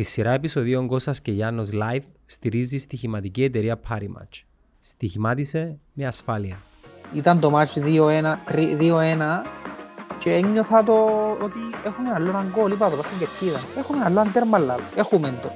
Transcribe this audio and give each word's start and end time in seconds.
Τη 0.00 0.06
σειρά 0.06 0.30
επεισοδίων 0.32 0.86
Κώστας 0.86 1.20
και 1.20 1.32
Γιάννος 1.32 1.68
Live 1.72 2.02
στηρίζει 2.26 2.78
στοιχηματική 2.78 3.44
εταιρεία 3.44 3.80
Parimatch. 3.88 4.42
Στοιχημάτισε 4.80 5.78
με 5.92 6.06
ασφάλεια. 6.06 6.56
Ήταν 7.12 7.40
το 7.40 7.50
μάτσο 7.50 7.80
2-1 7.84 8.38
τρι- 8.44 8.76
2-1 8.80 9.42
και 10.18 10.32
ένιωθα 10.34 10.82
το 10.84 10.92
ότι 11.42 11.58
έχουμε 11.84 12.10
άλλο 12.14 12.28
έναν 12.28 12.52
γκολ, 12.54 12.70
είπα 12.72 12.90
το 12.90 12.96
πας 12.96 13.06
στην 13.06 13.18
κερκίδα. 13.18 13.58
Έχουμε 13.78 14.04
άλλο 14.04 14.20
έναν 14.20 14.32
τέρμα 14.32 14.58
λάλο, 14.58 14.82
έχουμε 14.94 15.38
το. 15.42 15.52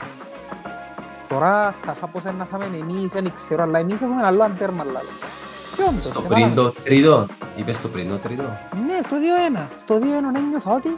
Τώρα 1.28 1.72
θα 1.72 1.94
φά 1.94 2.06
πώς 2.06 2.24
να 2.24 2.44
φάμε 2.44 2.64
εμείς, 2.64 3.12
δεν 3.12 3.32
ξέρω, 3.32 3.62
αλλά 3.62 3.78
εμείς 3.78 4.02
έχουμε 4.02 4.22
άλλο 4.26 4.44
έναν 4.44 4.56
τέρμα 4.56 4.84
λάλο. 4.84 5.08
Και 5.76 5.82
όντως, 5.88 6.04
Στο 6.04 6.22
έβαλαμε- 6.24 6.52
πριν 6.54 6.64
το 6.64 6.70
τρίτο. 6.84 7.26
Είπες 7.56 7.80
το 7.80 7.88
πριν 7.88 8.08
το 8.08 8.16
τρίτο. 8.16 8.42
Ναι, 8.86 8.98
στο 9.02 9.16
2-1. 9.18 9.68
Στο 9.76 9.98
2-1 9.98 10.38
ένιωθα 10.38 10.74
ότι 10.74 10.88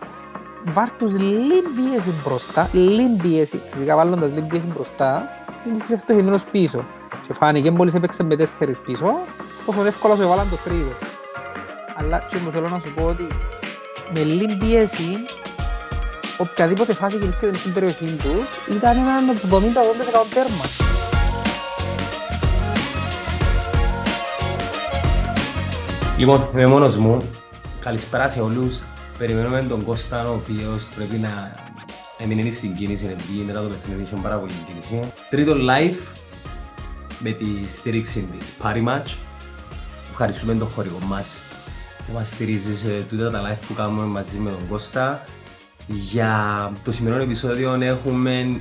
βάρ' 0.72 0.90
τους 0.92 1.18
λίγη 1.18 1.62
πίεση 1.76 2.12
μπροστά, 2.24 2.68
λίγη 2.72 3.16
πίεση, 3.22 3.60
φυσικά 3.70 3.96
βάλλοντας 3.96 4.30
λίγη 4.30 4.46
πίεση 4.46 4.66
μπροστά, 4.66 5.28
είναι 5.66 5.78
ξεφτεθειμένος 5.82 6.44
πίσω. 6.44 6.84
Και 7.26 7.32
φάνηκε 7.32 7.70
μόλις 7.70 7.94
έπαιξε 7.94 8.22
με 8.22 8.36
τέσσερις 8.36 8.80
πίσω, 8.80 9.06
πόσο 9.66 9.84
εύκολα 9.84 10.14
σου 10.14 10.22
έβαλαν 10.22 10.50
το 10.50 10.56
τρίτο. 10.64 10.92
Αλλά 11.96 12.18
και 12.30 12.36
μου 12.44 12.50
θέλω 12.50 12.68
να 12.68 12.78
σου 12.78 12.92
πω 12.94 13.04
ότι 13.04 13.26
με 14.12 14.22
λίγη 14.22 14.56
πίεση, 14.56 15.16
οποιαδήποτε 16.38 16.94
φάση 16.94 17.16
γυρίσκεται 17.16 17.56
στην 17.56 17.72
περιοχή 17.72 18.16
τους, 18.22 18.76
ήταν 18.76 18.96
ένα 18.96 19.32
70-80% 19.32 20.26
τέρμα. 20.34 20.64
Λοιπόν, 26.18 26.48
είμαι 26.52 26.66
μόνος 26.66 26.96
μου. 26.96 27.30
Καλησπέρα 27.80 28.28
σε 28.28 28.40
όλους. 28.40 28.82
Περιμένουμε 29.18 29.62
τον 29.68 29.84
Κώστα, 29.84 30.28
ο 30.28 30.34
οποίος 30.34 30.84
πρέπει 30.84 31.16
να 31.16 31.54
έμεινε 32.18 32.50
στην 32.50 32.76
κίνηση, 32.76 33.04
επειδή 33.04 33.38
μετά 33.46 33.62
το 33.62 33.68
παιχνίδι 33.68 34.02
είχε 34.02 34.16
πάρα 34.22 34.36
πολύ 34.36 34.52
κίνηση. 34.66 35.12
Τρίτο 35.30 35.54
live 35.54 35.96
με 37.18 37.30
τη 37.30 37.68
στήριξη 37.68 38.28
της 38.38 38.56
Parimatch. 38.62 39.16
Ευχαριστούμε 40.10 40.54
τον 40.54 40.68
χορηγό 40.68 40.98
μας 41.06 41.42
που 42.06 42.12
μας 42.12 42.28
στηρίζει 42.28 42.76
σε 42.76 43.02
τούτα 43.08 43.30
τα 43.30 43.42
live 43.42 43.66
που 43.66 43.74
κάνουμε 43.74 44.02
μαζί 44.04 44.38
με 44.38 44.50
τον 44.50 44.68
Κώστα. 44.68 45.24
Για 45.86 46.72
το 46.84 46.92
σημερινό 46.92 47.22
επεισόδιο 47.22 47.72
έχουμε 47.72 48.60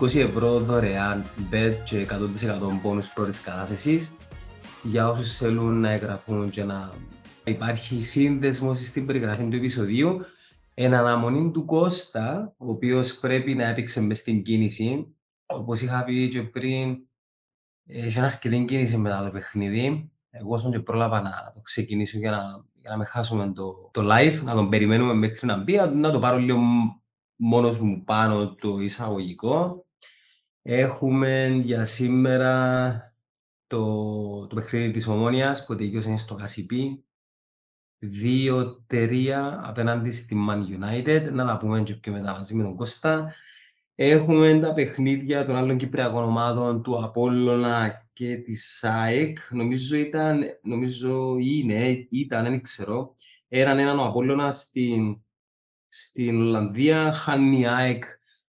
20 0.00 0.18
ευρώ 0.18 0.58
δωρεάν 0.58 1.24
bet 1.50 1.74
και 1.84 1.96
100% 1.96 2.78
πόνους 2.82 3.08
πρώτης 3.08 3.40
κατάθεσης 3.40 4.12
για 4.82 5.08
όσους 5.08 5.36
θέλουν 5.36 5.80
να 5.80 5.90
εγγραφούν 5.90 6.50
και 6.50 6.64
να 6.64 6.92
υπάρχει 7.44 8.02
σύνδεσμος 8.02 8.86
στην 8.86 9.06
περιγραφή 9.06 9.48
του 9.48 9.56
επεισοδίου 9.56 10.20
εν 10.74 10.94
αναμονή 10.94 11.50
του 11.50 11.64
Κώστα, 11.64 12.54
ο 12.58 12.70
οποίος 12.70 13.18
πρέπει 13.18 13.54
να 13.54 13.66
έπαιξε 13.66 14.00
μες 14.00 14.18
στην 14.18 14.42
κίνηση. 14.42 15.16
Όπως 15.46 15.80
είχα 15.80 16.04
πει 16.04 16.28
και 16.28 16.42
πριν, 16.42 16.96
έχει 17.86 18.20
αρκετή 18.20 18.64
κίνηση 18.64 18.96
μετά 18.96 19.24
το 19.24 19.30
παιχνίδι. 19.30 20.10
Εγώ 20.30 20.54
όσον 20.54 20.70
και 20.70 20.80
πρόλαβα 20.80 21.20
να 21.20 21.50
το 21.54 21.60
ξεκινήσω 21.60 22.18
για 22.18 22.30
να, 22.30 22.64
για 22.80 22.90
να 22.90 22.96
με 22.96 23.04
χάσουμε 23.04 23.52
το, 23.52 23.90
το 23.92 24.08
live, 24.12 24.40
να 24.44 24.54
τον 24.54 24.68
περιμένουμε 24.68 25.14
μέχρι 25.14 25.46
να 25.46 25.62
μπει, 25.62 25.76
να 25.94 26.12
το 26.12 26.18
πάρω 26.18 26.38
λίγο 26.38 26.60
μόνος 27.36 27.78
μου 27.78 28.04
πάνω 28.04 28.54
το 28.54 28.78
εισαγωγικό. 28.78 29.86
Έχουμε 30.62 31.60
για 31.64 31.84
σήμερα 31.84 33.14
το, 33.66 34.46
το 34.46 34.54
παιχνίδι 34.54 34.90
της 34.90 35.06
Ομόνιας 35.06 35.64
που 35.64 35.76
τελειώσε 35.76 36.16
στο 36.16 36.34
Κασιπί. 36.34 37.04
2-3 38.02 39.28
απέναντι 39.62 40.10
στη 40.10 40.36
Man 40.48 40.58
United. 40.58 41.32
Να 41.32 41.44
τα 41.44 41.56
πούμε 41.56 41.82
και 41.82 41.94
πιο 41.94 42.12
μετά 42.12 42.32
μαζί 42.32 42.54
με 42.54 42.62
τον 42.62 42.76
Κώστα. 42.76 43.34
Έχουμε 43.94 44.58
τα 44.60 44.74
παιχνίδια 44.74 45.46
των 45.46 45.56
άλλων 45.56 45.76
Κυπριακών 45.76 46.24
ομάδων 46.24 46.82
του 46.82 47.04
Απόλλωνα 47.04 48.08
και 48.12 48.36
της 48.36 48.84
ΑΕΚ. 48.84 49.38
Νομίζω 49.50 49.96
ήταν, 49.96 50.42
νομίζω 50.62 51.36
είναι, 51.38 52.06
ήταν, 52.10 52.44
δεν 52.44 52.62
ξέρω. 52.62 53.14
Έναν 53.48 53.78
έναν 53.78 53.98
ο 53.98 54.04
Απόλλωνας 54.04 54.60
στην, 54.60 55.22
στην 55.86 56.40
Ολλανδία, 56.40 57.12
χάνει 57.12 57.60
η 57.60 57.66
ΑΕΚ 57.66 58.04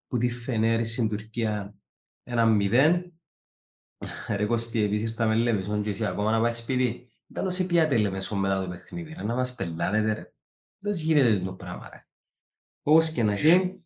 που 0.08 0.18
τη 0.18 0.28
Φενέρ 0.28 0.84
στην 0.84 1.08
Τουρκία 1.08 1.74
ένα 2.22 2.56
0. 2.60 3.02
Ρε 4.28 4.44
Κωστή, 4.44 4.82
επίσης 4.82 5.10
ήρθαμε 5.10 5.34
Λεμεσόν 5.34 5.82
και 5.82 5.90
εσύ 5.90 6.06
ακόμα 6.06 6.30
να 6.30 6.40
πάει 6.40 6.52
σπίτι. 6.52 7.08
Ήταν 7.30 7.46
όσοι 7.46 7.66
πιάτε 7.66 7.96
Λεμεσόν 7.96 8.38
μετά 8.38 8.62
το 8.62 8.68
παιχνίδι, 8.68 9.12
ρε, 9.12 9.22
να 9.22 9.34
μας 9.34 9.54
πελάνετε 9.54 10.12
ρε. 10.12 10.32
Δεν 10.78 10.92
γίνεται 10.92 11.44
το 11.44 11.54
πράγμα 11.54 11.88
ρε. 11.88 12.06
Όπως 12.82 13.12
και 13.12 13.22
να 13.22 13.32
έχει. 13.32 13.80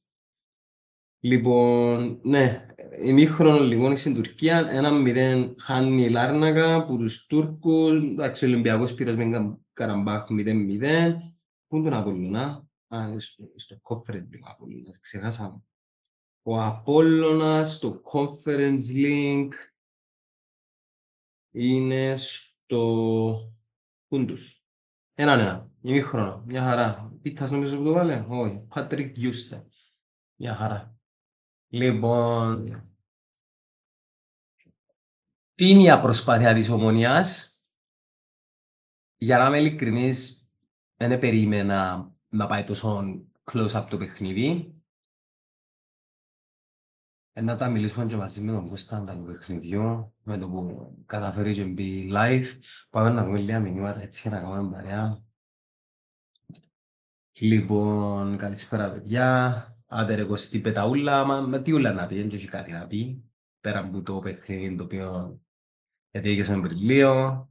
Λοιπόν, 1.22 2.20
ναι, 2.22 2.66
ημίχρονο 3.00 3.58
λοιπόν 3.64 3.96
στην 3.96 4.14
Τουρκία, 4.14 4.58
ένα 4.70 4.90
μηδέν 4.90 5.54
χάνει 5.58 6.02
η 6.04 6.10
Λάρνακα 6.10 6.86
που 6.86 6.96
τους 6.96 7.26
Τούρκους, 7.26 7.92
εντάξει 7.96 8.44
ο 8.44 8.48
Ολυμπιακός 8.48 8.94
πήρες 8.94 9.14
με 9.14 9.30
Κα- 9.30 9.60
Καραμπάχ 9.72 10.26
0-0. 10.30 11.16
Πού 11.66 11.76
είναι 11.76 11.90
τον 11.90 11.98
Απόλλωνα, 11.98 12.68
α, 12.88 13.06
είναι 13.08 13.20
στο, 13.20 13.50
στο 13.54 13.80
Conference 13.82 14.14
League 14.14 14.42
ο 14.46 14.50
Απόλλωνας, 14.50 15.00
ξεχάσαμε. 15.00 15.62
Ο 16.42 16.62
Απόλλωνας 16.62 17.74
στο 17.74 18.02
Conference 18.12 18.94
League 18.94 19.52
είναι 21.50 22.16
στο 22.16 22.49
Κούντους. 24.08 24.64
Έναν 25.14 25.38
ένα, 25.38 25.70
ημίχρονο, 25.82 26.42
μια 26.46 26.62
χαρά. 26.62 27.12
Πίτας 27.22 27.50
νομίζω 27.50 27.76
που 27.76 27.84
το 27.84 27.92
βάλε, 27.92 28.24
όχι, 28.28 28.66
Πάτρικ 28.68 29.16
Γιούστε. 29.16 29.66
Μια 30.36 30.54
χαρά. 30.54 30.98
Λοιπόν, 31.68 32.90
είναι 35.54 35.94
η 35.94 36.00
προσπάθεια 36.00 36.54
της 36.54 36.68
Ομονίας; 36.68 37.60
Για 39.16 39.38
να 39.38 39.46
είμαι 39.46 39.58
ειλικρινής, 39.58 40.50
δεν 40.96 41.18
περίμενα 41.18 42.10
να 42.28 42.46
πάει 42.46 42.64
τόσο 42.64 43.02
close 43.52 43.72
up 43.72 43.86
το 43.90 43.96
παιχνίδι. 43.96 44.79
Ε, 47.32 47.40
να 47.40 47.56
τα 47.56 47.68
μιλήσουμε 47.68 48.06
και 48.06 48.16
μαζί 48.16 48.40
με 48.40 48.52
τον 48.52 48.68
Κωνσταντά 48.68 49.16
του 49.16 49.24
παιχνιδιού, 49.24 50.14
με 50.22 50.38
το 50.38 50.48
που 50.48 50.94
καταφέρει 51.06 51.54
και 51.54 51.64
μπει 51.64 52.10
live. 52.12 52.46
Πάμε 52.90 53.10
να 53.10 53.24
δούμε 53.24 53.38
λίγα 53.38 53.60
μηνύματα 53.60 54.00
έτσι 54.00 54.28
για 54.28 54.40
να 54.40 54.42
κάνουμε 54.42 54.70
παρέα. 54.76 55.22
Λοιπόν, 57.32 58.36
καλησπέρα 58.36 58.90
παιδιά. 58.90 59.64
Άντε 59.86 60.14
ρε 60.14 60.24
Κωστή 60.24 60.60
πεταούλα, 60.60 61.24
μα 61.24 61.40
με 61.40 61.62
τι 61.62 61.72
ούλα 61.72 61.92
να 61.92 62.06
πει, 62.06 62.16
δεν 62.16 62.30
έχει 62.32 62.46
κάτι 62.46 62.72
να 62.72 62.86
πει. 62.86 63.24
Πέρα 63.60 63.78
από 63.78 64.02
το 64.02 64.18
παιχνίδι 64.18 64.76
το 64.76 64.84
οποίο 64.84 65.40
γιατί 66.10 66.30
έγινε 66.30 66.60
πριν 66.60 66.78
λίγο. 66.78 67.48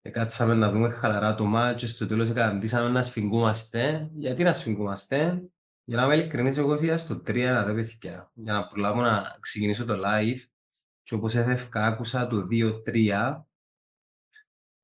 Και 0.00 0.10
κάτσαμε 0.10 0.54
να 0.54 0.70
δούμε 0.70 0.88
χαλαρά 0.88 1.34
το 1.34 1.44
μάτσο, 1.44 1.86
στο 1.86 2.06
τέλος 2.06 2.28
καταντήσαμε 2.28 2.88
να 2.88 3.02
σφιγγούμαστε. 3.02 4.10
Γιατί 4.14 4.42
να 4.42 4.52
σφιγγούμαστε, 4.52 5.42
για 5.84 5.96
να 5.96 6.04
είμαι 6.04 6.14
ειλικρινής, 6.14 6.56
εγώ 6.56 6.74
έφυγα 6.74 6.96
στο 6.96 7.14
3 7.14 7.64
ρε 7.66 7.74
παιδιά, 7.74 8.30
για 8.34 8.52
να 8.52 8.68
προλάβω 8.68 9.00
να 9.00 9.36
ξεκινήσω 9.40 9.84
το 9.84 9.94
live. 9.94 10.38
Και 11.02 11.14
όπως 11.14 11.34
έφευκα 11.34 11.86
άκουσα 11.86 12.26
το 12.26 12.46
2-3, 12.50 13.44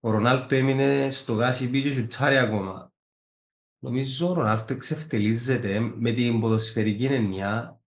ο 0.00 0.10
Ρονάλτο 0.10 0.54
έμεινε 0.54 1.10
στο 1.10 1.34
γάσι 1.34 1.68
μπήκε 1.68 1.88
και 1.88 1.94
σουτάρει 1.94 2.36
ακόμα. 2.36 2.92
Νομίζω 3.78 4.30
ο 4.30 4.32
Ρονάλτο 4.32 4.72
εξευτελίζεται 4.72 5.80
με 5.80 6.12
την 6.12 6.40
ποδοσφαιρική 6.40 7.04
έννοια. 7.04 7.80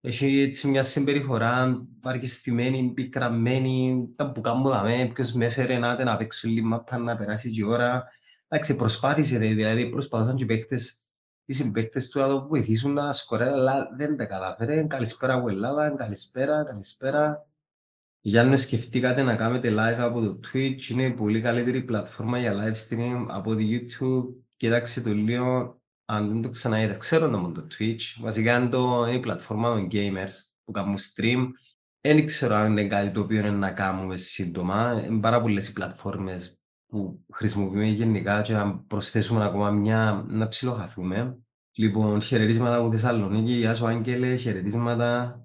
Έχει 0.00 0.40
έτσι 0.40 0.68
μια 0.68 0.82
συμπεριφορά 0.82 1.86
βαριεστημένη, 2.00 2.92
πικραμένη, 2.92 4.08
τα 4.16 4.32
που 4.32 4.40
κάνουμε 4.40 4.70
δαμέ, 4.70 5.10
ποιος 5.14 5.32
με 5.32 5.44
έφερε 5.44 5.78
να, 5.78 6.04
να 6.04 6.16
παίξω 6.16 6.48
λίγο 6.48 6.66
μάπα, 6.66 6.98
να 6.98 7.16
περάσει 7.16 7.50
και 7.50 7.60
η 7.60 7.64
ώρα. 7.64 8.04
Εντάξει, 8.48 8.76
προσπάθησε, 8.76 9.38
ρε, 9.38 9.54
δηλαδή 9.54 9.88
προσπαθούσαν 9.88 10.36
και 10.36 10.42
οι 10.42 10.46
παίχτες, 10.46 11.01
οι 11.44 11.52
συμπαίχτες 11.52 12.08
του 12.08 12.18
να 12.18 12.28
το 12.28 12.46
βοηθήσουν 12.46 12.92
να 12.92 13.12
σκοράρει, 13.12 13.50
αλλά 13.50 13.88
δεν 13.96 14.16
τα 14.16 14.24
κατάφερε. 14.24 14.82
Καλησπέρα 14.82 15.34
από 15.34 15.48
Ελλάδα, 15.48 15.90
καλησπέρα, 15.90 16.64
καλησπέρα. 16.64 17.46
Για 18.20 18.56
σκεφτήκατε 18.56 19.22
να 19.22 19.36
κάνετε 19.36 19.70
live 19.70 19.98
από 19.98 20.20
το 20.20 20.40
Twitch, 20.52 20.88
είναι 20.90 21.02
η 21.02 21.14
πολύ 21.14 21.40
καλύτερη 21.40 21.82
πλατφόρμα 21.82 22.38
για 22.38 22.54
live 22.54 22.88
stream 22.88 23.26
από 23.28 23.54
το 23.54 23.60
YouTube. 23.60 24.42
Κοίταξε 24.56 25.00
το 25.00 25.10
λίγο, 25.10 25.80
αν 26.04 26.28
δεν 26.28 26.42
το 26.42 26.48
ξαναείδες. 26.48 26.98
Ξέρω 26.98 27.30
το 27.30 27.38
μόνο 27.38 27.54
το 27.54 27.66
Twitch. 27.78 28.20
Βασικά 28.20 28.56
είναι, 28.56 28.68
το, 28.68 29.04
είναι 29.06 29.16
η 29.16 29.20
πλατφόρμα 29.20 29.74
των 29.74 29.88
gamers 29.92 30.32
που 30.64 30.72
κάνουν 30.72 30.96
stream. 30.98 31.46
Δεν 32.00 32.26
ξέρω 32.26 32.54
αν 32.54 32.70
είναι 32.70 32.86
κάτι 32.86 33.10
το 33.10 33.20
οποίο 33.20 33.38
είναι 33.38 33.50
να 33.50 33.72
κάνουμε 33.72 34.16
σύντομα. 34.16 35.02
Είναι 35.06 35.20
πάρα 35.20 35.40
πολλές 35.40 35.68
οι 35.68 35.72
πλατφόρμες 35.72 36.61
που 36.92 37.24
χρησιμοποιούμε 37.32 37.86
γενικά 37.86 38.40
και 38.40 38.54
αν 38.54 38.86
προσθέσουμε 38.86 39.44
ακόμα 39.44 39.70
μια 39.70 40.24
να 40.28 40.48
ψιλοχαθούμε. 40.48 41.38
Λοιπόν, 41.72 42.22
χαιρετίσματα 42.22 42.76
από 42.76 42.90
Θεσσαλονίκη. 42.90 43.52
Γεια 43.52 43.74
σου 43.74 43.86
Άγγελε, 43.86 44.36
χαιρετίσματα. 44.36 45.40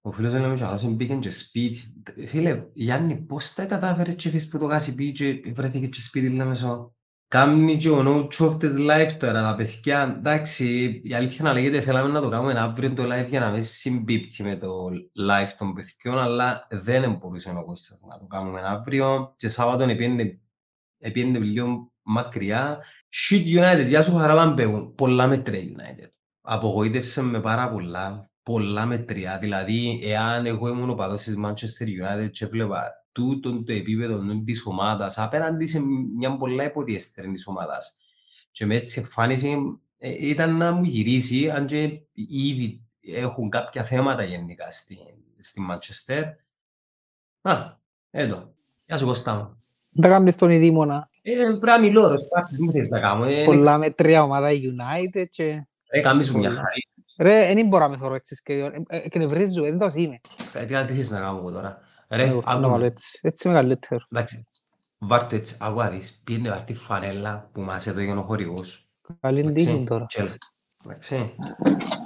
Ο 0.00 0.12
φίλος 0.12 0.32
μου 0.32 0.38
λέει 0.82 0.94
μπήκε 0.94 1.14
και 1.14 1.30
σπίτι. 1.30 2.02
Φίλε, 2.26 2.64
Γιάννη, 2.74 3.16
πώς 3.16 3.54
τα 3.54 3.64
κατάφερες 3.64 4.14
και 4.14 4.28
φύγεις 4.28 4.48
που 4.48 4.58
το 4.58 4.64
γάσι 4.64 4.94
πει 4.94 5.12
και 5.12 5.52
βρέθηκε 5.54 5.86
και 5.86 6.00
σπίτι 6.00 6.28
Λεμεσό. 6.28 6.94
Κάμνει 7.28 7.76
και 7.76 7.90
ο 7.90 8.28
No 8.28 8.56
τις 8.58 8.74
live 8.78 9.12
τώρα 9.18 9.42
τα 9.42 9.54
παιδιά. 9.56 10.16
Εντάξει, 10.18 11.00
η 11.04 11.14
αλήθεια 11.14 11.44
να 11.44 11.52
λέγεται 11.52 11.80
θέλαμε 11.80 12.08
να 12.08 12.20
το 12.20 12.28
κάνουμε 12.28 12.52
αύριο 12.52 12.92
το 12.92 13.02
live 13.02 13.28
για 13.28 13.40
να 13.40 13.50
μην 13.50 13.64
συμπίπτει 13.64 14.42
με 14.42 14.56
το 14.56 14.88
live 15.28 15.50
των 15.58 15.72
παιδιών, 15.72 16.18
αλλά 16.18 16.66
δεν 16.70 17.12
μπορούσε 17.12 17.50
ο 17.50 17.64
Κώστας 17.64 18.00
να 18.08 18.18
το 18.18 18.26
κάνουμε 18.26 18.60
αύριο. 18.64 19.34
Και 19.36 19.48
Σάββατον 19.48 19.88
επίενε 21.02 21.38
λίγο 21.38 21.92
μακριά. 22.02 22.84
Shit 23.12 23.44
United, 23.44 23.86
γεια 23.86 24.02
σου 24.02 24.14
χαρά 24.14 24.54
παίγουν. 24.54 24.94
Πολλά 24.94 25.26
μέτρια 25.26 25.60
United. 25.60 26.08
Απογοήτευσε 26.40 27.22
με 27.22 27.40
πάρα 27.40 27.70
πολλά, 27.70 28.30
πολλά 28.42 28.86
μετριά. 28.86 29.38
Δηλαδή, 29.38 30.00
εάν 30.02 30.46
εγώ 30.46 30.68
ήμουν 30.68 30.90
ο 30.90 30.94
παδός 30.94 31.22
της 31.22 31.36
Manchester 31.44 31.86
United 31.86 32.30
και 32.30 32.44
έβλεπα 32.44 33.06
τούτο 33.12 33.62
το 33.62 33.72
επίπεδο 33.72 34.42
της 34.44 34.66
ομάδας 34.66 35.18
απέναντι 35.18 35.66
σε 35.66 35.80
μια 36.16 36.36
πολλά 36.36 36.64
υποδιέστερη 36.64 37.32
της 37.32 37.46
ομάδας. 37.46 37.98
Και 38.50 38.66
με 38.66 38.74
έτσι 38.74 39.00
εμφάνιση 39.00 39.56
ε, 39.98 40.28
ήταν 40.28 40.56
να 40.56 40.72
μου 40.72 40.84
γυρίσει, 40.84 41.50
αν 41.50 41.66
και 41.66 42.00
ήδη 42.14 42.82
έχουν 43.00 43.48
κάποια 43.48 43.84
θέματα 43.84 44.24
γενικά 44.24 44.70
στη, 44.70 44.98
στη 45.40 45.60
Manchester. 45.70 46.22
Α, 47.40 47.76
εδώ. 48.10 48.54
Γεια 48.86 48.98
σου 48.98 49.06
Κώστα 49.06 49.34
μου. 49.34 49.61
Δεν 49.92 50.02
τα 50.02 50.08
κάνεις 50.08 50.36
τον 50.36 50.50
Ιδήμονα. 50.50 51.08
Ε, 51.22 51.32
πρέπει 51.32 51.66
να 51.66 51.80
μιλώ, 51.80 52.08
ρε, 52.08 52.16
τι 52.56 52.62
μου 52.62 52.72
θέλεις 52.72 52.88
να 52.88 53.00
κάνω. 53.00 53.24
Ε, 53.24 53.44
πολλά 53.44 53.78
με 53.78 53.90
τρία 53.90 54.22
ομάδα 54.22 54.48
United 54.50 55.24
και... 55.30 55.66
Ρε, 55.92 56.00
κάνεις 56.00 56.30
μου 56.30 56.38
μια 56.38 56.50
χαρή. 56.50 56.88
Ρε, 57.18 57.54
δεν 57.54 57.66
μπορώ 57.66 57.84
να 57.84 57.90
με 57.90 57.96
θωρώ 57.96 58.14
έτσι 58.14 58.34
σχέδιο. 58.34 58.72
Εκνευρίζω, 58.88 59.62
δεν 59.62 59.78
το 59.78 59.90
είμαι. 59.94 60.20
Πρέπει 60.52 60.72
να 60.72 60.84
τι 60.84 60.94
θες 60.94 61.10
να 61.10 61.20
κάνω 61.20 61.38
εγώ 61.38 61.50
τώρα. 61.50 61.80
Ρε, 62.08 62.38
άκουμε. 62.44 62.86
Έτσι, 62.86 63.18
έτσι 63.22 63.48
είμαι 63.48 63.56
καλύτερο. 63.56 64.00
Εντάξει, 64.12 64.46
βάρ' 64.98 65.32
έτσι, 65.32 65.56
άκουα 65.60 65.90
δεις, 65.90 66.20
πήγαινε 66.24 66.48
βάρ' 66.48 66.64
τη 66.64 66.74
φανέλα 66.74 67.48
που 67.52 67.60
μας 67.60 67.86
έδωγε 67.86 68.12
ο 68.12 68.22
χορηγός. 68.22 68.88
Καλή 69.20 69.52
τύχη 69.52 69.84
τώρα. 69.88 70.06
Εντάξει, 70.84 71.34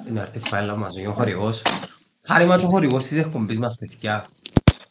πήγαινε 0.02 0.20
βάρ' 0.20 0.30
τη 0.30 0.38
φανέλα 0.38 0.72
που 0.72 0.78
μας 0.78 0.94
έδωγε 0.94 1.08
ο 1.08 1.12
χορηγός. 1.12 1.62
Χάρη 2.26 2.46
μας 2.46 2.62
ο 2.62 2.66
χορηγός 2.66 3.06
της 3.06 3.24
εκπομπής 3.24 3.58
μας, 3.58 3.76
παιδιά. 3.78 4.24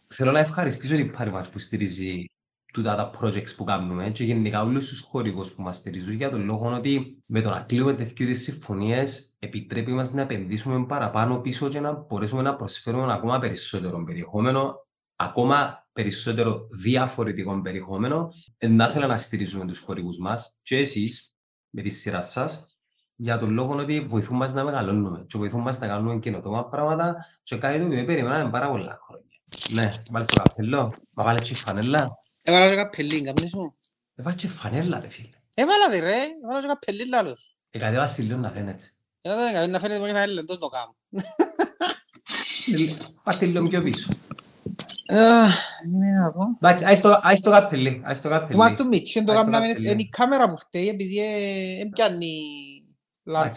Θέλω 0.08 0.32
να 0.32 0.40
ευχαριστήσω 0.40 0.96
την 0.96 1.12
πάρη 1.12 1.32
μας 1.32 1.50
που 1.50 1.60
στηρίζει 1.60 2.26
τούτα 2.76 2.96
τα 2.96 3.12
projects 3.20 3.56
που 3.56 3.64
κάνουμε 3.64 4.10
και 4.10 4.24
γενικά 4.24 4.62
όλους 4.62 4.90
τους 4.90 5.00
χορηγούς 5.00 5.52
που 5.52 5.62
μας 5.62 5.76
στηρίζουν 5.76 6.14
για 6.14 6.30
τον 6.30 6.46
λόγο 6.46 6.74
ότι 6.74 7.24
με 7.26 7.42
το 7.42 7.50
να 7.50 7.60
κλείνουμε 7.60 7.94
τέτοιου 7.94 8.24
είδους 8.24 8.42
συμφωνίες 8.42 9.36
επιτρέπει 9.40 9.92
μας 9.92 10.14
να 10.14 10.22
επενδύσουμε 10.22 10.86
παραπάνω 10.86 11.38
πίσω 11.38 11.68
και 11.70 11.80
να 11.80 11.94
μπορέσουμε 11.94 12.42
να 12.42 12.56
προσφέρουμε 12.56 13.14
ακόμα 13.14 13.40
περισσότερο 13.40 14.04
περιεχόμενο 14.04 14.86
ακόμα 15.16 15.88
περισσότερο 15.94 16.68
διαφορετικό 16.82 17.62
περιεχόμενο, 17.62 18.32
να 18.70 18.88
θέλω 18.88 19.08
να 19.08 19.18
στηρίζουμε 19.18 19.66
τους 19.66 19.80
χορηγούς 19.80 20.18
μας 20.18 20.58
και 20.62 20.78
εσείς 20.78 21.30
με 21.70 21.82
τη 21.82 21.90
σειρά 21.90 22.22
σας 22.22 22.78
για 23.16 23.38
τον 23.38 23.50
λόγο 23.50 23.76
ότι 23.76 24.02
βοηθούν 24.02 24.38
μας 24.38 24.54
να 24.54 24.64
μεγαλώνουμε 24.64 25.26
και 25.28 25.38
βοηθούν 25.38 25.62
μας 25.62 25.80
να 25.80 25.88
κάνουμε 25.88 26.20
καινοτόμα 26.20 26.70
πράγματα 26.70 27.26
και 27.44 27.58
κάτι 27.58 27.80
το 27.80 27.86
οποίο 27.86 28.06
περιμέναμε 28.06 28.50
πάρα 28.50 28.70
πολλά 28.70 29.00
χρόνια. 29.06 29.26
Ναι, 29.74 29.90
βάλεις 30.12 30.28
το 30.28 30.42
καπέλο, 30.44 30.92
μα 31.16 31.24
βάλεις 31.24 31.44
και 31.44 31.56
φανέλα. 31.56 32.18
Έβαλα 32.48 32.70
και 32.70 32.76
καπελί, 32.76 33.22
καπνί 33.22 33.50
σου. 33.50 33.74
Έβαλες 34.16 34.42
και 34.42 34.48
φανέλα 34.48 35.00
ρε 35.00 35.10
φίλε. 35.10 35.30
Έβαλα 35.56 35.90
τη 35.92 36.00
ρε, 36.00 36.16
έβαλα 36.44 36.62
και 36.62 36.68
καπελί 36.68 37.08
λάλος. 37.08 37.58
Ε, 37.70 37.80
κάτι 37.80 37.96
βάζει 37.96 38.22
λίγο 38.22 38.38
να 38.38 38.52
φαίνεται. 38.52 38.84
Ε, 39.22 39.68
να 39.68 39.80
φαίνεται 39.80 40.00
μόνη 40.00 40.12
φανέλα, 40.12 40.44
δεν 40.48 40.60
το 40.60 40.68
κάνω. 40.68 40.96
Πας 43.24 43.38
τη 43.38 43.46
λίγο 43.46 43.68
πιο 43.68 43.82
πίσω. 43.82 44.08
Εντάξει, 46.60 46.86
άις 47.22 47.42
το 47.42 47.52
καπελί, 47.52 48.02
άις 48.06 48.22
το 48.22 48.30
καπελί. 48.30 48.56
Είμαστε 48.56 48.84
του 48.84 48.88
Μίτσι, 48.88 49.24
το 49.24 49.34
κάνουμε, 49.34 49.68
είναι 49.68 50.02
η 50.02 50.10
κάμερα 50.10 50.50
που 50.50 50.58
φταίει, 50.58 50.88
επειδή 50.88 51.20
έμπιανει 51.80 52.36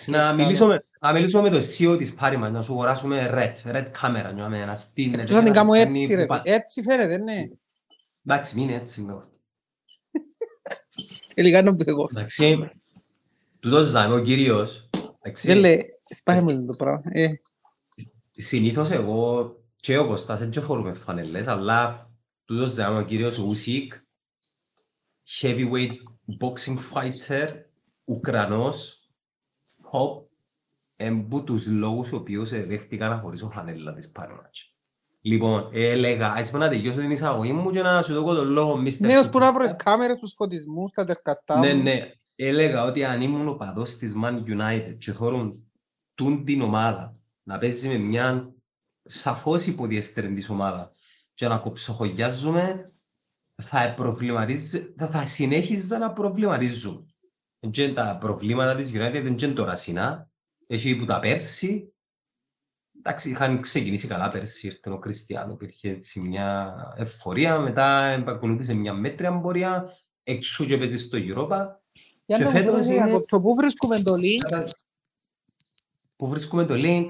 να 0.06 0.32
μιλήσουμε, 0.32 0.84
να 1.00 1.12
μιλήσουμε 1.12 1.42
με 1.42 1.50
το 1.50 1.56
CEO 1.56 1.98
της 1.98 2.14
πάρη 2.14 2.36
μας, 2.36 2.50
να 2.50 2.62
σου 2.62 2.72
αγοράσουμε 2.72 3.30
red, 3.34 3.74
red 3.74 3.86
κάμερα, 4.00 4.32
να 4.66 4.74
στείλει. 4.74 5.14
Εκτός 5.14 5.34
να 5.34 5.42
την 5.42 5.52
κάνω 5.52 5.72
έτσι 5.72 6.14
ρε, 6.14 6.26
έτσι 6.42 6.82
φαίνεται, 6.82 7.18
ναι. 7.18 7.42
Εντάξει, 8.30 8.58
μην 8.58 8.70
έτσι 8.70 9.00
με 9.00 9.12
αυτό. 9.12 9.38
Τελικά 11.34 11.58
είναι 11.58 11.76
εγώ. 11.84 12.08
Εντάξει, 12.10 12.70
τούτος 13.60 13.86
ζάμε 13.86 14.14
ο 14.14 14.22
κύριος. 14.22 14.90
Δεν 15.42 15.58
λέει, 15.58 16.00
σπάει 16.08 16.42
μου 16.42 16.66
το 16.66 16.76
πράγμα. 16.76 17.02
Συνήθως 18.32 18.90
εγώ 18.90 19.56
και 19.76 19.98
ο 19.98 20.06
Κωστάς 20.06 20.38
δεν 20.38 20.62
φορούμε 20.62 20.92
φανελές, 20.92 21.46
αλλά 21.46 22.10
τούτος 22.44 22.70
ζάμε 22.70 22.98
ο 22.98 23.04
κύριος 23.04 23.38
Ούσικ, 23.38 23.92
heavyweight 25.40 25.96
boxing 26.40 26.78
fighter, 26.92 27.48
Ουκρανός, 28.04 29.08
hop, 29.92 30.22
εμπού 30.96 31.44
τους 31.44 31.66
λόγους 31.66 32.12
ο 32.12 32.16
οποίος 32.16 32.50
δέχτηκα 32.50 33.08
να 33.08 33.18
χωρίσω 33.18 33.50
φανέλα 33.50 33.94
της 33.94 34.10
Πάρματς. 34.10 34.77
Λοιπόν, 35.20 35.68
έλεγα, 35.72 36.28
ας 36.28 36.50
πω 36.50 36.58
να 36.58 36.68
τελειώσω 36.68 37.00
την 37.00 37.10
εισαγωγή 37.10 37.52
μου 37.52 37.70
και 37.70 37.82
να 37.82 38.02
σου 38.02 38.14
δω 38.14 38.34
τον 38.34 38.48
λόγο 38.48 38.82
Mr. 38.82 38.98
Νέος 38.98 39.28
που 39.28 39.38
να 39.38 39.52
βρεις 39.52 39.76
κάμερες, 39.76 40.18
τους 40.18 40.34
φωτισμούς, 40.34 40.90
τα 40.90 41.04
τερκαστά 41.04 41.58
Ναι, 41.58 41.72
ναι. 41.72 41.98
Έλεγα 42.34 42.84
ότι 42.84 43.04
αν 43.04 43.20
ήμουν 43.20 43.48
ο 43.48 43.54
παδός 43.54 43.96
της 43.96 44.14
Man 44.22 44.34
United 44.34 44.96
και 44.98 45.12
χωρούν 45.12 45.70
τούν 46.14 46.44
την 46.44 46.60
ομάδα 46.60 47.16
να 47.42 47.58
παίζεις 47.58 47.88
με 47.88 47.96
μια 47.96 48.54
σαφώς 49.02 49.66
υποδιέστερη 49.66 50.34
της 50.34 50.48
ομάδας 50.48 50.90
και 51.34 51.48
να 51.48 51.58
κοψοχογιάζουμε 51.58 52.84
θα, 53.62 53.94
θα, 54.96 55.06
θα 55.06 55.24
συνέχιζα 55.24 55.98
να 55.98 56.12
προβληματίζουμε. 56.12 57.06
Και 57.70 57.92
τα 57.92 58.18
προβλήματα 58.20 58.74
της 58.74 58.90
United 58.90 59.22
δεν 59.22 59.26
είναι 59.26 59.52
τώρα 59.52 59.76
συνά. 59.76 60.30
Έχει 60.66 60.96
που 60.96 61.04
τα 61.04 61.20
πέρσι 61.20 61.92
Εντάξει, 62.98 63.30
είχαν 63.30 63.60
ξεκινήσει 63.60 64.06
καλά 64.06 64.28
πέρσι, 64.28 64.66
ήρθε 64.66 64.90
ο 64.90 64.98
Κριστιανό, 64.98 65.52
υπήρχε 65.52 65.90
έτσι 65.90 66.20
μια 66.20 66.74
εφορία, 66.96 67.58
μετά 67.58 68.06
επακολούθησε 68.06 68.74
μια 68.74 68.92
μέτρια 68.92 69.40
πορεία, 69.40 69.92
εξού 70.22 70.64
και 70.64 70.78
παίζει 70.78 70.98
στο 70.98 71.18
Europa. 71.20 71.66
Για 72.26 72.36
και 72.36 72.48
φέτος 72.48 72.86
είναι... 72.86 73.20
Το 73.28 73.40
πού 73.40 73.54
βρίσκουμε 73.54 73.98
το 73.98 74.12
link. 74.14 74.64
Πού 76.16 76.28
βρίσκουμε 76.28 76.64
το 76.64 76.74
link. 76.76 77.06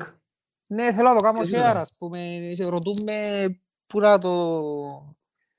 Ναι, 0.66 0.92
θέλω 0.92 1.08
να 1.08 1.14
το 1.14 1.20
κάνω 1.20 1.40
share, 1.40 1.76
ας 1.76 1.96
πούμε, 1.98 2.38
ρωτούμε 2.58 3.46
πού 3.86 4.00
να 4.00 4.18
το... 4.18 5.16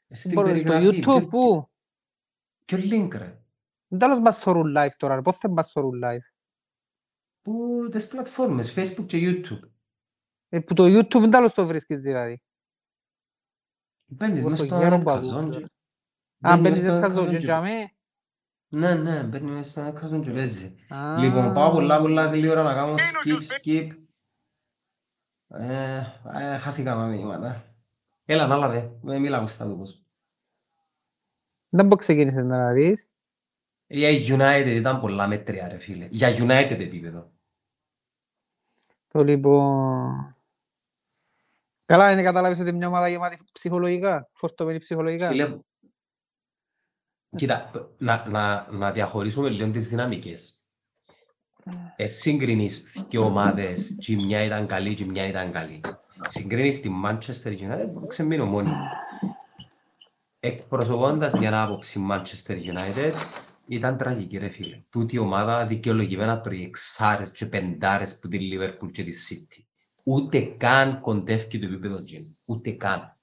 Στην 0.10 0.32
στο 0.32 0.74
YouTube, 0.74 1.28
πού; 1.30 1.70
Ποιο 2.66 2.78
link, 2.78 3.10
ρε. 3.16 3.42
Δεν 3.88 4.00
τέλος 4.00 4.20
μας 4.20 4.38
θωρούν 4.38 4.74
live 4.78 4.94
τώρα, 4.98 5.22
πώς 5.22 5.38
θα 5.38 5.50
μας 5.50 5.72
θωρούν 5.72 6.02
live; 6.04 6.34
Πού, 7.42 7.88
τις 7.92 8.08
πλατφόρμες, 8.08 8.74
Facebook 8.76 9.06
και 9.08 9.18
YouTube. 9.22 9.69
Ε, 10.50 10.60
που 10.60 10.74
το 10.74 10.84
YouTube 10.84 11.20
δεν 11.20 11.32
τέλος 11.32 11.54
το 11.54 11.68
βρίσκεις 11.68 12.00
δηλαδή. 12.00 12.42
Μπαίνεις 14.06 14.44
μες 14.44 14.60
στο 14.60 14.80
καζόντζι. 15.06 15.66
Α, 16.48 16.58
μπαίνεις 16.62 16.80
στο 16.80 17.00
καζόντζι 17.00 17.38
για 17.38 17.62
με. 17.62 17.92
Ναι, 18.68 18.96
ναι, 18.96 19.24
μπαίνεις 19.24 19.50
μες 19.50 19.70
στο 19.70 19.94
καζόντζι 19.94 20.32
παίζεις. 20.32 20.76
Λοιπόν, 21.20 21.54
πάω 21.54 21.72
πολλά 21.72 22.00
πολλά 22.00 22.26
γλύωρα 22.26 22.64
να 22.64 22.74
κάνω 22.74 22.94
skip, 22.98 23.42
skip. 23.62 23.90
Ε, 25.48 26.04
ε, 26.34 26.58
χάθηκα 26.58 26.96
με 26.96 27.08
μήνυματα. 27.08 27.76
Έλα, 28.26 28.48
να 28.48 28.58
λάβε, 28.58 28.98
με 29.02 29.20
μιλάω 29.20 29.48
στα 29.48 29.66
δούκος. 29.66 30.04
Δεν 31.70 31.86
μπορεί 31.86 32.00
ξεκίνησες 32.00 32.44
να 32.44 32.74
δεις. 32.74 33.10
Για 33.88 34.10
United 34.10 34.76
ήταν 34.76 35.00
πολλά 35.00 35.28
μέτρια 35.28 35.68
ρε 35.68 35.78
φίλε. 35.78 36.08
Για 36.12 36.30
United 36.30 36.80
επίπεδο. 36.80 37.32
Το 39.08 39.24
λοιπόν... 39.24 40.34
Καλά, 41.90 42.12
είναι 42.12 42.24
καταλάβεις 42.24 42.60
ότι 42.60 42.72
μια 42.72 42.88
ομάδα 42.88 43.08
γεμάτη 43.08 43.38
ψυχολογικά, 43.52 44.30
φορτωμένη 44.34 44.78
ψυχολογικά. 44.78 45.28
Φίλε, 45.28 45.58
κοίτα, 47.36 47.72
να, 47.98 48.26
να, 48.28 48.68
να 48.72 48.92
διαχωρίσουμε 48.92 49.50
λίγο 49.50 49.72
τις 49.72 49.90
δυναμικές. 49.90 50.64
Ε, 51.96 52.06
συγκρινείς 52.06 53.06
δύο 53.10 53.24
ομάδες 53.26 53.96
και 54.00 54.16
μια 54.16 54.44
ήταν 54.44 54.68
καλή 54.68 54.94
και 54.94 55.06
μια 55.06 55.28
ήταν 55.28 55.52
καλή. 55.52 55.82
Συγκρινείς 56.28 56.82
τη 56.82 56.90
Manchester 57.06 57.58
United, 57.60 58.08
ξεμείνω 58.08 58.46
μόνοι. 58.46 58.72
Εκπροσωπώντας 60.40 61.34
μια 61.34 61.64
άποψη 61.64 62.08
Manchester 62.12 62.56
United, 62.56 63.14
ήταν 63.68 63.98
τραγική 63.98 64.38
ρε 64.38 64.50
φίλε. 64.50 64.84
Τούτη 64.90 65.16
η 65.16 65.20
ομάδα 65.20 65.66
δικαιολογημένα 65.66 66.42
τρώει 66.42 66.64
εξάρες 66.64 67.32
και 67.32 67.46
πεντάρες 67.46 68.20
που 68.20 68.28
τη 68.28 68.38
Liverpool 68.42 68.92
και 68.92 69.04
τη 69.04 69.14
City 69.30 69.64
ούτε 70.10 70.42
καν 70.42 71.02
κοντεύει 71.02 71.60
το 71.60 71.66
επίπεδο 71.66 71.96
gym. 71.96 72.46
Ούτε 72.48 72.72
καν. 72.72 73.18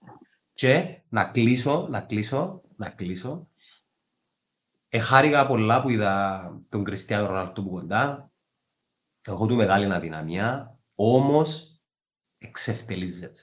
Και 0.54 1.02
να 1.08 1.24
κλείσω, 1.24 1.86
να 1.90 2.00
κλείσω, 2.00 2.62
να 2.76 2.90
κλείσω. 2.90 3.48
Εχάρηκα 4.88 5.46
πολλά 5.46 5.82
που 5.82 5.88
είδα 5.88 6.62
τον 6.68 6.84
Κριστιανό 6.84 7.26
Ρονάλτο 7.26 7.62
που 7.62 7.70
κοντά. 7.70 8.30
Έχω 9.28 9.46
του 9.46 9.56
μεγάλη 9.56 9.92
αδυναμία, 9.92 10.78
όμως 10.94 11.80
εξευτελίζεται. 12.38 13.40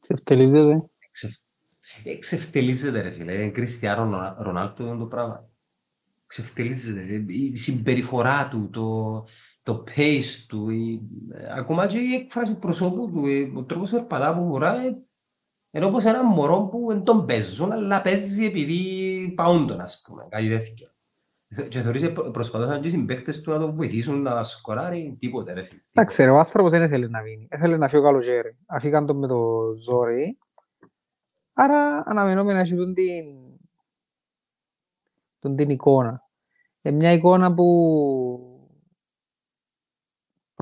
Εξευτελίζεται. 0.00 0.90
Εξευτελίζεται 2.04 3.00
ρε 3.00 3.10
φίλε. 3.10 3.32
Είναι 3.32 3.50
Κριστιανό 3.50 4.36
Ρονάλτο 4.38 4.96
το 4.96 5.06
πράγμα. 5.06 5.50
ξεφτελίζεται. 6.26 7.24
Η 7.28 7.56
συμπεριφορά 7.56 8.48
του, 8.48 8.70
το, 8.70 9.26
το 9.62 9.84
pace 9.96 10.44
του, 10.48 10.70
η, 10.70 11.00
ακόμα 11.56 11.86
και 11.86 11.98
η 11.98 12.14
έκφραση 12.14 12.58
προσώπου 12.58 13.10
του, 13.10 13.26
ε, 13.26 13.52
ο 13.56 13.64
τρόπος 13.64 13.90
περπατά 13.90 14.36
που 14.36 14.48
φοράει, 14.52 14.96
είναι 15.70 15.84
όπως 15.84 16.04
ένα 16.04 16.24
μωρό 16.24 16.62
που 16.62 16.86
δεν 16.88 17.02
τον 17.02 17.26
παίζουν, 17.26 17.72
αλλά 17.72 18.02
παίζει 18.02 18.44
επειδή 18.44 19.32
πάουν 19.36 19.66
τον, 19.66 19.80
ας 19.80 20.04
πούμε, 20.06 20.26
κάτι 20.28 20.48
τέτοιο. 20.48 20.86
Και 21.68 21.80
θεωρείς 21.80 22.12
προσπαθούσαν 22.12 22.80
και 22.80 22.86
οι 22.86 22.90
συμπαίκτες 22.90 23.40
του 23.40 23.50
να 23.50 23.58
τον 23.58 23.74
βοηθήσουν 23.74 24.22
να 24.22 24.42
σκοράρει 24.42 25.16
τίποτε, 25.20 25.52
ρε 25.52 25.62
φίλε. 25.62 25.80
Εντάξει, 25.92 26.24
ρε, 26.24 26.30
ο 26.30 26.36
άνθρωπος 26.36 26.70
δεν 26.70 26.82
ήθελε 26.82 27.08
να 27.08 27.22
βίνει. 27.22 27.46
Έθελε 27.50 27.76
να 27.76 27.88
φύγει 27.88 28.02
ο 28.02 28.04
καλοκαίρι. 28.04 28.56
Αφήκαν 28.66 29.06
τον 29.06 29.18
με 29.18 29.26
το 29.26 29.72
ζόρι. 29.74 30.38
Άρα 31.52 32.02
αναμενόμενα 32.06 32.58
έχει 32.58 32.76
τον 32.76 32.94
την, 32.94 33.24
τον 35.38 35.56
την 35.56 35.70
εικόνα. 35.70 36.22
Ε, 36.82 36.90
μια 36.90 37.12
εικόνα 37.12 37.54
που 37.54 38.51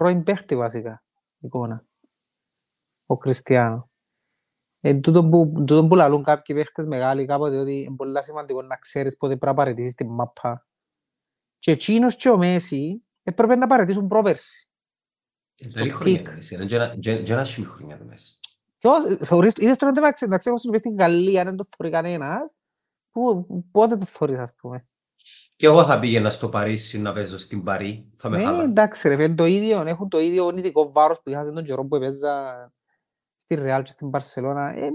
πρώην 0.00 0.23
παίχτη 0.23 0.57
βασικά 0.57 1.04
εικόνα. 1.38 1.85
Ο 3.07 3.16
Κριστιανό. 3.16 3.90
Ε, 4.80 4.95
τούτο 4.95 5.28
που, 5.28 5.52
τούτο 5.57 5.87
που 5.87 5.95
λαλούν 5.95 6.23
κάποιοι 6.23 6.57
παίχτες 6.57 6.87
μεγάλοι 6.87 7.26
κάποτε 7.26 7.59
ότι 7.59 7.80
είναι 7.80 7.97
πολύ 7.97 8.25
σημαντικό 8.25 8.62
να 8.62 8.76
ξέρεις 8.76 9.16
πότε 9.16 9.37
πρέπει 9.37 9.47
να 9.47 9.54
παραιτήσεις 9.54 9.95
την 9.95 10.14
μάπα. 10.14 10.66
Και 11.59 11.71
εκείνος 11.71 12.16
και 12.16 12.28
ο 12.28 12.38
Μέση 12.38 13.04
έπρεπε 13.23 13.57
να 13.57 13.66
παραιτήσουν 13.66 14.09
πρόπερση. 14.09 14.69
Περί 15.73 15.90
χρόνια 15.90 16.23
το 16.23 16.33
Μέση, 16.35 16.57
δεν 16.57 16.69
ένα 17.28 17.45
σχήμι 17.45 17.66
χρόνια 17.66 17.99
το 17.99 18.04
Μέση. 18.04 18.38
Θεωρείς, 19.21 19.52
είδες 19.57 19.76
τώρα 19.76 19.92
το 19.92 20.00
μεταξύ, 20.00 20.25
εντάξει, 20.25 20.49
όπως 20.49 20.80
στην 20.80 20.97
Γαλλία, 20.97 21.45
δεν 21.45 21.57
το 21.57 21.66
θεωρεί 21.76 21.95
κανένας, 21.95 22.57
που, 23.11 23.47
πότε 23.71 23.97
το 23.97 24.04
θεωρείς, 24.04 24.38
ας 24.38 24.54
πούμε. 24.54 24.88
Και 25.61 25.67
εγώ 25.67 25.85
θα 25.85 25.99
πήγαινα 25.99 26.31
στο 26.31 26.49
Παρίσι 26.49 26.99
να 26.99 27.12
παίζω 27.12 27.38
στην 27.38 27.62
Παρί. 27.62 28.11
Θα 28.17 28.29
με 28.29 28.37
Ναι, 28.37 28.45
χάλανε. 28.45 28.62
εντάξει 28.62 29.09
ρε, 29.09 29.14
είναι 29.14 29.35
το 29.35 29.45
ίδιο, 29.45 29.83
έχουν 29.87 30.09
το 30.09 30.19
ίδιο 30.21 30.47
ονειδικό 30.47 30.93
βάρος 30.93 31.21
που 31.23 31.31
είχαν 31.31 31.55
τον 31.55 31.64
καιρό 31.64 31.85
που 31.87 31.97
έπαιζα 31.97 32.73
στη 33.37 33.55
Ρεάλ 33.55 33.83
και 33.83 33.90
στην 33.90 34.09
Μπαρσελώνα. 34.09 34.71
Ε, 34.71 34.88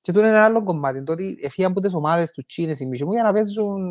και 0.00 0.12
τούτο 0.12 0.18
είναι 0.18 0.28
ένα 0.28 0.44
άλλο 0.44 0.62
κομμάτι, 0.62 1.04
το 1.04 1.12
ότι 1.12 1.38
έφυγαν 1.42 1.70
από 1.70 1.80
τις 1.80 1.94
ομάδες 1.94 2.32
του 2.32 2.44
Τσίνες 2.46 2.80
οι 2.80 2.86
μισοί 2.86 3.04
μου 3.04 3.12
για 3.12 3.22
να 3.22 3.32
παίζουν 3.32 3.82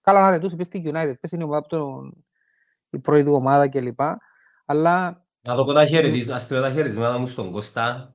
καλά 0.00 0.20
να 0.20 0.30
δεν 0.30 0.40
τους 0.40 0.52
είπες 0.52 0.66
στη 0.66 0.82
United, 0.84 1.14
πες 1.20 1.32
είναι 1.32 1.42
η 1.42 1.44
ομάδα 1.44 1.60
που 1.60 1.68
τον, 1.68 2.24
η 2.90 2.98
πρώτη 2.98 3.24
του 3.24 3.32
ομάδα 3.32 3.68
κλπ. 3.68 4.00
Αλλά 4.64 5.24
Να 5.48 5.54
δω 5.54 5.72
τα 5.72 5.86
χαιρετίσματα, 5.86 6.36
ας 6.36 6.42
στείλω 6.42 6.60
τα 6.60 6.70
χαιρετίσματα 6.70 7.18
μου 7.18 7.26
στον 7.26 7.52
Κώστα, 7.52 8.14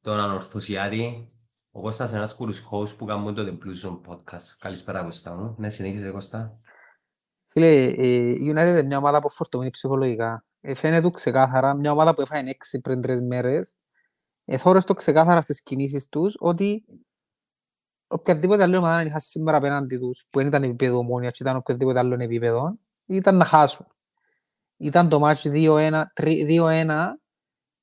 τον 0.00 0.20
Ανορθωσιάτη. 0.20 1.30
Ο 1.76 1.80
Κώστας 1.80 2.08
είναι 2.08 2.18
ένας 2.18 2.34
κουλούς 2.34 2.68
host 2.70 2.96
που 2.96 3.04
κάνουμε 3.04 3.32
το 3.32 3.42
The 3.42 3.52
Blues 3.52 3.88
Zone 3.88 4.00
podcast. 4.10 4.56
Καλησπέρα 4.58 5.02
Κώστα 5.02 5.36
μου. 5.36 5.54
Ναι, 5.58 5.68
συνέχισε 5.70 6.10
Κώστα. 6.10 6.60
Φίλε, 7.48 7.66
ε, 7.66 8.30
η 8.30 8.52
United 8.54 8.68
είναι 8.68 8.82
μια 8.82 8.98
ομάδα 8.98 9.20
που 9.20 9.30
φορτωμένη 9.30 9.70
ψυχολογικά. 9.70 10.44
Ε, 10.60 10.74
φαίνεται 10.74 11.02
του 11.02 11.10
ξεκάθαρα, 11.10 11.74
μια 11.74 11.92
ομάδα 11.92 12.14
που 12.14 12.20
έφαγε 12.20 12.50
έξι 12.50 12.80
πριν 12.80 13.00
τρεις 13.00 13.20
μέρες, 13.20 13.74
ε, 14.44 14.56
θόρες 14.56 14.84
το 14.84 14.94
ξεκάθαρα 14.94 15.40
στις 15.40 15.62
κινήσεις 15.62 16.08
τους 16.08 16.34
ότι 16.38 16.84
οποιαδήποτε 18.06 18.62
άλλη 18.62 18.76
ομάδα 18.76 18.96
να 18.96 19.02
είχα 19.02 19.20
σήμερα 19.20 19.56
απέναντι 19.56 19.98
τους, 19.98 20.24
που 20.30 20.38
δεν 20.38 20.46
ήταν 20.46 20.62
επίπεδο 20.62 20.98
ομόνια 20.98 21.30
και 21.30 21.38
ήταν 21.42 21.56
οποιοδήποτε 21.56 21.98
άλλο 21.98 22.16
επίπεδο, 22.18 22.78
ήταν 23.06 23.36
να 23.36 23.44
χάσουν. 23.44 23.86
Ήταν 24.76 25.08
το 25.08 25.18
μάτς 25.18 25.46
2-1, 25.48 26.12
2-1 26.14 27.20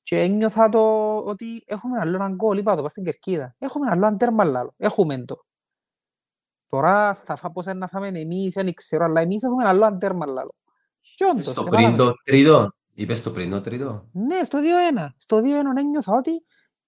και 0.03 0.19
ένιωθα 0.21 0.69
το 0.69 1.15
ότι 1.17 1.63
έχουμε 1.65 1.99
άλλο 1.99 2.15
έναν 2.15 2.35
γκολ, 2.35 2.57
είπα 2.57 2.75
το, 2.75 2.81
πας 2.81 2.91
στην 2.91 3.03
Κερκίδα. 3.03 3.55
Έχουμε 3.59 3.87
άλλο 3.89 4.05
έναν 4.05 4.17
τέρμα 4.17 4.43
άλλο, 4.43 4.73
έχουμε 4.77 5.23
το. 5.25 5.45
Τώρα 6.67 7.13
θα 7.13 7.35
φά 7.35 7.51
πώς 7.51 7.65
να 7.65 7.87
φάμε 7.87 8.07
εμείς, 8.07 8.53
δεν 8.53 8.73
ξέρω, 8.73 9.05
αλλά 9.05 9.21
εμείς 9.21 9.43
έχουμε 9.43 9.67
άλλο 9.67 9.85
έναν 9.85 9.99
τέρμα 9.99 10.25
άλλο. 10.27 10.55
Και 11.15 11.25
όντως, 11.31 11.45
Στο 11.45 11.61
εβάλαμε. 11.61 11.85
πριν 11.85 11.97
το 11.97 12.13
τρίτο. 12.23 12.71
Είπες 12.93 13.23
το 13.23 13.31
πριν 13.31 13.49
το 13.49 13.61
τρίτο. 13.61 14.07
Ναι, 14.11 14.43
στο 14.43 14.59
2-1. 14.59 15.07
Στο 15.15 15.37
2-1 15.37 15.41
ένιωθα 15.77 16.13
ότι 16.13 16.31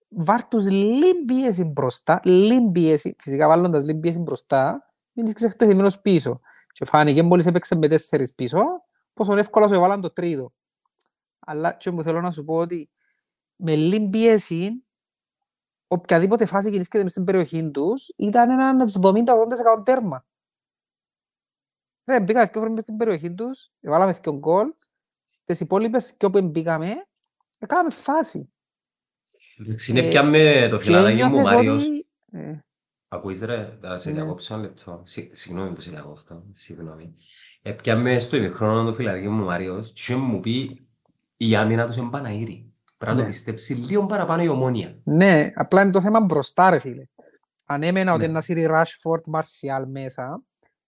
βάρ 0.09 0.47
τους 0.47 0.69
λίγη 0.69 1.23
πίεση 1.25 1.63
μπροστά, 1.63 2.19
λίγη 2.23 2.71
πίεση, 2.71 3.15
φυσικά 3.19 3.47
βάλλοντας 3.47 3.85
λίγη 3.85 3.99
πίεση 3.99 4.19
μπροστά, 4.19 4.93
μην 5.11 5.25
είσαι 5.25 5.45
εκτεθειμένος 5.45 5.99
πίσω. 6.01 6.39
Και 6.71 6.85
φάνηκε 6.85 7.23
μόλις 7.23 7.45
έπαιξε 7.45 7.75
με 7.75 7.87
τέσσερις 7.87 8.33
πίσω, 8.33 8.59
πόσο 9.13 9.35
εύκολα 9.35 9.67
σου 9.67 9.73
έβαλαν 9.73 10.01
το 10.01 10.11
τρίτο. 10.13 10.53
Αλλά 11.39 11.73
και 11.73 11.91
μου 11.91 12.03
θέλω 12.03 12.21
να 12.21 12.31
σου 12.31 12.43
πω 12.43 12.55
ότι 12.55 12.89
με 13.55 13.75
λίγη 13.75 14.09
πίεση, 14.09 14.85
οποιαδήποτε 15.87 16.45
φάση 16.45 16.71
κινήσκεται 16.71 17.03
μες 17.03 17.11
στην 17.11 17.23
περιοχή 17.23 17.71
τους, 17.71 18.07
ήταν 18.15 18.49
έναν 18.49 18.89
70-80% 19.01 19.85
τέρμα. 19.85 20.25
Ρε, 22.05 22.21
μπήκα 22.23 22.47
και 22.47 22.59
μες 22.59 22.81
στην 22.81 22.97
περιοχή 22.97 23.33
τους, 23.33 23.69
έβαλαμε 23.81 24.13
και 24.21 24.31
γκολ, 24.31 24.67
τις 25.45 25.59
υπόλοιπες 25.59 26.13
και 26.17 26.25
όπου 26.25 26.41
μπήκαμε, 26.41 26.93
έκαναμε 27.59 27.89
φάση. 27.89 28.49
Εντάξει, 29.59 29.91
Είναι 29.91 29.99
Ε, 30.05 30.09
πια 30.09 30.23
με 30.23 30.67
το 30.69 30.77
Και 30.77 30.83
φιλαράκι 30.83 31.23
μου 31.23 31.27
ένιωθες 31.27 31.53
Μάριος. 31.53 31.85
ότι... 31.85 32.07
ε, 32.31 32.59
Ακούεις 33.07 33.41
ρε, 33.41 33.77
θα 33.81 33.97
σε 33.97 34.09
Ναι. 34.09 34.15
διακόψω 34.15 34.53
ένα 34.53 34.63
λεπτό. 34.63 35.03
Συ- 35.05 35.35
Συγγνώμη 35.35 35.73
που 35.73 35.81
σε 35.81 35.89
διακόψω. 35.89 36.43
Συγγνώμη. 36.53 37.13
Έπιαμε 37.61 38.19
στο 38.19 38.35
ημιχρόνο 38.37 38.83
το 38.83 38.93
φιλαράκι 38.93 39.27
μου 39.27 39.43
Μάριος 39.43 39.91
και 39.91 40.15
μου 40.15 40.39
πει 40.39 40.87
η 41.37 41.55
άμυνα 41.55 41.85
τους 41.85 41.95
είναι 41.97 42.09
Παναήρη. 42.09 42.73
Πρέπει 42.97 43.11
να 43.11 43.17
το 43.21 43.25
Ναι. 43.25 43.27
πιστέψει 43.35 43.73
λίγο 43.73 44.05
παραπάνω 44.05 44.43
η 44.43 44.47
ομόνια. 44.47 44.99
Ναι, 45.03 45.51
απλά 45.55 45.81
είναι 45.81 45.91
το 45.91 46.01
θέμα 46.01 46.21
μπροστά 46.21 46.69
ρε 46.69 46.79
φίλε. 46.79 47.03
Ανέμενα 47.65 48.13
ότι 48.13 48.25
Ναι. 48.25 48.31
να 48.31 48.41
σύρει 48.41 48.67
Rashford, 48.69 49.31
Martial 49.35 49.83
μέσα 49.87 50.43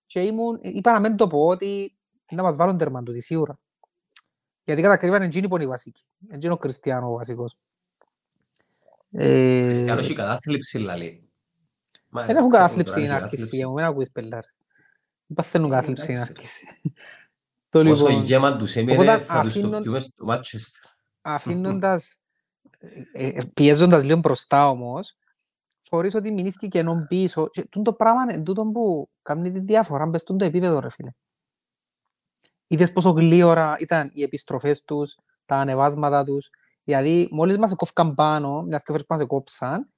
και 0.06 0.22
ήμουν, 0.22 0.60
είπα 0.62 0.92
να 0.92 1.00
μην 1.00 1.16
το 1.16 1.28
πω 1.28 1.48
ότι 1.48 1.98
να 2.32 2.44
μας 2.44 2.56
βάλουν 2.56 2.78
τέρμα 2.78 3.04
τούτοι 3.04 3.22
σίγουρα. 3.22 3.60
Γιατί 4.64 4.82
κατά 4.82 4.98
κρύβαν 4.98 5.22
εντζήνοι 5.22 5.48
που 5.48 5.56
είναι 5.56 5.64
οι 5.64 5.68
βασικοί. 5.68 6.04
Εντζήνοι 6.30 6.54
ο 6.54 6.58
Κριστιανό 6.58 7.08
ο 7.12 7.16
βασικός. 7.16 7.58
Ε, 9.12 9.66
Χριστιανό 9.66 10.00
έχει 10.00 10.14
κατάθλιψη 10.14 10.78
λαλή. 10.80 11.30
Μα, 12.10 12.26
Δεν 12.26 12.36
έχουν 12.36 12.50
ξέρω, 12.50 12.64
κατάθλιψη 12.64 12.94
τώρα 12.94 13.06
στην 13.06 13.16
έχει 13.16 13.24
άρχιση, 13.24 13.42
κατάθλιψη. 13.42 13.68
μου 13.68 13.74
μην 13.74 13.84
ακούεις 13.86 14.12
πελάρ. 14.12 14.42
Δεν 15.26 15.36
παθαίνουν 15.36 15.68
Ε, 15.68 15.70
κατάθλιψη 15.74 16.04
στην 16.04 16.16
εντάξει. 16.16 16.34
άρχιση. 16.38 16.66
Το 17.70 17.80
Όσο 17.80 18.08
λοιπόν, 18.08 18.24
γέμα 18.24 18.58
τους 18.58 18.76
έμεινε, 18.76 18.94
Οπότε 18.94 19.12
θα 19.12 19.18
τους 19.20 19.28
το 19.28 19.34
αφήνουν- 19.38 19.82
πιούμε 19.82 20.00
στο 20.00 20.26
Manchester. 20.30 20.97
Αφήνοντας, 21.28 22.20
ε, 23.12 23.28
ε, 23.28 23.44
πιέζοντας 23.54 24.04
λίγο 24.04 24.20
μπροστά 24.20 24.70
όμως, 24.70 25.18
θεωρείς 25.82 26.16
ότι 26.16 26.32
μείνεις 26.32 26.58
και 26.58 26.68
κενόν 26.68 27.08
πίσω. 27.08 27.48
Και 27.48 27.66
τούτο 27.66 27.94
πράγμα 27.94 28.24
είναι 28.24 28.44
τούτο 28.44 28.64
που 28.64 29.10
κάνει 29.22 29.52
τη 29.52 29.60
διαφορά 29.60 30.06
μες 30.06 30.22
στο 30.22 30.36
επίπεδο 30.40 30.80
ρε 30.80 30.90
φίλε. 30.90 31.12
Είδες 32.68 32.92
πόσο 32.92 33.10
γλύωρα 33.10 33.76
ήταν 33.80 34.10
οι 34.14 34.24
επιστροφές 34.24 34.84
τους, 34.84 35.18
τα 35.46 35.56
ανεβάσματα 35.56 36.24
τους. 36.24 36.50
Δηλαδή, 36.84 37.28
μόλις 37.32 37.58
μας 37.58 37.76
κόφκαν 37.76 38.14
πάνω, 38.14 38.62
μιας 38.62 38.84
και 38.84 38.92
φορές 38.92 39.06
που 39.06 39.16
μας 39.16 39.28
κόψαν, 39.28 39.90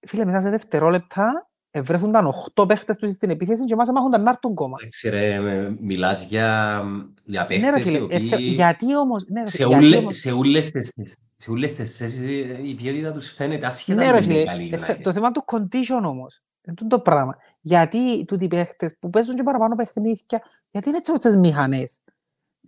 φίλε, 0.00 0.24
μετά 0.24 0.40
σε 0.40 0.50
δευτερόλεπτα 0.50 1.50
ευρέθουνταν 1.74 2.32
8 2.54 2.68
παίχτες 2.68 2.96
τους 2.96 3.12
στην 3.14 3.30
επίθεση 3.30 3.64
και 3.64 3.74
μας 3.76 3.88
έμαχονταν 3.88 4.22
να 4.22 4.30
έρθουν 4.30 4.54
κόμμα. 4.54 4.76
Εντάξει 4.80 5.08
ρε, 5.08 5.38
με- 5.40 5.76
μιλάς 5.80 6.24
για, 6.24 6.82
για 7.24 7.46
Ναι 7.50 7.56
ρε 7.56 7.70
παίχτες 7.72 7.82
οι 7.82 7.84
φίλε, 7.84 8.06
ε, 8.14 8.18
θε- 8.18 8.32
οποίοι 8.32 8.46
γιατί 8.46 8.96
όμως, 8.96 9.24
ναι, 9.28 9.40
ρε, 9.40 9.46
σε, 9.46 9.56
φίλε, 9.56 9.68
γιατί 9.68 9.84
ούλες, 9.86 9.98
όμως- 9.98 10.16
σε, 10.16 10.32
ούλες 10.32 10.70
τις, 10.70 10.92
σε 11.36 11.50
ούλες 11.50 11.74
τις 11.74 11.96
θέσεις 11.96 12.18
ε, 12.22 12.60
η 12.68 12.74
ποιότητα 12.74 13.12
τους 13.12 13.30
φαίνεται 13.32 13.66
άσχετα 13.66 13.98
Ναι 14.00 14.06
με 14.06 14.12
ρε 14.12 14.18
την 14.18 14.28
φίλε, 14.30 14.44
καλή 14.44 14.70
ε, 14.72 14.78
θε- 14.78 14.96
United. 14.98 15.00
το 15.02 15.12
θέμα 15.12 15.30
του 15.30 15.44
condition 15.46 16.00
όμως, 16.04 16.42
είναι 16.66 16.76
τούτο 16.76 16.96
το 16.96 17.02
πράγμα. 17.02 17.36
Γιατί 17.60 18.24
τούτοι 18.24 18.44
οι 18.44 18.48
παίχτες 18.48 18.96
που 18.98 19.10
παίζουν 19.10 19.34
και 19.34 19.42
παραπάνω 19.42 19.74
παιχνίδια, 19.74 20.42
γιατί 20.70 20.88
είναι 20.88 20.96
έτσι 20.96 21.10
όπως 21.10 21.22
τις 21.24 21.36
μηχανές. 21.36 22.00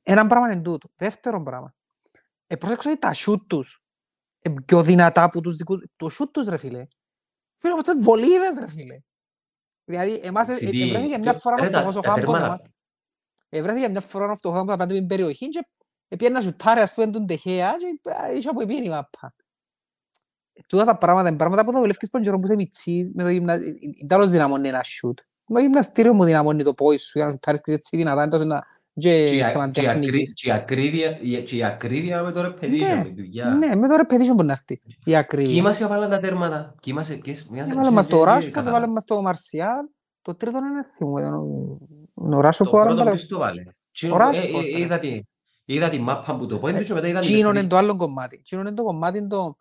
Ένα 0.02 0.26
πράγμα 0.26 0.52
είναι 0.52 0.62
τούτο. 0.62 0.88
Δεύτερο 0.96 1.42
πράγμα. 1.42 1.74
Ε, 2.46 2.56
πρόσεξε 2.56 2.88
ότι 2.88 2.98
τα 2.98 3.12
σούτ 3.12 3.42
τους 3.46 3.82
ε, 4.40 4.50
πιο 4.64 4.82
δυνατά 4.82 5.22
από 5.22 5.40
τους 5.40 5.56
δικούς 5.56 5.84
Το 5.96 6.08
σούτ 6.08 6.30
τους 6.32 6.46
ρε 6.46 6.56
φίλε. 6.56 6.86
Φίλε, 7.64 7.72
όπως 7.72 7.84
τις 7.94 8.02
βολίδες 8.04 8.58
ρε 8.60 8.68
φίλε. 8.68 8.98
Δηλαδή, 9.84 10.20
εμάς 10.22 10.48
ε, 10.48 10.52
ε, 10.52 10.56
CD, 10.56 10.86
ευρέθηκε 10.86 11.18
μια 11.18 11.32
το- 11.32 11.38
φορά 11.38 11.56
ρε, 11.60 11.66
ο 11.66 11.70
τα- 11.70 11.76
φτωχός 11.78 11.96
ο 11.96 12.00
τα 12.00 12.08
Χάμπος 12.08 12.24
τέρματα. 12.24 12.46
εμάς. 12.46 12.64
Ευρέθηκε 13.48 13.88
μια 13.88 14.00
φορά 14.00 14.32
ο 14.32 14.36
φτωχός 14.36 14.58
απέναντι 14.60 14.82
από 14.82 14.92
την 14.92 15.06
περιοχή 15.06 15.48
και 15.48 15.66
έπιανε 16.08 16.34
να 16.34 16.40
σουτάρει 16.40 16.80
ας 16.80 16.94
πούμε 16.94 17.06
τον 17.10 17.26
τεχέα 17.26 17.74
και 17.78 18.10
ε, 18.30 18.36
είχε 18.36 18.48
από 18.48 18.60
επίενη 18.62 18.86
η 18.86 18.90
μάπα. 18.90 19.34
Τούτα 20.68 20.84
τα 20.84 20.98
πράγματα 20.98 21.28
είναι 21.28 21.36
πράγματα 21.36 21.64
που 21.64 21.72
τα 21.72 21.78
δουλεύκεις 21.80 22.08
τον 22.10 22.22
καιρό 22.22 22.38
που 22.38 22.44
είσαι 22.44 22.54
μητσής 22.54 23.10
με 23.14 23.22
το 23.22 23.28
γυμνα... 23.28 23.54
Είναι 23.54 24.06
τέλος 24.06 24.30
δυναμώνει 24.30 24.68
ένα 24.68 24.82
σουτ. 24.82 25.18
Το 25.44 25.60
γυμναστήριο 25.60 26.14
μου 26.14 26.24
δυναμώνει 26.24 26.62
το 26.62 26.74
πόη 26.74 26.96
σου 26.98 27.12
για 27.18 27.26
να 27.26 27.32
σουτάρεις 27.32 27.60
και 27.60 27.72
έτσι 27.72 27.96
δυνατά 27.96 28.22
εντός 28.22 28.44
να... 28.44 28.62
Και 28.98 29.26
και 29.26 29.36
η- 29.36 29.42
θέμα 29.42 29.70
και 29.70 29.82
η 29.82 29.86
ακρί- 29.88 30.02
τεχνικής. 30.04 30.34
και 30.34 30.48
η 30.48 30.52
ακρίβεια- 30.52 31.18
η- 31.20 31.42
και 31.42 31.56
η 31.56 31.64
ακρίβεια 31.64 32.22
με 32.22 32.32
το 32.32 32.40
repetition, 32.46 32.68
Ναι, 32.70 33.02
με 33.04 33.12
δουλειά. 33.16 33.46
Ναι, 33.48 33.76
με 33.76 33.88
το 33.88 33.94
repetition 33.94 34.34
μπορεί 34.34 34.46
να 34.46 34.52
έρθει 34.52 34.80
η 34.84 34.94
Ποιοι 35.04 35.16
ακρίβεια. 35.16 35.62
μας 35.62 35.80
έβαλαν 35.80 36.10
τα 36.10 36.18
τέρματα, 36.18 36.74
ποιοι 36.82 36.92
μας- 36.96 37.08
ποιες- 37.18 37.44
ποιες- 37.52 37.70
Έβαλε 37.70 37.90
μας 37.90 38.06
το 38.06 38.16
και- 38.18 38.24
και- 38.24 38.30
Rashford, 38.30 38.44
κατάλαβα. 38.50 38.68
έβαλε 38.76 38.86
μας 38.92 39.04
το 39.04 39.16
Martial. 39.28 39.88
Το 40.22 40.34
τρίτο 40.34 40.58
είναι 40.58 40.84
θυμούμε. 40.96 41.20
ήταν 41.20 41.34
ο- 41.34 41.78
ο 42.14 42.38
Rashford 42.40 42.50
Το 42.58 42.64
που 42.70 42.76
έβαλε 42.76 42.84
πρώτο 42.88 43.04
τα- 43.04 43.10
ποιος 43.10 43.26
το 43.26 43.38
βάλε; 43.38 43.62
Τσίνο 43.92 44.14
Ο 44.14 44.16
που- 44.18 44.22
ε, 44.24 44.28
Rashford, 44.28 44.64
ε, 44.64 44.76
ρε. 44.76 44.80
είδα 44.80 44.98
τη- 44.98 45.20
Είδα 45.66 45.88
τη 45.88 45.98
μάπα 45.98 46.36
που 46.36 46.46
το 46.46 46.58
πόντο 46.58 46.82
και 46.82 46.92
μετά 46.92 47.08
είδα 47.08 47.20
τη 47.20 47.24
Τσίνο 47.26 47.38
είναι 47.38 47.46
δεύτερη. 47.48 47.66
το 47.66 47.76
άλλο 47.76 47.96
κομμάτι. 47.96 48.40
Τσίνο 48.42 48.60
είναι 48.60 48.72
το 48.72 48.82
κομμάτι 48.82 49.26
το, 49.26 49.56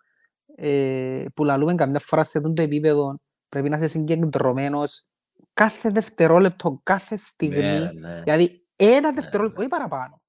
ε, 0.55 1.25
που 1.33 1.43
λαλούμε 1.43 1.75
καμιά 1.75 1.99
φορά 1.99 2.23
σε 2.23 2.37
αυτό 2.37 2.53
το 2.53 2.61
επίπεδο 2.61 3.19
πρέπει 3.49 3.69
να 3.69 3.77
είσαι 3.77 3.87
συγκεντρωμένος 3.87 5.05
κάθε 5.53 5.89
δευτερόλεπτο, 5.89 6.79
κάθε 6.83 7.15
στιγμή. 7.17 7.59
Ναι, 7.61 7.91
ναι. 7.99 8.21
Δηλαδή, 8.23 8.62
ένα 8.85 9.09
Ναι, 9.09 9.13
δευτερόλεπτο, 9.13 9.61
ναι. 9.61 9.67
όχι 9.67 9.75
παραπάνω. 9.77 10.21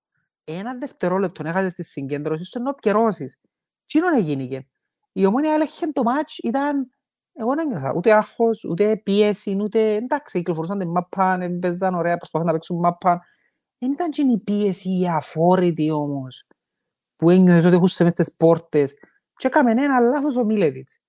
Ένα 0.45 0.79
δευτερόλεπτο 0.79 1.43
να 1.43 1.49
έχασες 1.49 1.73
τη 1.73 1.83
συγκέντρωση 1.83 2.45
σου, 2.45 2.59
ενώ 2.59 2.73
πιερώσεις. 2.73 3.41
Τι 3.87 3.99
είναι 3.99 4.21
γίνηκε. 4.21 4.69
Η 5.13 5.27
ομόνια 5.27 5.53
έλεγχε 5.53 5.87
το 5.87 6.03
μάτς, 6.03 6.39
ήταν... 6.39 6.89
Εγώ 7.33 7.55
δεν 7.55 7.69
νιώθα 7.69 7.93
ούτε 7.97 8.13
άγχος, 8.13 8.65
ούτε 8.65 8.97
πίεση, 8.97 9.59
ούτε... 9.63 9.95
Εντάξει, 9.95 10.39
κυκλοφορούσαν 10.39 10.79
την 10.79 10.91
μάπα, 10.91 11.39
έπαιζαν 11.41 11.95
ωραία, 11.95 12.17
προσπαθούν 12.17 12.47
να 12.47 12.53
παίξουν 12.53 12.79
μάπα. 12.79 13.25
Δεν 13.79 13.93
ήταν 13.93 14.11
και 14.11 14.23
η 14.23 14.39
πίεση 14.39 14.89
η 15.01 15.09
αφόρητη 15.09 15.91
όμως, 15.91 16.47
που 17.17 17.31
ένιωθες 17.31 17.65
ότι 17.65 17.77
έχουσαι 17.77 18.05
μες 18.05 18.13
στις 18.13 18.35
πόρτες. 18.37 18.95
Και 19.37 19.47
έκαμε 19.47 19.71
ένα 19.71 20.01
λάθος 20.01 20.37
ο 20.37 20.45
Μίλετιτς. 20.45 21.01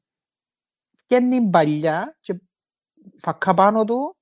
Βγαίνει 1.07 1.49
παλιά 1.49 2.17
και 2.19 2.41
φακά 3.21 3.53
πάνω 3.53 3.83
του 3.83 4.17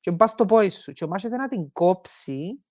και 0.00 0.10
μπας 0.10 0.30
στο 0.30 0.44
πόη 0.44 0.70
σου. 0.70 0.92
Και 0.92 1.04
ο 1.04 1.08
μάχεται 1.08 1.36
να 1.36 1.48
την 1.48 1.72
κόψει 1.72 2.64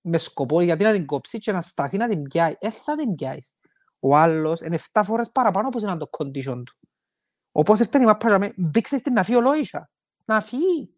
με 0.00 0.18
σκοπό 0.18 0.60
γιατί 0.60 0.84
να 0.84 0.92
την 0.92 1.06
κόψει 1.06 1.38
και 1.38 1.52
να 1.52 1.60
σταθεί 1.60 1.96
να 1.96 2.08
την 2.08 2.22
πιάει. 2.22 2.54
Ε, 2.58 2.70
θα 2.70 2.96
την 2.96 3.14
πιάεις. 3.14 3.54
Ο 4.00 4.16
άλλος 4.16 4.60
είναι 4.60 4.78
7 4.92 5.02
φορές 5.04 5.30
παραπάνω 5.30 5.68
από 5.68 5.78
είναι 5.78 5.96
το 5.96 6.10
condition 6.18 6.62
του. 6.64 6.78
Όπως 7.52 7.80
ήρθε 7.80 8.00
η 8.00 8.04
μάπα 8.04 8.28
για 8.28 8.38
με, 8.38 8.52
μπήξε 8.56 8.96
στην 8.96 9.12
να 9.12 9.22
φύγει 9.22 9.36
ο 9.36 9.40
Λόισα. 9.40 9.90
Να 10.24 10.40
φύγει. 10.40 10.94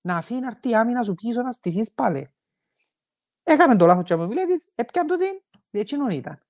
Να 0.00 0.20
φύγει 0.20 0.40
να 0.40 0.46
έρθει 0.46 0.68
η 0.68 0.74
άμυνα 0.74 1.02
σου 1.02 1.14
πίσω 1.14 1.42
να 1.42 1.50
στηθείς 1.50 1.92
πάλι. 1.92 2.34
Έκαμε 3.42 3.76
το 3.76 3.86
λάθος 3.86 4.04
και 4.04 4.16
με 4.16 4.26
μιλέτης, 4.26 4.68
έπιαν 4.74 5.06
του 5.06 5.16
την, 5.16 5.42
εκείνον 5.70 6.10
ήταν. 6.10 6.42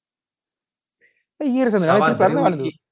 Ε, 1.37 1.45
γύρισε 1.45 1.78
μετά 1.78 1.93
με 1.93 1.99
Σάβα, 1.99 2.07
τριπλά, 2.07 2.26
Αντρέου, 2.26 2.38
έβαλε 2.38 2.57
του. 2.57 2.84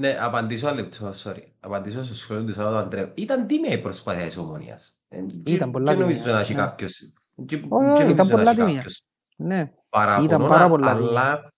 Ή- 0.00 0.06
Ναι, 0.06 0.16
απαντήσω 0.20 0.68
ένα 0.68 0.76
λεπτό, 0.76 1.12
sorry. 1.24 1.42
Απαντήσω 1.60 2.02
στο 2.04 2.14
σχόλιο 2.14 2.44
του 2.44 2.52
Σάββατο 2.52 2.76
Αντρέου. 2.76 3.12
Ήταν 3.14 3.46
τίμια 3.46 3.72
η 3.72 3.80
προσπάθεια 3.80 4.24
της 4.26 4.36
Ομόνιας. 4.36 5.02
Ε, 5.08 5.20
και- 5.42 5.52
Ήταν 5.52 5.70
πολλά 5.70 5.92
και 5.94 5.98
νομίζω 6.00 6.18
τίμια, 6.18 6.34
να 6.34 6.40
έχει 6.40 6.54
ναι. 6.54 6.60
κάποιος... 6.60 7.12
και- 7.46 7.56
Όχι, 7.56 7.68
και 7.68 7.74
όχι, 7.74 7.74
νομίζω 7.74 8.08
ήταν 8.08 8.26
να 8.26 8.32
πολλά 8.32 8.50
έχει 8.50 8.58
τίμια. 8.58 8.74
κάποιος 8.74 9.02
Ναι, 9.36 9.72
παράπονο, 9.88 10.46
πάρα 10.46 10.68
πολλά 10.68 10.96
τίμια. 10.96 11.08
αλλά 11.10 11.52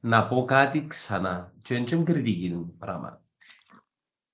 να 0.00 0.26
πω 0.28 0.44
κάτι 0.44 0.86
ξανά. 0.86 1.52
Και 1.58 1.74
δεν 1.74 1.84
είναι 1.98 2.02
κριτική 2.04 2.50
του 2.50 2.74
πράγμα. 2.78 3.22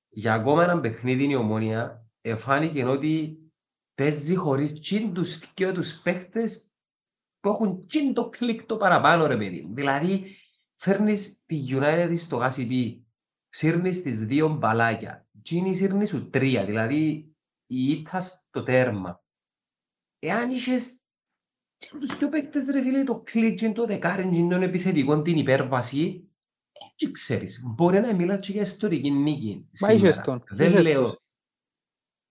Για 0.09 0.35
ακόμα 0.35 0.63
ένα 0.63 0.81
παιχνίδι 0.81 1.31
η 1.31 1.35
Ομόνια 1.35 2.05
εφάνηκε 2.21 2.85
ότι 2.85 3.39
παίζει 3.95 4.35
χωρίς 4.35 4.81
τσιν 4.81 5.13
τους 5.13 5.39
δυο 5.55 5.73
τους 5.73 5.95
παίχτες 6.01 6.69
που 7.41 7.49
έχουν 7.49 7.87
τσιν 7.87 8.15
το 8.15 8.29
κλικ 8.29 8.63
το 8.63 8.77
παραπάνω 8.77 9.27
ρε 9.27 9.37
παιδί 9.37 9.61
μου. 9.61 9.75
Δηλαδή 9.75 10.25
φέρνεις 10.75 11.45
τη 11.47 11.65
United 11.71 12.13
στο 12.17 12.37
γάσιπι, 12.37 13.04
σύρνεις 13.55 14.03
τις 14.03 14.25
δύο 14.27 14.49
μπαλάκια, 14.49 15.29
τσίνη 15.43 15.75
σύρνεις 15.75 16.09
σου; 16.09 16.31
Τρία, 16.31 16.65
δηλαδή 16.65 17.35
η 17.67 17.91
ήττα 17.91 18.21
στο 18.21 18.63
τέρμα. 18.63 19.25
Εάν 20.19 20.51
είχες 20.51 21.05
τσιν 21.77 22.01
τους 22.01 22.17
δυο 22.17 22.29
παίχτες 22.29 22.67
ρε 22.67 22.83
φίλε 22.83 23.05
το 23.05 23.21
κλικ, 23.21 23.57
τσιν 23.57 23.73
το 23.73 23.85
δεκάριν, 23.85 24.31
τσιν 24.31 24.49
των 24.49 24.63
επιθετικών, 24.63 25.23
την 25.23 25.37
υπέρβαση, 25.37 26.29
έτσι 26.73 27.11
ξέρεις, 27.11 27.63
μπορεί 27.75 28.01
να 28.01 28.15
μιλάς 28.15 28.41
και 28.47 28.53
για 28.53 28.63
ιστορική 28.63 29.11
νίκη 29.11 29.69
Μα 29.81 29.93
είχες 29.93 30.15
σήμερα. 30.15 30.21
τον, 30.21 30.45
Δεν 30.49 30.67
είχες 30.67 30.83
λέω, 30.83 31.03
τους. 31.03 31.17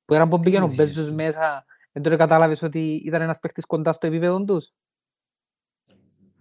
Που 0.05 0.13
έναν 0.13 0.29
που 0.29 0.39
πήγαινε 0.39 0.63
ο 0.63 0.67
είχες 0.67 0.75
Μπέζος 0.75 1.05
τον. 1.05 1.13
μέσα, 1.13 1.65
δεν 1.91 2.01
τώρα 2.03 2.17
κατάλαβες 2.17 2.61
ότι 2.61 3.01
ήταν 3.05 3.21
ένας 3.21 3.39
παίχτης 3.39 3.65
κοντά 3.65 3.93
στο 3.93 4.07
επίπεδο 4.07 4.43
τους. 4.43 4.71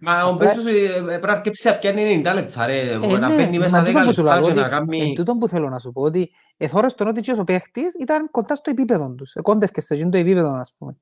Μα 0.05 0.25
ο 0.25 0.29
Απλά- 0.29 0.47
Πέσος 0.47 0.65
ε, 0.65 0.95
ε, 0.95 1.01
πρέπει 1.01 1.25
να 1.25 1.31
αρκέψει 1.31 1.67
να 1.67 1.75
πιάνει 1.77 2.21
90 2.25 2.33
λεπτά 2.33 2.65
ρε, 2.65 2.81
Ε, 2.81 2.97
να 2.97 3.27
ναι, 3.27 3.35
μπαίνει 3.35 3.57
μα 3.57 3.63
μέσα 3.63 3.83
10 3.83 3.85
τούτο 3.85 4.05
που 4.05 4.13
σου 4.13 4.21
λεπτά 4.23 4.39
λέω, 4.39 4.45
και 4.45 4.51
ότι 4.51 4.59
να 4.59 4.65
εν 4.65 4.71
κάνει... 4.71 5.13
τούτο 5.15 5.37
που 5.37 5.47
θέλω 5.47 5.69
να 5.69 5.79
σου 5.79 5.91
πω, 5.91 6.01
ότι 6.01 6.31
εθώρες 6.57 6.93
τον 6.93 7.07
ότι 7.07 7.21
και 7.21 7.31
ο 7.31 7.43
παίχτης 7.43 7.93
ήταν 7.99 8.31
κοντά 8.31 8.55
στο 8.55 8.69
επίπεδο 8.69 9.13
τους. 9.13 9.33
Εκόντευκε 9.33 9.81
σε 9.81 9.93
εκείνο 9.93 10.09
το 10.09 10.17
επίπεδο, 10.17 10.53
ας 10.59 10.73
πούμε. 10.77 10.97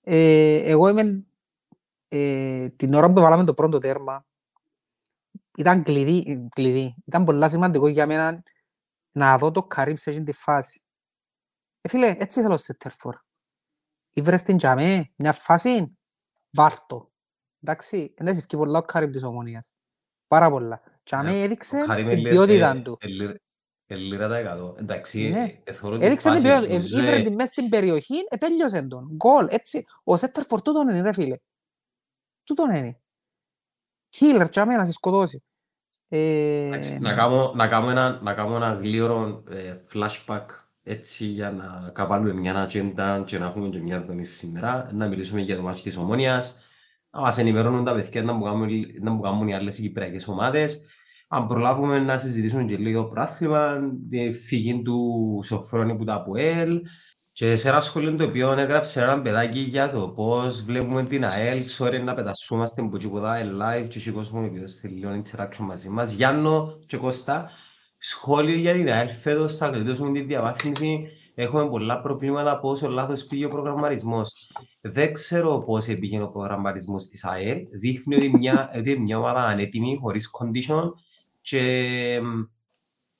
Ε, 0.00 0.54
εγώ 0.70 0.88
είμαι 0.88 1.24
ε, 2.08 2.68
την 2.68 2.94
ώρα 2.94 3.12
που 3.12 3.20
βάλαμε 3.20 3.44
το 3.44 3.54
πρώτο 3.54 3.78
τέρμα, 3.78 4.26
ήταν 5.56 5.82
κλειδί, 5.82 6.24
ε, 6.26 6.46
κλειδί. 6.54 6.94
Ήταν 7.06 7.24
πολλά 7.24 7.48
σημαντικό 7.48 7.88
για 7.88 8.06
μένα 8.06 8.42
να 9.12 9.38
δω 9.38 9.50
το 9.50 9.62
Καρύμ 9.62 9.94
σε 9.96 10.10
εκείνη 10.10 10.24
τη 10.24 10.32
φάση. 10.32 10.82
Ε, 11.80 11.88
φίλε, 11.88 12.14
έτσι 12.18 12.40
θέλω 12.40 12.56
σε 12.56 12.74
τερφόρ. 12.74 13.16
Ήβρες 14.10 14.42
την 14.42 14.56
τζαμέ, 14.56 15.10
μια 15.16 15.32
φάση, 15.32 15.96
βάρτο. 16.50 17.12
Εντάξει, 17.68 18.14
δεν 18.16 18.26
έχει 18.26 18.46
πολλά 18.46 18.78
ο 18.78 18.82
Καρύμ 18.82 19.10
της 19.10 19.22
ομονίας. 19.22 19.70
Πάρα 20.26 20.50
πολλά. 20.50 20.80
Τζαμέ 21.02 21.30
Ναι, 21.30 21.42
έδειξε 21.42 21.80
Ο 21.82 21.86
Καρύμ 21.86 22.08
την 22.08 22.18
ελ- 22.18 22.28
ποιότητα 22.28 22.70
ε, 22.76 22.80
του. 22.80 22.96
ελ- 23.00 23.36
ελίρα 23.86 24.28
τα 24.28 24.36
εκατό. 24.36 24.74
Εντάξει, 24.78 25.28
Ναι. 25.30 25.40
ε, 25.42 25.60
εθώρω 25.64 25.98
τη 25.98 26.06
Έδειξε 26.06 26.30
την 26.30 26.40
φάση, 26.40 26.46
ποιότητα, 26.52 26.72
ε, 26.72 26.76
νομίζω, 26.76 26.98
ήβρε 26.98 27.16
ε, 27.16 27.22
την 27.22 27.34
μέσα 27.34 27.46
στην 27.46 27.68
περιοχή, 27.68 28.14
ε, 28.28 28.36
τέλειωσε 28.36 28.82
τον. 28.82 29.10
Γκολ, 29.14 29.46
έτσι. 29.50 29.84
Ο 30.04 30.16
Σέτερ 30.16 30.44
φορτούτον 30.44 30.88
είναι, 30.88 31.00
ρε 31.00 31.12
φίλε. 31.12 31.36
Τούτον 32.44 32.70
είναι. 32.74 32.98
Killer, 34.16 34.46
τζαμέ 34.50 34.76
να 34.76 34.84
σε 34.84 34.92
σκοτώσει. 34.92 35.42
Ε, 36.08 36.66
εντάξει, 36.66 36.98
Να 36.98 37.14
κάνω, 37.14 37.52
να 37.54 37.68
κάνω 37.68 37.90
ένα, 37.90 38.20
να 38.22 38.34
κάνω 38.34 38.56
ένα 38.56 38.72
γλύωρο 38.74 39.44
ε, 39.50 39.76
flashback 39.92 40.46
έτσι 40.82 41.24
για 41.24 41.50
να 41.50 41.90
καβάλουμε 41.94 42.32
μια 42.32 42.54
ατζέντα 42.54 43.22
και 43.26 43.38
να 43.38 43.46
έχουμε 43.46 43.68
και 43.68 43.78
μια 43.78 44.00
δομή 44.02 44.24
σήμερα, 44.24 44.90
να 44.92 45.08
μιλήσουμε 45.08 45.40
για 45.40 45.56
το 45.56 45.62
μάτι 45.62 45.82
της 45.82 45.96
Ομόνιας, 45.96 46.63
να 47.14 47.20
μας 47.20 47.38
ενημερώνουν 47.38 47.84
τα 47.84 47.94
παιδιά 47.94 48.22
να 48.22 48.32
μου 48.32 48.44
κάνουν, 48.44 48.68
να 49.00 49.10
μου 49.10 49.20
κάνουν 49.20 49.48
οι 49.48 49.54
άλλες 49.54 49.76
κυπριακές 49.76 50.28
ομάδες, 50.28 50.84
αν 51.28 51.46
προλάβουμε 51.46 51.98
να 51.98 52.16
συζητήσουμε 52.16 52.64
και 52.64 52.76
λίγο 52.76 53.04
πράθλημα, 53.04 53.78
τη 54.10 54.32
φυγή 54.32 54.82
του 54.82 55.40
Σοφρόνη 55.44 55.96
που 55.96 56.04
τα 56.04 56.14
ΑΠΟΕΛ 56.14 56.80
και 57.32 57.56
σε 57.56 57.68
ένα 57.68 57.80
σχόλιο 57.80 58.16
το 58.16 58.24
οποίο 58.24 58.52
έγραψε 58.52 59.02
ένα 59.02 59.20
παιδάκι 59.20 59.58
για 59.58 59.90
το 59.90 60.08
πώς 60.08 60.62
βλέπουμε 60.64 61.02
την 61.02 61.24
ΑΕΛ, 61.24 61.58
sorry 61.78 62.00
να 62.04 62.14
πετασσούμαστε 62.14 62.82
που 62.82 62.96
τίποτα 62.96 63.36
live 63.40 63.88
και 63.88 63.98
έχει 63.98 64.10
κόσμο 64.10 64.40
ο 64.40 64.44
οποίος 64.44 64.74
θέλει 64.74 64.94
λίγο 64.94 65.22
interaction 65.22 65.58
μαζί 65.58 65.88
μας. 65.88 66.12
Γιάννο 66.12 66.78
και 66.86 66.96
Κώστα, 66.96 67.50
σχόλιο 67.98 68.54
για 68.56 68.72
την 68.72 68.88
ΑΕΛ 68.88 69.10
φέτος 69.10 69.56
θα 69.56 69.68
κρατήσουμε 69.68 70.12
τη 70.12 70.20
διαβάθμιση. 70.20 71.08
Έχουμε 71.34 71.68
πολλά 71.68 72.00
προβλήματα 72.00 72.60
πόσο 72.60 72.88
λάθος 72.88 73.24
πήγε 73.24 73.44
ο 73.44 73.48
προγραμματισμός. 73.48 74.52
Δεν 74.80 75.12
ξέρω 75.12 75.58
πώς 75.58 75.86
πήγε 75.86 76.22
ο 76.22 76.28
προγραμματισμός 76.28 77.08
της 77.08 77.24
ΑΕΛ. 77.24 77.66
Δείχνει 77.70 78.14
ότι 78.14 78.28
μια, 78.28 78.70
ότι 78.78 78.90
είναι 78.90 79.00
μια 79.00 79.18
ομάδα 79.18 79.42
ανέτοιμη, 79.42 79.98
χωρίς 80.00 80.30
condition 80.38 80.90
και 81.40 82.20
μ, 82.22 82.42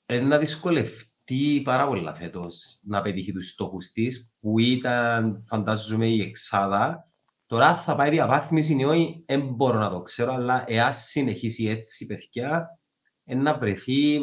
ε, 0.05 0.19
να 0.19 0.37
δυσκολευτεί 0.37 1.61
πάρα 1.63 1.87
πολλά 1.87 2.13
φέτος 2.13 2.81
να 2.83 3.01
πετύχει 3.01 3.31
τους 3.31 3.49
στόχους 3.49 3.91
της, 3.91 4.33
που 4.39 4.59
ήταν, 4.59 5.43
φαντάζομαι, 5.47 6.07
η 6.07 6.21
εξάδα. 6.21 7.09
Τώρα 7.45 7.75
θα 7.75 7.95
πάει 7.95 8.09
διαβάθμιση 8.09 8.75
ή 8.79 8.83
όχι, 8.83 9.23
δεν 9.25 9.41
μπορώ 9.41 9.79
να 9.79 9.89
το 9.89 10.01
ξέρω, 10.01 10.33
αλλά 10.33 10.63
εάν 10.67 10.93
συνεχίσει 10.93 11.65
έτσι, 11.65 12.05
παιδιά, 12.05 12.79
ε, 13.23 13.35
να 13.35 13.57
βρεθεί 13.57 14.19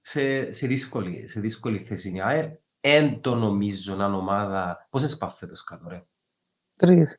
σε, 0.00 0.52
σε, 0.52 0.66
δύσκολη, 0.66 1.28
σε 1.28 1.40
δύσκολη 1.40 1.78
θέση 1.78 2.12
η 2.14 2.20
ΑΕΛ. 2.20 2.48
Εν 2.80 3.20
το 3.20 3.34
νομίζω 3.34 3.94
να 3.94 4.06
είναι 4.06 4.16
ομάδα... 4.16 4.86
Πόσες 4.90 5.16
πάει 5.16 5.30
φέτος 5.30 5.64
κάτω, 5.64 5.88
ρε. 5.88 6.04
Τρεις. 6.74 7.18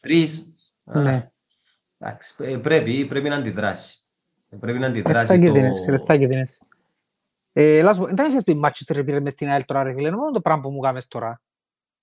Τρεις. 0.00 0.54
Α, 0.84 1.00
Ναι. 1.00 1.30
Εντάξει, 1.98 2.34
ε, 2.44 2.56
πρέπει, 2.56 3.06
πρέπει 3.06 3.28
να 3.28 3.36
αντιδράσει. 3.36 3.98
Ε, 4.48 4.56
Πρέπει 4.56 4.78
να 4.78 4.86
Ε, 4.86 4.88
Θα 4.88 4.98
αντιδράσει 4.98 5.40
και 5.40 5.46
το... 5.46 5.52
την 5.52 5.64
έτσι, 5.64 5.90
ρε, 5.90 5.98
θα 5.98 6.16
και 6.16 6.26
την 6.28 6.38
έτσι. 6.40 6.64
Ε, 7.52 7.82
λάσου, 7.82 8.14
δεν 8.14 8.30
είχες 8.30 8.42
πει 8.42 8.60
Manchester 8.64 8.96
United 8.96 9.20
μες 9.22 9.32
στην 9.32 9.48
ΑΕΛ 9.48 9.64
τώρα, 9.64 9.82
ρε 9.82 9.92
φίλε, 9.94 10.10
μόνο 10.10 10.30
το 10.30 10.40
πράγμα 10.40 10.62
που 10.62 10.70
μου 10.70 10.80
κάνεις 10.80 11.06
τώρα. 11.06 11.40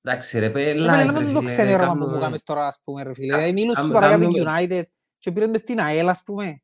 Εντάξει 0.02 0.40
ρε, 0.40 0.50
παι, 0.50 0.70
Ε, 0.70 0.74
live, 0.74 0.76
φίλε, 0.78 0.96
ρε, 0.96 1.04
δεν 1.12 1.14
το 1.34 1.40
φίλε, 1.40 1.44
ξενέρωμα 1.44 1.86
που 1.92 1.98
κάνουμε- 1.98 2.14
μου 2.16 2.22
κάνεις 2.22 2.44
τώρα, 2.44 2.68
ας 2.68 2.82
πούμε, 2.84 3.04
ρε 3.04 3.14
φίλε. 3.14 3.34
Κα- 3.34 3.40
Ε, 3.40 3.52
Μιλούσες 3.52 3.76
κάμε- 3.82 3.94
τώρα 3.94 4.08
για 4.08 4.18
την 4.18 4.34
κάνουμε- 4.44 4.66
United 4.68 4.84
και 5.18 5.32
πήρες 5.32 5.50
μες 5.50 5.60
στην 5.60 5.80
ΑΕΛ, 5.80 6.10
ας 6.10 6.24
πούμε. 6.24 6.62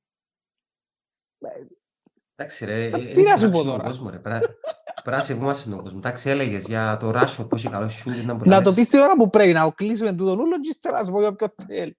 Εντάξει 2.35 2.65
ρε, 2.65 2.83
Ε, 2.83 2.87
ε, 2.87 2.91
τι 2.91 3.21
να 3.21 3.29
είναι 3.29 3.37
σου 3.37 3.49
πω 3.49 3.63
τον 3.63 3.65
τώρα. 3.65 4.39
Κόσμο, 4.95 5.03
ρε, 5.03 5.03
Πρέπει 5.03 5.03
πρέπει 5.03 5.17
να 5.17 5.23
σεβούμαστε 5.23 5.69
τον 5.69 5.77
κόσμος. 5.79 5.97
Εντάξει, 5.97 6.29
έλεγες 6.29 6.65
για 6.65 6.97
το 6.97 7.09
Rashford 7.09 7.49
που 7.49 7.55
έχει 7.55 7.69
καλό 7.69 7.85
shoot, 7.87 8.25
να 8.25 8.33
Να 8.33 8.55
το 8.61 8.61
μπορείς. 8.61 8.73
πεις 8.73 8.87
την 8.87 8.99
ώρα 8.99 9.15
που 9.15 9.29
πρέπει, 9.29 9.53
να 9.53 9.71
κλείσουμε 9.75 10.13
τούτον 10.13 10.39
ούλο 10.39 10.59
και 10.59 10.69
ύστερα 10.69 10.97
να 10.99 11.05
σου 11.05 11.11
πω 11.11 11.19
για 11.19 11.35
ποιο 11.35 11.47
θέλεις. 11.67 11.97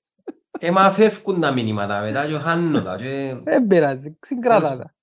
Ε, 0.59 0.70
μα 0.70 0.90
φεύγουν 0.90 1.40
τα 1.40 1.52
μηνύματα 1.52 2.00
μετά 2.00 2.26
και 2.26 2.38
χάνω 2.38 2.83
τα. 2.83 2.96
και- 2.96 3.40
Δεν 3.44 3.66
πειράζει, 3.66 4.18
συγκράτα 4.20 4.76
τα. 4.76 4.94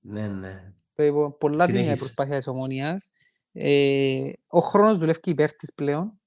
Ναι, 0.00 0.28
ναι. 0.28 0.72
Το 0.94 1.02
είπα, 1.02 1.30
πολλά 1.32 1.64
την 1.66 1.74
Συνέχισε. 1.74 1.98
προσπάθεια 1.98 2.36
της 2.36 2.46
ομονίας. 2.46 3.10
Ε, 3.52 4.32
ο 4.46 4.60
χρόνος 4.60 4.98
δουλεύει 4.98 5.20
υπέρ 5.24 5.52
της 5.56 5.72
πλέον. 5.74 6.20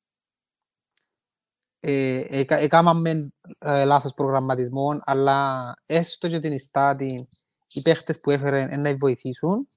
Ε, 1.79 2.23
εκα- 2.39 2.57
Έκαναμε 2.59 3.31
ε, 3.59 3.83
λάθος 3.85 4.13
προγραμματισμό, 4.13 4.99
αλλά 5.03 5.73
έστω 5.85 6.29
και 6.29 6.39
την 6.39 6.51
ιστάτη, 6.51 7.27
οι 7.67 7.81
παίχτες 7.81 8.19
που 8.19 8.31
έφερε 8.31 8.67
ε, 8.69 8.75
να 8.75 8.95
βοηθήσουν. 8.97 9.67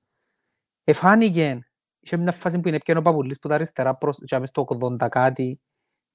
Εφάνηκε, 0.90 1.58
είχε 2.00 2.16
μια 2.16 2.32
φάση 2.32 2.60
που 2.60 2.68
είναι 2.68 2.78
πιένο 2.78 3.00
ο 3.00 3.02
Παπουλής 3.02 3.38
που 3.38 3.48
τα 3.48 3.54
αριστερά 3.54 3.96
προς, 3.96 4.18
και 4.24 4.38
μες 4.38 4.48
στο 4.48 4.66
80 4.80 5.08
κάτι, 5.08 5.60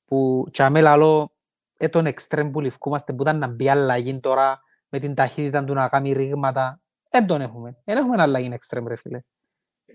που 0.06 0.48
και 0.52 0.64
άμε 0.64 0.82
λαλό, 0.82 1.36
ε, 1.78 1.88
τον 1.88 2.06
εξτρέμ 2.06 2.50
που 2.50 2.60
ληφκούμαστε, 2.60 3.14
που 3.14 3.22
ήταν 3.22 3.38
να 3.38 3.48
μπει 3.48 3.70
αλλαγή 3.70 4.20
τώρα, 4.20 4.62
με 4.90 5.00
την 5.00 5.14
ταχύτητα 5.14 5.64
του 5.64 5.74
να 5.74 5.88
κάνει 5.88 6.12
ρήγματα, 6.12 6.82
δεν 7.10 7.28
τον 7.28 7.42
έχουμε. 7.42 7.78
Δεν 7.84 7.98
έχουμε 7.98 8.22
αλλαγή 8.22 8.50
εξτρέμ, 8.54 8.88
ρε 8.88 8.96
φίλε. 8.96 9.22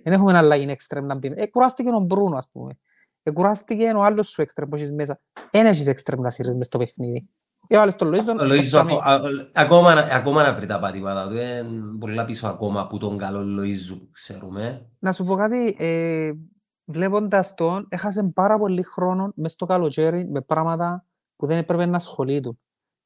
Δεν 0.03 0.13
έχουμε 0.13 0.31
ένα 0.31 0.39
αλλαγή 0.39 0.71
εξτρέμ 0.71 1.05
να 1.05 1.17
μπει. 1.17 1.33
Ε, 1.37 1.47
κουράστηκε 1.47 1.89
ο 1.89 2.01
Μπρούνο, 2.01 2.37
ας 2.37 2.49
πούμε. 2.53 2.79
Ε, 3.23 3.31
κουράστηκε 3.31 3.93
ο 3.97 4.03
άλλος 4.03 4.29
σου 4.29 4.43
εξτρέμ 4.43 4.69
που 4.69 4.77
έχεις 4.77 4.93
μέσα. 4.93 5.21
Εν 5.51 5.67
έχεις 5.67 5.87
εξτρέμ 5.87 6.21
να 6.21 6.31
σύρεις 6.31 6.57
μες 6.57 6.67
στο 6.67 6.79
παιχνίδι. 6.79 7.29
Ε, 7.71 7.77
βάλες 7.77 7.97
τον 7.97 8.09
Λοΐζον, 8.09 8.39
Ο 8.41 8.45
Λοΐζο 8.45 8.57
οτσάμε. 8.59 8.93
ακο- 8.93 9.03
α- 9.11 9.51
ακόμα, 9.55 9.95
να- 9.95 10.01
ακόμα 10.15 10.43
να 10.43 10.55
βρει 10.55 10.67
τα 10.67 10.79
πατήματα 10.79 11.29
του. 11.29 11.35
Είναι 11.35 11.65
πολλά 12.01 12.25
πίσω 12.25 12.47
ακόμα 12.49 12.81
από 12.81 12.99
τον 12.99 13.19
καλό 13.19 13.41
Λοΐζου 13.41 13.99
που 13.99 14.09
ξέρουμε. 14.13 14.91
Να 14.99 15.13
σου 15.13 15.25
πω 15.25 15.35
κάτι, 15.35 15.77
ε, 15.79 16.31
βλέποντας 16.85 17.55
τον, 17.55 17.87
έχασε 17.89 18.31
πάρα 18.35 18.59
πολύ 18.59 18.83
χρόνο 18.83 19.33
μες 19.35 19.53
στο 19.53 19.67
καλοκαίρι 19.67 20.29
με 20.31 20.41
πράγματα 20.41 21.05
που 21.37 21.47
δεν 21.47 21.59
έπρεπε 21.59 21.87
να 21.87 21.97
ασχολείται. 21.97 22.51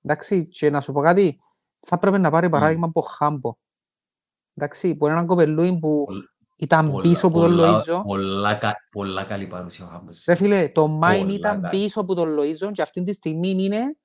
Εντάξει, 0.02 0.48
και 0.48 0.70
να 0.70 0.80
σου 0.80 0.92
πω 0.92 1.00
κάτι, 1.00 1.38
θα 1.80 1.94
έπρεπε 1.96 2.18
να 2.18 2.30
πάρει 2.30 2.48
παράδειγμα 2.48 2.86
από 2.86 3.00
Χάμπο. 3.00 3.52
Εντάξει, 4.54 4.96
που 4.96 5.04
είναι 5.04 5.14
έναν 5.14 5.26
κοπελούι 5.26 5.78
που 5.78 6.04
Πολλ- 6.04 6.24
ήταν 6.56 6.90
πολλά- 6.90 7.02
πίσω 7.02 7.26
από 7.26 7.40
τον 7.40 7.48
πολλά- 7.50 7.82
Λοΐζο. 7.84 8.02
πολλά 8.06 8.54
κα- 8.54 8.76
Πολλά 8.90 9.24
καλή 9.24 9.46
παρουσία 9.46 9.84
ο 9.84 9.88
Χάμπος. 9.88 10.24
Ρε 10.28 10.34
φίλε, 10.34 10.68
το 10.68 10.86
Μάιν 10.88 11.20
Πολλά 11.22 11.34
ήταν 11.34 11.54
καλά. 11.54 11.68
πίσω 11.68 12.00
από 12.00 12.14
τον 12.14 12.28
Λοΐζο 12.38 12.70
και 12.72 12.82
αυτή 12.82 13.02
τη 13.04 13.12
στιγμή 13.12 13.50
είναι, 13.50 13.96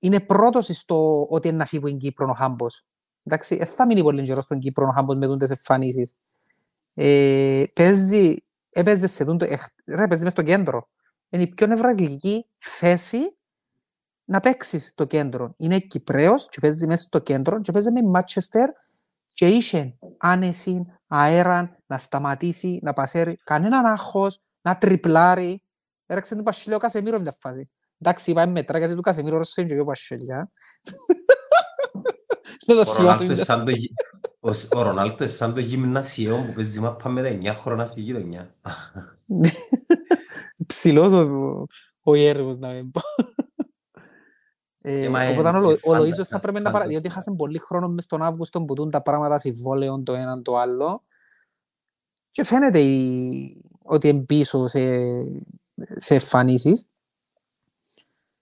είναι 0.00 0.20
πρώτος 0.20 0.66
στο 0.66 1.26
ότι 1.28 1.48
είναι 1.48 1.56
να 1.56 1.64
φύγει 1.64 1.82
από 1.82 1.86
την 1.86 1.98
Κύπρο 1.98 2.28
ο 2.30 2.34
Χάμπος. 2.34 2.84
Εντάξει, 3.22 3.56
δεν 3.56 3.66
θα 3.66 3.86
μείνει 3.86 4.02
πολύ 4.02 4.22
καιρό 4.22 4.40
στον 4.40 4.58
Κύπρο 4.58 4.86
ο 4.86 4.92
Χάμπος 4.92 5.16
με 5.16 5.26
τούντες 5.26 5.50
εμφανίσεις. 5.50 6.14
Ε, 6.94 7.64
παίζει, 7.72 8.36
έπαιζε 8.70 9.06
σε 9.06 9.24
τούντο, 9.24 9.44
εχ, 9.48 9.66
ρε, 9.86 10.06
παίζει 10.06 10.24
μες 10.24 10.32
στο 10.32 10.42
κέντρο. 10.42 10.88
Είναι 11.28 11.42
η 11.42 11.46
πιο 11.46 11.66
νευραγγλική 11.66 12.46
θέση 12.56 13.18
να 14.24 14.40
παίξεις 14.40 14.88
στο 14.88 15.04
κέντρο. 15.04 15.54
Είναι 15.56 15.78
Κυπρέος 15.78 16.48
και 16.48 16.60
παίζει 16.60 16.86
μέσα 16.86 17.04
στο 17.04 17.18
κέντρο 17.18 17.60
και 17.60 17.72
παίζει 17.72 17.90
με 17.90 18.02
Μάτσεστερ 18.02 18.70
και 19.32 19.48
είχε 19.48 19.98
άνεση, 20.18 20.86
αέραν, 21.06 21.76
να 21.86 21.98
σταματήσει, 21.98 22.80
να 22.82 22.92
πασέρει, 22.92 23.36
κανέναν 23.44 23.86
άγχος, 23.86 24.40
να 24.62 24.78
τριπλάρει. 24.78 25.62
Έρεξε 26.06 26.34
την 26.34 26.44
Πασχελιά 26.44 26.76
ο 26.76 26.80
Κασεμίρο 26.80 27.20
μια 27.20 27.34
φάση. 27.40 27.70
Εντάξει, 28.02 28.30
είπαμε 28.30 28.52
μέτρα 28.52 28.78
γιατί 28.78 28.94
του 28.94 29.00
Κασεμίρο 29.00 29.36
ρώσσε 29.36 29.64
και 29.64 29.78
ο 29.80 29.84
Πασχελιά. 29.84 30.50
Δεν 32.66 32.76
το 32.76 32.90
Ο 32.90 32.94
θυμάμαι 32.94 32.98
Ρονάλτο 33.00 33.22
είναι 33.24 33.32
μια 33.34 33.44
σαν 33.44 33.64
το 33.64 33.70
γι- 33.70 33.92
ο 34.40 34.52
Σ- 34.52 34.74
ο 34.74 34.82
Ρονάλτο 34.82 35.16
είναι 35.18 35.26
σαν 35.32 35.54
το 35.54 35.60
γυμνασιό 35.60 36.36
που 36.46 36.52
παίζει 36.54 36.80
μάπα 36.80 37.08
με 37.08 37.22
τα 37.22 37.52
9 37.52 37.56
χρόνια 37.56 37.84
στη 37.84 38.00
γειτονιά. 38.00 38.54
Ψηλός 40.66 41.12
ο, 41.12 41.66
ο 42.02 42.14
Ιέρβος 42.14 42.58
να 42.58 42.68
μην 42.72 42.90
πω. 42.90 43.00
Ε, 44.82 45.04
Ε, 45.04 45.08
μα 45.08 45.28
οπότε 45.28 45.48
είναι 45.48 45.58
ο, 45.58 45.60
Λο- 45.60 45.70
ο 45.82 45.92
φάντα- 45.92 46.00
Λοΐζος 46.06 46.24
θα 46.26 46.38
πρέπει 46.38 46.56
να 46.56 46.62
παρα... 46.62 46.72
φάντασμα. 46.72 46.90
διότι 47.00 47.08
χάσαν 47.08 47.36
πολύ 47.36 47.58
χρόνο 47.58 47.88
μες 47.88 48.06
τον 48.06 48.22
Αύγουστο 48.22 48.64
που 48.64 48.74
τούν 48.74 48.90
τα 48.90 49.02
πράγματα 49.02 49.38
συμβόλαιων 49.38 50.04
το 50.04 50.14
έναν 50.14 50.42
το 50.42 50.56
άλλο 50.56 51.04
και 52.30 52.44
φαίνεται 52.44 52.78
η... 52.78 53.64
ότι 53.82 54.08
είναι 54.08 54.22
πίσω 54.22 54.66
σε, 54.68 54.80
σε 55.96 56.14
εμφανίσεις 56.14 56.89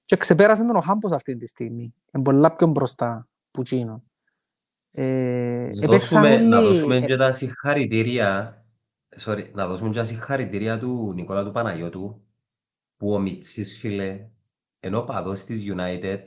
και 0.09 0.17
ξεπέρασε 0.17 0.65
τον 0.67 0.77
ο 0.77 0.81
Χάμπος 0.81 1.13
αυτή 1.13 1.37
τη 1.37 1.47
στιγμή. 1.47 1.95
Είναι 2.13 2.23
πολλά 2.25 2.53
πιο 2.53 2.67
μπροστά 2.67 3.29
που 3.51 3.61
εκείνο. 3.61 4.03
Ε, 4.91 5.71
Να 5.75 5.85
έπαιξαν 5.85 6.23
δώσουμε, 6.23 6.37
να 6.39 6.59
όλοι- 6.59 6.67
δώσουμε 6.67 6.97
ε, 6.97 7.01
και 7.01 7.17
τα 7.17 7.33
συγχαρητήρια 7.33 8.57
sorry, 9.25 9.51
να 9.53 9.67
δώσουμε 9.67 9.91
και 9.91 9.99
τα 9.99 10.05
συγχαρητήρια 10.05 10.79
του 10.79 11.13
Νικόλα 11.15 11.45
του 11.45 11.51
Παναγιώτου 11.51 12.23
που 12.97 13.13
ο 13.13 13.19
Μιτσής 13.19 13.79
φίλε 13.79 14.29
ενώ 14.81 15.03
παδός 15.03 15.45
της 15.45 15.63
United 15.77 16.19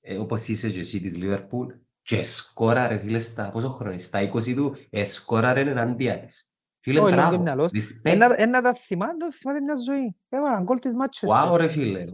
ε, 0.00 0.16
όπως 0.16 0.48
είσαι 0.48 0.70
και 0.70 0.78
εσύ 0.78 1.00
της 1.00 1.16
Liverpool 1.16 1.66
και 2.02 2.22
σκόραρε 2.22 2.98
φίλε 2.98 3.18
στα 3.18 3.50
πόσο 3.50 3.68
χρόνο 3.68 3.90
είναι, 3.92 4.00
στα 4.00 4.30
20 4.32 4.54
του 4.54 4.76
ε, 4.90 5.04
σκόραρε 5.04 5.60
εναντία 5.60 6.18
της 6.20 6.49
φίλε 6.80 7.00
Όχι, 7.00 7.08
λίγο 7.10 7.20
μπράβο 7.22 7.36
και 7.36 7.42
μυαλός. 7.42 7.70
respect 7.74 8.10
Ένα, 8.10 8.40
ένα 8.42 8.60
τα 8.60 8.74
θυμάται, 8.74 9.16
το 9.16 9.32
θυμάται 9.32 9.60
μια 9.60 9.74
ζωή. 9.76 10.16
Έβαλαν 10.28 10.62
γκολ 10.62 10.78
της 10.78 10.92
Manchester. 10.94 11.52
Wow 11.52 11.56
ρε 11.56 11.68
φίλε, 11.68 12.04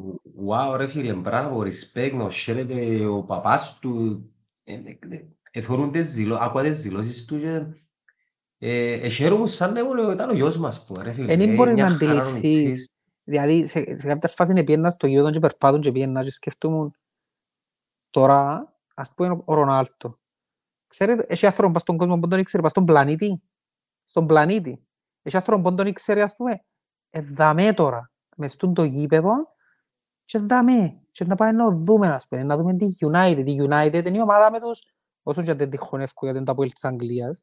wow 0.49 0.75
ρε 0.77 0.87
φίλε, 0.87 1.13
μπράβο, 1.13 1.61
respect, 1.63 2.13
να 2.15 2.31
χαίρεται 2.31 3.07
ο 3.07 3.23
παπάς 3.23 3.79
του. 3.79 4.23
Ε, 4.65 4.73
ε, 4.75 4.99
ε, 5.09 5.25
Εθωρούν 5.51 5.91
τις 5.91 6.15
δηλώσεις, 6.15 6.45
ακούω 6.45 6.63
τις 6.63 6.83
δηλώσεις 6.83 7.25
του 7.25 7.39
και 7.41 7.63
ε, 8.59 8.93
ε, 8.93 9.09
χαίρομαι 9.09 9.47
σαν 9.47 9.73
να 9.73 9.81
ήμουν- 9.81 10.13
ήταν 10.13 10.31
ο 10.31 10.33
γιος 10.33 10.59
μας 10.59 10.87
που 10.87 10.93
ρε 11.03 11.13
φίλε. 11.13 11.37
Δεν 11.37 11.51
Ε, 11.51 11.55
μπορείς 11.55 11.75
μια 11.75 11.89
να 11.89 11.97
χαρά 11.97 12.13
ο 12.13 12.15
αντιληφθείς. 12.17 12.43
Μιτσής. 12.65 12.91
Δηλαδή, 13.25 13.67
σε, 13.67 13.79
σε 13.99 14.07
κάποια 14.07 14.29
φάση 14.29 14.65
πιένα 14.65 14.91
στο 14.91 15.07
γήπεδο 15.07 15.31
και 15.31 15.39
περπάτουν 15.39 15.81
και 15.81 15.93
πιένα 15.93 16.23
και 16.23 16.31
σκεφτούμουν 16.31 16.97
τώρα, 18.11 18.73
ας 18.95 19.13
πούμε, 19.15 19.29
ο- 19.31 19.43
ο 19.45 19.55
Ρονάλτο. 19.55 20.19
Ξέρετε, 20.87 21.25
έχει 21.29 21.47
άνθρωπο 21.47 21.73
πας 21.73 21.83
στον 21.83 21.97
κόσμο 21.97 22.19
που 22.19 22.29
τον 22.29 22.39
ήξερε, 22.39 22.63
πας 22.63 22.71
στον 22.71 22.85
πλανήτη. 22.85 23.43
Στον 24.09 24.27
πλανήτη. 24.27 24.87
Έχει 25.23 25.37
άνθρωπο 25.37 25.69
που 25.69 25.75
τον 25.75 25.87
ήξερε, 25.87 26.23
ας 26.23 26.37
πούμε, 26.37 26.65
ε, 27.11 27.21
δαμέ 27.21 27.73
τώρα, 27.73 28.13
μες 28.37 28.53
στον 28.53 28.75
το 28.75 28.85
γήπεδο 28.85 29.33
και 30.25 30.39
δαμέ. 30.39 31.01
Και 31.11 31.25
να 31.25 31.35
πάμε 31.35 31.53
να 31.53 31.71
δούμε, 31.71 32.09
ας 32.09 32.27
πούμε, 32.29 32.43
να 32.43 32.57
δούμε 32.57 32.75
τη 32.75 32.87
United. 33.01 33.45
Η 33.47 33.61
United 33.69 34.07
είναι 34.07 34.17
η 34.17 34.21
ομάδα 34.21 34.51
με 34.51 34.61
τους, 34.61 34.83
όσο 35.23 35.43
και 35.43 35.51
αν 35.51 35.57
δεν 35.57 35.71
τη 35.71 35.77
χωνεύκω 35.77 36.21
γιατί 36.25 36.37
είναι 36.37 36.47
το 36.47 36.53
Αποέλ 36.53 36.73
της 36.73 36.85
Αγγλίας, 36.85 37.43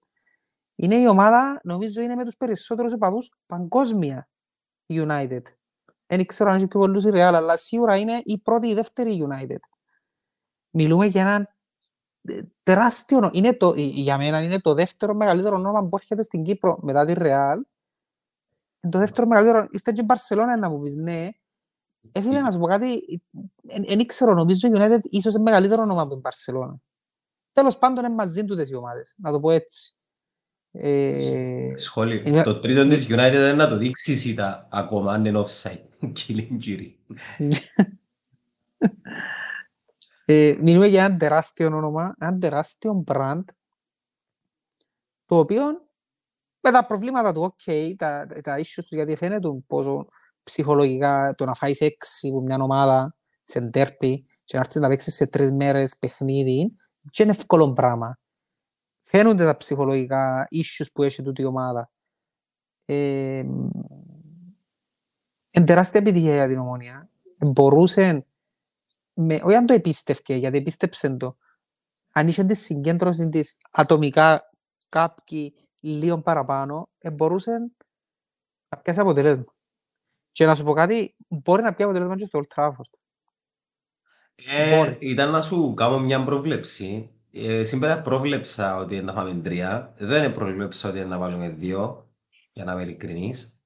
είναι 0.76 0.96
η 0.96 1.08
ομάδα, 1.08 1.60
νομίζω, 1.64 2.02
είναι 2.02 2.16
με 2.16 2.24
τους 2.24 2.36
περισσότερους 2.36 2.94
επαδούς 2.94 3.32
παγκόσμια 3.46 4.30
η 4.86 4.96
United. 5.08 5.42
Δεν 6.06 6.26
ξέρω 6.26 6.50
αν 6.50 6.56
έχει 6.56 6.68
πιο 6.68 6.80
πολλούς 6.80 7.04
η 7.04 7.10
Real, 7.10 7.18
αλλά 7.34 7.58
σίγουρα 7.58 7.98
είναι 7.98 8.22
η 8.24 8.42
πρώτη 8.42 8.68
ή 8.68 8.70
η 8.70 8.74
δεύτερη 8.74 9.24
United. 9.30 9.60
Μιλούμε 10.70 11.06
για 11.06 11.22
έναν 11.22 11.42
ε, 11.42 11.53
τεράστιο, 12.64 13.20
νο- 13.20 13.30
είναι 13.34 13.54
το, 13.54 13.70
ε, 13.78 13.82
για 13.82 14.18
μένα 14.18 14.42
είναι 14.42 14.60
το 14.60 14.74
δεύτερο 14.74 15.14
μεγαλύτερο 15.14 15.56
όνομα 15.56 15.84
που 15.84 15.96
έρχεται 15.96 16.22
στην 16.24 16.44
Κύπρο 16.44 16.80
μετά 16.82 17.06
τη 17.06 17.14
Real. 17.18 17.56
Είναι 18.82 18.92
το 18.94 19.00
δεύτερο 19.00 19.28
μεγαλύτερο, 19.28 19.68
ήρθε 19.72 19.92
και 19.92 20.02
η 20.02 20.06
Barcelona 20.08 20.60
να 20.60 20.70
μου 20.70 20.82
πεις 20.82 20.96
ναι. 20.96 21.30
Ε, 22.12 22.22
φίλε, 22.22 22.42
να 22.42 22.52
σου 22.52 22.60
πω 22.60 22.66
κάτι, 22.68 23.22
δεν 23.88 24.00
ήξερα, 24.00 24.34
νομίζω 24.34 24.68
η 24.68 24.72
United 24.76 25.00
ίσως 25.04 25.34
είναι 25.34 25.44
μεγαλύτερο 25.44 25.82
όνομα 25.82 26.02
από 26.02 26.12
την 26.14 26.22
Barcelona. 26.24 26.74
Τέλος 27.54 27.78
πάντων 27.78 28.06
είναι 28.06 28.14
μαζί 28.14 28.46
τους 28.46 28.70
οι 28.70 28.76
ομάδες, 28.76 29.14
να 29.18 29.32
το 29.32 29.40
πω 29.40 29.52
έτσι. 29.52 29.94
Ε, 30.72 31.74
Σχόλιο. 31.76 32.22
Είναι- 32.26 32.44
Το 32.44 32.60
τρίτο 32.60 32.88
της 32.88 33.06
United 33.10 33.34
είναι 33.34 33.54
να 33.54 33.68
το 33.68 33.78
δείξεις 33.78 34.26
ήταν 34.26 34.68
ακόμα 34.72 35.14
αν 35.14 35.26
είναι 35.26 35.44
offside. 35.46 35.84
Κιλίντζιρι. 36.14 37.00
Ε, 40.26 40.56
μιλούμε 40.62 40.88
για 40.88 41.06
ένα 41.06 41.18
τεράστιο 41.18 41.68
όνομα, 41.68 42.16
ένα 42.20 42.38
τεράστιο 42.38 43.04
brand, 43.08 43.44
το 45.26 45.38
οποίο 45.38 45.64
με 46.60 46.72
τα 46.72 46.86
προβλήματα 46.86 47.32
του, 47.34 47.56
ok, 47.56 47.94
τα, 47.98 48.28
τα 48.44 48.58
issues 48.58 48.84
του, 48.88 48.96
γιατί 48.96 49.16
φαίνεται 49.16 49.48
πόσο 49.68 50.08
ψυχολογικά 50.44 51.34
το 51.38 51.46
να 51.46 51.54
φάεις 51.54 51.82
έξι 51.82 52.28
από 52.28 52.42
μια 52.42 52.58
ομάδα 52.62 53.16
σε 53.44 53.60
ντέρπι 53.60 54.26
και 54.44 54.56
να 54.56 54.60
έρθεις 54.60 54.82
να 54.82 54.88
παίξεις 54.88 55.16
σε 55.16 55.28
τρεις 55.28 55.52
μέρες 55.52 55.98
παιχνίδι, 55.98 56.76
και 57.10 57.24
είναι 57.24 57.32
εύκολο 57.32 57.74
πράγμα. 57.74 58.20
Φαίνονται 59.02 59.44
τα 59.44 59.58
ψυχολογικά 59.58 60.48
issues 60.52 60.86
που 60.94 61.04
έχει 61.04 61.24
τούτη 61.24 61.42
η 61.42 61.46
ομάδα. 61.46 61.92
Ε, 62.86 63.46
είναι 65.50 65.66
τεράστια 65.66 66.00
επιτυχία 66.00 66.34
για 66.34 66.48
την 66.48 66.58
ομόνια. 66.58 67.10
Μπορούσε 67.46 68.26
με, 69.14 69.40
όχι 69.44 69.56
αν 69.56 69.66
το 69.66 69.74
επίστευκε, 69.74 70.36
γιατί 70.36 70.58
επίστεψε 70.58 71.18
το, 71.18 71.38
αν 72.12 72.28
είχε 72.28 72.44
τη 72.44 72.56
συγκέντρωση 72.56 73.30
της 73.30 73.58
ατομικά 73.72 74.42
κάποιοι 74.90 75.54
λίγο 75.80 76.22
παραπάνω, 76.22 76.90
ε, 76.98 77.12
μπορούσε 77.12 77.52
να 78.70 78.78
πιάσει 78.78 79.00
αποτελέσμα. 79.00 79.56
Και 80.32 80.46
να 80.46 80.56
σου 80.56 80.64
πω 80.64 80.74
κάτι, 80.74 81.16
μπορεί 81.28 81.62
να 81.62 81.74
πιάσει 81.74 81.84
αποτελέσμα 81.84 82.16
και 82.16 82.26
στο 82.26 82.40
Old 82.40 82.56
Trafford. 82.56 82.98
Ε, 84.36 84.78
Μπορεί. 84.78 84.98
ήταν 85.00 85.32
να 85.32 85.42
σου 85.42 85.74
κάνω 85.74 86.00
μια 86.00 86.24
πρόβλεψη. 86.24 87.10
Ε, 87.32 87.64
σήμερα 87.64 88.02
πρόβλεψα 88.02 88.78
ότι 88.78 89.02
να 89.02 89.14
φάμε 89.14 89.42
τρία. 89.42 89.94
Δεν 89.98 90.34
πρόβλεψα 90.34 90.90
ότι 90.90 91.00
να 91.06 91.18
βάλουμε 91.18 91.50
δύο, 91.50 92.12
για 92.54 92.64
να 92.64 92.72
είμαι 92.72 92.82
ειλικρινής. 92.82 93.62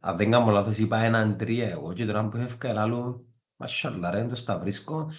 Αν 0.00 0.16
δεν 0.16 0.30
κάνω 0.30 0.50
λάθος, 0.50 0.78
είπα 0.78 0.98
έναν 0.98 1.36
τρία 1.36 1.68
εγώ 1.68 1.92
και 1.92 2.06
τώρα 2.06 2.28
που 2.28 2.36
έφυγα, 2.36 2.80
άλλο, 2.80 3.26
μασχαλά 3.56 4.10
ρε, 4.10 4.24
το 4.24 4.34
στα 4.34 4.58
βρίσκω. 4.58 5.12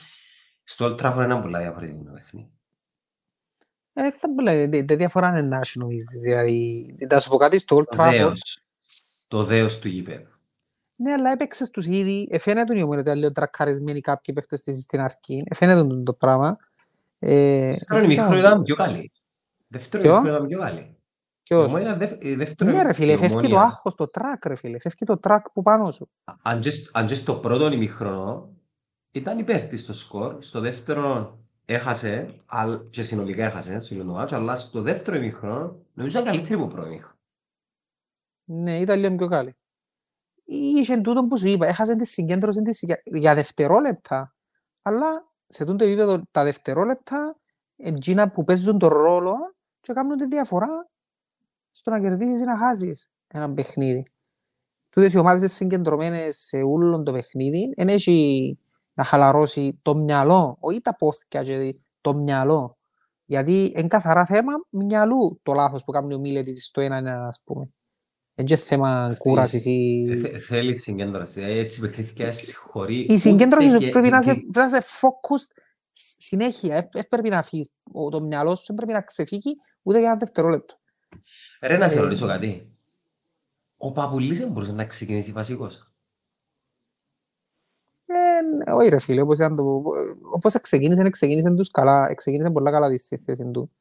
Στο 0.64 0.86
Old 0.86 1.02
Trafford 1.02 1.24
είναι 1.24 1.42
πολλά 1.42 1.60
διαφορετικό 1.60 2.04
το 2.04 2.12
παιχνίδι. 2.12 2.50
Ε, 3.94 4.12
θα 4.12 4.30
μου 4.30 4.40
λέει, 4.40 4.68
δεν 4.68 4.88
δεν 4.88 4.98
διαφορά 4.98 5.30
είναι 5.30 5.42
να 5.42 5.64
σου 5.64 5.80
νομίζεις, 5.80 6.20
δηλαδή, 6.20 6.86
να 7.10 7.20
σου 7.20 7.30
πω 7.30 7.38
κάτι 7.38 7.60
στο 7.60 7.76
Old 7.78 7.86
Το 7.86 8.04
Trafford, 8.04 8.12
δέος. 8.12 8.60
Το 9.28 9.44
δέος 9.44 9.80
του 9.80 9.88
γηπέδου. 9.88 10.30
ναι, 10.96 11.12
αλλά 11.12 11.32
έπαιξες 11.32 11.70
τους 11.70 11.86
ήδη, 11.86 12.28
ε, 12.32 12.40
φαίνεται 12.40 12.80
η 12.80 12.82
Ομόνοια 12.82 13.00
ότι 13.00 13.10
είναι 13.10 13.20
λίγο 13.20 13.32
τρακαρισμένοι 13.32 14.02
κάποιοι 14.02 14.34
παίχτες 14.34 14.62
της 14.62 14.82
στην 14.82 15.00
αρχή, 15.00 15.44
ε, 15.46 15.56
φαίνεται 15.56 15.88
το, 15.88 16.04
το 16.04 16.14
πράγμα. 16.14 16.58
Ε, 17.20 17.70
Δεύτερο 17.70 18.00
δεν 18.00 18.04
ημίχρονο 18.10 18.30
ξέρω, 18.36 18.48
ήταν 18.48 18.64
πιο 18.64 18.76
καλή. 18.76 19.12
Δεύτερο 19.68 20.04
Ποιο; 20.04 20.12
ημίχρονο 20.12 20.36
ήταν 20.36 20.48
πιο 20.48 20.60
καλή. 20.60 20.95
Ποιος; 21.46 21.62
Η 21.64 21.66
Ομόνοια 21.66 21.88
ήταν 21.88 21.98
δευ- 22.00 22.24
η 22.24 22.36
δεύτερο 22.36 22.72
Ναι 22.72 22.82
ρε 22.84 22.94
φίλε, 22.94 23.14
η 23.14 23.18
φεύγει 23.18 23.34
το 23.34 23.40
Ομόνοια. 23.46 23.62
άγχος, 23.62 23.96
το 23.96 24.08
τρακ 24.08 24.46
ρε 24.46 24.56
φίλε, 24.56 24.80
φεύγει 24.80 25.06
το 25.06 25.18
τρακ 25.18 25.52
που 25.52 25.62
πάνω 25.62 25.92
σου. 25.92 26.10
Αν 26.42 26.60
και, 26.60 26.70
σ- 26.70 26.98
αν 26.98 27.06
και 27.06 27.16
στο 27.16 27.36
πρώτο 27.36 27.72
ημίχρονο 27.72 28.50
ήταν 29.12 29.40
υπέρ 29.40 29.64
της 29.66 29.86
το 29.86 29.94
σκορ, 29.94 30.38
στο 30.42 30.60
δεύτερο 30.60 31.38
έχασε, 31.66 32.36
αλ- 32.46 32.90
και 32.90 33.02
συνολικά 33.04 33.46
έχασε, 33.46 33.80
σε 33.80 33.94
όλο 33.94 34.04
το 34.04 34.12
μάτσο, 34.12 34.36
αλλά 34.36 34.56
στο 34.56 34.82
δεύτερο 34.82 35.18
ημίχρονο 35.18 35.80
νομίζω 35.94 36.20
ήταν 36.20 36.32
καλύτερη 36.32 36.54
από 36.56 36.64
το 36.70 36.74
πρώτο 36.76 36.88
ημίχρονο. 36.88 37.14
Ναι, 38.48 38.80
ήταν 38.80 39.00
λίγο 39.00 39.16
πιο 39.16 39.28
καλή. 39.28 39.56
Είχε 40.46 40.98
τούτο 40.98 41.26
που 41.28 41.38
σου 41.38 41.48
είπα, 41.48 41.68
έχασε 41.68 41.96
τη 41.96 42.06
συγκέντρωση 42.06 42.62
της 42.62 42.82
για, 42.82 43.02
για 43.04 43.34
δευτερόλεπτα. 43.36 44.36
Αλλά 44.82 45.32
σε 45.48 45.66
τούτο 45.66 45.86
επίπεδο 45.86 46.22
τα 46.32 46.44
δευτερόλεπτα 46.44 47.40
εκείνα 47.76 48.32
που 48.32 48.44
παίζουν 48.44 48.80
τον 48.80 48.90
ρόλο 48.90 49.36
και 49.82 49.94
κάνουν 49.94 50.18
τη 50.18 50.26
διαφορά 50.26 50.90
στο 51.76 51.92
να 51.92 52.00
κερδίσεις 52.00 52.42
ή 52.42 52.44
να 52.44 52.58
χάσεις 52.58 53.08
ένα 53.28 53.54
παιχνίδι. 53.54 54.06
Τούτες 54.90 55.14
οι 55.14 55.18
ομάδες 55.18 55.40
είναι 55.40 55.50
συγκεντρωμένες 55.50 56.38
σε 56.38 56.58
όλο 56.58 57.04
το 57.04 57.12
παιχνίδι, 57.12 57.74
δεν 57.78 57.90
έχει 57.90 58.58
να 58.94 59.04
χαλαρώσει 59.04 59.80
το 59.82 59.96
μυαλό, 59.96 60.58
όχι 60.60 60.82
τα 60.82 60.96
πόθηκια 60.96 61.44
και 61.44 61.80
το 62.02 62.14
μυαλό. 62.14 62.78
Γιατί 63.26 63.74
είναι 63.78 63.88
καθαρά 63.88 64.26
θέμα 64.26 64.52
μυαλού 64.70 65.40
το 65.44 65.54
λάθος 65.54 65.84
που 65.84 65.92
κάνει 65.92 66.14
ο 66.14 66.20
Μίλετης 66.20 66.66
στο 66.66 66.82
ένα, 66.82 67.28
ας 67.28 67.42
πούμε. 67.44 67.70
Είναι 68.36 68.48
και 68.48 68.56
θέμα 68.56 69.16
κούρασης 69.18 69.66
ή... 69.66 70.06
Ε, 70.34 70.40
θέλει 70.40 70.76
συγκέντρωση, 70.76 71.42
ε, 71.42 71.60
έτσι 71.60 71.82
παιχνίδια 71.82 72.34
χωρί... 72.56 73.00
Η 73.00 73.18
συγκέντρωση 73.18 73.70
σου 73.70 73.90
πρέπει 73.90 74.10
να 74.10 74.18
είσαι, 74.18 74.44
να 74.54 74.66
είσαι 74.66 74.82
focused 74.82 75.62
συνέχεια. 75.92 76.90
Δεν 76.92 77.08
πρέπει 77.08 77.30
να 77.30 77.42
φύγεις. 77.42 77.70
Το 78.12 78.22
μυαλό 78.22 78.56
σου 78.56 78.64
δεν 78.68 78.76
πρέπει 78.76 78.94
να 78.94 79.02
ξεφύγει 79.02 79.56
ούτε 79.82 80.00
για 80.00 80.08
ένα 80.10 80.18
δευτερόλεπτο. 80.18 80.80
Ρε 81.62 81.78
να 81.78 81.90
σε 81.90 81.98
Ε, 81.98 82.02
ρωτήσω 82.02 82.28
κάτι. 82.28 82.70
Ο 83.78 83.92
Παπουλής 83.92 84.40
δεν 84.40 84.52
μπορούσε 84.52 84.72
να 84.72 84.86
ξεκινήσει 84.86 85.32
βασικός; 85.32 85.92
Ε, 88.06 88.72
όχι 88.72 88.90
ρε 88.90 89.00
φίλε, 89.00 89.22
όπως, 89.22 89.38
ήταν 89.38 89.56
το, 89.56 89.84
όπως 90.34 90.60
ξεκίνησε, 90.62 91.10
ξεκίνησε 91.10 91.54
τους 91.54 91.72
καλά, 91.72 92.14
ξεκίνησε 92.14 92.50
πολλά 92.52 92.72
καλά 92.72 92.90
τη 92.90 92.98
στη 92.98 93.18
θέση 93.18 93.52
του. 93.52 93.72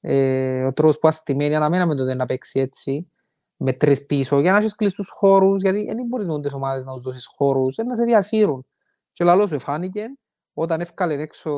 Ε, 0.00 0.64
ο 0.64 0.72
τρόπος 0.72 0.98
που 0.98 1.08
αστημένει 1.08 1.54
αναμέναμε 1.54 1.94
τότε 1.94 2.14
να 2.14 2.26
παίξει 2.26 2.60
έτσι, 2.60 3.10
με 3.56 3.72
τρεις 3.72 4.06
πίσω, 4.06 4.40
για 4.40 4.52
να 4.52 4.58
έχεις 4.58 4.74
κλειστούς 4.74 5.08
χώρους, 5.08 5.62
γιατί 5.62 5.84
δεν 5.84 6.06
μπορείς 6.06 6.26
με 6.26 6.40
τις 6.40 6.52
ομάδες 6.52 6.84
να 6.84 6.94
τους 6.94 7.02
δώσεις 7.02 7.26
χώρους, 7.26 7.76
ε, 7.78 7.82
να 7.82 7.94
σε 7.94 8.04
διασύρουν. 8.04 8.66
Και 9.12 9.24
λαλό 9.24 9.46
σου 9.46 9.58
φάνηκε, 9.58 10.06
όταν 10.54 10.80
έφκαλε 10.80 11.14
έξω 11.14 11.50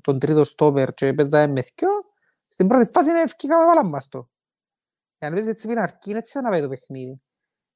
τον 0.00 0.18
τρίτο 0.18 0.44
στόπερ 0.44 0.94
και 0.94 1.06
έπαιζα 1.06 1.48
με 1.48 1.62
θκιο, 1.62 1.88
στην 2.48 2.66
πρώτη 2.66 2.90
φάση 2.90 3.10
είναι 3.10 3.20
ευκήκα 3.20 3.66
βάλαμε 3.66 3.90
μας 3.90 4.08
το. 4.08 4.28
Για 5.22 5.30
να 5.30 5.36
παίζεις 5.36 5.52
έτσι 5.52 5.66
πριν 5.66 5.78
αρκεί, 5.78 6.10
είναι 6.10 6.18
έτσι 6.18 6.32
θα 6.32 6.40
να 6.42 6.50
πάει 6.50 6.60
το 6.60 6.68
παιχνίδι. 6.68 7.20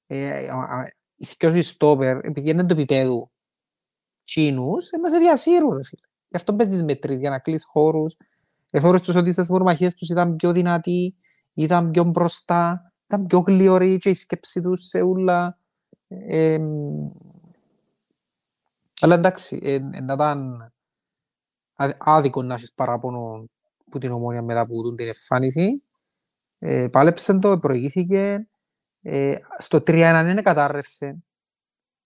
Ε, 0.07 0.49
α- 0.49 0.79
α- 0.79 0.93
οι 1.17 1.25
θκιο 1.25 1.51
σου 1.51 1.57
οι 1.57 1.63
στόπερ, 1.63 2.25
επειδή 2.25 2.51
είναι 2.51 2.67
το 2.67 2.75
επίπεδο 2.75 3.31
τσίνους, 4.25 4.91
ε, 4.91 4.97
να 4.97 5.11
σε 5.11 5.19
διασύρουν, 5.19 5.77
ρε 5.77 5.85
φίλε. 5.85 6.07
Γι' 6.29 6.37
αυτό 6.37 6.55
παίζεις 6.55 6.83
με 6.85 6.95
τρεις, 6.95 7.21
για 7.21 7.31
να 7.31 7.39
κλείσεις 7.39 7.65
χώρους. 7.65 8.17
Εθώρες 8.71 9.01
τους 9.01 9.15
ότι 9.15 9.33
στις 9.33 9.51
μορμαχίες 9.51 9.95
τους 9.95 10.09
ήταν 10.09 10.37
πιο 10.37 10.53
δυνατοί, 10.53 11.17
ήταν 11.55 11.91
πιο 11.91 12.05
μπροστά, 12.05 12.93
ήταν 13.07 13.27
πιο 13.27 13.39
γλυωροί 13.39 13.99
και 13.99 14.09
η 14.11 14.15
σκέψη 14.15 14.61
τους 14.61 14.87
σε 14.87 15.03
ούλα. 15.03 15.59
Ε, 16.09 16.59
μ, 16.59 17.11
αλλά 19.01 19.15
εντάξει, 19.15 19.61
ε, 19.63 19.75
ε, 19.75 19.79
να 19.79 20.15
ήταν 20.15 20.73
άδ- 21.75 21.97
άδικο 21.99 22.43
να 22.43 22.55
έχεις 22.55 22.73
παράπονο 22.73 23.45
που 23.91 23.99
την 23.99 24.11
ομόνια 24.11 24.43
μετά 24.43 24.61
από 24.61 24.83
τούτη 24.83 24.97
την 24.97 25.07
εμφάνιση. 25.07 25.86
Ε, 26.59 26.89
πάλεψε 26.89 27.39
το, 27.39 27.59
προηγήθηκε. 27.59 28.49
Ε, 29.03 29.37
στο 29.59 29.79
3-1 29.79 30.23
δεν 30.25 30.43
κατάρρευσε. 30.43 31.17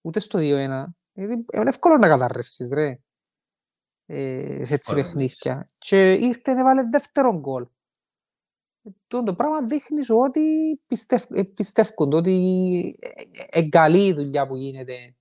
Ούτε 0.00 0.20
στο 0.20 0.38
2-1. 0.38 0.84
Γιατί 1.12 1.44
είναι 1.52 1.68
εύκολο 1.68 1.96
να 1.96 2.08
καταρρεύσεις, 2.08 2.70
ρε. 2.72 2.98
Ε, 4.06 4.64
σε 4.64 4.74
έτσι 4.74 4.92
Ωραία, 4.92 5.04
παιχνίδια. 5.04 5.70
Και 5.78 6.12
ήρθε 6.12 6.52
να 6.52 6.64
βάλε 6.64 6.82
δεύτερο 6.82 7.38
γκολ. 7.38 7.66
Ε, 8.82 8.90
τούτο 9.06 9.22
το 9.24 9.34
πράγμα 9.34 9.62
δείχνεις 9.62 10.06
σου 10.06 10.16
ότι 10.16 10.40
πιστεύ, 10.86 11.24
ε, 11.30 11.42
πιστεύουν 11.42 12.12
ότι 12.12 12.32
είναι 13.54 13.68
καλή 13.68 14.06
η 14.06 14.12
δουλειά 14.12 14.46
που 14.46 14.56
γίνεται 14.56 15.14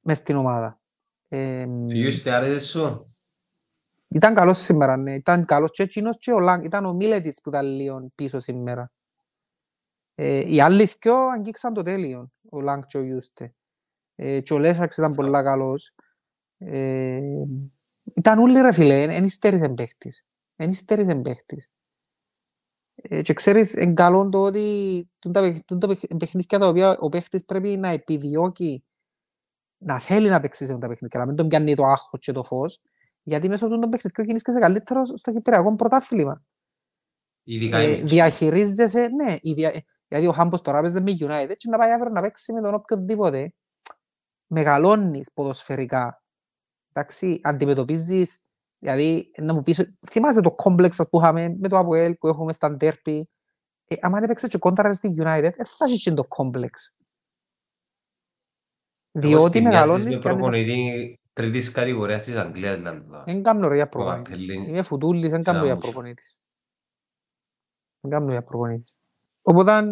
μες 0.00 0.18
στην 0.18 0.36
ομάδα. 0.36 0.80
Ε, 1.28 1.64
Του 1.64 1.96
Ιούστη 1.96 2.30
άρεσε 2.30 2.66
σου; 2.66 3.11
Ήταν 4.14 4.34
καλός 4.34 4.58
σήμερα, 4.58 4.96
ναι. 4.96 5.14
Ήταν 5.14 5.44
καλός 5.44 5.70
και 5.70 5.82
εκείνος 5.82 6.18
και 6.18 6.32
ο 6.32 6.38
Λάγκ. 6.38 6.64
Ήταν 6.64 6.84
ο 6.84 6.92
Μίλετιτς 6.92 7.40
που 7.40 7.48
ήταν 7.48 7.66
λίγο 7.66 8.10
πίσω 8.14 8.38
σήμερα. 8.38 8.90
Ε, 10.14 10.52
οι 10.52 10.60
άλλοι 10.60 10.84
δυο 11.00 11.14
αγγίξαν 11.28 11.74
το 11.74 11.82
τέλειο, 11.82 12.30
ο 12.50 12.60
Λάγκ 12.60 12.82
και 12.86 12.98
ο 12.98 13.00
Ιούστε. 13.00 13.54
Ε, 14.14 14.40
και 14.40 14.54
ο 14.54 14.58
Λέσαξ 14.58 14.96
ήταν 14.96 15.14
πολλά 15.14 15.42
καλός. 15.42 15.92
Ε, 16.58 17.20
ήταν 18.14 18.38
όλοι 18.38 18.60
ρε 18.60 18.72
φίλε, 18.72 19.02
εν 19.02 19.24
υστέρησε 19.24 19.68
παίχτης. 19.68 20.24
Εν 20.56 20.70
υστέρησε 20.70 21.14
παίχτης. 21.14 21.70
Ε, 22.94 23.22
και 23.22 23.34
ξέρεις, 23.34 23.74
είναι 23.74 23.92
καλό 23.92 24.28
το 24.28 24.42
ότι 24.42 25.08
τούτα 25.18 25.40
παιχ- 25.40 25.64
τούτα 25.64 25.86
παιχ- 25.86 26.16
παιχνίδια 26.16 26.58
τα 26.58 26.68
οποία 26.68 26.98
ο 27.00 27.08
παίχτης 27.08 27.44
πρέπει 27.44 27.76
να 27.76 27.88
επιδιώκει 27.88 28.84
να 29.78 29.98
θέλει 29.98 30.28
να 30.28 30.40
παίξει 30.40 30.64
σε 30.64 30.78
τα 30.78 30.88
παιχνίδια, 30.88 31.20
να 31.20 31.26
μην 31.26 31.36
τον 31.36 31.48
πιάνει 31.48 31.74
το 31.74 31.84
άγχος 31.84 32.20
και 32.20 32.32
το 32.32 32.42
φως, 32.42 32.80
γιατί 33.22 33.48
μέσω 33.48 33.68
των 33.68 33.80
παιχνιδιών 33.80 34.26
γίνεσαι 34.26 34.60
καλύτερος 34.60 35.12
στο 35.14 35.32
Κυπριακό 35.32 35.74
πρωτάθλημα. 35.74 36.42
Ειδικά 37.42 37.78
Ε, 37.78 37.84
η 37.84 37.88
Μίτσι. 37.88 38.04
διαχειρίζεσαι, 38.04 39.08
ναι, 39.08 39.36
η 39.40 39.52
δια... 39.52 39.82
γιατί 40.08 40.26
ο 40.26 40.32
Χάμπος 40.32 40.62
τώρα 40.62 40.80
παίζει 40.80 41.00
με 41.00 41.12
United 41.18 41.54
και 41.56 41.68
να 41.68 41.78
πάει 41.78 41.92
αύριο 41.92 42.10
να 42.10 42.20
παίξει 42.20 42.52
με 42.52 42.60
τον 42.60 42.74
οποιοδήποτε. 42.74 43.54
Μεγαλώνεις 44.46 45.32
ποδοσφαιρικά. 45.32 46.22
Εντάξει, 46.92 47.40
αντιμετωπίζεις, 47.42 48.40
δηλαδή 48.78 49.30
να 49.38 49.54
μου 49.54 49.62
πεις, 49.62 49.96
θυμάσαι 50.10 50.40
το 50.40 50.52
κόμπλεξ 50.52 50.96
που 51.10 51.18
είχαμε 51.20 51.56
με 51.58 51.68
το 51.68 51.78
ΑΠΟΕΛ 51.78 52.14
που 52.14 52.28
έχουμε 52.28 52.52
στα 52.52 52.70
ντέρπι. 52.70 53.28
Ε, 53.86 53.94
άμα 54.00 54.18
έπαιξε 54.22 54.48
και 54.48 54.58
κόντρα 54.58 54.94
στη 54.94 55.14
United, 55.18 55.52
δεν 55.56 55.66
θα 55.66 55.84
έχει 55.84 55.98
και 55.98 56.12
το 56.12 56.24
κόμπλεξ. 56.24 56.96
Εγώ 59.12 59.28
Διότι 59.28 59.48
στη 59.48 59.60
μιας 59.60 59.72
μεγαλώνεις 59.72 60.02
στις 60.02 60.16
με 60.16 60.22
και 60.22 60.28
κάνεις 60.28 60.42
προπονητή 60.42 61.20
τρίτης 61.32 61.70
κατηγορίας 61.72 62.24
της 62.24 62.36
Αγγλίας 62.36 62.76
δηλαδή. 62.76 63.32
Δεν 63.32 63.42
κάνω 63.42 63.68
ρε 63.68 63.74
για 63.74 63.84
Ο 63.84 63.88
προπονητής. 63.88 64.28
Καπελίνη. 64.30 64.68
Είμαι 64.68 64.82
φουτούλης, 64.82 65.30
δεν 65.30 65.42
κάνω 65.42 65.56
Ένα 65.58 65.66
για 65.66 65.74
μουσο. 65.74 65.90
προπονητής. 65.90 66.40
Δεν 68.00 68.10
κάνω 68.10 68.30
για 68.30 68.42
προπονητής. 68.42 68.96
Οπότε 69.42 69.82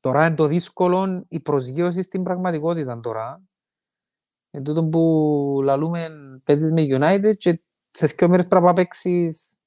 τώρα 0.00 0.26
είναι 0.26 0.34
το 0.36 0.46
δύσκολο 0.46 1.24
η 1.28 1.40
προσγείωση 1.40 2.02
στην 2.02 2.22
πραγματικότητα 2.22 3.00
τώρα. 3.00 3.42
Εν 4.50 4.62
τούτο 4.62 4.84
που 4.84 5.60
λαλούμε 5.64 6.08
παίζεις 6.44 6.72
με 6.72 6.82
United 6.88 7.36
και 7.36 7.62
σε 7.90 8.06
δύο 8.06 8.28
μέρες 8.28 8.46
πρέπει 8.46 8.64
να 8.64 8.72
παίξεις... 8.72 9.58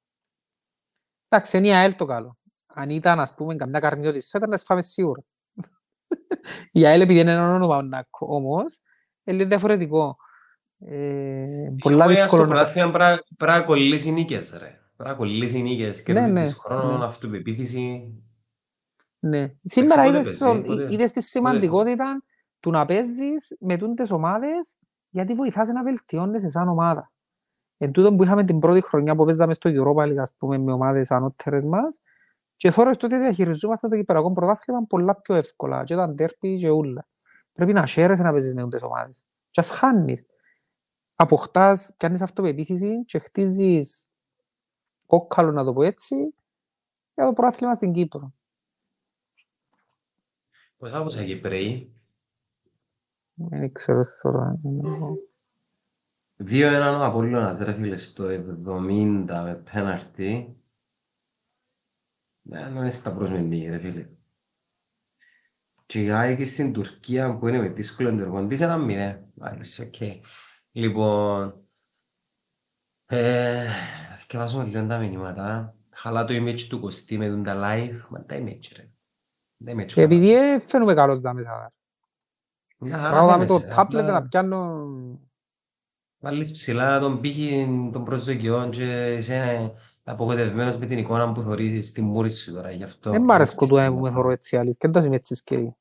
Εντάξει, 1.29 1.57
είναι 1.57 1.67
η 1.67 1.71
ΑΕΛ 1.73 1.95
το 1.95 2.05
καλό. 2.05 2.37
Αν 2.65 2.89
ήταν, 2.89 3.19
ας 3.19 3.33
πούμε, 3.35 3.55
καμιά 3.55 3.79
καρμιώτης, 3.79 4.29
θα 4.29 4.37
ήταν 4.37 4.49
να 4.49 4.57
σφάμε 4.57 4.81
σίγουρα. 4.81 5.21
η 6.71 6.85
ΑΕΛ 6.85 7.01
επειδή 7.01 7.19
είναι 7.19 7.31
ένα 7.31 7.53
όνομα 7.53 7.81
να- 7.83 8.07
όμως, 8.19 8.79
είναι 9.23 9.37
λίγο 9.37 9.49
διαφορετικό. 9.49 10.15
Ε, 10.79 11.69
πολλά 11.81 11.95
Η 11.95 12.01
Ομόνια 12.01 12.21
δύσκολο 12.21 12.43
στο 12.43 12.51
να... 12.51 12.55
πρωτάθλημα 12.55 12.91
πρέπει 12.91 13.23
πρέπει 13.37 13.59
να 13.59 13.65
κολλήσει 13.65 14.11
νίκες 14.11 14.51
ρε. 14.51 14.79
Πρέπει 14.95 15.09
να 15.09 15.15
κολλήσει 15.15 15.61
νίκες. 15.61 16.03
Ναι, 16.07 16.13
ναι, 16.13 16.25
Κερδίζεις 16.25 16.57
χρόνο, 16.57 16.97
ναι. 16.97 17.05
αυτοπεποίθηση. 17.05 18.13
Ναι. 19.19 19.53
Σήμερα 19.63 20.03
πότε 20.03 20.07
είδες, 20.17 20.25
παίζεις, 20.25 20.45
το, 20.45 20.61
πότε- 20.61 20.93
είδες 20.93 21.11
τη 21.11 21.21
σημαντικότητα 21.21 22.23
του 22.59 22.71
να 22.71 22.85
παίζεις 22.85 23.57
με 23.59 23.77
τούντες 23.77 24.11
ομάδες 24.11 24.77
γιατί 25.09 25.33
βοηθάς 25.33 25.67
να 25.67 25.83
βελτιώνεσαι 25.83 26.47
σαν 26.49 26.67
ομάδα. 26.67 27.11
Εν 27.77 27.91
τούτο 27.91 28.15
που 28.15 28.23
είχαμε 28.23 28.43
την 28.43 28.59
πρώτη 28.59 28.81
χρονιά 28.81 29.15
που 29.15 29.25
παίζαμε 29.25 29.53
στο 29.53 29.69
Europa 29.73 30.03
League, 30.03 30.17
ας 30.17 30.33
πούμε, 30.37 30.57
με 30.57 30.71
ομάδες 30.71 31.11
ανώτερες 31.11 31.65
μας 31.65 32.01
και 32.55 32.71
τώρα 32.71 32.93
στο 32.93 33.05
ότι 33.05 33.17
διαχειριζόμαστε 33.17 33.87
το 33.87 33.95
κυπριακό 33.95 34.31
πρωτάθλημα 34.31 34.85
πολλά 34.89 35.15
πιο 35.15 35.35
εύκολα 35.35 35.83
και 35.83 35.95
τα 35.95 36.09
ντέρπι 36.09 36.57
και 36.57 36.69
ούλα. 36.69 37.07
Πρέπει 37.51 37.73
να 37.73 37.85
χαίρεσαι 37.85 38.23
να 38.23 38.31
παίζεις 38.31 38.53
με 38.53 38.61
τούντες 38.61 38.83
ομάδες. 38.83 39.23
Και 39.49 39.59
ας 39.59 39.69
χάνεις. 39.69 40.25
Αποκτάς, 41.19 41.95
πιάνεις 41.97 42.21
αυτοπεποίθηση 42.21 43.05
και 43.05 43.19
χτίζεις 43.19 44.09
κόκκαλο, 45.05 45.51
να 45.51 45.63
το 45.63 45.73
πω 45.73 45.83
έτσι, 45.83 46.15
για 47.13 47.25
το 47.25 47.33
πρωτάθλημα 47.33 47.73
στην 47.73 47.93
Κύπρο. 47.93 48.33
Πώς 50.77 50.91
θα 50.91 51.03
πω 51.03 51.09
σε 51.09 51.25
Κυπρέοι. 51.25 51.95
Δεν 53.33 53.71
ξέρω 53.71 54.01
τώρα. 54.21 54.59
Δύο 56.35 56.67
έναν 56.67 56.95
ο 56.95 57.05
Απόλλωνας 57.05 57.59
ρε 57.59 57.73
φίλε 57.73 57.95
στο 57.95 58.25
70 58.25 59.41
με 59.43 59.63
πέναρτη. 59.71 60.57
Δεν 62.41 62.75
είναι 62.75 62.89
σταυρός 62.89 63.31
με 63.31 63.41
νίκη 63.41 63.69
ρε 63.69 63.79
φίλε. 63.79 64.09
Και 65.85 66.03
η 66.03 66.11
ΑΕΚ 66.11 66.45
στην 66.45 66.73
Τουρκία 66.73 67.37
που 67.37 67.47
είναι 67.47 67.59
με 67.59 67.67
δύσκολο 67.67 68.09
ενεργό 68.09 68.47
της 68.47 68.61
ένα 68.61 68.77
μηδέν. 68.77 69.25
Μάλιστα, 69.33 69.83
οκ. 69.83 69.95
Λοιπόν, 70.77 71.53
ε, 73.05 73.67
θυκευάσουμε 74.17 74.63
λίγο 74.63 74.87
τα 74.87 74.97
μηνύματα. 74.97 75.75
Χαλά 75.93 76.25
το 76.25 76.33
image 76.33 76.61
του 76.61 76.79
Κωστή 76.79 77.17
με 77.17 77.27
τον 77.27 77.43
τα 77.43 77.53
live. 77.55 78.07
Μα 78.09 78.25
τα 78.25 78.35
image 78.35 78.71
ρε. 78.75 78.89
Τα 79.65 79.71
image 79.71 79.87
Και 79.93 80.01
επειδή 80.01 80.35
ε, 80.35 80.59
φαίνομαι 80.59 80.93
καλός 80.93 81.19
δάμε 81.19 81.43
σαν. 81.43 81.73
Μια 82.77 82.97
χαρά 82.97 83.09
Πράγμα 83.09 83.37
με 83.37 83.45
το 83.45 83.59
φαίνεσαι, 83.59 83.77
tablet 83.77 83.85
απλά- 83.85 84.11
να 84.11 84.21
πιάνω... 84.21 84.87
Βάλεις 86.19 86.51
ψηλά 86.51 86.99
τον 86.99 87.21
πύχη 87.21 87.67
των 87.91 88.03
προσδοκιών 88.03 88.71
και 88.71 89.13
είσαι 89.13 89.71
απογοητευμένος 90.03 90.77
με 90.77 90.85
την 90.85 90.97
εικόνα 90.97 91.31
που 91.31 91.41
θωρείς 91.41 91.87
στη 91.87 92.01
μούρη 92.01 92.31
σου 92.31 92.53
τώρα. 92.53 92.71
Γι' 92.71 92.83
αυτό... 92.83 93.09
Δεν 93.09 93.23
μ' 93.23 93.31
αρέσκω 93.31 93.67
του 93.67 93.75
που 93.87 93.99
με 93.99 94.11
θωρώ 94.11 94.31
έτσι 94.31 94.57
αλήθεια. 94.57 94.77
Και 94.79 94.87
δεν 94.87 95.03
είμαι 95.03 95.15
έτσι 95.15 95.35
σκέι. 95.35 95.75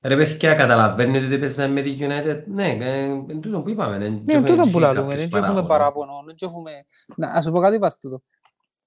Ρε 0.00 0.16
παιδιά, 0.16 0.54
καταλαβαίνετε 0.54 1.26
ότι 1.26 1.38
παίζαμε 1.38 1.72
με 1.72 1.80
τη 1.82 1.96
United. 2.00 2.44
Ναι, 2.46 2.68
ε, 2.68 3.02
εν 3.04 3.40
τούτο 3.40 3.60
που 3.62 3.68
είπαμε. 3.70 4.04
εν- 4.04 4.22
Ναι, 4.24 4.32
έχουμε 4.32 4.48
τούτο 4.48 4.62
και 4.62 4.70
που 4.70 4.78
λαλούμε. 4.78 5.14
κάποιους 5.14 5.28
Δεν 5.28 5.42
έχουμε 5.44 5.48
παράγοντες. 5.62 5.66
παράπονο. 5.68 6.12
Δεν 6.26 6.34
έχουμε... 6.40 6.70
Να, 7.16 7.28
ας 7.30 7.44
σου 7.44 7.50
πω 7.52 7.60
κάτι 7.60 7.78
πας 7.78 7.98
τούτο. 7.98 8.22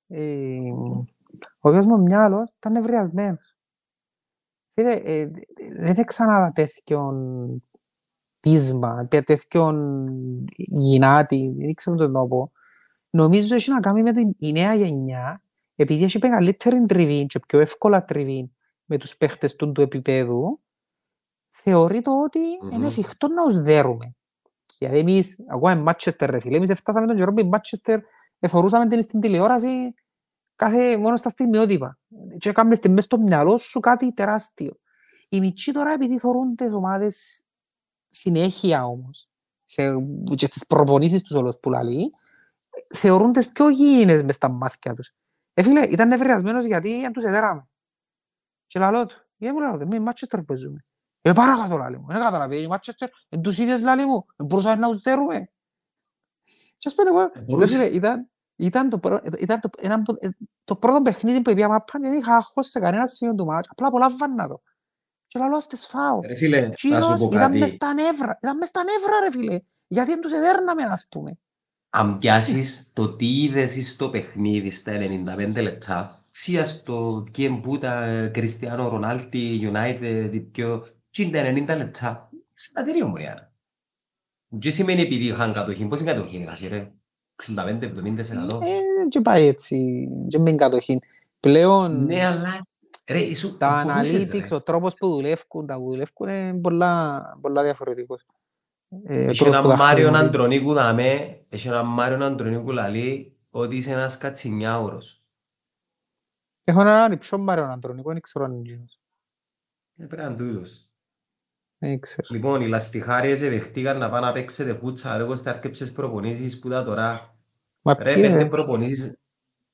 Ε, 0.08 0.58
ο 1.60 1.72
γιος 1.72 1.86
μου 1.86 2.02
μυαλός 2.02 2.52
ήταν 2.58 2.72
νευριασμένος. 2.72 3.56
Φίλε, 4.74 4.94
ε, 4.94 5.32
δεν 5.94 6.06
ξανά 6.06 6.52
τέτοιον 6.52 7.16
πείσμα, 8.40 9.06
πια 9.10 9.24
τέτοιον 9.24 10.06
γυνάτη, 10.56 11.54
δεν 11.58 11.74
ξέρω 11.74 11.96
τον 11.98 12.12
να 12.12 12.28
πω. 12.28 12.52
Νομίζω 13.10 13.56
έχει 13.56 13.70
να 13.72 13.80
κάνει 13.80 14.02
με 14.02 14.14
την 14.14 14.34
η 14.38 14.52
νέα 14.52 14.76
γενιά, 14.76 15.44
επειδή 15.76 16.04
έχει 16.04 16.18
μεγαλύτερη 16.22 16.86
τριβή 16.86 17.26
και 17.26 17.40
πιο 17.48 17.60
εύκολα 17.60 18.06
τριβή 18.06 18.52
με 18.86 18.98
τους 18.98 19.18
παίχτες 19.18 19.56
του, 19.56 19.72
του 19.72 19.82
επίπεδου, 19.82 20.60
θεωρεί 21.64 22.02
το 22.02 22.12
ότι 22.24 22.40
Μμμ. 22.62 22.72
είναι 22.72 22.88
εφικτό 22.88 23.28
να 23.28 23.44
τους 23.44 23.62
δέρουμε. 23.62 24.16
Γιατί 24.78 24.98
εμείς, 24.98 25.46
ακόμα 25.48 25.76
με 25.76 25.82
Μάτσεστερ 25.82 26.30
ρε 26.30 26.40
φίλε, 26.40 26.58
εμείς 26.58 26.70
έφτασαμε 26.70 27.08
τον 27.08 27.16
καιρό 27.16 27.34
που 27.34 27.40
η 27.40 27.44
Μάτσεστερ 27.44 28.00
εθωρούσαμε 28.40 28.88
την 28.88 29.02
στην 29.02 29.20
τηλεόραση 29.20 29.94
κάθε, 30.56 30.98
μόνο 30.98 31.16
στα 31.16 31.30
στιγμιότυπα. 31.30 32.00
Και 32.38 32.50
έκαμε 32.50 32.76
στη 32.76 32.90
μέσα 32.90 33.02
στο 33.02 33.20
μυαλό 33.20 33.58
σου 33.58 33.80
κάτι 33.80 34.14
τεράστιο. 34.14 34.80
Οι 35.30 35.40
μητσοί 35.40 35.72
τώρα 35.72 35.92
επειδή 35.92 36.20
θωρούν 36.20 36.56
τις 36.56 36.74
ομάδες 36.74 37.46
συνέχεια 38.10 38.86
όμως, 38.86 39.30
σε, 39.64 39.84
και 40.36 40.46
στις 40.46 40.66
προπονήσεις 40.66 41.22
τους 41.22 41.36
όλους 41.36 41.58
που 41.62 41.70
λαλεί, 41.70 42.12
θεωρούν 42.96 43.32
τις 43.32 43.52
πιο 43.52 43.70
γήινες 43.70 44.24
μες 44.24 44.36
στα 44.36 44.50
μάτια 44.50 44.94
τους. 44.94 45.12
Ε, 45.54 45.64
φίλε, 45.64 45.82
ήταν 45.82 46.08
νευριασμένος 46.08 46.66
γιατί 46.66 47.06
αν 47.06 47.14
τους 47.14 47.24
εδέραμε. 47.24 47.68
Και 48.68 48.80
λαλό 48.80 49.06
του, 49.06 49.28
γιατί 49.38 49.56
μου 49.56 49.62
λαλό 49.62 49.78
του, 49.78 49.84
εμείς 49.84 50.00
Μάτσεστερ 50.00 50.42
παίζουμε. 50.42 50.86
Ε, 51.22 51.32
παρακάτω 51.32 51.78
λαλί 51.78 51.98
μου, 52.00 52.06
δεν 52.08 52.22
καταλαβαίνεις, 52.22 52.64
οι 52.64 52.68
Μάτσεστερ, 52.68 53.10
εν 53.30 53.42
τους 53.42 53.58
ίδιες 53.58 53.82
λαλί 53.82 54.06
μου, 54.06 54.26
δεν 54.36 54.46
μπορούσαμε 54.48 54.76
να 54.76 54.88
τους 54.92 55.02
δέρουμε. 55.02 55.50
Και 56.78 56.88
ας 56.88 56.94
πω 56.96 57.08
εγώ, 57.08 57.22
Ε, 57.22 57.30
ρε 57.34 57.42
μπορούσε. 57.42 57.74
φίλε, 57.74 57.86
ήταν, 57.86 58.30
ήταν, 58.56 58.90
το, 58.90 58.98
πρω- 58.98 59.40
ήταν 59.40 59.60
το, 59.60 59.70
ένα, 59.78 59.94
από- 59.96 60.16
ε, 60.20 60.30
το 60.64 60.76
πρώτο 60.76 61.02
παιχνίδι 61.02 61.42
που 61.42 61.50
είπα 61.50 61.68
μάπα, 61.68 62.00
δεν 62.00 62.14
είχα 62.14 62.36
άγχος 62.36 62.68
σε 62.68 62.80
κανένα 62.80 63.08
σημείο 63.08 63.36
του 63.36 63.46
μάτς, 63.46 63.68
απλά 63.72 63.88
απολάμβανα 63.88 64.48
το. 64.48 64.62
Και 65.28 65.40
λαλό, 65.40 65.56
ας 65.56 65.68
τις 65.68 65.86
φάω. 65.88 66.20
Ρε 66.22 66.36
φίλε, 66.36 66.62
να 66.62 66.74
Τσίνος 66.74 67.06
σου 67.06 67.28
πω 67.28 67.36
ήταν 67.38 67.52
μες 67.52 67.60
κάτι. 67.60 67.72
στα 67.72 67.94
νεύρα, 67.94 68.38
ήταν 68.42 68.58
μες 68.58 68.68
στα 68.68 68.84
νεύρα 68.84 69.20
ρε 69.20 69.32
φίλε. 69.32 69.60
Γιατί 69.88 70.10
δεν 70.12 70.22
τους 70.22 70.32
εδέρναμε 70.32 70.84
ας 70.84 71.08
πούμε. 71.10 71.40
Αν 71.90 72.18
πιάσεις 72.18 72.92
το 72.94 73.16
τι 73.16 73.42
είδες 73.44 73.76
εις 73.76 73.96
το 73.96 74.10
παιχνίδι 74.10 74.72
στα 74.72 74.92
95 74.92 75.62
λεπτά, 75.62 76.22
σίας 76.30 76.84
το 76.84 77.24
Κιεμπούτα, 77.32 78.28
Κριστιανό 78.34 78.88
Ρονάλτι, 78.88 79.72
United, 79.74 80.46
πιο... 80.52 80.88
Τι 81.12 81.24
είναι 81.24 81.64
τα 81.66 81.74
90 81.76 81.78
λεπτά. 81.78 82.30
Συνατηρίο 82.54 83.08
μου, 83.08 83.16
ρε. 83.16 83.34
Τι 84.60 84.70
σημαίνει 84.70 85.02
επειδή 85.02 85.26
είχαν 85.26 85.54
κατοχή. 85.54 85.86
Πώς 85.86 86.02
είναι 86.02 86.14
κατοχή, 86.14 86.46
ρε, 86.68 86.78
ρε. 86.78 86.92
65-70%. 87.36 88.62
Ε, 88.62 89.08
και 89.10 89.22
πάει 89.22 89.48
έτσι, 89.48 90.08
και 90.28 90.40
με 90.40 90.54
κατοχή. 90.56 91.00
Πλέον 91.40 92.06
Ναι, 92.06 92.26
αλλά... 92.26 92.66
Ρε, 93.08 93.20
ήσου... 93.20 93.58
τα 93.58 93.84
μπορούσες, 93.86 94.30
analytics, 94.30 94.48
ρε. 94.50 94.56
ο 94.56 94.62
τρόπος 94.62 94.94
που 94.96 95.08
δουλεύουν, 95.08 95.68
τα 95.68 95.76
που 95.76 95.90
δουλεύουν 95.90 96.30
είναι 96.30 96.60
πολλά, 96.62 97.24
πολλά 97.42 97.64
διαφορετικός. 97.64 98.26
Ε, 99.04 99.26
Έχει 99.26 99.44
τρόπος 99.44 99.60
που 99.62 99.68
έναν 99.68 99.78
τα 99.78 99.84
Μάριον 99.84 100.14
χρησιμοποιούν. 100.14 100.28
Αντρονίκου 100.28 100.74
δαμέ, 100.74 101.46
έχει 101.50 101.68
έναν 101.68 101.86
Μάριον 101.86 102.24
Αντρονίκου 102.24 102.72
λαλεί 102.72 103.38
ότι 103.50 103.76
είσαι 103.76 103.92
ένας 103.92 104.18
κατσινιάουρος. 104.18 105.24
Έχω 106.64 106.82
έναν 106.82 107.12
υψό 107.12 107.38
Μάριον 107.38 107.70
Αντρονικό, 107.70 108.12
δεν 108.12 108.22
ξέρω 108.22 108.46
αν 108.46 108.52
είναι 108.52 108.62
εκείνος. 108.62 109.00
Ε, 109.98 110.06
Πρέπει 110.06 110.22
να 110.22 110.28
είναι 110.28 110.38
τούτος. 110.38 110.91
Δεν 111.84 112.00
ξέρω. 112.00 112.28
Λοιπόν, 112.32 112.62
οι 112.62 112.68
λαστιχάριες 112.68 113.40
δεχτήκαν 113.40 113.98
να 113.98 114.10
πάνε 114.10 114.26
να 114.26 114.32
παίξετε 114.32 114.74
φούτσα, 114.74 115.16
εγώ 115.16 115.36
στα 115.36 115.50
αρκεψες 115.50 115.92
προπονήσεις 115.92 116.60
που 116.60 116.70
τα 116.70 116.84
τώρα. 116.84 117.36
Μα 117.82 117.94
Ρε, 117.94 118.14
ποιοι, 118.14 118.22
πέντε 118.22 118.36
ρε. 118.44 118.46
προπονήσεις, 118.46 119.18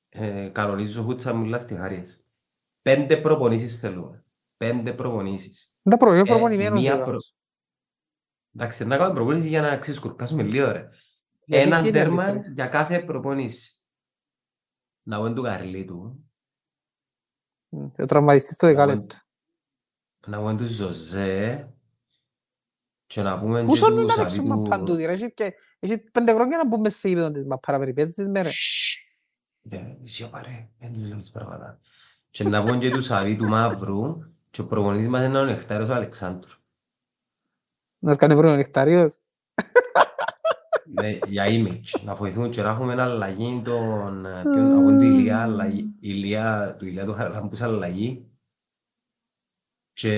ε, 0.08 0.48
κανονίζω 0.48 1.02
φούτσα 1.02 1.34
μου 1.34 1.44
λαστιχάριες. 1.44 2.24
Πέντε 2.82 3.16
προπονήσεις 3.16 3.78
θέλουμε. 3.78 4.24
Πέντε 4.56 4.92
προπονήσεις. 4.92 5.78
Δεν 5.82 5.98
τα 5.98 6.04
προηγεί 6.04 6.20
Ε, 6.20 6.30
προπονημένος 6.32 6.82
μία 6.82 6.92
ο 6.92 6.96
προ- 6.96 7.06
αυτός. 7.08 7.34
Εντάξει, 8.56 8.84
να 8.86 8.96
κάνουμε 8.96 9.14
προπονήσεις 9.14 9.48
για 9.48 9.60
να 9.60 9.76
ξεσκουρκάσουμε 9.76 10.42
λίγο, 10.42 10.72
ρε. 10.72 10.88
Γιατί 11.44 11.66
Έναν 11.66 11.80
ποιοι 11.82 11.88
είναι 11.90 11.98
οι 11.98 12.02
τέρμα 12.02 12.24
άλλοι 12.24 12.40
για 12.54 12.66
κάθε 12.66 13.00
προπονήση. 13.00 13.80
Να 15.02 15.18
βγουν 15.18 15.34
του 15.34 15.42
Καρλίτου, 15.42 16.24
τρεις. 17.70 17.92
Ο 17.98 18.04
τραυματιστής 18.04 18.56
το 18.56 18.66
να 18.66 18.72
δεκάλεπτο. 18.72 19.02
βγουν- 19.02 19.22
να 20.26 20.40
βγουν 20.40 20.56
του 20.56 20.66
Ζωζέ 20.66 21.72
και 23.08 23.22
να 23.22 23.38
πούμε 23.40 23.64
Πού 23.64 23.72
και 23.72 23.76
σώνουν 23.78 24.06
τους 24.06 24.16
να 24.16 24.22
παίξουν 24.22 24.36
Σαββίτου- 24.46 24.68
μαπάν 24.68 24.84
τούτη, 24.84 25.04
ρε. 25.04 25.12
Έχει 25.12 25.32
και- 25.32 25.54
Έχει 25.78 25.98
πέντε 25.98 26.32
χρόνια 26.32 26.56
να 26.56 26.66
μπούμε 26.66 26.88
σε 26.90 27.08
ύπεδο 27.08 27.30
της 27.30 27.44
μαπάρα 27.44 27.78
περιπέτειες, 27.78 28.28
με 28.28 28.40
ρε. 28.42 28.48
Ναι, 29.62 29.96
σιωπά 30.04 30.42
ρε, 30.42 30.68
δεν 30.80 30.92
τους 30.92 31.08
λέμε 31.08 31.22
πράγματα. 31.32 31.78
Και 32.30 32.44
να 32.44 32.62
πούμε 32.64 32.76
και 32.78 32.90
τους 32.90 33.04
Σαββίτου 33.04 33.44
Μαύρου 33.48 34.18
και 34.50 34.60
ο 34.60 34.64
προπονητής 34.66 35.08
μας 35.08 35.24
είναι 35.24 35.38
ο 35.38 35.44
Νεκτάριος 35.44 35.88
ο 35.88 35.92
Αλεξάνδρου. 35.94 36.50
Να 37.98 38.12
σκάνε 38.12 38.34
βρουν 38.34 38.52
ο 38.52 38.56
νεκτάριος. 38.56 39.18
Ναι, 41.00 41.18
για 41.26 41.44
image, 41.48 42.00
να 42.04 42.14
βοηθούν 42.14 42.50
και 42.50 42.62
να 42.62 42.68
έχουμε 42.70 42.92
ένα 42.92 43.02
αλλαγή 43.04 43.62
των... 43.64 44.26
ε, 44.26 44.42
ποιον- 44.42 44.72
Από 44.78 44.88
του 44.98 45.02
Ηλία, 45.02 45.42
αλλαγή- 45.42 45.90
Ηλία, 46.00 46.76
του 46.78 46.86
Ηλία 46.86 47.04
του 47.04 47.12
Χαραλάμπους 47.12 47.60
αλλαγή. 47.60 48.27
Και 50.00 50.10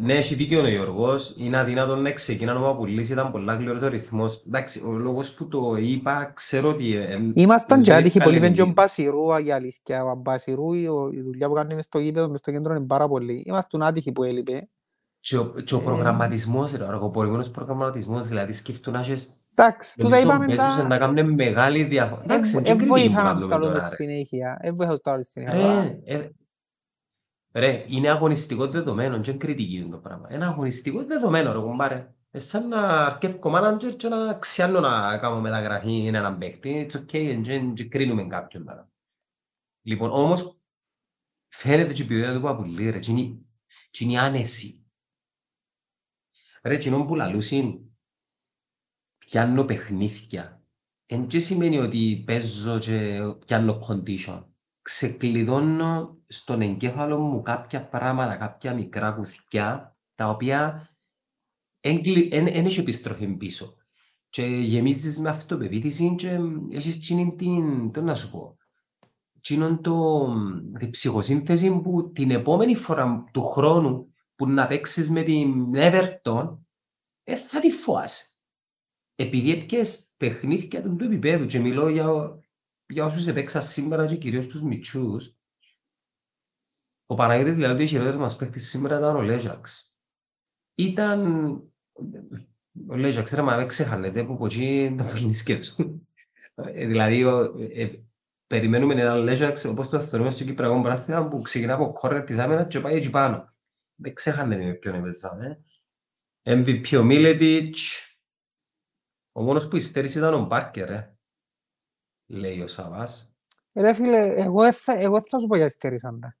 ναι, 0.00 0.12
έχει 0.12 0.34
δίκιο 0.34 0.62
ο 0.62 0.68
Γιώργος, 0.68 1.34
είναι 1.38 1.58
αδύνατο 1.58 1.96
να 1.96 2.12
ξεκινά 2.12 2.52
να 2.52 2.76
πουλήσει, 2.76 3.12
ήταν 3.12 3.30
πολλά 3.30 3.54
γλυόρος 3.54 3.82
ο 3.82 3.88
ρυθμός. 3.88 4.42
Εντάξει, 4.46 4.82
ο 4.86 4.92
λόγος 4.92 5.32
που 5.34 5.48
το 5.48 5.76
είπα, 5.80 6.30
ξέρω 6.34 6.68
ότι... 6.68 6.94
ε, 6.96 7.02
ε, 7.12 7.18
Ήμασταν 7.34 7.76
δεν 7.76 7.86
και 7.86 7.92
άτυχοι 7.92 8.06
εύκολη 8.18 8.24
πολύ 8.24 8.40
με 8.40 8.46
είναι 8.46 8.56
τον 8.56 8.68
η- 8.68 8.72
Μπασιρού, 8.72 9.38
για 9.38 9.54
αλήθεια. 9.54 10.04
Ο 10.04 10.14
Μπασιρού, 10.14 10.72
η 10.72 10.86
ο- 10.88 11.10
η 11.12 11.22
δουλειά 11.22 11.48
που 11.48 11.54
κάνει 11.54 11.74
μες 11.74 11.84
στο 11.84 11.98
γήπεδο, 11.98 12.28
μες 12.30 12.38
στο 12.40 12.50
κέντρο 12.50 12.74
είναι 12.74 12.86
πάρα 12.86 13.08
πολύ. 13.08 13.42
Ήμασταν 13.46 13.82
άτυχοι 13.82 14.12
που 14.12 14.22
έλειπε. 14.22 14.68
Και 15.20 15.36
ο, 15.36 15.44
και 15.64 15.74
ο 15.74 15.78
Ε. 15.78 15.82
προγραμματισμός, 15.82 16.72
ρε, 16.72 16.84
ο 16.84 16.88
αργοπορημένος 16.88 17.50
προγραμματισμός, 17.50 18.26
δηλαδή 18.28 18.52
σκέφτου 18.52 18.90
να 18.90 18.98
έχεις 18.98 19.28
Εντάξει, 19.54 19.96
τούτα 19.96 20.08
Μελισσό 20.08 20.28
είπαμε 20.28 20.46
παίζουσες 20.46 20.82
τα... 20.82 20.86
να 20.88 20.98
κάνουν 20.98 21.34
μεγάλη 21.34 21.84
διαφορά. 21.84 22.22
Εντάξει, 22.24 22.52
Δεν 22.52 22.62
δεν 22.62 22.72
κρίνει 22.76 22.88
βοηθά 22.90 23.18
που 23.20 23.24
να 23.26 23.34
τους 23.34 23.46
κάνουμε 23.46 23.48
τα 23.50 23.58
λέμε 23.58 23.72
τώρα, 23.78 23.88
ρε. 23.88 23.94
συνέχεια. 23.94 24.58
Δεν 24.62 24.76
βοηθά 24.76 24.92
να 24.92 24.98
τους 24.98 25.02
τα 25.02 25.10
λέμε 25.10 25.22
συνέχεια. 25.22 26.30
Αλλά- 27.52 27.66
Ρε, 27.66 27.72
ε, 27.72 27.76
ρε, 27.76 27.86
είναι 27.88 28.10
αγωνιστικό 28.10 28.66
δεδομένο, 28.68 29.20
δεν 29.22 29.38
κριτική 29.38 29.74
είναι 29.76 29.90
το 29.90 29.98
πράγμα. 29.98 30.34
Είναι 30.34 30.46
αγωνιστικό 30.46 31.04
δεδομένο, 31.04 31.52
ρε 31.52 31.58
κουμπάρε. 31.58 32.14
Ε, 32.30 32.38
σαν 32.38 32.68
να 32.68 33.06
αρκεύκω 33.06 33.50
μάνατζερ 33.50 33.96
και 33.96 34.08
να 34.08 34.34
ξιάνω 34.34 34.80
να 34.80 35.18
κάνω 35.18 35.40
μεταγραφή 35.40 35.92
είναι 35.92 36.18
έναν 36.18 36.38
παίκτη. 36.38 36.86
It's 36.90 36.96
okay, 36.96 37.40
δεν 37.44 37.74
δεν 37.76 37.88
κρίνουμε 37.88 38.26
κάποιον 38.26 38.64
τώρα. 38.64 38.90
Λοιπόν, 39.82 40.10
όμως, 40.10 40.60
φαίνεται 41.48 41.92
και 41.92 42.02
η 42.02 42.06
ποιότητα 42.06 42.34
του 42.34 42.40
Παπουλή, 42.40 42.90
ρε, 42.90 42.98
και 42.98 43.10
είναι- 43.10 43.38
και 43.90 44.04
είναι 44.04 44.12
η 44.12 44.16
άνεση. 44.18 44.84
Ρε, 46.62 46.78
κοινό 46.78 47.04
που 47.04 47.14
λαλούσιν, 47.14 47.78
πιάνω 49.18 49.64
παιχνίδια. 49.64 50.62
Εν 51.06 51.26
και 51.26 51.38
σημαίνει 51.38 51.78
ότι 51.78 52.22
παίζω 52.26 52.78
και 52.78 53.20
πιάνω 53.46 53.78
condition. 53.88 54.44
Ξεκλειδώνω 54.92 56.18
στον 56.26 56.60
εγκέφαλο 56.60 57.18
μου 57.18 57.42
κάποια 57.42 57.88
πράγματα, 57.88 58.36
κάποια 58.36 58.74
μικρά 58.74 59.12
κουθιά, 59.12 59.96
τα 60.14 60.28
οποία 60.28 60.88
δεν 62.30 62.46
έχει 62.46 62.80
επιστροφή 62.80 63.26
πίσω. 63.26 63.74
Και 64.28 64.42
γεμίζεις 64.42 65.18
με 65.18 65.28
αυτοπεποίθηση 65.28 66.14
και 66.14 66.38
έχεις 66.70 66.96
εκείνη 66.96 67.34
την, 67.34 67.90
τι 67.90 68.00
να 68.00 68.14
σου 68.14 68.30
πω, 68.30 68.56
εκείνον 69.36 69.82
το, 69.82 70.26
τη 70.78 70.90
ψυχοσύνθεση 70.90 71.80
που 71.80 72.12
την 72.12 72.30
επόμενη 72.30 72.74
φορά 72.74 73.24
του 73.32 73.42
χρόνου 73.42 74.14
που 74.34 74.48
να 74.48 74.66
παίξεις 74.66 75.10
με 75.10 75.22
την 75.22 75.72
Everton, 75.74 76.58
ε, 77.24 77.36
θα 77.36 77.60
τη 77.60 77.70
φοάσαι. 77.70 78.24
Επειδή 79.14 79.52
έπιες 79.52 80.14
παιχνίδια 80.16 80.82
του 80.82 80.96
του 80.96 81.04
επίπεδου 81.04 81.46
και 81.46 81.58
μιλώ 81.58 81.88
για, 81.88 82.04
για 82.90 83.04
όσους 83.04 83.26
επέξαν 83.26 83.62
σήμερα 83.62 84.06
και 84.06 84.16
κυρίως 84.16 84.46
τους 84.46 84.62
μητσούς, 84.62 85.34
ο 87.06 87.14
Παναγιώτης 87.14 87.56
λέει 87.56 87.70
ότι 87.70 87.82
ο 87.82 87.86
χειρότερος 87.86 88.18
μας 88.20 88.36
παίκτης 88.36 88.68
σήμερα 88.68 88.98
ήταν 88.98 89.16
ο 89.16 89.22
Λέζαξ. 89.22 89.96
Ήταν... 90.74 91.52
Ο 92.88 92.96
Λέζαξ, 92.96 93.30
ρε, 93.32 93.42
μα 93.42 93.56
δεν 93.56 93.66
ξεχάνετε 93.68 94.24
που 94.24 94.32
από 94.32 94.44
εκεί 94.46 94.94
τα 94.98 95.04
παιχνίδια 95.04 95.58
του. 95.60 96.08
Ε, 96.54 96.86
Δηλαδή, 96.86 97.24
ο- 97.24 97.54
ε, 97.72 97.90
περιμένουμε 98.46 98.94
έναν 98.94 99.22
Λέζαξ 99.22 99.64
όπως 99.64 99.88
το 99.88 100.00
θεωρούμε 100.00 100.30
στο 100.30 100.44
Κυπριακό 100.44 100.82
Πράθυνα 100.82 101.28
που 101.28 101.40
ξεκινά 101.40 101.74
από 101.74 101.92
κόρνερ 101.92 102.24
της 102.24 102.38
άμυνας 102.38 102.66
και 102.66 102.80
πάει 102.80 102.96
εκεί 102.96 103.10
πάνω. 103.10 103.54
Δεν 103.94 104.14
ξεχάνετε 104.14 104.64
με 104.64 104.72
ποιον 104.74 104.94
έπαιζαμε. 104.94 105.64
MVP 106.42 106.96
ο 106.98 107.02
Μίλετιτς. 107.02 108.04
Ο 109.32 109.42
μόνος 109.42 109.68
που 109.68 109.76
υστέρησε 109.76 110.18
ήταν 110.18 110.34
ο 110.34 110.46
Μπάρκερ, 110.46 110.90
ε. 110.90 111.18
Λέει 112.30 112.60
ο 112.60 112.66
Σαβάς. 112.66 113.34
Ρε 113.72 113.92
φίλε, 113.92 114.34
εγώ 114.34 114.62
δεν 114.62 114.72
θα, 114.72 114.92
εγώ 114.92 115.12
δεν 115.12 115.28
θα 115.30 115.38
σου 115.38 115.46
πω 115.46 115.56
γιατί 115.56 115.72
στέρισαν 115.72 116.20
τα. 116.20 116.36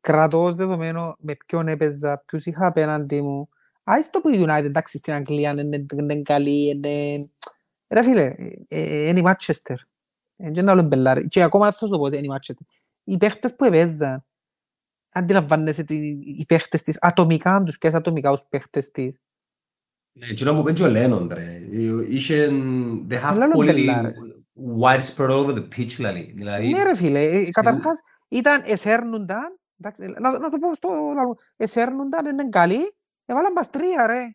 Κρατώ 0.00 0.42
ως 0.42 0.54
δεδομένο 0.54 1.16
με 1.18 1.36
ποιον 1.46 1.68
έπαιζα, 1.68 2.22
ποιους 2.26 2.46
είχα 2.46 2.66
απέναντι 2.66 3.22
μου. 3.22 3.48
Άις 3.84 4.10
το 4.10 4.20
που 4.20 4.28
η 4.28 4.44
United, 4.46 4.64
εντάξει, 4.64 4.98
στην 4.98 5.12
Αγγλία 5.12 5.50
είναι 5.50 5.86
είναι 5.92 6.22
καλή, 6.22 6.68
είναι... 6.68 7.28
Ρε 7.88 8.02
φίλε, 8.02 8.22
ε, 8.22 8.52
ε, 8.68 9.08
είναι 9.08 9.18
η 9.18 9.22
Manchester. 9.26 9.76
Είναι 10.36 10.60
ένα 10.60 10.72
άλλο 10.72 10.82
μπελάρι. 10.82 11.28
Και 11.28 11.42
ακόμα 11.42 11.64
θα 11.64 11.72
σου 11.72 11.88
το 11.88 11.98
πω 11.98 12.04
ότι 12.04 12.16
είναι 12.16 12.26
η 12.26 12.38
Manchester. 12.38 12.66
Οι 13.04 13.16
παίχτες 13.16 13.56
που 13.56 13.64
έπαιζαν, 13.64 14.24
αντιλαμβάνεσαι 15.08 15.84
τι- 15.84 16.18
οι 16.38 16.44
παίχτες 16.48 16.82
της, 16.82 16.98
ατομικά, 17.00 17.54
αν 17.54 17.64
τους 17.64 17.78
πιάσεις 17.78 17.98
ατομικά 17.98 18.30
τους 18.30 18.44
παίχτες 18.48 18.90
της. 18.90 19.20
Ναι, 20.12 20.26
εκείνο 20.26 20.54
που 20.54 20.60
είπε 20.60 20.72
και 20.72 20.82
ο 20.82 20.88
Λένον, 20.88 21.30
ρε. 21.32 21.60
Είχε... 22.08 22.48
They 23.08 23.22
have 23.22 23.36
Λένον 23.36 23.52
quality 23.56 23.64
μπελάρες. 23.64 24.18
Widespread 24.80 25.30
all 25.30 25.44
over 25.44 25.52
the 25.54 25.68
pitch, 25.76 25.92
δηλαδή. 25.96 26.32
Δηλαδή, 26.36 26.68
Ναι 26.68 26.82
ρε 26.82 26.94
φίλε, 26.94 27.20
ε, 27.24 27.40
στην- 27.40 27.52
καταρχάς 27.52 28.02
ήταν 28.28 28.62
εσέρνουνταν, 28.66 29.60
εντάξει, 29.80 30.14
να, 30.20 30.38
να 30.38 30.50
το 30.50 30.58
πω 30.58 30.74
στο 30.74 30.88
λαό, 30.88 31.34
εσέρνουνταν, 31.56 32.26
είναι 32.26 32.48
καλή, 32.48 32.96
έβαλαν 33.24 33.52
μας 33.52 33.70
τρία 33.70 34.06
ρε. 34.06 34.30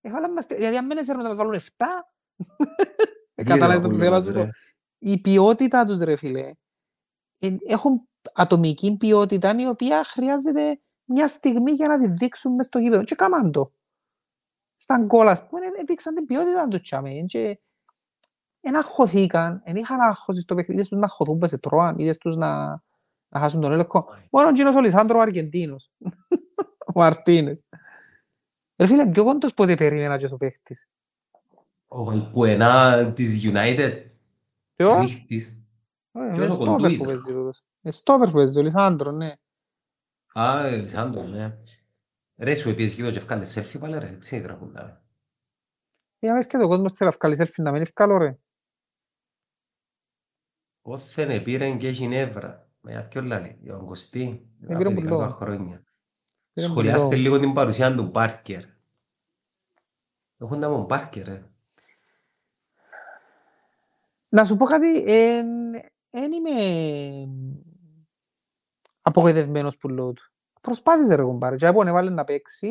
Έβαλαν 0.00 0.32
μας 0.32 0.46
τρία, 0.46 0.58
δηλαδή 0.58 0.76
αν 0.76 0.88
δεν 0.88 0.96
εσέρνουνταν 0.98 1.30
μας 1.30 1.38
βάλουν 1.40 1.52
εφτά. 1.54 2.12
Ε, 3.34 3.42
γύρω 3.42 3.54
Καταλάβεις 3.58 3.82
το 3.82 3.88
που 3.88 3.94
θέλω 3.94 4.10
να 4.10 4.20
πουλούς, 4.20 4.34
σου 4.34 4.40
ρε. 4.40 4.44
πω. 4.44 4.50
Η 4.98 5.20
ποιότητα 5.20 5.84
τους 5.84 5.98
ρε 6.00 6.16
φίλε, 6.16 6.50
ε, 7.40 7.56
έχουν 7.66 8.08
ατομική 8.34 8.96
ποιότητα 8.96 9.54
η 9.58 9.66
οποία 9.66 10.04
χρειάζεται 10.04 10.80
μια 11.04 11.28
στιγμή 11.28 11.72
για 11.72 11.88
να 11.88 11.98
τη 11.98 12.06
δείξουν 12.08 12.54
μες 12.54 12.66
στο 12.66 12.78
γήπεδο 12.78 13.04
και 13.04 13.14
κάμαν 13.14 13.52
το. 13.52 13.72
Στα 14.76 14.98
γκολ 14.98 15.28
ας 15.28 15.46
πούμε, 15.46 15.66
ε, 15.66 15.82
δείξαν 15.86 16.14
την 16.14 16.26
ποιότητα 16.26 16.68
τους 16.68 16.80
τσάμε 16.80 17.10
και 17.26 17.60
εν 18.60 18.76
αγχωθήκαν, 18.76 19.60
εν 19.64 19.76
είχαν 19.76 20.00
άγχωση 20.00 20.40
στο 20.40 20.54
παιχνίδι, 20.54 20.74
είδες 20.74 20.88
τους 20.88 20.98
να 20.98 21.04
αγχωθούν 21.04 21.38
που 21.38 21.46
σε 21.46 21.58
τρώαν, 21.58 21.98
είδες 21.98 22.18
τους 22.18 22.36
να, 22.36 22.66
να 23.28 23.40
χάσουν 23.40 23.60
τον 23.60 23.72
έλεγχο. 23.72 24.06
Μόνο 24.30 24.48
ο 24.48 24.52
Τζίνος 24.52 24.74
ο 24.74 24.80
Λισάνδρο 24.80 25.18
ο 25.18 25.20
Αργεντίνος, 25.20 25.90
ο 26.94 27.00
Μαρτίνες. 27.00 27.64
Ρε 28.76 28.86
φίλε, 28.86 29.06
πιο 29.06 29.24
κόντος 29.24 29.54
πότε 29.54 29.74
περίμενα 29.74 30.16
και 30.16 30.28
ο 30.32 30.36
παίχτης. 30.36 30.88
Ο 31.88 32.04
Βαλπουενά 32.04 33.04
της 33.12 33.40
United, 33.44 34.04
Ποιος; 34.74 35.00
ρίχτης. 35.00 35.48
Ε, 36.12 36.32
Ποιος 36.32 36.36
Είναι 36.36 36.46
ο 36.46 36.50
στόπερ 36.50 36.66
που 36.66 36.76
Κοντούιζα; 36.76 37.04
παίζει 37.04 37.32
τούτος. 37.32 37.64
Είναι 37.82 37.92
στόπερ 37.92 38.26
που 38.28 38.34
παίζει 38.34 38.58
ο 38.58 38.62
Λισάνδρο, 38.62 39.10
ναι. 39.12 39.32
Α, 40.32 40.66
ε, 40.66 40.76
Λισάνδρο, 40.76 41.22
ναι. 41.22 41.56
Ρε, 42.36 42.54
σου 42.54 42.68
επίσης 42.68 42.96
και 42.96 43.02
το 43.02 43.10
και 43.10 43.16
έφκανε 43.18 43.46
selfie 43.54 43.78
πάλι, 43.80 43.98
ρε. 43.98 44.08
Έτσι 44.08 44.36
έγραφουν 44.36 44.72
τα. 44.72 44.82
ρε. 44.82 45.00
Για 46.18 46.32
μες 46.34 46.46
και 46.46 46.58
το 46.58 46.68
κόσμος 46.68 46.92
θέλει 46.92 47.10
να 47.10 47.16
βγάλεις 47.20 47.40
selfie 47.40 47.62
να 47.62 47.72
μην 47.72 47.82
ευκάλω 47.82 48.16
ρε. 48.16 48.38
Όθεν 50.82 51.42
πήραν 51.42 51.78
και 51.78 51.88
έχει 51.88 52.06
νεύρα. 52.06 52.68
Με 52.80 53.06
ποιον 53.10 53.24
λάλη, 53.26 53.58
για 53.62 53.72
τον 53.76 53.86
Κωστή, 53.86 54.48
πήρε 54.60 54.74
αφεντικά 54.74 55.00
πουλό. 55.08 55.18
τα 55.18 55.28
χρόνια. 55.28 55.84
Πήρε 56.52 56.66
Σχολιάστε 56.66 57.06
πουλό. 57.06 57.18
λίγο 57.20 57.38
την 57.38 57.52
παρουσία 57.52 57.94
του 57.94 58.10
Πάρκερ. 58.10 58.62
Έχουν 60.38 60.60
τα 60.60 60.68
mon 60.76 60.88
Πάρκερ, 60.88 61.26
ρε. 61.26 61.44
Να 64.28 64.44
σου 64.44 64.56
πω 64.56 64.64
κάτι, 64.64 65.04
δεν 66.10 66.32
είμαι 66.32 66.60
απογοητευμένος 69.02 69.76
που 69.76 69.88
λέω 69.88 70.12
του. 70.12 70.22
Προσπάθησε 70.60 71.14
ρε 71.14 71.22
κουμπάρε, 71.22 71.56
και 71.56 71.66
από 71.66 71.86
έβαλε 71.86 72.10
να 72.10 72.24
παίξει. 72.24 72.70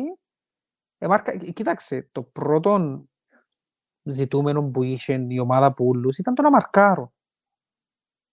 Ε, 0.98 1.06
μάρκα, 1.06 1.36
κοί- 1.36 1.52
κοίταξε, 1.52 2.08
το 2.12 2.22
πρώτο 2.22 3.04
ζητούμενο 4.02 4.70
που 4.70 4.82
είχε 4.82 5.26
η 5.28 5.38
ομάδα 5.38 5.72
Πούλους 5.72 6.18
ήταν 6.18 6.34
το 6.34 6.42
να 6.42 6.50
μαρκάρω. 6.50 7.12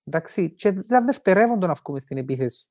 Εντάξει, 0.08 0.51
και 0.51 0.68
ήταν 0.68 1.05
δευτερεύοντο 1.05 1.68
να 1.68 1.74
βγούμε 1.74 1.99
στην 1.99 2.18
επίθεση. 2.18 2.68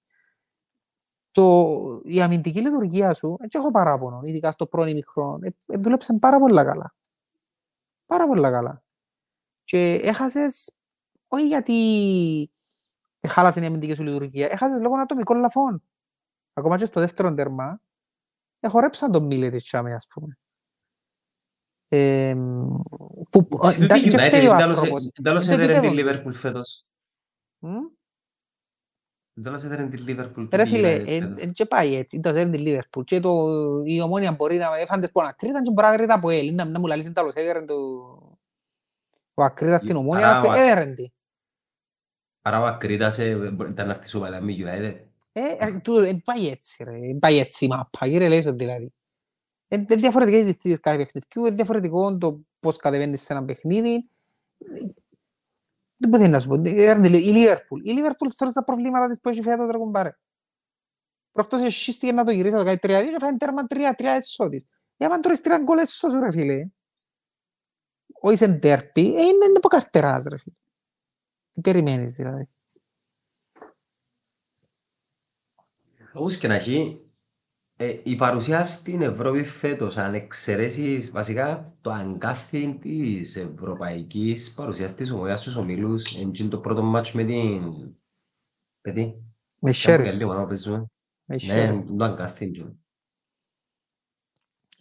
Το, 1.31 1.67
η 2.05 2.23
αμυντική 2.23 2.61
λειτουργία 2.61 3.15
σου, 3.15 3.37
έτσι 3.41 3.59
έχω 3.59 3.71
παράπονο, 3.71 4.21
ειδικά 4.25 4.51
στο 4.51 4.67
πρώην 4.67 4.89
ημιχρόνο, 4.89 5.39
ε, 5.43 5.55
ε, 5.67 5.77
δούλεψε 5.77 6.13
πάρα 6.21 6.39
πολύ 6.39 6.55
καλά. 6.65 6.95
Πάρα 8.07 8.27
πολύ 8.27 8.41
καλά. 8.41 8.83
Και 9.65 9.95
έχασες, 9.95 10.73
όχι 11.29 11.47
γιατί 11.47 12.51
χάλασες 13.29 13.63
η 13.63 13.67
αμυντική 13.67 13.95
σου 13.95 14.03
λειτουργία, 14.03 14.49
έχασες 14.51 14.81
λόγω 14.81 14.97
ατομικών 14.97 15.39
λαθών. 15.39 15.83
Ακόμα 16.53 16.77
και 16.77 16.85
στο 16.85 17.01
δεύτερο 17.01 17.35
τέρμα, 17.35 17.81
εχορέψαν 18.61 19.13
τον 19.13 19.27
Μίλε 19.27 19.51
της 19.51 19.63
Τσάμε, 19.65 19.95
ας 19.95 20.07
πούμε. 20.07 20.39
Ε, 21.89 22.35
που, 23.31 23.49
ο- 23.51 23.71
Στην 23.71 23.83
εντά- 23.85 23.99
και 23.99 24.11
United, 24.11 24.19
φταίει 24.27 24.47
ο 24.47 24.55
εντάλλως- 24.55 24.79
άνθρωπος. 24.79 25.11
εντάλλως 25.19 25.47
Είναι 25.47 25.55
το 25.57 25.63
έδερε 25.63 25.81
την 25.81 25.89
επίπεδο 25.99 26.19
του. 26.23 26.29
Liverpool 26.29 26.35
φέτος. 26.35 26.86
Μμ. 27.67 27.85
Εντάλλως 29.39 29.63
έδερε 29.65 29.87
την 29.87 30.05
Liverpool 30.09 30.49
Ρε 30.53 30.63
του 30.65 30.69
φίλε, 30.69 30.97
United 30.97 31.07
εν 31.07 31.23
φέτος. 31.23 31.43
εν 31.43 31.53
και 31.53 31.67
πάει 31.67 31.95
έτσι, 31.95 32.21
το 32.21 32.33
θέλει 32.33 32.51
τη 32.51 32.59
Λίβερπουλ 32.59 33.03
και 33.05 33.21
το, 33.21 33.31
η 33.85 34.01
ομόνια 34.01 34.33
μπορεί 34.33 34.57
να 34.57 34.77
έφαντες 34.77 35.11
που 35.11 35.21
ανακρίταν 35.21 35.63
και 35.63 35.71
μπορεί 35.73 35.87
να 35.87 35.93
δέρει 35.97 36.07
τα 36.07 36.15
από 36.15 36.31
ελ, 36.31 36.55
να, 36.55 36.65
να 36.65 36.79
μου 36.81 36.87
λαλείς 36.87 37.07
εντάλλως 37.07 37.35
έδερε 37.35 37.65
το 37.65 37.75
ο 39.35 39.43
Ακρίτας 39.43 39.81
στην 39.81 39.97
ομόνια, 39.97 40.29
Άρα, 40.29 40.39
ας 40.41 40.47
πούμε, 40.47 40.59
ο- 40.59 40.61
έδερε 40.63 40.93
τη. 40.93 41.09
Άρα 42.43 42.61
ο 42.61 42.65
Ακρίτας 42.67 43.19
ε, 43.19 43.51
μπορεί- 43.51 43.71
ήταν 43.71 43.87
να 43.87 43.93
έρθει 43.93 44.09
σοβαρά 44.09 44.41
με 44.41 44.53
United. 44.59 45.05
Ε, 45.33 45.41
ε, 45.59 45.73
τούτο, 45.73 46.01
ε, 46.01 46.21
πάει 46.25 46.47
έτσι 46.49 46.85
ρε, 46.85 46.97
ε, 46.97 47.17
πάει 47.21 47.39
έτσι 47.39 47.65
η 47.65 47.69
μάπα, 47.69 48.09
κύριε 48.09 48.29
Λέισον 48.29 48.59
δηλαδή. 48.59 48.93
Ε, 49.69 49.77
Είναι 49.77 49.95
διαφορετικές 49.95 50.41
οι 50.41 50.45
διευθύνσεις 50.45 50.81
κάθε 50.81 50.97
παιχνιδιού, 50.97 51.45
είναι 51.47 51.55
διαφορετικό 51.55 52.19
το 52.19 52.41
πώς 52.61 52.77
κατεβαίνεις 52.77 53.23
σε 53.23 53.33
ένα 53.33 53.45
παιχνίδι. 53.45 54.11
Ε, 55.99 56.09
Δεν 56.09 56.11
μπορεί 56.11 56.29
να 56.29 56.41
σου 56.41 56.49
πω. 56.49 56.55
Ε, 56.65 56.93
ρε, 56.93 57.09
Η 57.09 57.33
Λίβερπουλ. 57.33 57.81
Η 57.85 57.91
Λίβερπουλ 57.93 58.29
θεωρείς 58.37 58.55
τα 58.55 58.65
προβλήματα 58.65 59.09
της 59.09 59.21
που 59.21 59.29
έχει 59.29 59.43
φέτος 59.43 59.71
ρε 59.71 59.79
κουμπάρε. 59.79 60.17
Προκτός 61.33 61.63
εσύστηκε 61.63 62.13
να 62.13 62.25
το 62.25 62.31
γυρίσει, 62.31 62.55
να 62.55 62.59
το 62.59 62.65
κάνει 62.65 62.79
3-2 62.83 63.11
και 63.11 63.17
φάει 63.21 63.37
τέρμα 63.37 63.67
3-3 63.69 64.05
έσω 64.05 64.49
της. 64.49 64.67
Για 64.97 65.09
αν 65.09 65.21
τρώεις 65.21 65.41
τρία 65.41 65.59
γκολ 65.59 65.79
έσω 65.79 66.11
σου 66.11 66.21
ρε 66.21 66.31
φίλε. 66.31 66.67
Όχι 68.21 68.37
σε 68.37 68.47
ντέρπι, 68.47 69.01
ε, 69.01 69.05
είναι 69.05 69.21
είναι 69.21 69.57
από 69.57 69.69
καρτεράς 69.69 70.25
ρε 70.25 70.39
φίλε. 70.39 70.55
Τι 71.55 71.61
περιμένεις 71.61 72.15
δηλαδή. 72.15 72.49
Όπως 76.13 76.39
και 76.39 76.49
να 76.49 76.55
έχει, 76.55 77.06
ε, 77.77 77.97
η 78.03 78.17
παρουσία 78.17 78.65
στην 78.65 79.03
Ευρώπη 79.03 79.43
φέτος, 79.45 79.97
αν 79.97 80.15
εξαιρέσεις 80.15 81.11
βασικά 81.11 81.73
το 81.81 81.91
αγκάθι 81.91 82.79
της 82.81 83.37
ευρωπαϊκής 83.37 84.53
παρουσίας 84.55 84.95
της 84.95 85.11
ομονίας 85.11 85.41
στους 85.41 85.57
ομίλους, 85.57 86.19
είναι 86.19 86.49
το 86.49 86.59
πρώτο 86.59 86.83
μάτς 86.83 87.13
με 87.13 87.25
την... 87.25 87.63
Με 88.83 88.93
τι; 88.93 89.13
Με 89.59 89.71
Ποια 89.71 89.97
Sheriff. 89.97 90.09
άλλη 90.09 90.25
ομάδα 90.25 90.47
παίζουμε; 90.47 90.87
Με 91.25 91.37
Ναι, 91.47 91.71
Sheriff. 91.71 91.85
το 91.99 92.05
αγκάθι. 92.05 92.45
είναι. 92.47 92.77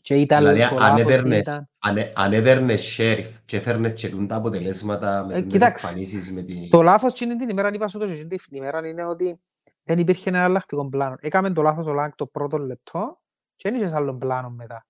Και 0.02 0.16
ήταν 0.16 0.40
Δηλαδή, 0.40 0.60
το 0.76 0.84
αν 0.84 0.98
λάθος 0.98 1.00
έδερνες, 1.14 1.40
ήταν. 1.40 1.70
αν, 1.80 1.98
έ- 1.98 2.12
αν 2.16 2.34
έδερνες 2.34 2.98
sheriff 3.00 3.30
και 3.46 3.58
έφερνες 3.58 3.94
και 3.94 4.10
τούν 4.10 4.28
τα 4.28 4.36
αποτελέσματα 4.36 5.26
με 5.26 5.38
Ε, 5.38 5.42
τις 5.42 5.52
κοίταξε. 5.54 5.86
εμφανίσεις 5.86 6.32
με 6.32 6.42
την... 6.42 6.70
Το 6.70 6.82
λάθος 6.82 7.12
εκείνη 7.12 7.36
την 7.36 7.50
ημέρα, 7.50 7.70
είπα 7.74 7.88
σου 7.88 8.00
το 8.00 8.06
και 8.06 8.12
εκείνη 8.12 8.28
την 8.28 8.40
ημέρα, 8.58 8.88
είναι 8.88 9.04
ότι 9.06 9.40
δεν 9.88 10.00
υπήρχε 10.00 10.30
ένα 10.30 10.44
αλλακτικό 10.44 10.90
πλάνο. 10.90 11.16
Έκαμε 11.20 11.52
το 11.54 11.62
λάθος 11.62 11.86
ο 11.88 11.94
Λάγκ 11.94 12.12
το 12.16 12.28
πρώτο 12.28 12.58
λεπτό 12.58 13.22
και 13.56 13.70
δεν 13.70 13.80
είχες 13.80 13.94
άλλο 13.94 14.16
πλάνο 14.18 14.50
μετά. 14.50 14.86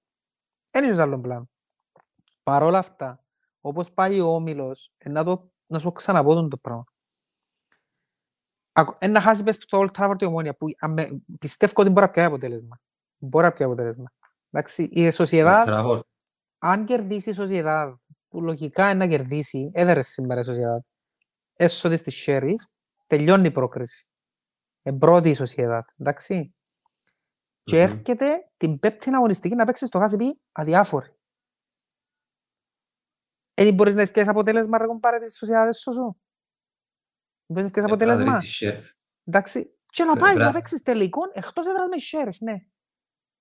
Δεν 0.71 0.83
είχες 0.83 0.97
άλλο 0.97 1.19
πλάνο. 1.19 1.49
Παρ' 2.43 2.63
όλα 2.63 2.77
αυτά, 2.77 3.23
όπως 3.61 3.91
πάει 3.91 4.19
ο 4.19 4.27
Όμιλος, 4.27 4.91
ε, 4.97 5.09
να, 5.09 5.23
το, 5.23 5.51
να 5.65 5.79
σου 5.79 5.91
ξαναπώ 5.91 6.33
τον 6.33 6.49
το 6.49 6.57
πράγμα. 6.57 6.83
Ακο- 8.71 8.97
ε, 8.99 9.07
να 9.07 9.21
χάσεις 9.21 9.43
πες 9.43 9.57
το 9.57 9.79
Old 9.79 9.91
Trafford 9.97 10.21
η 10.21 10.25
ομόνια, 10.25 10.53
που 10.55 10.65
αμε- 10.79 11.09
πιστεύω 11.39 11.73
ότι 11.75 11.89
μπορεί 11.89 12.05
να 12.05 12.11
πιάει 12.11 12.25
αποτέλεσμα. 12.25 12.79
Μπορεί 13.17 13.45
να 13.45 13.51
πιάει 13.51 13.67
αποτέλεσμα. 13.67 14.11
Εντάξει, 14.51 14.83
η 14.83 15.11
Σοσιεδάδ, 15.11 15.67
Trafford. 15.69 15.99
αν 16.57 16.85
κερδίσει 16.85 17.29
η 17.29 17.33
Σοσιεδάδ, 17.33 17.99
που 18.27 18.41
λογικά 18.41 18.89
είναι 18.89 19.05
να 19.05 19.07
κερδίσει, 19.07 19.69
έδερε 19.73 20.01
σήμερα 20.01 20.39
η 20.39 20.43
Σοσιεδάδ, 20.43 20.81
έσω 21.53 21.89
της 21.89 21.99
στη 21.99 22.11
Sheriff, 22.25 22.63
τελειώνει 23.07 23.47
η 23.47 23.51
πρόκριση. 23.51 24.05
Είναι 24.85 24.97
πρώτη 24.97 25.29
η 25.29 25.33
Σοσιεδάδ, 25.33 25.83
εντάξει. 25.97 26.55
Και 27.63 27.75
Μμμ. 27.85 27.91
έρχεται 27.91 28.51
την 28.57 28.79
πέπτη 28.79 29.09
αγωνιστική 29.15 29.55
να 29.55 29.65
παίξει 29.65 29.85
στο 29.85 29.99
χάσιπι 29.99 30.41
αδιάφορη. 30.51 31.09
Δεν 33.53 33.73
μπορείς 33.73 33.95
να 33.95 34.01
ευκαιρίες 34.01 34.27
αποτέλεσμα 34.31 34.77
ρε 34.77 34.85
κομπάρε 34.85 35.17
της 35.17 35.37
Σοσιεδάδ 35.37 35.67
έσω 35.67 35.91
σου. 35.91 36.21
Μπορείς 37.47 37.63
να 37.63 37.65
ευκαιρίες 37.65 37.91
Ε, 37.93 37.95
πρέπει 37.95 38.05
να 38.05 38.13
αποτέλεσμα. 38.13 38.39
δεις 38.39 38.57
τη 38.57 38.65
sheriff. 38.65 38.95
Εντάξει. 39.23 39.77
Και 39.85 40.03
να 40.03 40.11
Φε- 40.11 40.21
πάεις 40.21 40.35
βρά- 40.35 40.45
να 40.47 40.53
παίξεις 40.53 40.81
τελικό 40.81 41.21
εκτός 41.33 41.65
έδρας 41.67 41.87
με 41.87 41.95
Sheriff, 42.11 42.37
ναι. 42.39 42.55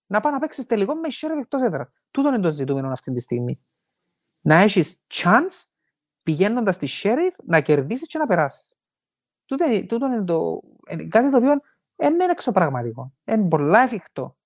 Να 0.06 0.20
πάει 0.20 0.32
να 0.32 0.38
παίξεις 0.38 0.66
τελικό 0.66 0.94
με 0.94 1.08
Sheriff 1.20 1.38
εκτός 1.40 1.62
έδρας. 1.62 1.88
Τούτο 2.10 2.28
είναι 2.28 2.40
το 2.40 2.50
ζητούμενο 2.50 2.90
αυτή 2.92 3.12
τη 3.12 3.20
στιγμή. 3.20 3.66
Να 4.40 4.54
έχεις 4.56 5.04
chance 5.12 5.64
πηγαίνοντας 6.22 6.74
στη 6.74 6.88
Sheriff 7.02 7.34
να 7.44 7.60
κερδίσεις 7.60 8.06
και 8.06 8.18
να 8.18 8.24
περάσεις. 8.26 8.78
Τούτο 9.44 9.64
είναι, 9.64 9.86
τούτο 9.86 10.06
είναι 10.06 10.24
το, 10.24 10.60
είναι 10.90 11.06
κάτι 11.06 11.30
το 11.30 11.36
οποίο 11.36 11.60
δεν 11.96 12.14
είναι 12.14 12.24
εξωπραγματικό. 12.24 13.12
Είναι 13.24 13.48
πολλά 13.48 13.80
εφικτό. 13.80 14.36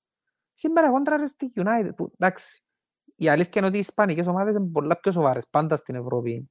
Σήμερα 0.54 0.90
κόντρα 0.90 1.16
ρε 1.16 1.26
στη 1.26 1.52
United, 1.54 1.90
που 1.96 2.12
εντάξει, 2.18 2.62
η 3.14 3.28
αλήθεια 3.28 3.52
είναι 3.56 3.66
ότι 3.66 3.76
οι 3.76 3.80
ισπανικές 3.80 4.26
ομάδες 4.26 4.54
είναι 4.54 4.66
πολλά 4.72 4.98
πιο 4.98 5.12
σοβαρές 5.12 5.46
πάντα 5.50 5.76
στην 5.76 5.94
Ευρώπη. 5.94 6.50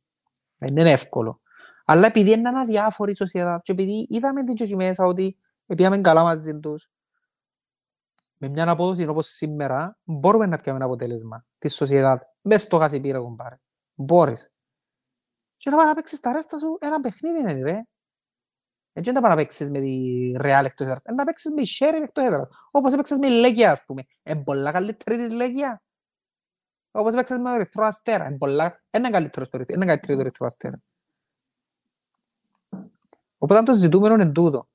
Δεν 0.57 0.77
είναι 0.77 0.91
εύκολο. 0.91 1.41
Αλλά 1.85 2.07
επειδή 2.07 2.31
είναι 2.31 2.59
αδιάφορη 2.59 3.11
η 3.11 3.15
σοσιαδά 3.15 3.57
και 3.63 3.71
επειδή 3.71 4.07
είδαμε 4.09 4.43
την 4.43 4.55
και 4.55 4.63
εκεί 4.63 4.75
μέσα 4.75 5.05
ότι 5.05 5.37
πήγαμε 5.65 6.01
καλά 6.01 6.23
μαζί 6.23 6.59
τους, 6.59 6.89
με 8.37 8.47
μια 8.47 8.69
απόδοση 8.69 9.07
όπως 9.07 9.27
σήμερα, 9.27 9.97
μπορούμε 10.03 10.45
να 10.45 10.57
πιάμε 10.57 10.77
ένα 10.77 10.87
αποτέλεσμα 10.87 11.45
της 11.57 11.75
σοσιαδά 11.75 12.35
μέσα 12.41 12.65
στο 12.65 12.77
γασιπίρα 12.77 13.19
κομπάρε. 13.19 13.59
Μπορείς. 13.93 14.51
Και 15.57 15.69
να 15.69 15.77
πάει 15.77 15.85
να 15.85 15.93
παίξεις 15.93 16.19
τα 16.19 16.31
ρέστα 16.31 16.57
σου 16.57 16.77
ένα 16.79 16.99
παιχνίδι 16.99 17.39
είναι 17.39 17.61
ρε. 17.61 17.81
Έτσι 18.97 19.11
να 19.11 19.21
πάει 19.21 19.29
να 19.29 19.35
παίξεις 19.35 19.69
με 19.69 19.79
τη 19.79 20.31
Real 20.39 20.61
εκτός 20.65 20.87
έδρας. 20.87 21.01
Να 21.15 21.23
παίξεις 21.23 21.51
με 21.51 21.61
η 21.61 21.67
Sherry 21.79 22.03
εκτός 22.03 22.25
έδρας. 22.25 22.49
Όπως 22.71 22.93
έπαιξες 22.93 23.17
με 23.17 23.27
η 23.27 23.29
Λέγκια 23.29 23.71
ας 23.71 23.85
πούμε. 23.85 24.05
Είναι 24.23 24.43
πολλά 24.43 24.71
καλύτερη 24.71 25.17
της 25.17 25.31
Λέγκια. 25.31 25.81
Όπως 26.91 27.13
έπαιξες 27.13 27.37
με 27.37 27.43
το 27.43 27.49
Ερυθρό 27.49 27.85
Αστέρα. 27.85 28.25
Είναι 28.25 28.37
πολλά... 28.37 28.83
Είναι 28.91 29.09
καλύτερο 29.09 29.45
στο 29.45 29.57
Ερυθρό. 29.57 29.75
Είναι 29.75 29.85
καλύτερο 29.85 30.13
το 30.13 30.19
Ερυθρό 30.19 30.45
Αστέρα. 30.45 30.81
Οπότε 33.37 33.63
το 33.63 33.73
ζητούμενο 33.73 34.13
είναι 34.13 34.31
τούτο. 34.31 34.67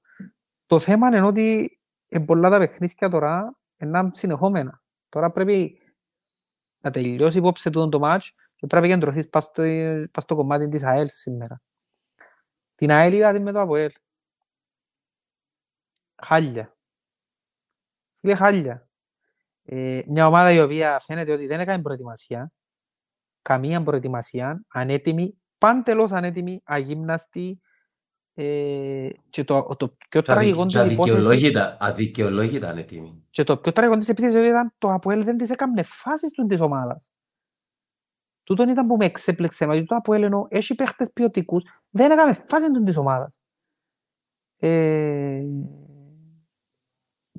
Το 0.66 0.78
θέμα 0.78 1.06
είναι 1.06 1.22
ότι 1.22 1.78
είναι 2.08 2.24
πολλά 2.24 2.50
τα 2.50 2.58
παιχνίδια 2.58 3.08
τώρα 3.08 3.58
είναι 3.76 4.10
συνεχόμενα. 4.12 4.82
Τώρα 5.08 5.30
πρέπει 5.30 5.80
να 6.78 6.90
τελειώσει 6.90 7.38
υπόψε 7.38 7.70
τούτο 7.70 7.88
το 7.88 7.98
μάτς 7.98 8.34
και 8.56 8.66
πρέπει 8.66 8.88
να 8.88 8.94
κεντρωθείς 8.94 9.28
πας 9.28 9.44
στο, 9.44 9.62
πας 10.10 10.22
στο 10.22 10.34
κομμάτι 10.36 10.68
της 10.68 10.84
ΑΕΛ 10.84 11.08
σήμερα. 11.08 11.62
Την 12.74 12.90
ΑΕΛ 12.90 13.12
είδατε 13.12 13.38
με 13.38 13.52
το 13.52 13.60
ΑΠΟΕΛ. 13.60 13.90
Χάλια. 16.24 16.76
Φίλε 18.20 18.34
χάλια. 18.34 18.88
Ε, 19.64 20.02
μια 20.06 20.26
ομάδα 20.26 20.52
η 20.52 20.60
οποία 20.60 21.00
φαίνεται 21.00 21.32
ότι 21.32 21.46
δεν 21.46 21.60
έκανε 21.60 21.82
προετοιμασία, 21.82 22.52
καμία 23.42 23.82
προετοιμασία, 23.82 24.64
ανέτοιμη, 24.68 25.42
πάντελώς 25.58 26.12
ανέτοιμη, 26.12 26.60
αγύμναστη, 26.64 27.60
ε, 28.34 29.08
και 29.30 29.44
το, 29.44 29.62
το 29.62 29.96
πιο 30.08 30.22
τραγικό 30.22 30.66
της 30.66 30.74
υπόθεσης... 30.74 31.56
Αδικαιολόγητα 31.78 32.68
ανέτοιμη. 32.68 33.26
Και 33.30 33.44
το 33.44 33.58
πιο 33.58 33.72
τραγικό 33.72 33.98
της 33.98 34.08
επίθεσης 34.08 34.46
ήταν 34.46 34.74
το 34.78 34.88
ΑΠΟΕΛ 34.88 35.24
δεν 35.24 35.36
της 35.36 35.50
έκαμε 35.50 35.82
φάσεις 35.82 36.32
του 36.32 36.46
της 36.46 36.60
ομάδας. 36.60 37.12
Τούτον 38.42 38.68
ήταν 38.68 38.86
που 38.86 38.96
με 38.96 39.04
εξέπλεξε, 39.04 39.64
ότι 39.64 39.84
το 39.84 39.94
ΑΠΟΕΛ 39.94 40.22
ενώ 40.22 40.46
έχει 40.50 40.74
παίχτες 40.74 41.12
ποιοτικούς, 41.12 41.64
δεν 41.90 42.10
έκαμε 42.10 42.32
φάσεις 42.32 42.68
του 42.70 42.82
της 42.82 42.96
ομάδας. 42.96 43.40
Ε, 44.56 45.42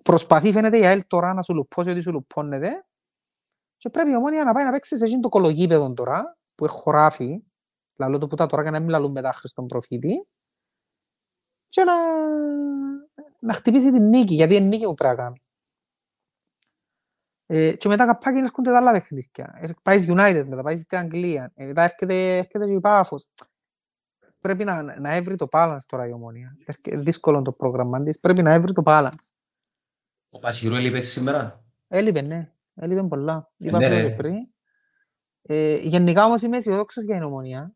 προσπαθεί 0.03 0.51
φαίνεται 0.51 0.77
η 0.77 0.85
ΑΕΛ 0.85 1.07
τώρα 1.07 1.33
να 1.33 1.41
σου 1.41 1.53
λουπώσει 1.53 1.89
ότι 1.89 2.01
σου 2.01 2.11
λουπώνεται 2.11 2.85
και 3.77 3.89
πρέπει 3.89 4.11
η 4.11 4.15
ομόνια 4.15 4.43
να 4.43 4.53
πάει 4.53 4.65
να 4.65 4.71
παίξει 4.71 4.97
σε 4.97 5.19
το 5.19 5.29
κολογίπεδο 5.29 5.93
τώρα 5.93 6.37
που 6.55 6.65
έχει 6.65 6.75
χωράφει 6.75 7.43
λαλό 7.95 8.17
το 8.17 8.27
που 8.27 8.35
τα 8.35 8.45
τώρα 8.45 8.63
και 8.63 8.69
να 8.69 8.79
μην 8.79 8.89
λαλούν 8.89 9.11
μετά 9.11 9.39
στον 9.43 9.67
προφήτη 9.67 10.27
και 11.69 11.83
να, 11.83 11.93
να 13.39 13.53
χτυπήσει 13.53 13.91
την 13.91 14.07
νίκη 14.07 14.33
γιατί 14.33 14.55
είναι 14.55 14.65
νίκη 14.65 14.85
που 14.85 14.93
πρέπει 14.93 15.15
να 15.15 15.23
κάνει. 15.23 15.41
Ε, 17.45 17.75
και 17.75 17.87
μετά 17.87 18.05
καπάκι 18.05 18.37
έρχονται 18.37 18.71
τα 18.71 18.77
άλλα 18.77 18.91
παιχνίδια. 18.91 19.75
Πάει 19.81 20.05
United 20.07 20.45
μετά, 20.47 20.61
πάει 20.61 20.77
στην 20.77 20.97
Αγγλία, 20.97 21.51
ε, 21.55 21.65
μετά 21.65 21.83
έρχεται, 21.83 22.37
έρχεται 22.37 22.65
και 22.65 22.71
η 22.71 22.79
Πάφος. 22.79 23.29
Πρέπει 24.39 24.63
να, 24.63 24.99
να 24.99 25.13
έβρει 25.15 25.35
το 25.35 25.47
balance 25.51 25.83
τώρα 25.85 26.07
η 26.07 26.11
ομόνια. 26.11 26.57
Δύσκολο 26.83 27.41
το 27.41 27.51
πρόγραμμα 27.51 28.03
της, 28.03 28.19
πρέπει 28.19 28.41
να 28.41 28.51
έβρει 28.51 28.73
το 28.73 28.81
balance. 28.85 29.33
Ο 30.35 30.39
Πασιρού 30.39 30.75
έλειπε 30.75 30.99
σήμερα; 30.99 31.63
Έλειπε, 31.87 32.21
ναι. 32.21 32.51
Έλειπε 32.75 33.03
πολλά. 33.03 33.51
Ε, 33.57 33.67
Είπα 33.67 33.77
ναι, 33.77 34.09
πριν. 34.09 34.35
Ε, 35.41 35.75
γενικά 35.75 36.25
όμως 36.25 36.41
είμαι 36.41 36.57
αισιοδόξος 36.57 37.03
για 37.03 37.15
την 37.15 37.23
ομονία. 37.23 37.75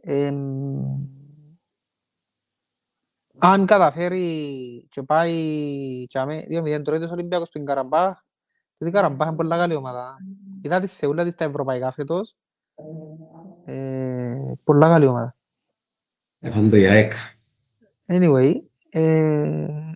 Ε, 0.00 0.32
αν 3.38 3.66
καταφέρει 3.66 4.86
και 4.90 5.02
πάει 5.02 5.34
και 6.06 6.18
άμε, 6.18 6.44
δύο 6.48 6.62
μηδέν 6.62 6.82
τρώει 6.82 6.98
τους 6.98 7.10
Ολυμπιακούς 7.10 7.48
στην 7.48 7.64
Καραμπάχ, 7.64 8.24
γιατί 8.78 8.94
η 8.94 8.96
Καραμπάχ 8.96 9.28
είναι 9.28 9.36
πολλά 9.36 9.56
καλή 9.56 9.74
ομάδα. 9.74 10.16
Είδα 10.62 10.80
τη 10.80 10.86
Σεούλα 10.86 11.24
της 11.24 11.32
στα 11.32 11.44
ευρωπαϊκά 11.44 11.90
φέτος. 11.90 12.36
Ε, 13.64 14.36
πολλά 14.64 14.88
καλή 14.88 15.06
ομάδα. 15.06 15.36
Έχουν 16.40 16.70
το 16.70 16.76
ΙΑΕΚ. 16.76 17.12
Anyway, 18.06 18.54
ε, 18.90 19.87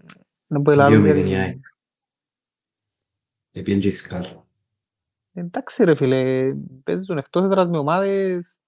να 0.52 0.62
πω 0.62 0.70
ελάλο 0.70 1.06
γιατί... 1.06 1.60
Επίεν 3.52 3.80
και 3.80 3.90
Σκάλ. 3.90 4.26
Εντάξει 5.32 5.84
ρε 5.84 5.94
φίλε, 5.94 6.54
παίζουν 6.82 7.18
εκτός 7.18 7.44
έδρας 7.44 7.66
με 7.66 7.78
ομάδες 7.78 8.60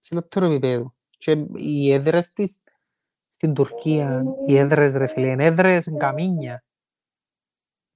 σε 0.00 0.14
λεπτό 0.14 0.44
επίπεδο. 0.44 0.94
Και 1.18 1.46
οι 1.54 1.92
έδρες 1.92 2.32
της 2.32 2.56
στην 3.30 3.54
Τουρκία, 3.54 4.24
οι 4.46 4.56
έδρες 4.56 4.94
ρε 4.94 5.06
φίλε, 5.06 5.30
είναι 5.30 5.44
έδρες 5.44 5.88
καμίνια. 5.96 6.64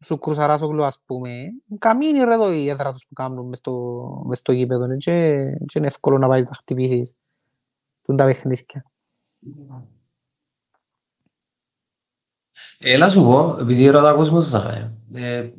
Σου 0.05 0.18
κρουσαράσογλου 0.18 0.84
ας 0.84 1.03
πούμε, 1.07 1.30
καμίνι 1.78 2.24
ρε 2.24 2.34
εδώ 2.34 2.53
η 2.53 2.68
έδρα 2.68 2.93
τους 2.93 3.07
που 3.07 3.14
κάνουν 3.14 3.49
μες 3.49 3.59
στο, 3.59 4.22
μες 4.26 4.39
στο 4.39 4.53
γήπεδο 4.53 4.97
και, 4.97 5.34
και 5.66 5.78
είναι 5.78 5.87
εύκολο 5.87 6.18
να 6.18 6.28
πάει 6.28 6.43
να 6.43 6.55
χτυπήσεις 6.55 7.16
τα 8.16 8.24
παιχνίδια. 8.24 8.84
Έλα 12.79 13.09
σου 13.09 13.22
πω, 13.22 13.57
επειδή 13.61 13.89
ρωτά 13.89 14.14
κόσμος 14.14 14.47
σας 14.47 14.91
ε, 15.12 15.53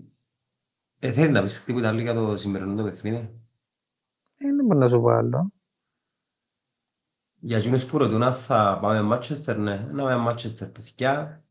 ε, 0.99 1.11
θέλει 1.11 1.32
να 1.32 1.41
πεις 1.41 1.63
τίποτα 1.63 1.88
άλλο 1.88 2.01
για 2.01 2.13
το 2.13 2.36
σημερινό 2.36 2.76
το 2.76 2.84
παιχνίδι. 2.84 3.41
Ε, 4.38 4.53
δεν 4.55 4.65
μπορώ 4.65 4.80
να 4.80 4.89
σου 4.89 5.01
πω 5.01 5.09
άλλο. 5.09 5.51
Για 7.39 7.57
εκείνους 7.57 7.86
που 7.86 7.97
ρωτούν 7.97 8.24
αν 8.24 8.34
θα 8.34 8.80
πάμε 8.82 9.01
Μάτσεστερ, 9.01 9.57
ναι, 9.57 9.76
να 9.91 10.03
πάμε 10.03 10.15
Μάτσεστερ, 10.15 10.68
παιδιά. 10.68 11.43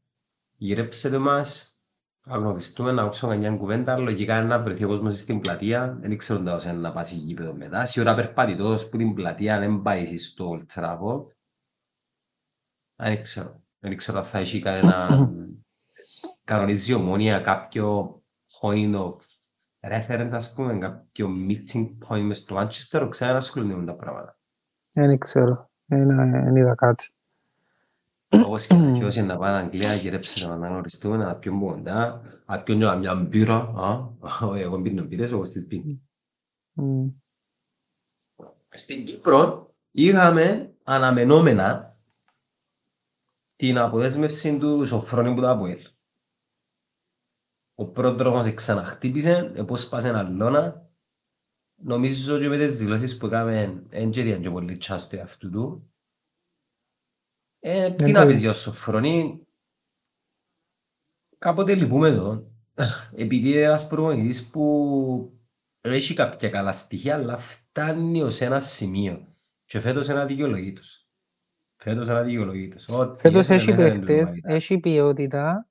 Γυρέψετε 0.56 1.18
μας, 1.18 1.80
αγνωριστούμε, 2.24 2.92
να 2.92 3.02
κόψουμε 3.02 3.36
μια 3.36 3.56
κουβέντα. 3.56 3.98
Λογικά 3.98 4.36
είναι 4.36 4.46
να 4.46 4.62
βρεθεί 4.62 4.84
ο 4.84 4.88
κόσμος 4.88 5.18
στην 5.18 5.40
πλατεία. 5.40 5.98
Δεν 6.00 6.16
ξέρω 6.16 6.42
τα 6.42 6.54
όσα 6.54 6.70
είναι 6.70 6.80
να 6.80 6.92
πάει 6.92 7.14
γήπεδο 7.14 7.54
μετά. 7.54 7.84
Σε 7.84 8.00
ώρα 8.00 8.14
περπατητός 8.14 8.88
που 8.88 8.96
την 8.96 9.14
πλατεία 9.14 9.58
δεν 9.58 9.82
πάει 9.82 10.18
στο 10.18 10.64
Trafford. 10.74 11.26
Δεν 12.96 13.22
ξέρω. 13.22 13.65
Δεν 13.78 13.96
ξέρω 13.96 14.18
αν 14.18 14.24
θα 14.24 14.38
έχει 14.38 14.60
κανένα 14.60 15.08
κανονίζει 16.44 16.94
ομόνια 16.94 17.40
κάποιο 17.40 18.16
point 18.60 18.94
of 18.94 19.16
reference, 19.80 20.30
ας 20.32 20.52
πούμε, 20.54 20.78
κάποιο 20.78 21.28
meeting 21.48 21.88
point 22.08 22.20
μες 22.20 22.38
στο 22.38 22.56
Manchester, 22.56 23.06
ξέρω 23.10 23.30
να 23.30 23.36
ασχολούνται 23.36 23.84
τα 23.84 23.94
πράγματα. 23.94 24.38
Δεν 24.92 25.18
ξέρω, 25.18 25.70
δεν 25.86 26.56
είδα 26.56 26.74
κάτι. 26.74 27.10
Όπως 28.28 28.66
και 28.66 29.04
όσοι 29.04 29.22
να 29.22 29.36
πάνε 29.36 29.56
Αγγλία, 29.56 29.94
γυρέψτε 29.94 30.46
να 30.46 30.54
αναγνωριστούμε, 30.54 31.16
να 31.16 31.36
πιούν 31.36 31.60
κοντά, 31.60 32.22
να 32.46 32.62
πιούν 32.62 32.78
και 32.78 32.94
μια 32.94 33.14
μπύρα, 33.14 33.72
εγώ 34.56 34.82
πίνω 34.82 35.04
μπύρες, 35.04 35.32
όπως 35.32 35.48
τις 35.48 35.66
πίνω. 35.66 36.00
Στην 38.68 39.04
Κύπρο 39.04 39.74
είχαμε 39.90 40.74
αναμενόμενα 40.84 41.95
την 43.56 43.78
αποδέσμευση 43.78 44.58
του 44.58 44.86
Σοφρόνη 44.86 45.34
που 45.34 45.40
τα 45.40 45.50
Αποέλ. 45.50 45.82
Ο 47.74 47.86
πρόδρομος 47.86 48.54
ξαναχτύπησε, 48.54 49.52
επόσπασε 49.54 50.08
ένα 50.08 50.22
λόνα. 50.22 50.90
Νομίζω 51.74 52.38
και 52.38 52.48
με 52.48 52.56
τις 52.56 52.78
δηλώσεις 52.78 53.16
που 53.16 53.26
έκαμε 53.26 53.84
δεν 53.88 54.10
και 54.10 54.38
και 54.38 54.50
πολύ 54.50 54.76
τσάστο 54.76 55.20
αυτού 55.20 55.50
του. 55.50 55.90
Ε, 57.58 57.90
τι 57.90 58.12
να 58.12 58.26
πεις 58.26 58.40
για 58.40 58.50
ο 58.50 58.52
Σοφρόνη, 58.52 59.46
κάποτε 61.38 61.74
λυπούμε 61.74 62.08
εδώ. 62.08 62.50
Επειδή 63.14 63.50
είναι 63.50 63.60
ένας 63.60 63.86
προμονητής 63.86 64.50
που 64.50 65.40
έχει 65.80 66.14
κάποια 66.14 66.50
καλά 66.50 66.72
στοιχεία, 66.72 67.14
αλλά 67.14 67.38
φτάνει 67.38 68.22
ως 68.22 68.40
ένα 68.40 68.60
σημείο. 68.60 69.34
Και 69.64 69.80
φέτος 69.80 70.08
είναι 70.08 70.20
αδικαιολογήτως. 70.20 71.05
Φέτος 71.76 72.08
είναι 72.08 72.18
αδικαιολογήτως. 72.18 72.86
Φέτος 73.16 73.48
έχει 73.48 73.74
παίχτες, 73.74 74.40
έχει 74.42 74.78
ποιότητα 74.78 75.66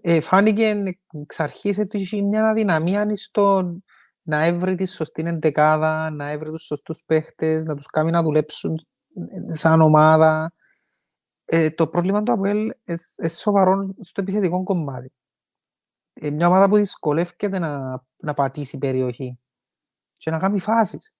ε, 0.00 0.20
φάνηκε 0.20 0.82
εξ 1.22 1.40
αρχής 1.40 1.78
ότι 1.78 1.98
είχε 1.98 2.22
μια 2.22 2.48
αδυναμία 2.48 3.16
στο 3.16 3.74
να 4.22 4.44
έβρει 4.44 4.74
τη 4.74 4.86
σωστή 4.86 5.22
εντεκάδα, 5.22 6.10
να 6.10 6.30
έβρει 6.30 6.50
τους 6.50 6.64
σωστούς 6.64 7.02
παίχτες, 7.06 7.64
να 7.64 7.74
τους 7.74 7.86
κάνει 7.86 8.10
να 8.10 8.22
δουλέψουν 8.22 8.86
σαν 9.48 9.80
ομάδα. 9.80 10.52
Ε, 11.44 11.70
το 11.70 11.88
πρόβλημα 11.88 12.22
του 12.22 12.32
ΑΠΟΕΛ 12.32 12.58
είναι 12.84 13.28
σοβαρό 13.28 13.94
στο 14.00 14.20
επιθετικό 14.20 14.62
κομμάτι. 14.62 15.12
Ε, 16.12 16.30
μια 16.30 16.46
ομάδα 16.46 16.68
που 16.68 16.76
δυσκολεύεται 16.76 17.58
να, 17.58 18.02
να 18.16 18.34
πατήσει 18.34 18.78
περιοχή 18.78 19.38
και 20.16 20.30
να 20.30 20.38
κάνει 20.38 20.58
φάσεις. 20.58 21.12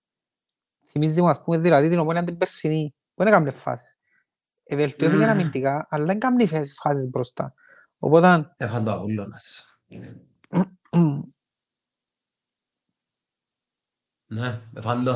Θυμίζει 0.86 1.20
μου, 1.20 1.28
ας 1.28 1.42
πούμε, 1.42 1.58
δηλαδή 1.58 1.88
την 1.88 1.98
ομόνια 1.98 2.24
την 2.24 2.36
περσινή, 2.36 2.94
που 3.14 3.24
δεν 3.24 3.32
έκανε 3.32 3.50
φάσεις. 3.50 3.96
Ευελτιώθηκε 4.70 5.24
mm. 5.24 5.28
αμυντικά, 5.28 5.86
αλλά 5.90 6.04
δεν 6.04 6.18
κάνει 6.18 6.46
φάσεις 6.46 7.08
μπροστά. 7.10 7.54
Οπότε... 7.98 8.54
Έχαν 8.56 8.84
το 8.84 8.92
Απόλλωνας. 8.92 9.78
Ναι, 14.26 14.60
εφάν 14.74 15.04
το. 15.04 15.14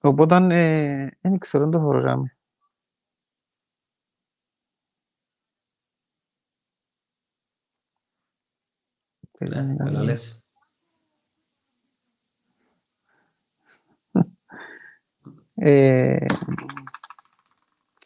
Οπότε 0.00 0.36
ε, 0.36 1.08
δεν 1.20 1.38
ξέρω, 1.38 1.62
δεν 1.62 1.72
το 1.72 1.80
φορούσαμε. 1.80 2.36
Ναι, 9.38 9.76
καλά 9.76 10.02
λες. 10.02 10.42
Ε, 15.54 16.26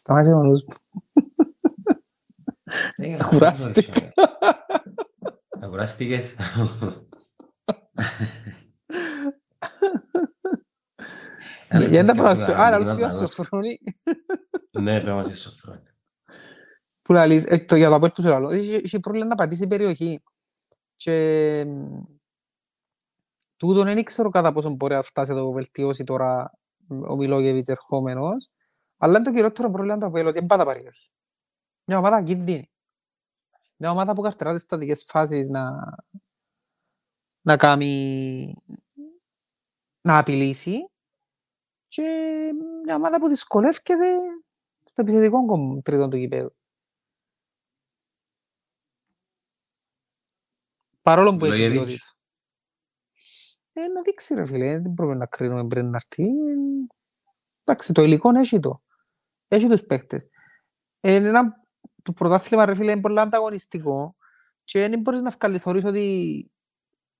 Σταμάτησε 0.03 0.33
ο 0.33 0.43
νους 0.43 0.63
μου. 0.63 1.01
Ε, 2.95 3.17
Κουράστηκα. 3.23 4.11
Ε, 5.59 5.67
Κουράστηκες. 5.67 6.35
Γιατί 11.69 12.05
δεν 12.05 12.15
πάω 12.15 12.35
σου. 12.35 12.51
Άρα, 12.53 12.77
Λίγο 12.77 12.91
όλους 12.91 13.03
να 13.03 13.09
σου 13.09 13.17
δώσω. 13.17 13.33
σοφρόνι. 13.33 13.79
Ναι, 14.71 15.01
πες 15.01 15.13
μας 15.13 15.39
στο 15.39 15.49
φρόνι. 15.51 15.81
Που 17.01 17.13
λαλείς, 17.13 17.45
ε, 17.45 17.57
το 17.57 17.75
για 17.75 17.89
το 17.89 17.95
απόλυτο 17.95 18.15
που 18.15 18.21
σου 18.21 18.33
λαλώ, 18.33 18.49
έχει 18.49 18.73
έχει 18.73 18.99
πρόβλημα 18.99 19.27
να 19.27 19.35
πατήσει 19.35 19.63
η 19.63 19.67
περιοχή. 19.67 20.23
Και 20.95 21.65
μ, 21.67 22.01
τούτον 23.57 23.85
δεν 23.85 24.03
ξέρω 24.03 24.29
κατά 24.29 24.51
πόσο 24.51 24.69
μπορεί 24.75 24.93
να 24.93 25.01
φτάσει 25.01 25.31
να 25.31 25.37
το 25.37 25.51
βελτιώσει 25.51 26.03
τώρα 26.03 26.51
μ, 26.87 27.01
ο 27.11 27.15
Μιλόγεβιτς 27.15 27.67
ερχόμενος, 27.67 28.49
αλλά 29.03 29.15
είναι 29.15 29.23
το 29.23 29.31
κυριότερο 29.31 29.69
πρόβλημα 29.71 29.97
το 29.97 30.05
Αποέλ, 30.05 30.25
ότι 30.25 30.39
δεν 30.39 30.45
πάει 30.47 30.59
τα 30.59 30.65
περιοχή. 30.65 31.09
Μια 31.85 31.97
ομάδα 31.97 32.23
κίνδυνη. 32.23 32.71
Μια 33.77 33.91
ομάδα 33.91 34.13
που 34.13 34.21
καρτεράται 34.21 34.57
στις 34.57 34.67
στατικές 34.69 35.03
φάσεις 35.03 35.47
να, 35.47 35.71
να 37.41 37.57
κάνει 37.57 38.55
να 40.01 40.17
απειλήσει 40.17 40.89
και 41.87 42.01
μια 42.83 42.95
ομάδα 42.95 43.19
που 43.19 43.27
δυσκολεύεται 43.27 44.17
στο 44.83 45.01
επιθετικό 45.01 45.45
κομμ- 45.45 45.83
τρίτον 45.83 46.09
του 46.09 46.17
γηπέδου. 46.17 46.55
Παρόλο 51.01 51.37
που 51.37 51.45
έχει 51.45 51.61
Μιλόγεβιτς. 51.61 51.85
ποιότητα. 51.85 52.11
Ε, 53.73 53.87
να 53.87 54.01
δείξει 54.01 54.33
ρε 54.33 54.45
φίλε, 54.45 54.79
δεν 54.79 54.93
πρέπει 54.93 55.15
να 55.15 55.25
κρίνουμε 55.25 55.67
πριν 55.67 55.89
να 55.89 55.95
έρθει. 55.95 56.29
Εντάξει, 57.63 57.93
το 57.93 58.01
υλικό 58.01 58.29
έχει 58.39 58.59
το. 58.59 58.81
Έχει 59.53 59.67
τους 59.67 59.83
παίκτες. 59.83 60.27
Ε, 60.99 61.15
είναι 61.15 61.27
ένα 61.27 61.61
το 62.03 62.11
πρωτάθλημα 62.11 62.65
ρε 62.65 62.75
φίλε 62.75 62.91
είναι 62.91 63.01
πολύ 63.01 63.19
ανταγωνιστικό 63.19 64.15
και 64.63 64.87
δεν 64.87 64.99
μπορείς 64.99 65.21
να 65.21 65.29
βγάλεις 65.29 65.65
ότι 65.65 66.51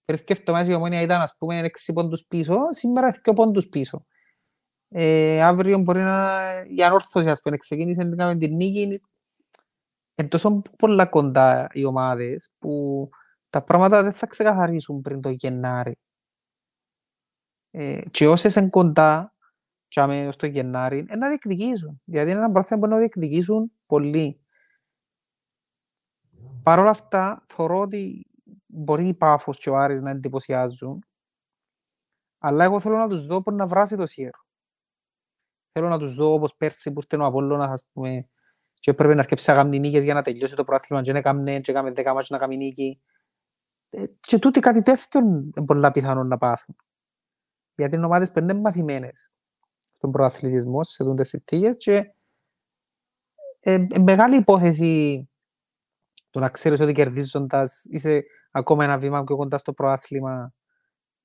πριν 0.05 0.23
και 0.23 0.33
εβδομάδες 0.33 0.73
η 0.73 0.75
Ομόνια 0.75 1.01
ήταν 1.01 1.21
ας 1.21 1.35
πούμε 1.37 1.69
6 1.87 1.93
πόντους 1.93 2.25
πίσω, 2.27 2.57
σήμερα 2.69 3.07
έχει 3.07 3.19
2 3.23 3.33
πόντους 3.35 3.67
πίσω. 3.67 4.05
Ε, 4.89 5.41
αύριο 5.43 5.77
μπορεί 5.79 5.99
να 5.99 6.39
η 6.75 6.83
ανόρθωση 6.83 7.29
ας 7.29 7.41
πούμε 7.41 7.57
ξεκίνησε 7.57 8.03
να 8.03 8.15
κάνουμε 8.15 8.37
την 8.37 8.55
νίκη 8.55 9.01
είναι 10.15 10.27
τόσο 10.27 10.61
πολλά 10.77 11.05
κοντά 11.05 11.67
οι 11.71 11.85
ομάδες 11.85 12.53
που 12.59 13.09
τα 13.49 13.63
πράγματα 13.63 14.03
δεν 14.03 14.13
θα 14.13 14.27
ξεκαθαρίσουν 14.27 15.01
πριν 15.01 15.21
το 15.21 15.29
Γενάρη. 15.29 15.97
Ε, 17.71 18.01
και 18.11 18.27
όσες 18.27 18.55
είναι 18.55 18.69
κοντά 18.69 19.32
και 19.93 19.99
άμε 19.99 20.27
ως 20.27 20.35
το 20.35 20.45
Γενάρη 20.45 20.97
είναι 20.97 21.15
να 21.15 21.27
διεκδικήσουν. 21.27 22.01
Γιατί 22.05 22.29
είναι 22.29 22.39
ένα 22.39 22.51
πρόθυμα 22.51 22.79
που 22.79 22.87
να 22.87 22.97
διεκδικήσουν 22.97 23.71
πολύ. 23.85 24.41
Παρ' 26.63 26.79
όλα 26.79 26.89
αυτά, 26.89 27.43
θεωρώ 27.47 27.79
ότι 27.79 28.25
μπορεί 28.65 29.07
η 29.07 29.13
Πάφος 29.13 29.57
και 29.57 29.69
ο 29.69 29.77
Άρης 29.77 30.01
να 30.01 30.09
εντυπωσιάζουν, 30.09 31.05
αλλά 32.37 32.63
εγώ 32.63 32.79
θέλω 32.79 32.97
να 32.97 33.07
τους 33.07 33.25
δω 33.25 33.41
πώς 33.41 33.53
να 33.53 33.67
βράσει 33.67 33.97
το 33.97 34.05
Σιέρο. 34.05 34.45
Θέλω 35.71 35.87
να 35.87 35.99
τους 35.99 36.15
δω 36.15 36.33
όπως 36.33 36.55
πέρσι 36.55 36.93
που 36.93 36.99
ήρθε 36.99 37.23
ο 37.23 37.25
Απόλλωνας, 37.25 37.69
ας 37.69 37.87
πούμε, 37.93 38.29
και 38.73 38.91
έπρεπε 38.91 39.13
να 39.13 39.19
αρκέψει 39.19 39.49
να 39.49 39.55
κάνει 39.55 39.79
νίκες 39.79 40.03
για 40.03 40.13
να 40.13 40.21
τελειώσει 40.21 40.55
το 40.55 40.63
πρόθυμα 40.63 41.01
και 41.01 41.11
να 41.11 41.17
έκαμε 41.17 41.59
και 41.59 41.71
έκαμε 41.71 41.91
δέκα 41.91 42.13
μάτια 42.13 42.27
να 42.29 42.37
κάνει 42.37 42.57
νίκη. 42.57 43.01
Ε, 43.89 44.05
Και 44.19 44.39
τούτοι 44.39 44.59
κάτι 44.59 44.81
τέτοιο 44.81 45.19
είναι 45.19 45.65
πολλά 45.65 45.91
πιθανό 45.91 46.23
να 46.23 46.37
πάθουν. 46.37 46.75
Γιατί 47.75 47.95
είναι 47.95 48.05
ομάδες 48.05 48.31
που 48.31 48.39
είναι 48.39 48.53
μαθημένες 48.53 49.33
στον 50.03 50.15
προαθλητισμό, 50.15 50.83
σε 50.83 51.03
τούντες 51.03 51.27
συνθήκες 51.27 51.75
και 51.77 52.13
ε, 53.59 53.73
ε, 53.73 53.99
μεγάλη 53.99 54.37
υπόθεση 54.37 55.29
το 56.29 56.39
να 56.39 56.49
ξέρεις 56.49 56.79
ότι 56.79 56.91
κερδίζοντας 56.91 57.85
είσαι 57.89 58.23
ακόμα 58.51 58.83
ένα 58.83 58.97
βήμα 58.97 59.23
πιο 59.23 59.35
κοντά 59.35 59.57
στο 59.57 59.73
προάθλημα, 59.73 60.53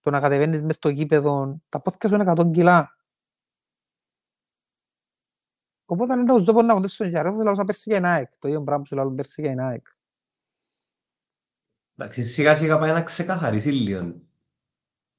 το 0.00 0.10
να 0.10 0.20
κατεβαίνεις 0.20 0.62
μες 0.62 0.74
στο 0.74 0.88
γήπεδο, 0.88 1.60
τα 1.68 1.80
πόθηκα 1.80 2.08
σου 2.08 2.14
είναι 2.14 2.32
100 2.36 2.50
κιλά. 2.52 2.96
Οπότε 5.84 6.12
αν 6.12 6.26
τους 6.26 6.44
δω 6.44 6.52
μπορεί 6.52 6.66
να 6.66 6.72
κοντέψεις 6.72 6.98
στον 6.98 7.10
Ιαρό, 7.10 7.36
θα 7.36 7.44
λάβω 7.44 7.64
πέρσι 7.64 7.90
για 7.90 8.12
ΑΕΚ. 8.12 8.38
Το 8.38 8.48
ίδιο 8.48 8.62
πράγμα 8.62 8.82
που 8.82 8.88
σου 8.88 8.96
λάβω 8.96 9.14
πέρσι 9.14 9.42
για 9.42 9.66
ΑΕΚ. 9.66 9.86
Εντάξει, 11.96 12.24
σιγά 12.24 12.54
σιγά 12.54 12.78
πάει 12.78 12.92
να 12.92 13.02
ξεκαθαρίσει 13.02 13.70
λίγο. 13.70 14.27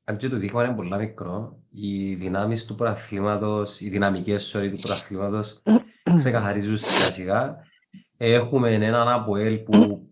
Αν 0.10 0.18
και 0.18 0.30
το 0.30 0.38
δείγμα 0.38 0.66
είναι 0.66 0.76
πολύ 0.76 0.96
μικρό, 0.96 1.64
οι 1.70 2.14
δυνάμεις 2.16 2.66
του 2.66 2.76
προαθλήματος, 2.76 3.80
οι 3.80 3.90
δυναμικές 3.90 4.56
sorry, 4.56 4.70
του 4.72 4.80
προαθλήματος 4.80 5.62
ξεκαθαρίζουν 6.16 6.78
σιγά 6.78 7.12
σιγά. 7.12 7.58
Έχουμε 8.18 8.74
έναν 8.74 9.10
Αποέλ 9.10 9.58
που 9.58 9.74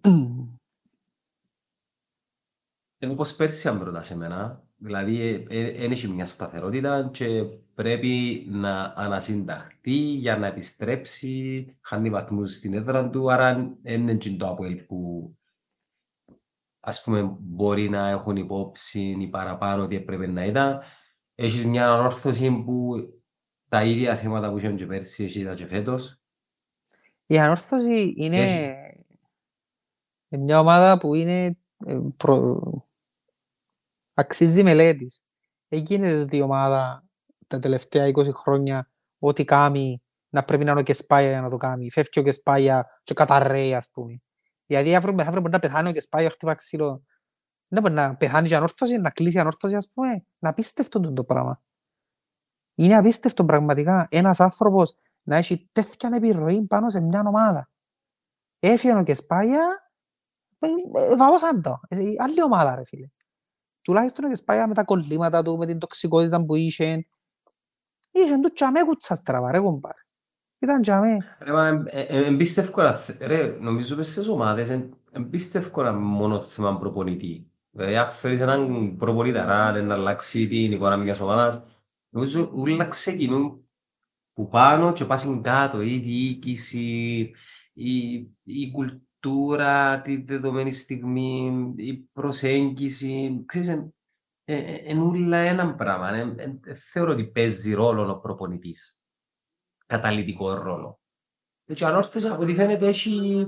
είναι 3.00 3.12
όπως 3.12 3.36
πέρσι 3.36 3.68
αν 3.68 3.84
ρωτάς 3.84 4.12
εμένα. 4.12 4.64
Δηλαδή 4.78 5.46
δεν 5.78 5.92
έχει 5.92 6.08
μια 6.08 6.26
σταθερότητα 6.26 7.10
και 7.14 7.44
πρέπει 7.74 8.46
να 8.50 8.94
ανασυνταχθεί 8.96 9.98
για 9.98 10.38
να 10.38 10.48
επιστρέψει, 10.48 11.66
χάνει 11.82 12.10
βαθμούς 12.10 12.54
στην 12.54 12.74
έδρα 12.74 13.10
του, 13.10 13.32
άρα 13.32 13.78
δεν 13.82 14.02
είναι 14.02 14.16
και 14.16 14.36
το 14.36 14.48
Αποέλ 14.48 14.76
που 14.76 15.32
ας 16.88 17.04
πούμε 17.04 17.38
μπορεί 17.40 17.90
να 17.90 18.10
έχουν 18.10 18.36
υπόψη 18.36 19.16
ή 19.20 19.28
παραπάνω 19.28 19.84
ότι 19.84 19.96
έπρεπε 19.96 20.28
να 20.28 20.46
ήταν. 20.46 20.82
Έχεις 21.36 21.66
μια 21.66 21.90
ανόρθωση 21.90 22.64
που 22.66 22.96
τα 23.70 23.84
ίδια 23.84 24.16
θέματα 24.16 24.52
που 24.52 24.58
είχαμε 24.58 24.76
και 24.76 24.86
πέρσι 24.86 25.24
έχει 25.24 25.44
τα 25.44 25.54
και 25.54 25.66
φέτος. 25.66 26.22
Η 27.26 27.38
ανόρθωση 27.38 28.14
είναι 28.18 28.38
Έχει. 28.38 28.60
είναι 30.30 30.44
μια 30.44 30.60
ομάδα 30.60 30.98
που 30.98 31.14
είναι 31.14 31.58
ε, 31.86 32.00
προ... 32.18 32.62
αξίζει 34.14 34.64
μελέτης. 34.64 35.24
Δεν 35.68 35.84
γίνεται 35.84 36.20
ότι 36.20 36.38
η 36.38 36.42
ομάδα 36.42 37.08
τα 37.48 37.60
τελευταία 37.60 38.08
20 38.08 38.34
χρόνια 38.34 38.92
ό,τι 39.20 39.44
κάνει 39.44 40.02
να 40.30 40.44
πρέπει 40.44 40.64
να 40.64 40.72
είναι 40.72 40.80
ο 40.80 40.84
Κεσπάγια 40.84 41.30
για 41.30 41.42
να 41.42 41.50
το 41.50 41.58
κάνει. 41.58 41.92
Φεύγει 41.92 42.20
ο 42.20 42.24
Κεσπάγια 42.24 43.02
και 43.04 43.14
καταρρέει 43.14 43.74
ας 43.76 43.90
πούμε. 43.92 44.22
Γιατί 44.68 44.96
αύριο 44.96 45.14
μεθαύριο 45.14 45.42
μπορεί 45.42 45.54
να 45.54 45.60
πεθάνει 45.60 45.90
ο 45.90 45.92
Κεσπάγια, 45.92 46.30
χτύπας 46.30 46.56
ξύλο. 46.56 47.04
Δεν 47.68 47.82
μπορεί 47.82 47.94
να 47.94 48.16
πεθάνει 48.16 48.50
η 48.50 48.54
ανόρθωση, 48.54 48.98
να 48.98 49.10
κλείσει 49.10 49.38
η 49.38 49.40
ανόρθωση 49.40 49.76
ας 49.76 49.92
πούμε. 49.94 50.10
Είναι 50.10 50.26
απίστευτο 50.40 51.14
το 51.14 51.24
πράγμα. 51.24 51.62
Είναι 52.76 52.96
απίστευτο 52.96 53.46
πραγματικά 53.46 54.08
ένας 54.10 54.40
άνθρωπος 54.40 54.98
να 55.24 55.36
έχει 55.38 55.70
τέτοια 55.72 56.10
επιρροή 56.14 56.66
πάνω 56.68 56.90
σε 56.90 57.02
μια 57.02 57.24
ομάδα. 57.26 57.70
Έφυγε 58.60 58.96
ο 58.96 59.04
Κεσπάγια, 59.04 59.92
ε, 60.60 60.68
ε, 60.68 61.16
βαώσαν 61.16 61.62
το. 61.62 61.80
Ε, 61.88 62.04
Άλλη 62.18 62.44
ομάδα 62.44 62.76
ρε 62.76 62.86
φίλε. 62.86 63.08
Τουλάχιστον 63.82 64.26
ο 64.26 64.28
Κεσπάγια 64.28 64.68
με 64.68 64.74
τα 64.74 64.84
κολλήματα 64.84 65.44
του, 65.44 65.58
με 65.58 65.66
την 65.66 65.80
τοξικότητα 65.80 66.46
που 66.46 66.56
είχε, 66.56 67.08
είχε 68.12 68.38
του 68.38 68.52
τσαμέ 68.52 68.84
κουτσά 68.84 69.16
στραβά 69.16 69.52
ρε 69.52 69.60
κομπάρε. 69.60 70.07
Ήταν 70.60 70.82
τσαμέ. 70.82 71.18
Ρε, 71.40 71.52
μα, 71.52 71.68
ε, 71.68 72.02
ε, 72.02 72.26
εμπίστευκο 72.26 72.82
να 72.82 72.92
θε- 72.94 73.22
ρε, 73.24 73.58
νομίζω 73.60 73.96
πως 73.96 74.08
στις 74.08 74.28
ομάδες 74.28 74.70
εν- 74.70 74.98
εμπίστευκο 75.12 75.84
να 75.84 75.92
μόνο 75.94 76.40
θέμα 76.42 76.78
προπονητή. 76.78 77.52
Δηλαδή, 77.72 77.96
αν 77.96 78.10
φέρεις 78.10 78.40
έναν 78.42 78.96
προπονηταρά 78.98 79.82
να 79.82 79.94
αλλάξει 79.94 80.48
την 80.48 80.72
εικόνα 80.72 80.98
μιας 80.98 81.20
ομάδας, 81.20 81.64
νομίζω 82.10 82.52
όλα 82.56 82.88
ξεκινούν 82.88 83.62
που 84.34 84.48
πάνω 84.48 84.94
και 84.94 85.06
πάσουν 85.06 85.42
κάτω, 85.42 85.82
η 85.82 85.98
διοίκηση, 86.00 87.32
η, 87.74 88.14
η 88.44 88.72
κουλτούρα, 88.72 90.02
τη 90.02 90.24
δεδομένη 90.24 90.72
στιγμή, 90.72 91.74
η 91.78 91.94
προσέγγιση, 91.98 93.44
ξέρεις, 93.46 93.68
εν- 93.68 93.94
ε, 94.44 94.58
ε, 94.58 94.74
εν 94.86 95.00
ούλα 95.00 95.38
έναν 95.38 95.76
πράγμα. 95.76 96.14
Ε, 96.14 96.34
ε, 96.38 96.60
ε, 96.66 96.74
θεωρώ 96.74 97.12
ότι 97.12 97.26
παίζει 97.28 97.74
ρόλο 97.74 98.12
ο 98.12 98.20
προπονητής, 98.20 99.07
καταλυτικό 99.88 100.54
ρόλο. 100.54 101.00
Έτσι, 101.66 101.86
ανόρθωση 101.86 102.28
από 102.28 102.42
ό,τι 102.44 102.54
φαίνεται 102.54 102.88
έχει 102.88 103.46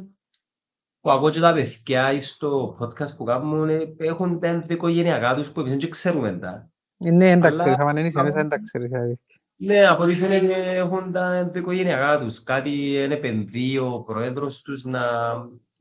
που 1.01 1.11
ακούω 1.11 1.29
και 1.29 1.39
τα 1.39 1.53
παιδιά 1.53 2.19
στο 2.19 2.77
podcast 2.79 3.15
που 3.17 3.23
κάνουν 3.23 3.69
ε, 3.69 3.95
έχουν 3.97 4.39
τα 4.39 4.47
ενδοοικογενειακά 4.47 5.35
τους 5.35 5.51
που 5.51 5.59
εμείς 5.59 5.75
δεν 5.77 5.89
ξέρουμε 5.89 6.31
τα. 6.37 6.69
Ε, 6.97 7.11
Ναι, 7.11 7.25
δεν 7.25 7.41
τα 7.41 7.47
Αλλά- 7.47 7.57
ξέρεις, 7.57 7.79
άμα 7.79 7.93
δεν 7.93 8.05
είσαι 8.05 8.19
αλλά- 8.19 8.27
μέσα 8.27 8.39
δεν 8.39 8.49
τα 8.49 8.59
ξέρεις. 8.59 8.91
η 8.91 8.95
αλήθεια. 8.95 9.25
Ναι, 9.61 9.87
από 9.87 10.03
ό,τι 10.03 10.15
φαίνεται 10.15 10.75
έχουν 10.75 11.11
τα 11.11 11.33
ενδοοικογενειακά 11.33 12.19
τους. 12.19 12.43
Κάτι 12.43 12.97
εν 12.97 13.11
επενδύει 13.11 13.77
ο 13.81 14.01
πρόεδρος 14.03 14.61
τους 14.61 14.83
να 14.83 15.01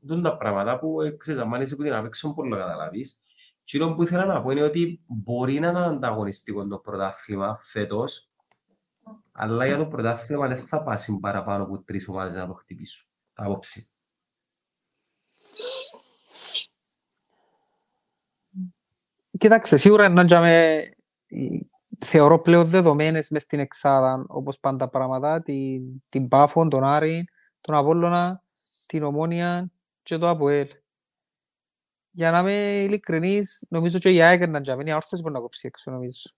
δουν 0.01 0.21
τα 0.21 0.37
πράγματα 0.37 0.79
που 0.79 1.01
ε, 1.01 1.09
ξέρεις, 1.11 1.41
αν 1.41 1.61
είσαι 1.61 1.75
που 1.75 1.83
την 1.83 1.93
απέξω 1.93 2.33
πολύ 2.33 2.49
να 2.49 2.57
καταλάβεις. 2.57 3.23
Και 3.63 3.77
αυτό 3.83 3.93
που 3.93 4.03
ήθελα 4.03 4.25
να 4.25 4.41
πω 4.41 4.51
είναι 4.51 4.61
ότι 4.63 5.01
μπορεί 5.07 5.59
να 5.59 5.67
είναι 5.67 5.85
ανταγωνιστικό 5.85 6.67
το 6.67 6.77
πρωτάθλημα 6.77 7.57
φέτος, 7.59 8.28
Αλλά 9.41 9.65
για 9.65 9.77
το 9.77 9.85
πρωτάθλημα 9.87 10.47
δεν 10.47 10.57
θα 10.57 10.83
πάσει 10.83 11.19
παραπάνω 11.19 11.63
από 11.63 11.81
τρεις 11.83 12.07
ομάδες 12.07 12.33
να 12.33 12.47
το 12.47 12.53
χτυπήσουν. 12.53 13.07
Άποψη. 13.33 13.91
Κοίταξε, 19.37 19.77
σίγουρα 19.77 20.09
να 20.09 20.25
τζαμε, 20.25 20.83
θεωρώ 21.99 22.41
πλέον 22.41 22.69
δεδομένες 22.69 23.29
μες 23.29 23.41
στην 23.41 23.59
εξάδα, 23.59 24.25
όπως 24.27 24.59
πάντα 24.59 24.89
πράγματα, 24.89 25.41
την, 25.41 26.03
την 26.09 26.27
Πάφον, 26.27 26.69
τον 26.69 26.83
Άρη, 26.83 27.27
τον 27.61 27.75
Απόλλωνα, 27.75 28.43
την 28.85 29.03
Ομόνια 29.03 29.71
και 30.03 30.17
το 30.17 30.29
ΑΠΟΕΛ. 30.29 30.67
Για 32.11 32.31
να 32.31 32.39
είμαι 32.39 32.83
ειλικρινής, 32.83 33.65
νομίζω 33.69 33.97
και 33.99 34.09
η 34.09 34.21
ΑΕΚ 34.21 34.47
να 34.47 34.61
τζαμε, 34.61 34.83
η 34.85 34.91
αόρθωση 34.91 35.21
μπορεί 35.21 35.33
να 35.33 35.39
κόψει 35.39 35.67
έξω, 35.67 35.91
νομίζω. 35.91 36.29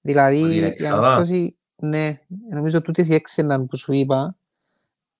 Δηλαδή, 0.00 0.74
η 0.76 0.86
αόρθωση, 0.86 1.56
ναι, 1.82 2.20
νομίζω 2.50 2.82
τούτες 2.82 3.08
οι 3.08 3.14
έξι 3.14 3.46
που 3.68 3.76
σου 3.76 3.92
είπα, 3.92 4.36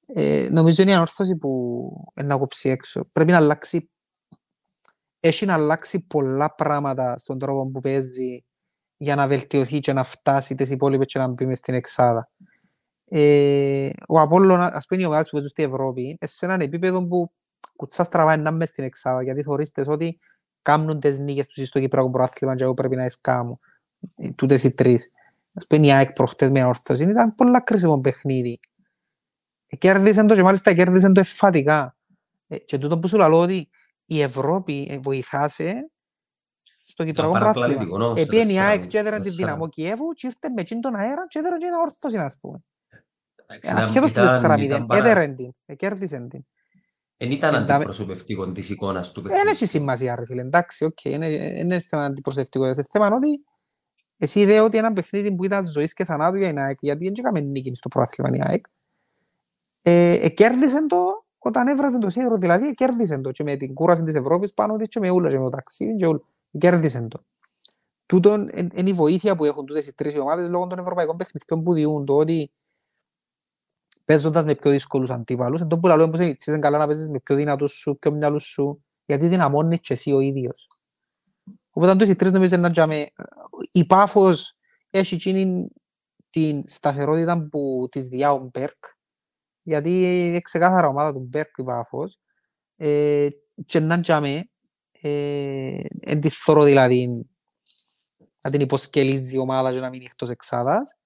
ε, 0.07 0.49
νομίζω 0.51 0.83
είναι 0.83 0.91
η 0.91 0.95
ανόρθωση 0.95 1.37
που 1.37 2.13
να 2.23 2.39
κόψει 2.39 2.69
έξω. 2.69 3.05
Πρέπει 3.13 3.31
να 3.31 3.37
αλλάξει 3.37 3.91
έχει 5.25 5.47
να 5.47 5.55
αλλάξει 5.55 6.01
πολλά 6.01 6.55
πράγματα 6.55 7.19
στον 7.19 7.39
τρόπο 7.39 7.71
που 7.71 7.81
παίζει 7.81 8.45
για 8.97 9.15
να 9.15 9.29
βελτιωθεί 9.29 9.81
και 9.81 9.93
να 9.93 10.05
φτάσει 10.05 10.55
τις 10.55 10.71
υπόλοιπες 10.71 11.07
και 11.07 11.19
να 11.19 11.29
μπει 11.29 11.47
μες 11.47 11.59
στην 11.59 11.75
εξάδα. 11.75 12.31
Ε, 13.09 13.91
ο 14.09 14.21
Απόλλωνα, 14.21 14.75
ας 14.75 14.87
πούμε 14.87 15.03
οι 15.03 15.05
ομάδες 15.05 15.25
που 15.25 15.33
παίζουν 15.33 15.51
στην 15.51 15.65
Ευρώπη, 15.65 16.19
σε 16.21 16.45
έναν 16.47 16.61
επίπεδο 16.61 17.07
που 17.07 17.33
κουτσά 17.77 18.05
στραβά 18.05 18.35
είναι 18.35 18.51
μες 18.51 18.69
στην 18.69 18.85
εξάδα, 18.85 19.23
γιατί 19.23 19.43
θεωρείστε 19.43 19.85
ότι 19.87 20.19
κάνουν 20.63 21.01
τις 21.01 21.19
νίκες 21.19 21.47
τους 21.47 21.69
στο 21.69 21.81
Κυπριακό 21.81 22.11
Προάθλημα 22.11 22.55
και 22.55 22.63
εγώ 22.63 22.75
πρέπει 22.75 22.97
να 22.97 23.05
εσκάμω, 23.05 23.59
τούτες 24.35 24.65
οι 24.65 24.73
τρεις. 24.73 25.11
Ας 25.55 25.67
πούμε 25.67 25.87
η 25.87 25.93
ΑΕΚ 25.93 26.13
προχτές 26.13 26.51
με 26.51 26.65
ορθοσύνη, 26.65 27.11
ήταν 27.11 27.35
πολλά 27.35 27.61
κρίσιμο 27.61 28.01
παιχνίδι. 28.01 28.61
Ε, 29.67 29.77
κέρδισαν 29.77 30.27
το 30.27 30.35
και 30.35 30.43
μάλιστα 30.43 30.75
κέρδισαν 30.75 31.13
το 31.13 31.21
εφατικά. 31.21 31.97
Ε, 32.47 32.57
και 32.59 32.79
τούτο 32.79 32.99
που 32.99 33.09
σου 33.09 33.17
λέω 33.17 33.41
ότι 33.41 33.69
η 34.05 34.21
Ευρώπη 34.21 34.89
ε, 34.91 34.99
βοηθάσε 34.99 35.91
στο 36.83 37.05
Κυπριακό 37.05 37.33
Πράθλημα. 37.33 38.15
Επίεν 38.17 38.49
η 38.49 38.61
ΑΕΚ 38.61 38.87
και 38.87 38.99
έδεραν 38.99 39.23
την 39.23 39.35
δυναμό 39.35 39.69
Κιέβου 39.69 40.13
και 40.13 40.27
ήρθε 40.27 40.49
με 40.49 40.81
τον 40.81 40.95
αέρα 40.95 41.27
και 41.29 41.39
έδεραν 41.39 41.59
και 41.59 41.67
ένα 41.67 41.79
όρθωση, 41.79 42.17
ας 42.17 42.37
πούμε. 42.41 42.59
Ασχέτως 43.63 44.13
του 44.13 44.21
4-0, 44.21 44.87
έδεραν 44.93 45.37
την, 45.37 45.77
κέρδισαν 45.77 46.29
την. 46.29 46.47
Εν 47.17 47.31
ήταν 47.31 47.71
αντιπροσωπευτικό 47.71 48.53
της 48.53 48.71
εικόνας 48.71 49.13
του 49.13 49.23
παιχνίδι. 49.23 49.45
Δεν 49.45 49.53
έχει 49.53 49.67
σημασία, 49.67 50.15
ρε 50.15 50.25
φίλε, 50.25 50.41
εντάξει, 50.41 50.85
οκ, 50.85 51.05
είναι 51.05 51.81
θέμα 51.81 52.05
αντιπροσωπευτικό. 52.05 52.65
Είναι 52.65 52.85
θέμα 52.91 53.07
ότι 53.07 53.45
εσύ 54.23 54.41
είδε 54.41 54.61
ότι 54.61 54.79
ένα 54.79 54.93
παιχνίδι 54.93 55.35
που 55.35 55.45
ήταν 55.45 55.67
ζωής 55.67 55.93
και 55.93 56.05
θανάτου 56.05 56.37
για 56.37 56.49
την 56.49 56.59
ΑΕΚ, 56.59 56.79
γιατί 56.81 57.05
δεν 57.05 57.15
έκαμε 57.19 57.41
νίκη 57.41 57.75
στο 57.75 57.89
πρωτάθλημα 57.89 58.37
η 58.37 58.41
ΑΕΚ, 58.43 58.67
ε, 59.83 60.29
κέρδισε 60.29 60.87
το 60.87 61.25
όταν 61.39 61.67
έβραζε 61.69 61.99
το 61.99 62.11
σίδερο, 62.11 62.37
δηλαδή 62.37 62.75
κέρδισε 62.75 63.19
το 63.19 63.31
και 63.31 63.43
με 63.43 63.57
την 63.57 63.75
κούραση 63.75 64.03
της 64.03 64.15
Ευρώπης 64.15 64.55
πάνω 64.55 64.77
και 64.77 65.01
με 65.01 65.11
ούλα 65.11 65.29
και 65.29 65.39
με 65.39 65.45
το 65.45 65.51
ταξίδι 65.51 65.95
και 65.95 66.07
ούλα. 66.07 66.21
Κέρδισε 66.59 67.07
το. 67.11 67.25
Τούτον 68.07 68.49
είναι 68.55 68.91
η 68.91 68.93
βοήθεια 68.93 69.37
που 69.37 69.45
έχουν 69.45 69.67
τούτες 69.67 69.87
οι 69.87 69.95
τρεις 69.95 70.19
ομάδες 70.19 70.49
λόγω 70.49 70.67
των 70.67 70.79
ευρωπαϊκών 70.79 71.17
παιχνιδιών 71.17 71.63
που 71.63 71.75
διούν 71.75 72.05
το 72.05 72.17
ότι 72.17 72.51
παίζοντας 74.05 74.45
με 74.45 74.55
πιο 74.55 74.71
δύσκολους 74.71 75.11
αντίπαλους, 75.11 75.61
εντός 75.61 75.79
που 75.81 75.87
λέω 75.87 76.11
πως 76.11 76.21
είναι 76.47 76.59
καλά 76.59 76.79
να 76.79 76.87
παίζεις 76.87 77.09
με 77.09 77.19
πιο 77.19 77.37
δυνατούς 77.37 77.73
σου, 77.73 77.99
πιο 77.99 78.13
μυαλούς 78.13 78.45
σου, 78.45 78.85
γιατί 79.07 79.29
δυναμώνεις 79.29 79.81
και 79.81 79.93
εσύ 79.93 80.13
ο 80.13 80.21
ίδιος. 80.21 80.69
Οπότε 81.73 81.97
τους 81.97 82.09
οι 82.09 82.17
τρεις 82.17 82.33
νομίζω 82.33 82.57
να 82.57 82.71
τζάμε, 82.71 83.07
η 83.73 83.85
Πάφος 83.87 84.57
έχει 84.91 85.15
εκείνη 85.15 85.69
την 86.31 86.63
σταθερότητα 86.67 87.49
που 87.51 87.89
της 87.91 88.07
διά 88.07 88.33
ο 88.33 88.51
Μπέρκ, 88.53 88.85
γιατί 89.63 89.91
είναι 90.27 90.41
ξεκάθαρα 90.41 90.89
ομάδα 90.89 91.13
του 91.13 91.27
Μπέρκ 91.29 91.57
η 91.57 91.63
Πάφος. 91.63 92.19
Ε, 92.77 93.29
και 93.67 93.81
να 93.81 94.01
τζάμε 94.01 94.45
ε, 95.03 95.81
εν 96.01 96.21
τη 96.21 96.29
θωρώ 96.29 96.65
δηλαδή 96.65 97.27
να 98.41 98.51
την 98.51 98.61
υποσκελίζει 98.61 99.37
η 99.37 99.39
ομάδα 99.39 99.73
και 99.73 99.81
να 99.81 99.89
μείνει 99.89 100.05
εκτός 100.05 100.31
εξάδας. 100.31 100.97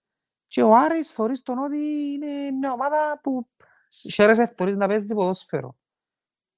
Και 0.47 0.63
ο 0.63 0.77
Άρης 0.77 1.11
θωρείς 1.11 1.43
τον 1.43 1.59
ότι 1.59 1.79
είναι 2.13 2.51
μια 2.51 2.73
ομάδα 2.73 3.21
που 3.23 3.43
χαίρεσαι 4.11 4.55
θωρείς 4.57 4.77
να 4.77 4.89
παίζει 4.89 5.15
ποδόσφαιρο. 5.15 5.77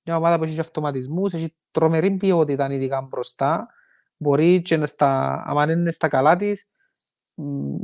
Μια 0.04 0.16
ομάδα 0.16 0.38
που 0.38 0.44
έχει 0.44 0.61
αυτοματισμούς, 0.61 1.32
έχει 1.32 1.56
τρομερή 1.70 2.16
ποιότητα 2.16 2.72
ειδικά 2.72 3.02
μπροστά, 3.02 3.68
μπορεί 4.18 4.62
και 4.62 4.86
στα, 4.86 5.42
αν 5.46 5.70
είναι 5.70 5.90
στα 5.90 6.08
καλά 6.08 6.36
της, 6.36 6.68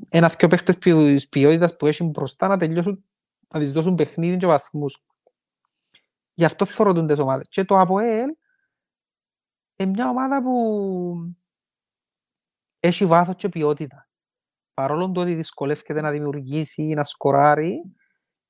ένας 0.08 0.36
δυο 0.36 0.48
παίχτες 0.48 0.78
ποιότητας 1.28 1.76
που 1.76 1.86
έχει 1.86 2.04
μπροστά 2.04 2.48
να 2.48 2.56
τελειώσουν 2.56 3.04
να 3.54 3.60
της 3.60 3.72
δώσουν 3.72 3.94
παιχνίδι 3.94 4.36
και 4.36 4.46
βαθμούς. 4.46 5.02
Γι' 6.34 6.44
αυτό 6.44 6.64
φορούν 6.64 7.06
τις 7.06 7.18
ομάδες. 7.18 7.46
Και 7.48 7.64
το 7.64 7.78
ΑΠΟΕΛ 7.80 8.28
είναι 9.76 9.90
μια 9.90 10.08
ομάδα 10.08 10.42
που 10.42 11.34
έχει 12.80 13.06
βάθος 13.06 13.34
και 13.36 13.48
ποιότητα. 13.48 14.08
Παρόλο 14.74 15.12
το 15.12 15.20
ότι 15.20 15.34
δυσκολεύεται 15.34 16.00
να 16.00 16.10
δημιουργήσει, 16.10 16.82
να 16.82 17.04
σκοράρει, 17.04 17.82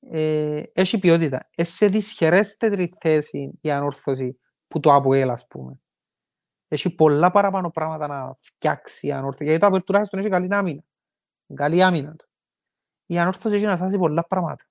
ε, 0.01 0.63
έχει 0.73 0.99
ποιότητα. 0.99 1.49
Ε, 1.57 1.65
σε 1.65 1.87
δυσχερέστερη 1.87 2.93
θέση 3.01 3.59
η 3.61 3.71
ανόρθωση 3.71 4.39
που 4.69 4.81
το 4.81 4.95
ΑΠΟΕΛ, 4.95 5.31
ας 5.31 5.47
πούμε. 5.47 5.81
Έχει 6.75 6.95
πολλά 6.95 7.31
παραπάνω 7.31 7.71
πράγματα 7.71 8.07
να 8.07 8.35
φτιάξει 8.35 9.07
η 9.07 9.13
ανόρθωση. 9.13 9.45
Γιατί 9.45 9.61
το 9.61 9.67
ΑΠΟΕΛ 9.67 9.83
τουλάχιστον 9.83 10.19
έχει 10.19 10.29
καλή 10.29 10.55
άμυνα. 10.55 10.83
Καλή 11.55 11.83
άμυνα 11.83 12.17
του. 12.17 12.29
Η 13.07 13.19
ανόρθωση 13.19 13.55
έχει 13.55 13.65
να 13.65 13.77
σάσει 13.77 13.99
πολλά 13.99 14.27
πράγματα 14.27 14.65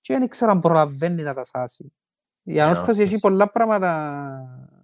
και 0.00 0.12
δεν 0.12 0.22
ήξερα 0.22 0.52
αν 0.52 0.60
προλαβαίνει 0.60 1.22
να 1.22 1.34
τα 1.34 1.44
σάσει. 1.44 1.92
Η 2.42 2.60
ανόρθωση 2.60 3.02
έχει 3.02 3.18
πολλά 3.18 3.50
πράγματα... 3.50 4.80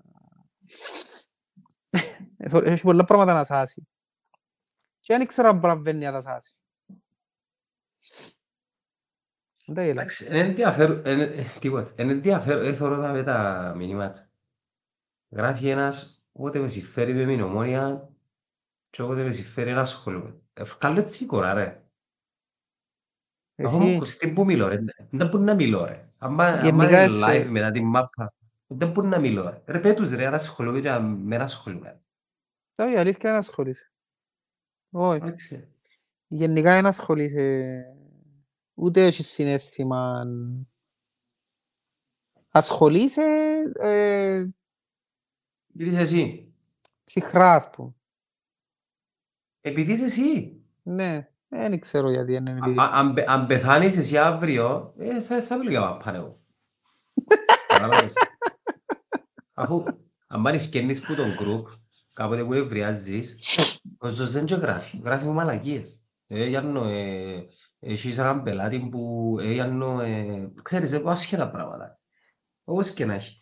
έχει 2.53 2.83
πολλά 2.83 3.05
πράγματα 3.05 3.33
να 3.33 3.45
σάσει. 3.45 3.89
Και 5.01 5.13
δεν 5.13 5.21
ήξερα 5.21 5.49
αν 5.49 5.61
προλαβαίνει 5.61 6.05
να 6.05 6.13
τα 6.13 6.21
σάσει. 6.21 6.63
Εντάξει, 9.67 10.27
είναι 10.27 10.39
ενδιαφέρον, 10.39 11.03
τίποτα, 11.61 12.03
είναι 12.03 12.13
ενδιαφέρον, 12.13 12.63
δεν 12.63 12.75
θεωρώ 12.75 13.01
τα 13.01 13.13
με 13.13 13.23
τα 13.23 13.73
μηνύματα. 13.77 14.31
Γράφει 15.35 15.69
ένας, 15.69 16.25
όποτε 16.33 16.59
με 16.59 16.69
συμφέρει 16.69 17.15
με 17.15 17.25
μηνομόνια 17.25 18.09
και 18.91 19.03
όποτε 19.03 19.23
με 19.23 19.31
συμφέρει 19.31 19.73
να 19.73 19.81
ασχολούμαι. 19.81 20.41
Ευκάλλω 20.53 21.01
έτσι 21.01 21.25
εικόνα 21.25 21.53
ρε. 21.53 21.85
Εσύ... 23.55 24.01
Στην 24.05 24.35
που 24.35 24.45
μιλώ 24.45 24.69
ρε, 24.69 24.79
δεν 25.11 25.29
μπορεί 25.29 25.43
να 25.43 25.55
μιλώ 25.55 25.85
ρε. 25.85 25.97
Αν 26.19 26.33
είναι 26.65 27.07
live 27.09 27.47
μετά 27.51 27.71
την 27.71 27.85
μάπα, 27.85 28.35
δεν 28.67 28.91
μπορεί 28.91 29.07
να 29.07 29.19
μιλώ 29.19 29.51
ρε. 29.51 29.63
Ρε 29.67 29.79
πέτους 29.79 30.11
ρε, 30.11 30.27
αν 30.27 30.35
ασχολούμαι 30.35 30.81
και 30.81 30.99
με 30.99 31.37
να 31.37 31.45
ασχολούμαι. 31.45 32.01
Όχι, 32.75 32.97
αλήθεια 32.97 33.29
είναι 33.29 33.39
ασχολείσαι. 33.39 33.91
Όχι. 34.91 35.69
Γενικά 36.27 36.79
είναι 36.79 36.89
ασχολείσαι. 36.89 37.85
Ούτε 38.75 39.07
έχεις 39.07 39.29
συνέστημα. 39.29 40.25
Ασχολείσαι... 42.51 43.23
Ε... 45.73 45.85
Γιατί 45.85 45.93
είσαι 45.93 46.01
εσύ. 46.01 46.53
Ψυχρά, 47.05 47.55
ας 47.55 47.71
πούμε. 47.71 47.95
Επειδή 49.61 49.93
είσαι 49.93 50.05
εσύ. 50.05 50.61
Ναι. 50.83 51.27
Δεν 51.49 51.81
ξέρω 51.81 52.11
γιατί 52.11 52.35
είναι 52.35 52.51
επειδή. 52.51 52.77
Αν 53.27 53.47
πεθάνεις 53.47 53.97
εσύ 53.97 54.19
αύριο, 54.19 54.95
ε, 54.99 55.21
θα, 55.21 55.43
θα 55.43 55.57
μιλήσω 55.57 55.79
για 55.79 55.97
πάνε 55.97 56.19
εγώ. 56.19 56.41
Αφού 59.55 59.85
αν 60.27 60.43
πάνε 60.43 60.57
ευκαινείς 60.57 61.01
που 61.01 61.15
τον 61.15 61.35
γκρουπ, 61.35 61.67
κάποτε 62.13 62.45
που 62.45 62.53
ευριάζεις, 62.53 63.39
ο 63.99 64.09
Ζωζέν 64.09 64.45
και 64.45 64.55
γράφει, 64.55 65.01
γράφει 65.05 65.25
με 65.25 65.33
μαλακίες. 65.33 66.03
Ε, 66.27 66.47
Γιάννο, 66.47 66.85
ε, 66.85 67.47
έχεις 67.79 68.19
έναν 68.19 68.43
πελάτη 68.43 68.89
που, 68.91 69.37
ε, 69.41 69.53
Γιάννο, 69.53 70.01
ε, 70.01 70.53
ξέρεις, 70.63 70.93
έχω 70.93 71.11
ασχέτα 71.11 71.51
πράγματα. 71.51 72.01
Όπως 72.65 72.91
και 72.91 73.05
να 73.05 73.15
έχει. 73.15 73.42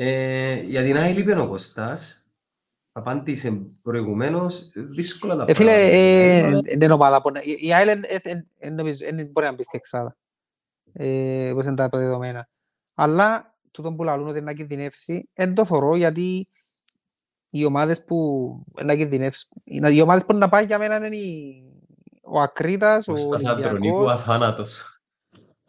Ε, 0.00 0.54
για 0.54 0.82
την 0.82 0.96
άλλη 0.96 1.20
είπε 1.20 1.38
ο 1.38 1.48
Κωστάς, 1.48 2.30
απάντησε 2.92 3.66
προηγουμένως, 3.82 4.70
δύσκολα 4.74 5.36
τα 5.36 5.44
πράγματα. 5.44 5.72
Φίλε, 5.72 6.60
δεν 6.60 6.80
είναι 6.80 6.92
ομάδα 6.92 7.22
που... 7.22 7.30
Η 7.58 7.74
Άιλεν 7.74 8.04
δεν 8.58 9.26
μπορεί 9.30 9.46
να 9.46 9.52
μπει 9.52 9.62
στην 9.62 9.78
εξάδα. 9.78 10.16
Πώς 11.54 11.64
είναι 11.64 11.74
τα 11.74 11.88
δεδομένα. 11.88 12.48
Αλλά 12.94 13.56
τούτον 13.70 13.96
που 13.96 14.04
λαλούν 14.04 14.26
ότι 14.26 14.40
να 14.40 14.52
κινδυνεύσει, 14.52 15.28
δεν 15.32 15.54
το 15.54 15.64
θωρώ 15.64 15.96
γιατί 15.96 16.48
οι 17.50 17.64
ομάδες 17.64 18.04
που 18.04 18.48
να 18.84 18.96
κινδυνεύσει, 18.96 19.48
οι 19.64 20.00
ομάδες 20.00 20.24
που 20.24 20.34
να 20.34 20.48
πάει 20.48 20.64
για 20.64 20.78
μένα 20.78 21.06
είναι 21.06 21.16
ο 22.22 22.40
Ακρίτας, 22.40 23.08
ο 23.08 23.12
Ολυμπιακός. 23.12 24.12
αθάνατος. 24.12 25.00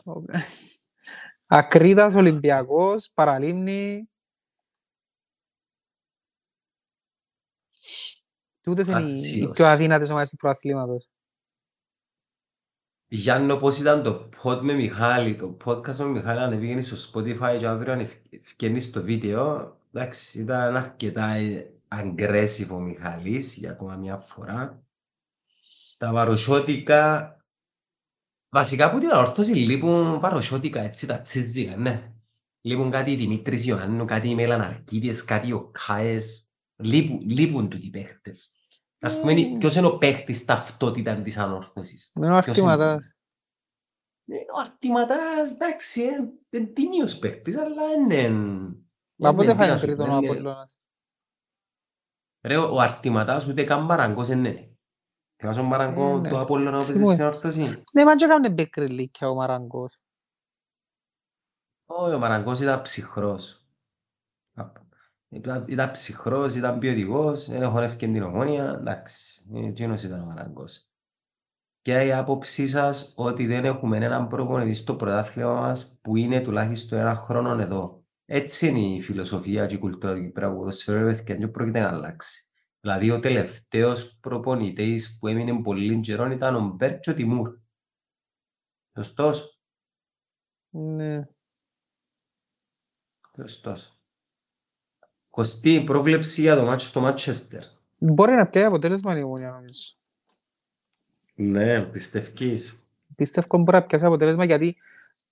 Ακρίτας, 1.48 2.16
Ολυμπιακός, 2.16 3.12
Παραλίμνη, 3.14 4.10
Τούτες 8.70 8.88
είναι 8.88 9.12
οι 9.12 9.50
πιο 9.52 9.66
αδύνατες 9.66 10.10
ομάδες 10.10 10.30
του 10.30 10.36
προαθλήματος. 10.36 11.10
Γιάννο, 13.08 13.56
πώς 13.56 13.80
ήταν 13.80 14.04
το 14.04 14.30
pod 14.44 14.60
με 14.62 14.74
Μιχάλη, 14.74 15.36
το 15.36 15.58
podcast 15.66 15.96
με 15.96 16.06
Μιχάλη 16.06 16.40
ανεβήκαινε 16.40 16.82
στο 16.82 17.20
Spotify 17.20 17.58
και 17.60 17.68
αύριο 17.68 17.94
αν 17.94 18.08
ευκαινείς 18.30 18.86
στο 18.86 19.02
βίντεο. 19.02 19.78
Εντάξει, 19.94 20.40
ήταν 20.40 20.76
αρκετά 20.76 21.36
aggressive 21.88 22.68
ο 22.72 22.80
Μιχάλης 22.80 23.56
για 23.56 23.72
ακόμα 23.72 23.96
μια 23.96 24.18
φορά. 24.18 24.84
Τα 25.98 26.12
παροσιώτικα, 26.12 27.36
βασικά 28.50 28.86
από 28.86 29.00
την 29.00 29.10
αόρθωση 29.10 29.54
λείπουν 29.54 30.20
παροσιώτικα, 30.20 30.82
έτσι 30.82 31.08
τα 31.08 31.22
τσίζικα, 31.22 31.76
ναι. 31.76 32.14
Λείπουν 32.62 32.92
κάτι 32.92 33.16
Δημήτρης 33.16 33.66
Ιωάννου, 33.66 34.06
κάτι 34.06 34.36
Μελαναρκίδες, 34.36 35.24
κάτι 35.24 35.52
ο 35.52 35.72
Κάες. 35.72 36.50
Λείπουν, 36.76 37.20
λείπουν 37.30 37.70
τούτοι 37.70 37.90
παίχτες. 37.90 38.59
Ας 39.02 39.20
πούμε, 39.20 39.32
Ε. 39.32 39.58
ποιος 39.58 39.76
είναι 39.76 39.86
ο 39.88 39.98
παίχτης 39.98 40.46
ταυτότητα 40.46 41.22
της 41.22 41.38
ανόρθωσης; 41.38 42.14
Είναι 42.16 42.38
ο 42.38 42.40
Ποιος 42.40 42.58
είναι; 42.58 42.72
αρτηματάς. 42.72 43.14
Ε, 44.26 44.36
Ο 44.56 44.60
Αρτηματάς, 44.60 45.52
εντάξει, 45.52 46.02
ε, 46.02 46.58
είναι 46.58 46.66
τίμιος 46.68 47.18
παίχτης, 47.20 47.58
αλλά 47.58 47.84
είναι... 47.94 48.30
Μα 49.16 49.32
πότε 49.34 49.44
είναι, 49.44 49.54
φάει 49.54 49.66
τι 49.66 49.72
να 49.72 49.78
σου 49.78 49.86
τρίτον 49.86 50.08
πω, 50.08 50.14
ο 50.14 50.18
είναι- 50.18 50.30
Απολλώνας. 50.30 50.80
Ρε, 52.44 52.58
ο 52.58 52.74
ο 52.76 52.80
Αρτηματάς 52.80 53.48
ούτε 53.48 53.64
καν 53.64 53.84
μαραγκός 53.84 54.28
είναι. 54.28 54.74
Θυμάσαι 55.42 55.60
τον 55.60 55.68
μαραγκό 55.70 56.10
Ε, 56.18 56.20
ναι. 56.20 56.30
του 56.30 56.38
Απόλλωνα 56.40 56.72
που 56.72 56.78
παίζει 56.78 56.94
Θυμούμαι. 56.94 57.14
στην 57.14 57.26
όρθωση. 57.26 57.84
Ναι, 57.94 58.04
μα 58.04 58.16
και 58.16 58.26
έκαμε 58.26 58.50
μπεκριλίκια 58.50 59.30
ο 59.30 59.36
Μαραγκός. 59.36 59.98
Όχι, 61.86 62.14
ο 62.14 62.20
Μαραγκός 62.20 62.60
ήταν 62.60 62.82
ψυχρός. 62.82 63.59
Α, 65.32 65.38
Ήταν, 65.38 65.66
ήταν 65.68 65.92
ψυχρός, 65.92 66.56
ήταν 66.56 66.80
ποιοτικός, 66.80 67.50
δεν 67.50 67.70
χορεύκε 67.70 68.08
την 68.08 68.24
ομόνια, 68.24 68.74
εντάξει, 68.80 69.46
ε, 69.54 69.66
εκείνος 69.68 70.04
ήταν 70.04 70.22
ο 70.22 70.26
Μαραγκός. 70.26 70.90
Και 71.82 72.06
η 72.06 72.12
άποψή 72.14 72.68
σας 72.68 73.14
ότι 73.16 73.46
δεν 73.46 73.66
έχουμε 73.66 73.98
έναν 73.98 74.28
προπονητή 74.28 74.74
στο 74.74 74.96
πρωτάθλημα 74.96 75.54
μας 75.54 76.00
που 76.02 76.16
είναι 76.16 76.42
τουλάχιστον 76.42 77.00
ένα 77.00 77.16
χρόνο 77.16 77.62
εδώ. 77.62 78.04
Έτσι 78.26 78.68
είναι 78.68 78.80
η 78.96 79.02
φιλοσοφία 79.02 79.66
και 79.66 79.76
η 79.76 79.80
κουλτούρα 79.80 80.16
του 80.16 80.22
Κυπριακού 80.22 80.56
ποδοσφαίρου, 80.56 80.98
ρε 81.00 81.06
παιδιά, 81.06 81.24
και 81.24 81.36
δεν 81.36 81.52
πρόκειται 81.52 81.80
να 81.80 81.88
αλλάξει. 81.88 82.52
Δηλαδή 82.80 83.12
ο 83.12 83.20
τελευταίος 83.20 84.18
προπονητής 84.20 85.18
που 85.20 85.28
έμεινε 85.28 85.62
πολύ 85.62 86.00
καιρό 86.00 86.32
ήταν 86.32 86.56
ο 86.56 86.60
Μπέρτσο 86.76 87.14
Τιμούρ. 87.14 87.58
Σωστός, 88.96 89.62
Ναι. 90.70 91.28
σωστός. 93.36 93.99
Κωστή, 95.40 95.84
πρόβλεψη 95.84 96.42
για 96.42 96.56
το 96.56 96.66
μάτσο 96.66 96.88
στο 96.88 97.02
Μάτσεστερ. 97.02 97.64
Μπορεί 97.98 98.32
να 98.32 98.48
πιάει 98.48 98.64
αποτέλεσμα 98.64 99.18
η 99.18 99.24
Ομόνια 99.24 99.50
νομίζω. 99.50 99.94
Ναι, 101.34 101.82
πιστεύεις. 101.82 102.90
Πιστεύω 103.16 103.58
μπορεί 103.58 103.78
να 103.78 103.84
πιάσει 103.84 104.06
αποτέλεσμα 104.06 104.46
γιατί 104.46 104.78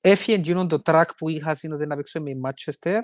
έφυγε 0.01 0.37
εκείνο 0.37 0.67
το 0.67 0.81
track 0.85 1.05
που 1.17 1.29
είχα 1.29 1.55
σύνοτε 1.55 1.85
να 1.85 1.95
παίξω 1.95 2.21
με 2.21 2.29
η 2.29 2.41
Manchester. 2.43 2.99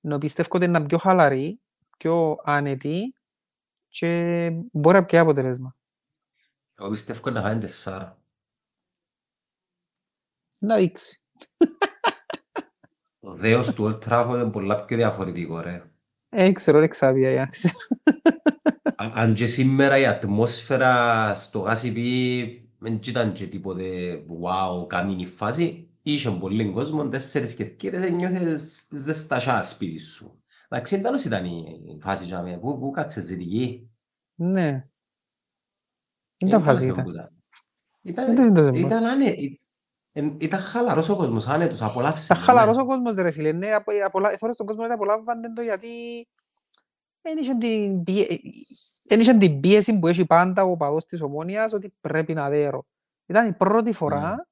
Να 0.00 0.18
πιστεύω 0.18 0.48
ότι 0.52 0.64
είναι 0.64 0.86
πιο 0.86 0.98
χαλαρή, 0.98 1.60
πιο 1.98 2.36
άνετη 2.44 3.14
και 3.88 4.50
μπορεί 4.72 4.96
να 4.96 5.04
πιάσει 5.04 5.24
αποτέλεσμα. 5.24 5.76
Εγώ 6.78 6.90
πιστεύω 6.90 7.30
να 7.30 7.42
φάνε 7.42 7.60
τεσσάρα. 7.60 8.18
Να 10.58 10.76
δείξει. 10.76 11.22
Ο 13.20 13.34
δέος 13.34 13.74
του 13.74 13.84
Old 13.84 14.08
Trafford 14.08 14.34
είναι 14.34 14.50
πολλά 14.50 14.84
πιο 14.84 14.96
διαφορετικό, 14.96 15.60
ρε. 15.60 15.90
Ε, 16.38 16.52
ξέρω, 16.52 16.78
ρε 16.78 16.86
Ξάβια, 16.88 17.30
για 17.30 17.40
να 17.40 17.46
ξέρω. 17.46 17.74
Α- 18.96 19.10
Αν 19.14 19.34
και 19.34 19.46
σήμερα 19.46 19.98
η 19.98 20.06
ατμόσφαιρα 20.06 21.34
στο 21.34 21.58
Γάσιπι 21.58 22.70
δεν 22.78 23.00
ήταν 23.06 23.32
και 23.32 23.46
τίποτε 23.46 23.84
wow, 24.42 24.86
καμίνη 24.88 25.26
φάση. 25.26 25.90
Είχε 26.02 26.30
πολύ 26.30 26.70
κόσμο, 26.70 27.08
τέσσερις 27.08 27.54
κερκίδες, 27.54 28.02
ένιωθες 28.02 28.88
ζεστασιά 28.90 29.62
σπίτι 29.62 29.98
σου. 29.98 30.42
Εντάξει, 30.68 31.00
τέλος 31.00 31.24
ήταν 31.24 31.44
η 31.44 31.98
φάση 32.00 32.24
για 32.24 32.42
μένα. 32.42 32.58
Πού, 32.58 32.78
πού 32.78 32.90
κάτσε 32.90 33.20
ζητική. 33.20 33.90
Ναι. 34.34 34.88
Δεν 36.38 36.50
τα 36.50 36.60
φάση 36.60 36.86
ήταν. 36.86 37.06
Ήταν, 38.02 38.34
Δεν 38.36 38.54
το 38.54 38.62
ζεμπό. 38.62 38.76
ήταν, 38.76 39.04
άνε, 39.04 39.24
ή- 39.30 39.30
εν- 39.34 39.65
ήταν 40.38 40.60
χαλαρός 40.60 41.08
ο 41.08 41.16
κόσμος, 41.16 41.46
άνετος, 41.48 41.78
Τα 41.78 41.86
απολαύσιμος. 41.86 42.42
χαλαρός 42.42 42.76
ο 42.76 42.86
κόσμος 42.86 43.14
ρε 43.14 43.30
φίλε. 43.30 43.52
Ναι, 43.52 43.72
απο- 43.72 44.04
απολα- 44.04 44.36
θωρείς 44.38 44.56
τον 44.56 44.66
κόσμο 44.66 44.82
ότι 44.84 44.92
απολάμβανε 44.92 45.52
το 45.52 45.62
γιατί 45.62 45.88
δεν 47.22 47.38
είχε 47.38 47.54
την 47.54 48.02
πίε- 48.04 48.40
δεν 49.02 49.20
είχε 49.20 49.34
την 49.34 49.60
πίεση 49.60 49.98
που 49.98 50.06
έχει 50.06 50.26
πάντα 50.26 50.62
ο 50.64 50.76
παδός 50.76 51.06
της 51.06 51.20
Ομόνιας 51.20 51.72
ότι 51.72 51.94
πρέπει 52.00 52.34
να 52.34 52.48
δέρω. 52.48 52.84
Ήταν 53.26 53.46
η 53.46 53.52
πρώτη 53.52 53.92
φορά 53.92 54.48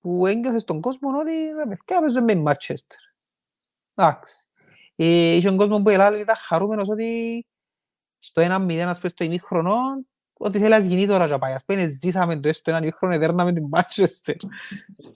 που 0.00 0.26
ένιωθες 0.26 0.64
τον 0.64 0.80
κόσμο 0.80 1.18
ότι 1.18 1.32
ρε 1.56 1.66
παιδιά 1.68 2.00
παίζω 2.00 2.22
με 2.22 2.34
Μάτσεστερ. 2.34 2.98
Εντάξει. 3.94 4.46
Ε, 4.96 5.34
είχε 5.34 5.48
τον 5.48 5.56
κόσμο 5.56 5.82
που 5.82 5.88
ελάλε 5.88 6.18
ήταν 6.18 6.36
χαρούμενος 6.38 6.88
ότι 6.88 7.46
στο 8.18 8.40
1-0 8.40 8.88
ας 8.88 8.96
πούμε 8.98 9.08
στο 9.08 9.24
ημίχρονο 9.24 9.74
ότι 10.38 10.58
θέλεις 10.58 10.78
να 10.86 10.92
γίνει 10.94 11.06
τώρα 11.06 11.28
και 11.28 11.38
πάει. 11.38 11.52
Ας 11.54 11.64
πούμε 11.64 11.86
ζήσαμε 11.86 12.36
το 12.40 12.48
έστω 12.48 12.70
έναν 12.70 12.82
ημίχρονο 12.82 13.14
εδέρναμε 13.14 13.52
την 13.52 13.66
Μάτσεστερ. 13.68 14.36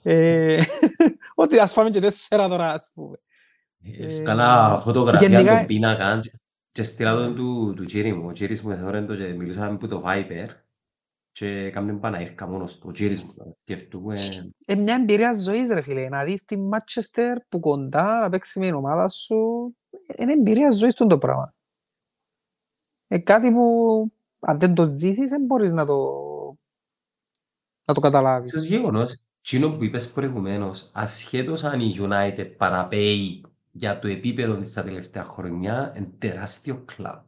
Ε, 0.03 0.61
Ότι 1.35 1.59
ας 1.59 1.71
φάμε 1.71 1.89
και 1.89 1.99
τέσσερα 1.99 2.47
τώρα 2.47 2.71
ας 2.71 2.91
πούμε. 2.93 3.17
Ε, 3.83 4.21
Καλά 4.21 4.79
φωτογραφία 4.79 5.27
γενικά- 5.27 5.57
τον 5.57 5.65
πίνακα 5.65 6.19
και 6.71 6.83
στείλα 6.83 7.15
τον 7.15 7.35
του, 7.35 7.73
του 7.75 7.83
Τζίρι 7.83 8.13
μου. 8.13 8.27
Ο 8.27 8.31
Τζίρις 8.31 8.61
μου 8.61 8.71
εθώρεν 8.71 9.05
το 9.07 9.15
και 9.15 9.27
μιλούσαμε 9.33 9.77
που 9.77 9.87
το 9.87 10.03
Viper 10.05 10.47
και 11.31 11.47
έκαμε 11.47 11.93
παναήρκα 11.93 12.47
μόνος 12.47 12.77
του. 12.77 12.85
Ο 12.89 12.91
Τζίρις 12.91 13.23
μου 13.23 13.33
τώρα, 13.33 13.51
σκέφτομαι. 13.55 14.19
Ε, 14.65 14.75
μια 14.75 14.95
εμπειρία 14.95 15.33
ζωής 15.33 15.69
ρε 15.69 15.81
φίλε, 15.81 16.09
να 16.09 16.23
δεις 16.23 16.45
τη 16.45 16.57
Μάτσεστερ 16.57 17.39
που 17.39 17.59
κοντά, 17.59 18.19
να 18.19 18.29
παίξει 18.29 18.59
με 18.59 18.65
την 18.65 18.75
ομάδα 18.75 19.09
σου, 19.09 19.35
είναι 20.17 20.31
εμπειρία 20.31 20.71
ζωής 20.71 20.93
του 20.93 21.07
το 21.07 21.17
πράγμα. 21.17 21.53
Ε, 23.07 23.17
κάτι 23.17 23.51
που 23.51 24.11
αν 24.39 24.59
δεν 24.59 24.73
το 24.73 24.85
ζήσεις 24.87 25.29
δεν 25.29 25.45
μπορείς 25.45 25.71
να 25.71 25.85
το, 25.85 25.97
να 27.85 27.93
το 27.93 27.99
καταλάβεις. 27.99 28.51
Ίσως 28.51 28.63
γεγονός, 28.63 29.25
εκείνο 29.39 29.71
που 29.71 29.83
είπες 29.83 30.11
προηγουμένως, 30.11 30.89
ασχέτως 30.93 31.63
αν 31.63 31.79
η 31.79 31.95
United 31.99 32.53
παραπέει 32.57 33.45
για 33.71 33.99
το 33.99 34.07
επίπεδο 34.07 34.59
της 34.59 34.73
τα 34.73 34.83
τελευταία 34.83 35.23
χρονιά, 35.23 35.93
είναι 35.97 36.11
τεράστιο 36.17 36.83
κλαμπ. 36.85 37.21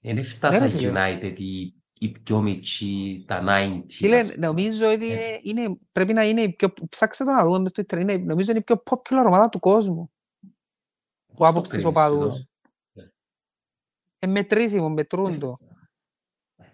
Δεν 0.00 0.14
Ναι, 0.14 0.20
έφτασαν 0.20 0.62
ρε 0.62 0.76
οι 0.76 0.78
φίλε. 0.78 0.92
United 0.94 1.34
οι, 1.38 1.74
οι 1.98 2.08
πιο 2.08 2.40
μητσοί, 2.40 3.24
τα 3.26 3.42
90. 3.46 3.84
Φίλε, 3.88 4.18
ας 4.18 4.34
πούμε. 4.34 4.46
νομίζω 4.46 4.92
ότι 4.92 5.12
Ε. 5.12 5.38
είναι, 5.42 5.62
είναι, 5.62 5.78
πρέπει 5.92 6.12
να 6.12 6.24
είναι 6.24 6.40
η 6.40 6.52
πιο, 6.52 6.72
ψάξτε 6.88 7.24
το 7.24 7.30
να 7.30 7.44
δούμε 7.44 7.58
μες 7.58 7.70
στο 7.70 7.80
ίντερνετ, 7.80 8.16
είναι, 8.18 8.24
νομίζω 8.24 8.50
είναι 8.50 8.60
η 8.60 8.62
πιο 8.62 8.82
popular 8.90 9.24
ομάδα 9.26 9.48
του 9.48 9.58
κόσμου, 9.58 10.12
Πώς 11.26 11.36
που 11.36 11.42
το 11.42 11.46
άποψης 11.46 11.72
κρίνεις 11.72 11.88
οπαδούς. 11.88 12.44
Τούτο; 14.24 14.38
Ε, 14.38 14.42
μετρήσιμο, 14.42 14.88
μετρούν 14.88 15.38
το. 15.38 15.58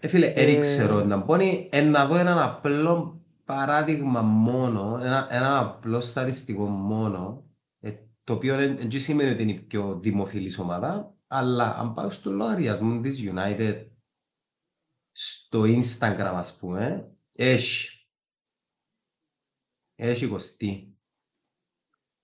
Ε, 0.01 0.09
φίλε, 0.09 0.33
Ε, 0.33 0.45
δεν 0.45 0.61
ξέρω 0.61 1.05
να 1.05 1.23
πω, 1.23 1.35
ε, 1.71 1.81
να 1.81 2.07
δω 2.07 2.17
έναν 2.17 2.39
απλό 2.39 3.25
παράδειγμα 3.45 4.23
μόνο, 4.23 4.99
ένα, 5.03 5.29
ένα 5.31 5.59
απλό 5.59 6.01
στατιστικό 6.01 6.67
μόνο, 6.67 7.51
ε, 7.81 7.93
το 8.25 8.33
οποίο 8.33 8.57
δεν 8.57 8.77
δεν 8.77 9.01
σημαίνει 9.01 9.31
ότι 9.31 9.43
είναι 9.43 9.53
η 9.53 9.61
πιο 9.61 9.99
δημοφιλής 10.01 10.59
ομάδα, 10.59 11.15
αλλά 11.27 11.77
αν 11.77 11.95
πάω 11.95 12.11
στο 12.11 12.31
λογαριασμό 12.31 13.01
της 13.01 13.23
United, 13.25 13.87
στο 15.13 15.63
Instagram 15.63 16.33
ας 16.35 16.59
πούμε, 16.59 17.15
έχει, 17.37 18.07
έχει 19.95 20.27
κοστί 20.27 20.99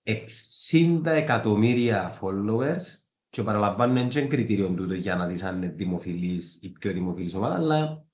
60 0.03 1.03
εκατομμύρια 1.05 2.19
followers 2.21 3.06
και 3.37 3.43
παραλαμβάνω 3.43 3.93
δεν 3.93 4.09
είναι 4.11 4.27
κριτήριο 4.27 4.69
τούτο 4.69 4.95
για 4.95 5.17
να 5.17 5.27
δεις 5.27 5.43
αν 5.43 5.57
είναι 5.57 5.73
δημοφιλής 5.73 6.59
ή 6.63 6.69
πιο 6.69 6.93
δημοφιλής 6.93 7.35
ομάδα, 7.35 7.55
αλλά 7.55 8.05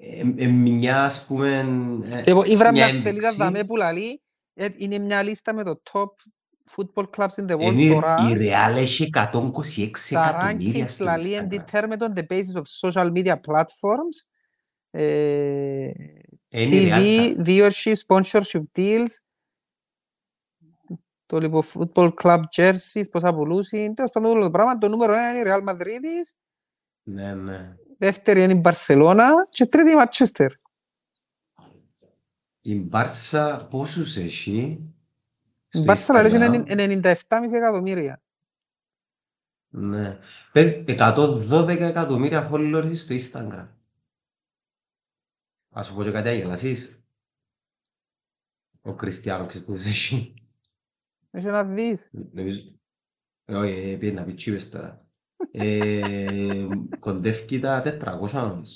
ε, 0.00 0.20
ε, 0.36 0.46
μια 0.46 1.04
ας 1.04 1.26
πούμε 1.26 1.56
ε, 2.10 2.22
Λοιπόν, 2.26 2.44
ήβρα 2.44 2.72
μια 2.72 2.86
μια 2.86 2.94
σελίδα 2.94 3.10
ένδειξη. 3.10 3.36
δαμέ 3.36 3.64
που 3.64 3.76
λαλεί, 3.76 4.22
ε, 4.54 4.68
είναι 4.76 4.98
μια 4.98 5.22
λίστα 5.22 5.54
με 5.54 5.64
το 5.64 5.82
top 5.92 6.08
football 6.76 7.04
clubs 7.16 7.44
in 7.44 7.50
the 7.50 7.56
world 7.58 7.78
Είναι, 7.78 7.92
τώρα. 7.92 8.16
η 8.30 8.34
Real 8.38 8.76
έχει 8.76 9.10
126 9.12 9.90
Τα 10.10 10.28
εκατομμύρια 10.28 10.84
rankings 10.84 10.88
στο 10.88 11.04
λαλεί 11.04 11.38
Instagram. 11.38 11.52
and 11.52 11.60
determined 11.60 12.02
on 12.02 12.12
the 12.18 12.26
basis 12.28 12.54
of 12.60 12.90
social 12.90 13.12
media 13.12 13.34
platforms, 13.34 14.16
ε, 14.90 15.90
Είναι 16.48 16.76
η 16.76 16.90
TV, 16.90 16.96
Real. 16.96 17.46
viewership, 17.46 17.94
sponsorship 18.06 18.62
deals, 18.78 19.12
το 21.32 21.38
λοιπόν 21.38 21.62
football 21.74 22.12
club 22.22 22.40
jerseys, 22.56 23.04
πώς 23.10 23.22
θα 23.22 23.34
πουλούσει, 23.34 23.92
τέλος 23.94 24.10
πάντων 24.10 24.30
όλο 24.30 24.42
το 24.42 24.50
πράγμα. 24.50 24.78
Το 24.78 24.88
νούμερο 24.88 25.12
ένα 25.12 25.30
είναι 25.30 25.38
η 25.38 25.42
Real 25.46 25.68
Madrid, 25.68 26.00
Ναι, 27.02 27.34
ναι. 27.34 27.76
δεύτερη 27.98 28.42
είναι 28.42 28.52
η 28.52 28.60
Barcelona 28.64 29.20
και 29.48 29.66
τρίτη 29.66 29.90
η 29.90 29.94
Manchester. 29.98 30.48
Η 32.60 32.74
Μπάρσα 32.74 33.66
πόσους 33.70 34.16
έχει; 34.16 34.80
Η 35.70 35.78
στο 35.78 35.84
Barcelona 35.86 36.36
λέει 36.38 36.48
Instagram? 36.62 36.68
είναι 36.70 37.00
97,5 37.28 37.52
εκατομμύρια. 37.52 38.22
Ναι. 39.68 40.18
Πες 40.52 40.84
112 40.86 41.66
εκατομμύρια 41.68 42.50
followers 42.52 42.92
στο 42.94 43.14
Instagram. 43.18 43.68
Ας 45.70 45.86
σου 45.86 45.94
πω 45.94 46.02
και 46.02 46.10
κάτι 46.10 46.28
αγελασίς. 46.28 47.02
Ο 48.82 48.94
Κριστιανό 48.94 49.46
ξέρεις 49.46 49.66
που 49.66 49.74
είσαι 49.74 49.88
εσύ. 49.88 50.34
Έχει 51.34 51.46
να 51.46 51.64
δεις. 51.64 52.10
Νομίζω... 52.12 52.60
Ε, 53.44 53.54
Όχι, 53.54 53.72
ε, 53.72 53.96
πήγε 53.96 54.12
να 54.12 54.24
πει 54.24 54.34
τσίπες 54.34 54.68
τώρα. 54.70 55.06
Ε, 55.52 56.68
κοντεύει 56.98 57.58
τα 57.60 57.82
400 57.84 58.30
νομίζω. 58.32 58.72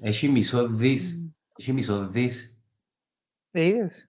Έχει 0.00 0.28
μισό 0.28 0.68
δις. 0.68 1.32
Έχει 1.56 1.72
μισό 1.72 2.08
δις. 2.08 2.64
Ε, 3.50 3.64
είδες. 3.66 4.08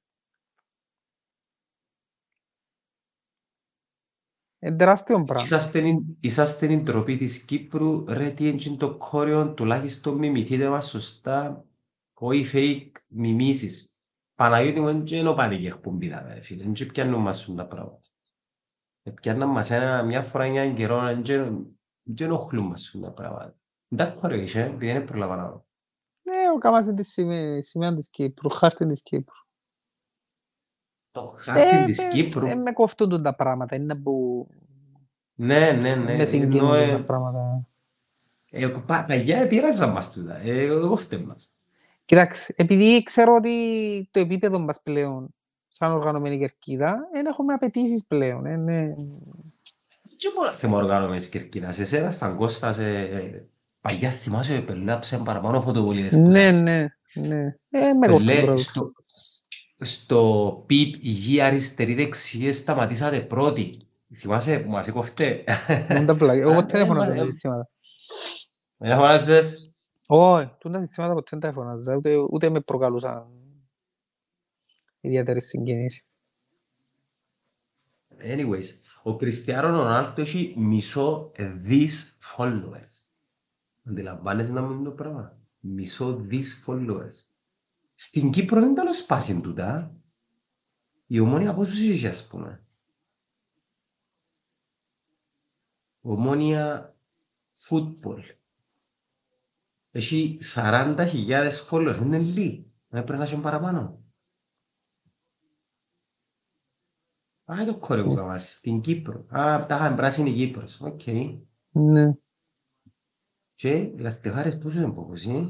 Είναι 4.59 4.75
τεράστιο 4.75 5.23
πράγμα. 5.23 5.41
Είσαστε, 5.45 5.87
η- 5.87 6.17
είσαστε 6.19 6.73
η 6.73 6.81
ντροπή 6.81 7.17
της 7.17 7.45
Κύπρου, 7.45 8.05
ρε 8.07 8.29
τι 8.29 8.47
είναι 8.47 8.77
το 8.77 8.97
κόριο, 8.97 9.53
τουλάχιστον 9.53 10.17
μιμηθείτε 10.17 10.69
μας 10.69 10.89
σωστά, 10.89 11.65
όχι 12.13 12.45
fake 12.53 12.99
μιμήσεις. 13.07 13.94
Παναγιώτη 14.35 14.79
μου 14.79 15.03
είναι 15.07 15.29
ο 15.29 15.33
πανίκη 15.33 15.65
εκπομπή 15.65 16.09
τα 16.09 16.21
ρε 16.21 16.41
φίλε, 16.41 16.63
δεν 16.63 16.87
πιάνουν 16.91 17.21
μας 17.21 17.37
σουν 17.37 17.55
τα 17.55 17.67
πράγματα. 17.67 17.99
Ε, 19.03 19.11
Πιάνναν 19.11 19.49
μας 19.49 19.71
ένα, 19.71 20.03
μια 20.03 20.21
φορά 20.21 20.47
μια 20.47 20.73
καιρό, 20.73 21.01
δεν 21.01 21.75
ενοχλούν 22.19 22.65
μας 22.65 22.81
σουν 22.81 23.01
τα 23.01 23.11
πράγματα. 23.11 23.55
Δεν 23.87 23.97
τα 24.13 24.19
κόριο 24.21 24.41
είσαι, 24.41 24.63
επειδή 24.63 24.91
δεν 24.91 25.05
προλαβαίνω. 25.05 25.65
Ναι, 26.21 26.51
ο 26.55 26.57
Κάμας 26.57 26.85
είναι 26.85 26.95
της 26.95 27.07
σημαία 27.11 27.61
σημαία 27.61 27.95
της 27.95 28.09
Κύπρου, 28.09 28.49
χάρτη 28.49 28.87
της 28.87 29.01
Κύπρου. 29.01 29.35
Το 31.11 31.35
χάρτη 31.37 31.85
της 31.85 31.97
ε, 32.03 32.09
Κύπρου, 32.09 32.45
ε, 32.45 32.55
με 32.55 32.71
κοφτούν 32.71 33.23
τα 33.23 33.35
πράγματα, 33.35 33.75
είναι 33.75 33.95
που 33.95 34.47
ναι, 35.37 35.71
ναι, 35.71 35.95
ναι, 35.95 36.15
με 36.15 36.25
συγκινούν 36.25 36.57
ενώ, 36.57 36.73
ε, 36.73 36.97
τα 36.97 37.03
πράγματα. 37.03 37.67
ε, 38.49 38.67
πα- 38.67 39.05
παγιά 39.05 39.37
επήραζαν 39.37 39.91
μας 39.91 40.11
τούτα, 40.11 40.35
ε, 40.35 40.61
εγώ 40.63 40.95
φταίω 40.95 41.25
μας. 41.25 41.54
Κοιτάξτε, 42.05 42.53
επειδή 42.57 43.03
ξέρω 43.03 43.35
ότι 43.35 43.51
το 44.11 44.19
επίπεδο 44.19 44.59
μας 44.59 44.81
πλέον, 44.83 45.35
σαν 45.69 45.91
οργανωμένη 45.91 46.37
κερκίδα, 46.39 47.09
δεν 47.13 47.25
έχουμε 47.25 47.53
απαιτήσεις 47.53 48.05
πλέον. 48.07 48.45
ε, 48.45 48.55
ναι. 48.55 48.93
Και 50.17 50.31
μόνο 50.35 50.51
θέμα 50.51 50.77
οργάνωμενης 50.77 51.29
Κερκίνας. 51.29 51.79
Εσένα 51.79 52.11
σαν 52.11 52.37
Κώστα 52.37 52.71
σε 52.71 52.83
παγιά 53.81 54.09
θυμάσαι 54.09 54.61
πελάψε 54.61 55.17
παραπάνω 55.17 55.61
φωτοβολίδες 55.61 56.13
που 56.13 56.19
Ναι, 56.27 56.51
σας. 56.51 56.61
ναι, 56.61 56.85
ναι. 57.13 57.55
Ε, 57.69 57.93
με 57.93 58.07
κοφτούν 58.07 58.25
Πελέ, 58.27 58.41
πρώτα. 58.41 58.57
στο, 58.57 58.91
στο 59.77 60.63
πιπ 60.65 60.95
υγεία 61.03 61.45
αριστερή 61.45 61.93
δεξιέ 61.93 62.51
σταματήσατε 62.51 63.19
πρώτοι. 63.21 63.69
Θυμάσαι 64.15 64.59
που 64.59 64.69
μας 64.69 64.87
έκοφτε. 64.87 65.43
Τούν 65.89 66.05
τα 66.05 66.13
βλάκια. 66.13 66.41
Εγώ 66.41 66.53
ποτέ 66.53 66.77
δεν 66.77 66.81
Ε, 66.81 66.85
φωνάζω 66.85 67.09
μα, 67.11 67.15
τα 67.17 67.23
ε, 67.23 67.29
συστήματα. 67.29 67.69
Δεν 68.77 68.95
φωνάζες. 68.97 69.64
Όχι, 70.07 70.55
τούν 70.57 70.71
τα 70.71 70.83
συστήματα 70.83 71.13
ποτέ 71.13 71.27
δεν 71.29 71.39
τα 71.39 71.51
φωνάζα, 71.51 71.95
ούτε, 71.95 72.15
ούτε 72.15 72.49
με 72.49 72.61
προκαλούσαν 72.61 73.27
ιδιαίτερες 74.99 75.45
συγκινήσεις. 75.45 76.03
Anyways, 78.19 78.63
ο 79.03 79.15
Κριστιάνο 79.15 79.67
Ρονάλτο 79.67 80.21
έχει 80.21 80.53
μισό 80.57 81.31
δις 81.37 82.19
followers. 82.37 83.09
Αντιλαμβάνεσαι 83.83 84.51
να 84.51 84.61
μην 84.61 84.83
το 84.83 84.91
πράγμα. 84.91 85.39
Μισό 85.59 86.15
δις 86.15 86.65
followers. 86.67 87.13
Στην 87.93 88.31
Κύπρο 88.31 88.59
είναι 88.59 88.73
τέλος 88.73 88.97
σπάσει 88.97 89.41
τούτα. 89.41 89.95
Η 91.07 91.19
ομόνια 91.19 91.53
πόσους 91.53 91.79
είχε 91.79 92.07
ας 92.07 92.27
πούμε; 92.27 92.65
Ομόνια 96.01 96.95
football. 97.67 98.21
Έχει 99.95 100.37
40.000 100.55 101.49
followers. 101.69 101.99
Είναι 102.01 102.17
λίγοι. 102.17 102.71
Δεν 102.87 103.03
πρέπει 103.03 103.17
να 103.17 103.23
έχει 103.23 103.39
παραπάνω. 103.39 104.03
Α, 107.51 107.65
το 107.65 107.77
κόρε 107.77 108.03
που 108.03 108.13
καμάς. 108.13 108.59
Την 108.61 108.81
Κύπρο. 108.81 109.25
Α, 109.37 109.65
τα 109.65 109.75
είχαν 109.75 109.95
πράσινη 109.95 110.33
Κύπρος. 110.33 110.81
Οκ. 110.81 111.01
Ναι. 111.71 112.13
Και 113.55 113.93
λαστιχάρες 113.97 114.57
πόσο 114.57 114.81
είναι 114.81 114.91
πόκος, 114.91 115.25
ε; 115.25 115.43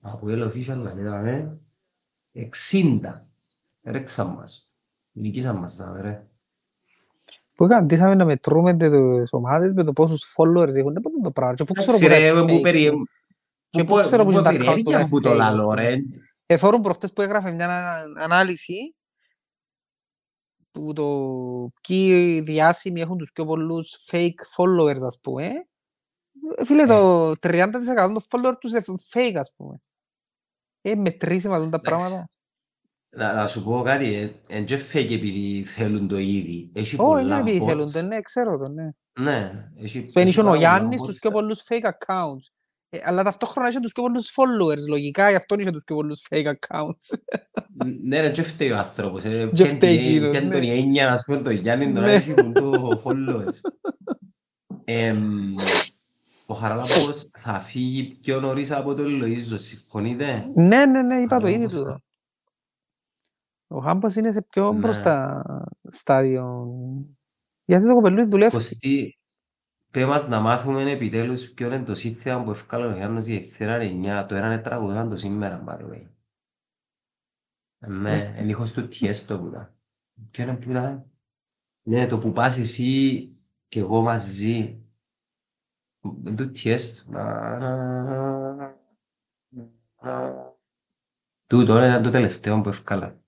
Από 0.00 0.26
el 0.28 0.50
official 0.50 0.76
να 0.76 0.94
λέγαμε 0.94 1.60
60. 2.32 3.28
Ρέξαν 3.82 4.34
μας. 4.34 4.74
Νικήσαν 5.12 5.56
μας, 5.56 5.76
να 5.76 6.00
ρε. 6.00 6.26
Που 7.54 7.66
καντήσαμε 7.66 8.14
να 8.14 8.24
μετρούμε 8.24 8.76
τις 8.76 9.32
ομάδες 9.32 9.72
με 9.72 9.84
το 9.84 9.92
πόσους 9.92 10.34
followers 10.36 10.74
έχουν. 10.74 10.92
Δεν 10.92 11.02
μπορούν 11.02 11.22
το 11.22 11.30
πράγμα. 11.30 11.54
Και 11.54 11.64
πού 11.64 11.72
ξέρω 11.72 11.96
Εντάξει 11.96 12.08
πόσα 12.08 12.18
ρε, 12.20 12.26
είναι 12.26 12.52
που 12.52 12.58
fake. 12.58 12.62
περι... 12.62 12.90
Και 13.70 13.84
που- 13.84 13.94
πού 13.94 14.00
ξέρω 14.00 14.24
που 14.24 14.30
πώς 14.30 14.34
είναι 14.34 14.42
τα 14.42 14.50
account 14.50 14.58
περιέργεια 14.58 15.02
που 15.02 15.08
που 15.08 15.16
είναι 15.18 15.28
το 15.28 15.30
fake, 15.34 15.38
ας 15.40 15.48
λαλώ, 15.56 15.62
πούμε. 15.68 15.82
ρε. 15.82 15.96
Εθώρουν 16.46 16.80
προχτές 16.80 17.12
που 17.12 17.22
έγραφε 17.22 17.50
μια 17.50 17.64
ανα- 17.64 18.22
ανάλυση 18.24 18.94
που 20.70 20.92
το 20.92 21.08
ποιοι 21.80 22.40
διάσημοι 22.40 23.00
έχουν 23.00 23.18
τους 23.18 23.30
πιο 23.32 23.44
πολλούς 23.44 24.04
fake 24.10 24.34
followers, 24.56 25.02
ας 25.04 25.18
πούμε. 25.22 25.44
Ε, 26.56 26.64
Φίλε, 26.64 26.86
το 26.86 27.30
30% 27.30 28.12
των 28.12 28.22
followers 28.30 28.54
τους 28.60 28.70
είναι 28.72 28.82
fake, 29.12 29.34
ας 29.36 29.52
πούμε. 29.56 29.76
Ε, 30.80 30.94
μετρήσιμα 30.94 31.58
τούν 31.58 31.70
τα 31.70 31.80
Εντάξει. 31.84 32.04
πράγματα. 32.04 32.30
Να, 33.16 33.34
να 33.34 33.46
σου 33.46 33.64
πω 33.64 33.82
κάτι, 33.84 34.14
ε, 34.14 34.30
εν 34.48 34.64
και 34.64 34.78
fake 34.92 35.10
επειδή 35.10 35.64
θέλουν 35.64 36.08
το 36.08 36.18
ήδη. 36.18 36.70
Έχει 36.72 36.94
Όχι, 36.94 36.96
πολλά 36.96 37.22
δεν 37.24 37.38
επειδή 37.38 37.60
bots. 37.62 37.66
θέλουν, 37.68 37.92
το, 37.92 38.02
ναι, 38.02 38.20
ξέρω 38.20 38.58
το, 38.58 38.68
ναι. 38.68 38.88
Ναι, 39.20 39.68
έχει, 39.76 40.04
Σπεν 40.08 40.22
έχει 40.22 40.30
είχε 40.30 40.40
ο 40.40 40.44
πάρα 40.44 40.56
πολλά 40.56 40.68
Γιάννης 40.68 41.00
bots 41.00 41.06
τους 41.06 41.18
πιο 41.18 41.30
τα- 41.30 41.36
πολλούς 41.36 41.62
fake 41.68 41.84
accounts. 41.86 42.46
Ε, 42.88 42.98
αλλά 43.02 43.22
ταυτόχρονα 43.22 43.68
είχε 43.68 43.80
τους 43.80 43.92
πιο 43.92 44.02
πολλούς 44.02 44.34
followers, 44.36 44.86
λογικά, 44.88 45.30
γι' 45.30 45.36
αυτό 45.36 45.54
είχε 45.58 45.70
τους 45.70 45.82
πιο 45.84 45.94
πολλούς 45.96 46.26
fake 46.30 46.46
accounts. 46.46 47.18
Ναι, 48.02 48.20
ρε, 48.20 48.30
και 48.30 48.42
φταίει 48.42 48.70
ο 48.70 48.76
άνθρωπος. 48.78 49.24
ε, 49.24 49.28
Και 49.28 49.46
πιάνει 49.62 49.70
φταίει 49.74 49.96
την- 49.98 50.06
εκείνος, 50.08 50.30
πιάνει 50.30 50.46
ναι. 50.46 50.52
τον 50.54 50.62
η 50.62 50.70
έννοια, 50.70 51.12
ας 51.12 51.22
πούμε, 51.26 51.38
τον 51.38 51.52
Γιάννη, 51.54 51.92
τώρα 51.92 52.06
Ναι. 52.06 52.12
έχει 52.12 52.34
που 52.34 52.52
το 52.52 53.02
followers. 53.04 53.54
Εμ, 54.84 55.54
Ο 56.46 56.54
Χαράλαμπος 56.54 57.30
θα 57.38 57.60
φύγει 57.60 58.04
πιο 58.20 58.40
νωρίς 58.40 58.70
από 58.70 58.94
τον 58.94 59.22
Λοΐζο, 59.22 59.54
συμφωνείτε; 59.58 60.50
Ναι, 60.54 60.86
ναι, 60.86 61.02
ναι, 61.02 61.14
είπα 61.20 61.38
το 61.38 61.46
ήδη 61.48 61.68
Χαράλαμπος 61.68 61.78
του. 61.78 62.04
Ο 63.72 63.80
Χάμπος 63.80 64.16
είναι 64.16 64.32
σε 64.32 64.42
πιο 64.42 64.72
Ναι. 64.72 64.78
μπροστά 64.78 65.42
στάδιο. 65.88 66.66
Γιατί 67.64 67.86
το 67.86 67.94
κοπελούι 67.94 68.24
δουλεύει. 68.24 68.50
Κωστή, 68.52 69.18
πέ 69.90 70.06
μας 70.06 70.28
να 70.28 70.40
μάθουμε 70.40 70.90
επιτέλους 70.90 71.50
ποιο 71.50 71.66
είναι 71.66 71.84
το 71.84 71.94
σύνθημα 71.94 72.42
που 72.44 72.50
ευκάλε 72.50 72.86
ο 72.86 72.96
Γιάννος 72.96 73.24
για 73.24 73.36
ευθέρα 73.36 73.78
9. 73.78 74.26
Το 74.28 74.34
έναν 74.34 74.62
τραγουδάν 74.62 75.08
το 75.08 75.16
σήμερα, 75.16 75.64
by 75.66 75.76
the 75.78 75.90
way. 75.90 76.06
Ναι, 77.86 78.34
εν 78.36 78.48
ήχος 78.48 78.72
του 78.72 78.88
Τιέστο 78.88 79.38
που 79.38 79.46
ήταν. 79.46 79.74
Ποιο 80.30 80.44
είναι 80.44 80.56
που 80.56 80.70
ήταν; 80.70 81.10
Ναι, 81.82 82.06
το 82.06 82.18
που 82.18 82.32
πας 82.32 82.58
εσύ 82.58 83.28
και 83.68 83.80
εγώ 83.80 84.02
μαζί. 84.02 84.86
Είναι 86.24 86.34
το 86.34 86.50
Τιέστο. 86.50 87.12
Τούτο 91.46 91.76
ήταν 91.84 92.02
το 92.02 92.10
τελευταίο 92.10 92.60
που 92.60 92.68
ευκάλα. 92.68 93.21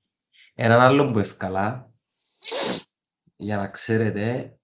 Έναν 0.55 0.81
άλλο 0.81 1.11
που 1.11 1.19
ευκάλα, 1.19 1.93
για 3.37 3.57
να 3.57 3.69
ξέρετε, 3.69 4.59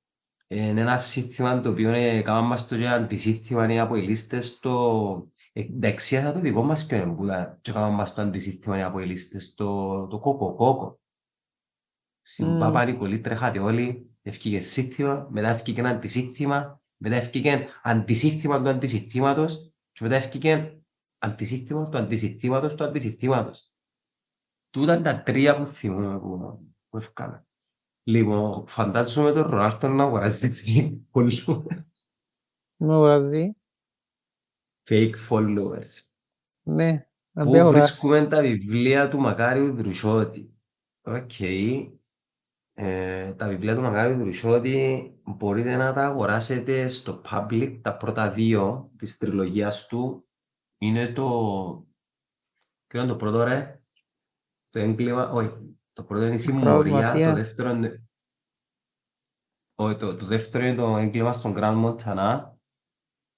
είναι 0.47 0.80
ένα 0.80 0.97
σύνθημα 0.97 1.61
το 1.61 1.70
οποίο 1.70 1.91
έκαναν 1.93 2.45
μας 2.45 2.66
το 2.66 2.76
και 2.76 2.88
αντισύνθημα 2.88 3.72
οι 3.72 3.78
αποελίστες 3.78 4.59
το... 4.59 5.30
Ε, 5.53 5.61
Εντάξει, 5.61 6.16
θα 6.16 6.32
το 6.32 6.41
δικό 6.41 6.62
μας 6.62 6.86
ποιο 6.86 6.97
είναι 6.97 7.14
που 7.14 7.24
ήταν 7.24 7.59
και 7.61 7.70
έκαναν 7.70 7.95
μας 7.95 8.14
το 8.14 8.22
αντισύνθημα 8.22 8.78
οι 8.78 8.82
αποελίστες 8.82 9.55
το, 9.55 10.07
το 10.07 10.18
κόκο 10.18 10.55
κόκο. 10.55 11.01
Στην 12.22 12.47
Μμμ. 12.47 12.59
Πάπα 12.59 12.84
Νικολή 12.84 13.20
τρέχατε 13.20 13.59
όλοι, 13.59 14.11
ευκήκε 14.22 14.61
σύνθημα, 14.61 15.28
μετά 15.30 15.49
ευκήκε 15.49 15.80
ένα 15.80 15.88
αντισύνθημα, 15.88 16.82
μετά 16.97 17.16
ευκήκε 17.16 17.68
αντισύνθημα 17.82 18.62
του 18.62 18.68
αντισύνθηματος 18.68 19.72
και 19.93 20.05
μετά 20.05 20.16
ευκήκε 20.16 20.82
αντισύνθημα 21.18 21.88
του 21.88 21.99
αντισύνθηματος 21.99 22.74
του 22.74 22.84
αντισύνθηματος. 22.84 23.72
Τούτα 24.70 24.94
είναι 24.94 25.02
τα 25.02 25.22
τρία 25.22 25.56
που 25.58 25.66
θυμούμαι 25.66 26.18
που, 26.18 26.60
που 26.88 26.96
ευκάλα. 26.96 27.46
Λοιπόν, 28.02 28.66
φαντάζομαι 28.66 29.32
τον 29.32 29.42
Ρονάλτο 29.42 29.88
να 29.88 30.04
αγοράζει 30.04 30.50
fake 30.54 30.98
followers. 31.12 31.84
Με 32.76 32.94
αγοράζει. 32.94 33.56
Fake 34.88 35.14
followers. 35.28 35.98
Ναι, 36.62 37.08
αν 37.32 37.44
Πού 37.46 37.50
δεν 37.52 37.60
αγοράσει. 37.60 37.86
βρίσκουμε 37.86 38.26
τα 38.26 38.40
βιβλία 38.40 39.08
του 39.08 39.18
Μακάριου 39.18 39.74
Δρουσιώτη. 39.74 40.54
Οκ. 41.02 41.40
Ε, 42.72 43.32
τα 43.34 43.48
βιβλία 43.48 43.74
του 43.74 43.80
Μακάριου 43.80 44.18
Δρουσιώτη 44.18 45.14
μπορείτε 45.24 45.76
να 45.76 45.92
τα 45.92 46.04
αγοράσετε 46.06 46.88
στο 46.88 47.22
Public. 47.30 47.80
Τα 47.82 47.96
πρώτα 47.96 48.30
δύο 48.30 48.92
της 48.96 49.18
τριλογίας 49.18 49.86
του 49.86 50.28
είναι 50.78 51.12
το... 51.12 51.24
Ποιο 52.86 53.00
είναι 53.00 53.10
το 53.10 53.16
πρώτο 53.16 53.42
ρε; 53.42 53.79
Το 54.70 54.78
έγκλημα... 54.78 55.30
Όχι. 55.30 55.78
Το 55.92 56.02
πρώτο 56.02 56.24
είναι 56.24 56.34
η 56.34 56.38
συμμορία. 56.38 56.92
Μαφία. 56.92 57.28
Το 57.28 57.34
δεύτερο 57.34 57.70
είναι... 57.70 58.04
Όχι, 59.74 59.96
το, 59.96 60.16
το 60.16 60.26
δεύτερο 60.26 60.64
είναι 60.64 60.76
το 60.76 60.96
έγκλημα 60.96 61.32
στο 61.32 61.54
Crans-Montana. 61.56 62.44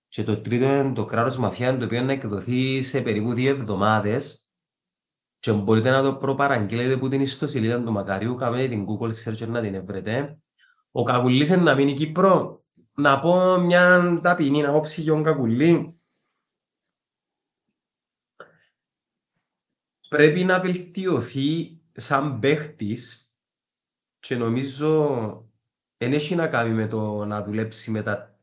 Και 0.09 0.24
το 0.24 0.41
τρίτο 0.41 0.64
είναι 0.64 0.93
το 0.93 1.05
κράτος 1.05 1.39
μαφιά, 1.39 1.78
το 1.78 1.85
οποίο 1.85 2.03
να 2.03 2.12
εκδοθεί 2.12 2.83
σε 2.83 3.03
περίπου 3.03 3.33
δύο 3.33 3.51
εβδομάδες 3.51 4.49
και 5.39 5.53
μπορείτε 5.53 5.91
να 5.91 6.03
το 6.03 6.16
προπαραγγείλετε 6.16 6.93
από 6.93 7.09
την 7.09 7.20
ιστοσελίδα 7.20 7.83
του 7.83 7.93
Μακαρίου, 7.93 8.35
κάνετε 8.35 8.68
την 8.68 8.87
Google 8.87 9.12
search 9.24 9.49
να 9.49 9.61
την 9.61 9.85
βρείτε. 9.87 10.39
Ο 10.91 11.03
Κακουλής 11.03 11.49
είναι 11.49 11.62
να 11.62 11.74
μείνει 11.74 11.95
Κύπρο. 11.95 12.64
Να 12.95 13.20
πω 13.20 13.59
μια 13.59 14.20
ταπεινή 14.22 14.64
απόψη 14.64 15.03
για 15.03 15.12
τον 15.12 15.22
Κακουλή. 15.22 16.01
Πρέπει 20.13 20.45
να 20.45 20.61
βελτιωθεί 20.61 21.81
σαν 21.93 22.39
παίχτης 22.39 23.33
και 24.19 24.37
νομίζω 24.37 25.51
δεν 25.97 26.13
έχει 26.13 26.35
να 26.35 26.49
κάνει 26.49 26.75
με 26.75 26.87
το 26.87 27.25
να 27.25 27.45
δουλέψει 27.45 27.91
με 27.91 28.03
τα 28.03 28.41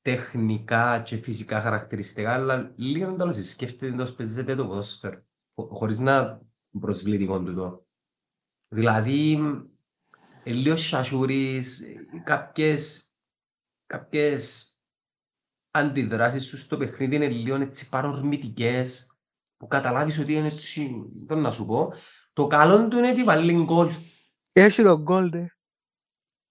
τεχνικά 0.00 1.00
και 1.00 1.16
φυσικά 1.16 1.60
χαρακτηριστικά, 1.60 2.34
αλλά 2.34 2.72
λίγο 2.76 3.10
να 3.10 3.26
το 3.26 3.42
σκέφτεται 3.42 3.94
να 3.94 4.12
παίζεται 4.12 4.54
το 4.54 4.66
ποδόσφαιρο, 4.66 5.22
χωρίς 5.54 5.98
να 5.98 6.40
προσβλητικό 6.80 7.42
του 7.42 7.54
το. 7.54 7.86
Δηλαδή, 8.68 9.38
ε, 10.44 10.52
λίγο 10.52 10.76
σασούρης, 10.76 11.82
κάποιες, 12.24 13.12
κάποιες 13.86 14.74
αντιδράσεις 15.70 16.48
τους 16.48 16.60
στο 16.60 16.76
παιχνίδι 16.76 17.14
είναι 17.14 17.28
λίγο 17.28 17.56
έτσι 17.56 17.88
παρορμητικές, 17.88 19.09
που 19.60 19.66
καταλάβεις 19.66 20.18
ότι 20.18 20.34
είναι 20.34 20.46
έτσι, 20.46 21.04
δεν 21.26 21.38
να 21.38 21.50
σου 21.50 21.66
πω. 21.66 21.92
Το 22.32 22.46
καλό 22.46 22.88
του 22.88 22.98
είναι 22.98 23.10
ότι 23.10 23.24
βάλει 23.24 23.64
γκολ. 23.64 23.90
Έχει 24.52 24.82
τον 24.82 25.02
γκολ, 25.02 25.28
ναι. 25.28 25.46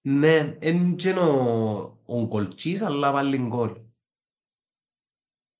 Ναι, 0.01 0.57
είναι 0.59 0.95
και 0.95 1.11
ο, 1.11 2.01
ο 2.05 2.25
γκολτσής, 2.25 2.81
αλλά 2.81 3.11
βάλει 3.11 3.37
γκολ. 3.37 3.81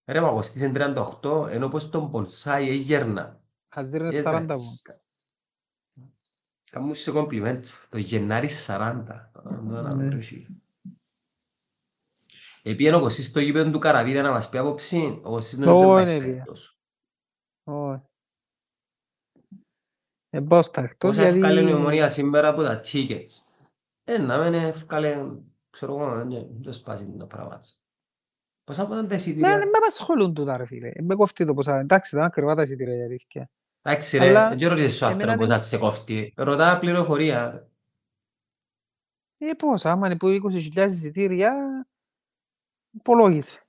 Ρε 0.06 0.22
Παγκοστής 0.22 0.62
είναι 0.62 0.93
38, 1.22 1.47
ενώ 1.50 1.68
πως 1.68 1.89
τον 1.89 2.12
Πονσάι 2.12 2.70
έγερνα. 2.70 3.38
Χαζίρ 3.70 4.02
είναι 4.02 4.16
Ε, 4.16 4.24
40 4.26 4.45
ναι. 4.45 4.56
μου. 4.56 4.82
Κάμουν 6.72 6.95
σε 6.95 7.12
κομπλιμέντ. 7.12 7.64
Το 7.89 7.97
Γενάρη 7.97 8.50
40. 8.68 9.04
Ναι. 9.95 10.20
Επίεν 12.62 12.93
ο 12.93 13.00
Κωστής 13.00 13.26
στο 13.26 13.39
γήπεδο 13.39 13.72
του 13.72 13.80
Καραβίδα 13.80 14.22
να 14.22 14.32
μας 14.32 14.50
πει 14.50 14.58
άποψη. 14.58 15.20
Ο 15.24 15.30
Κωστής 15.30 15.60
Ω, 15.60 15.62
νομίζω 15.62 15.93
ναι, 15.93 16.04
δεν 16.04 16.06
πάει 16.06 16.20
πήγε. 16.20 16.32
στα 16.32 16.41
εκτός. 16.41 16.80
Όχι. 17.72 18.01
Ε, 20.30 20.39
πάω 20.39 20.61
στα 20.61 20.82
εκτός 20.82 21.09
Όσα 21.09 21.22
γιατί... 21.22 21.38
ευκάλε 21.38 21.70
η 21.70 21.74
ομονία 21.74 22.09
σήμερα 22.09 22.47
από 22.47 22.63
τα 22.63 22.82
tickets. 22.84 23.32
Ε, 24.03 24.17
να 24.17 24.38
μην 24.43 24.53
ευκάλε, 24.53 25.26
ξέρω 25.70 25.95
εγώ, 25.97 26.15
δεν 26.15 26.47
δεν 26.61 26.74
σπάσει 26.74 27.15
το 27.17 27.26
πράγμα. 27.26 27.59
Πόσα 28.63 28.84
από 28.84 28.93
τα 28.93 29.01
Ναι, 29.01 29.13
εισιτήρια. 29.15 29.57
δεν 29.57 29.67
με 29.70 29.78
απασχολούν 29.78 30.34
τούτα 30.34 30.57
ρε 30.57 30.65
φίλε. 30.65 30.88
Ε, 30.93 31.01
Με 31.01 31.15
κοφτεί 31.15 31.45
το 31.45 31.53
ποσά. 31.53 31.80
Εντάξει, 31.80 32.15
ήταν 32.15 32.28
ακριβά 32.28 32.55
τα 32.55 32.61
εισιτήρια 32.63 32.95
η 32.97 33.01
αλήθεια. 33.01 33.49
Εντάξει 33.82 34.17
ρε, 34.17 34.28
Αλλά 34.30 34.55
δεν 34.55 34.70
ρωτήσεις 34.70 35.01
ο 35.01 35.05
εμένα 35.05 35.22
άνθρωπος 35.24 35.45
είναι- 35.45 35.53
αν 35.53 35.59
σε 35.61 35.78
κόφτει. 35.78 36.34
Ρωτά 36.38 36.80
πληροφορία. 36.80 37.70
Ε, 39.38 39.53
πώς, 39.53 39.86
άμα 39.86 40.07
είναι 40.07 40.17
που 40.17 40.28
20.000 40.28 40.88
εισιτήρια, 40.89 41.53
υπολόγισε. 42.91 43.63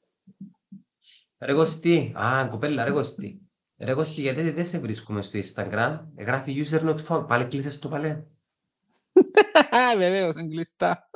Ρε 1.39 1.53
Κωστή, 1.53 2.13
α, 2.17 2.49
κοπέλα, 2.51 2.85
ρε 2.85 2.91
Κωστή. 2.91 3.50
Ρε 3.83 3.95
Κωστή, 3.95 4.21
γιατί 4.21 4.51
δεν 4.51 4.65
σε 4.65 4.79
βρίσκουμε 4.79 5.23
στο 5.23 5.39
Instagram. 5.39 6.01
Γράφει 6.19 6.65
user 6.65 6.81
not 6.81 6.97
found. 7.07 7.27
Πάλι 7.29 7.45
κλείσες 7.45 7.79
το 7.79 7.89
παλέ. 7.89 8.23
Βεβαίως, 9.99 10.35
εγκλειστά. 10.35 11.11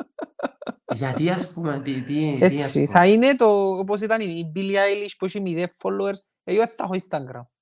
Γιατί 0.94 1.30
ας 1.30 1.52
πούμε, 1.52 1.80
τι, 1.84 1.92
τι, 1.92 2.02
τι 2.02 2.44
ας 2.44 2.50
Έτσι, 2.50 2.84
πούμε. 2.84 2.98
θα 2.98 3.06
είναι 3.06 3.36
το, 3.36 3.78
όπως 3.78 4.00
ήταν 4.00 4.20
η 4.20 4.24
η 4.24 4.52
Billie 4.56 4.74
Eilish 4.74 5.12
που 5.18 5.24
έχει 5.24 5.42
0 5.46 5.58
followers, 5.58 6.18
εγώ 6.44 6.58
δεν 6.58 6.68
θα 6.68 6.84
έχω 6.84 6.94
Instagram. 7.08 7.42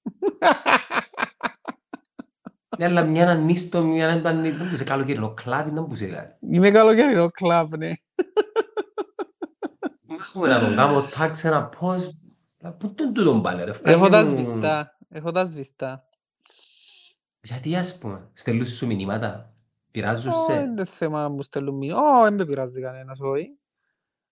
Ναι, 2.78 2.84
αλλά 2.84 3.04
μια 3.04 3.24
να 3.24 3.34
νίστο, 3.34 3.82
μια 3.82 4.06
να 4.06 4.12
ήταν, 4.12 4.42
δεν 4.42 4.56
μπορούσε 4.56 4.84
καλοκαιρινό 4.84 5.34
κλάδι, 5.34 5.70
δεν 5.70 5.82
μπορούσε 5.82 6.06
κάτι. 6.06 6.34
Είμαι 6.50 6.70
καλοκαιρινό 6.70 7.30
κλαμπ, 7.30 7.74
ναι. 7.74 7.92
Έχουμε 10.18 10.48
να 10.48 10.60
τον 10.60 10.76
κάνω 10.76 11.08
tag 11.16 11.30
σε 11.32 11.48
ένα 11.48 11.72
post. 11.80 12.10
Αλλά 12.62 12.74
Πού 12.74 12.94
τον 12.94 13.12
τούτον 13.14 13.42
πάλι 13.42 13.64
ρε, 13.64 13.70
Έχω 13.82 13.98
βγάλε 14.06 14.08
τα 14.10 14.22
μου- 14.30 14.36
σβηστά. 14.44 14.96
Έχω 15.08 15.32
τα 15.32 15.44
σβηστά. 15.44 16.08
Γιατί 17.40 17.76
ας 17.76 17.98
πούμε, 17.98 18.30
στέλνουν 18.32 18.66
σου 18.66 18.86
μηνύματα, 18.86 19.54
πειράζουν 19.90 20.32
Όχι, 20.32 20.52
σε. 20.52 20.60
είναι 20.60 20.84
θέμα 20.84 21.20
να 21.22 21.28
μου 21.28 21.42
στέλνουν 21.42 21.74
μήνυμα. 21.76 22.00
Όχι, 22.00 22.22
δεν 22.28 22.34
με 22.34 22.44
πειράζει 22.46 22.80
κανένας, 22.80 23.20
όχι. 23.20 23.58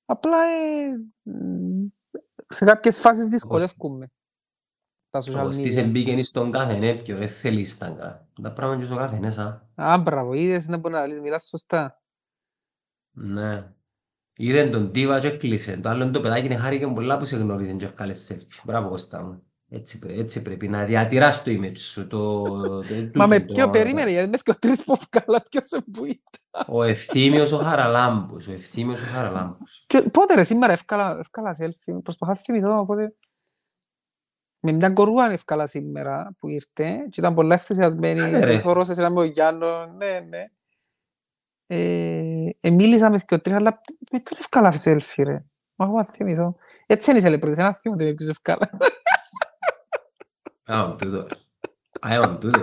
Απλά 0.04 0.36
ε, 0.44 0.96
μ, 1.22 1.86
σε 2.48 2.64
κάποιες 2.64 2.98
φάσεις 2.98 3.28
δυσκολεύκουμε. 3.28 4.10
Τα 5.10 5.20
social 5.22 5.38
Ο 5.40 5.42
Κωστής 5.42 5.74
media. 5.76 5.78
εμπήκαινες 5.82 6.26
στον 6.26 6.50
καφενέ 6.50 6.92
πιο, 6.94 7.16
δεν 7.18 7.28
θέλεις 7.28 7.78
Instagram. 7.80 8.18
Τα 8.42 8.52
πράγματα 8.52 8.80
και 8.80 8.84
στο 8.86 8.96
καφενέ, 8.96 9.30
σαν. 9.30 9.68
Α, 9.74 9.98
μπράβο, 9.98 10.32
είδες 10.32 10.66
να 10.68 10.76
μπορεί 10.76 10.94
να 10.94 11.06
λες, 11.06 11.20
μιλάς 11.20 11.46
σωστά. 11.48 12.02
Ναι. 13.10 13.72
Είδε 14.42 14.68
τον 14.68 14.92
Τίβα 14.92 15.18
και 15.18 15.26
έκλεισε. 15.26 15.76
Το 15.76 15.88
άλλο 15.88 16.10
το 16.10 16.20
παιδάκι 16.20 16.46
είναι 16.46 16.56
χάρηκε 16.56 16.86
πολλά 16.86 17.18
που 17.18 17.24
σε 17.24 17.36
γνώριζε 17.36 17.72
και 17.72 17.84
ευκάλες 17.84 18.30
selfie. 18.32 18.60
Μπράβο 18.64 18.88
Κώστα 18.88 19.22
μου. 19.22 19.42
Έτσι, 19.72 19.98
πρέ- 19.98 20.18
έτσι 20.18 20.42
πρέπει 20.42 20.68
να 20.68 20.84
διατηράς 20.84 21.42
το 21.42 21.50
image 21.50 21.78
σου. 21.78 22.06
Το, 22.06 22.42
το, 22.60 22.84
Μα 23.14 23.26
με 23.26 23.40
τούτο, 23.40 23.52
ποιο 23.52 23.64
το- 23.64 23.70
περίμενε, 23.70 24.10
γιατί 24.10 24.28
με 24.30 24.38
πιο 24.44 24.54
τρεις 24.58 24.84
που 24.84 24.94
βγάλα, 25.12 25.42
ποιος 25.50 25.66
σε 25.66 25.80
που 25.92 26.04
ήταν. 26.04 26.64
Ο 26.68 26.82
ευθύμιος 26.82 27.52
ο 27.52 27.56
Χαραλάμπους. 27.58 28.48
Ο 28.48 28.52
ευθύμιος 28.52 29.00
ο 29.02 29.04
Χαραλάμπους. 29.14 29.84
Και 29.86 30.02
πότε 30.02 30.34
ρε, 30.34 30.42
σήμερα 30.42 30.72
ευκάλα, 30.72 31.16
ευκάλα 31.18 31.56
selfie, 31.60 32.00
προσπαθώ 32.02 32.32
να 32.32 32.38
θυμηθώ 32.38 32.84
πότε. 32.86 33.14
Με 34.62 34.72
μια 34.72 34.90
κορούα 34.90 35.32
ευκάλα 35.32 35.66
σήμερα 35.66 36.34
που 36.38 36.48
ήρθε 36.48 36.96
και 37.10 37.20
ήταν 37.20 37.34
πολλά 37.34 37.54
ενθουσιασμένη, 37.54 38.20
Άντε, 38.20 38.44
ρε. 38.44 38.54
το 38.54 38.60
θωρώ 38.60 38.84
σε 38.84 38.94
σειρά 38.94 39.10
με 39.10 39.20
ο 39.20 39.24
Γιάννο, 39.24 39.86
ναι, 39.86 40.26
ναι. 40.28 40.44
Ε, 41.72 42.50
ε, 42.60 42.70
μίλησα 42.70 43.10
με 43.10 43.16
δυο 43.28 43.40
τρεις, 43.40 43.54
αλλά 43.54 43.80
με 44.12 44.20
ποιον 44.20 44.38
ευκάλα 44.40 44.72
selfie 44.84 45.24
ρε. 45.24 45.44
Μα 45.74 45.86
έχω 45.86 45.96
να 45.96 46.04
θυμηθώ. 46.04 46.56
Έτσι 46.86 47.10
είναι 47.10 47.18
οι 47.20 47.22
celebrities, 47.24 47.58
ένα 47.58 47.74
θυμούνται 47.74 48.04
με 48.04 48.12
ποιους 48.12 48.28
ευκάλα. 48.28 48.70
Α, 50.64 50.82
ο 50.84 50.96
τούτο. 50.96 51.26
Α, 52.00 52.18
ο 52.18 52.38
τούτο. 52.38 52.60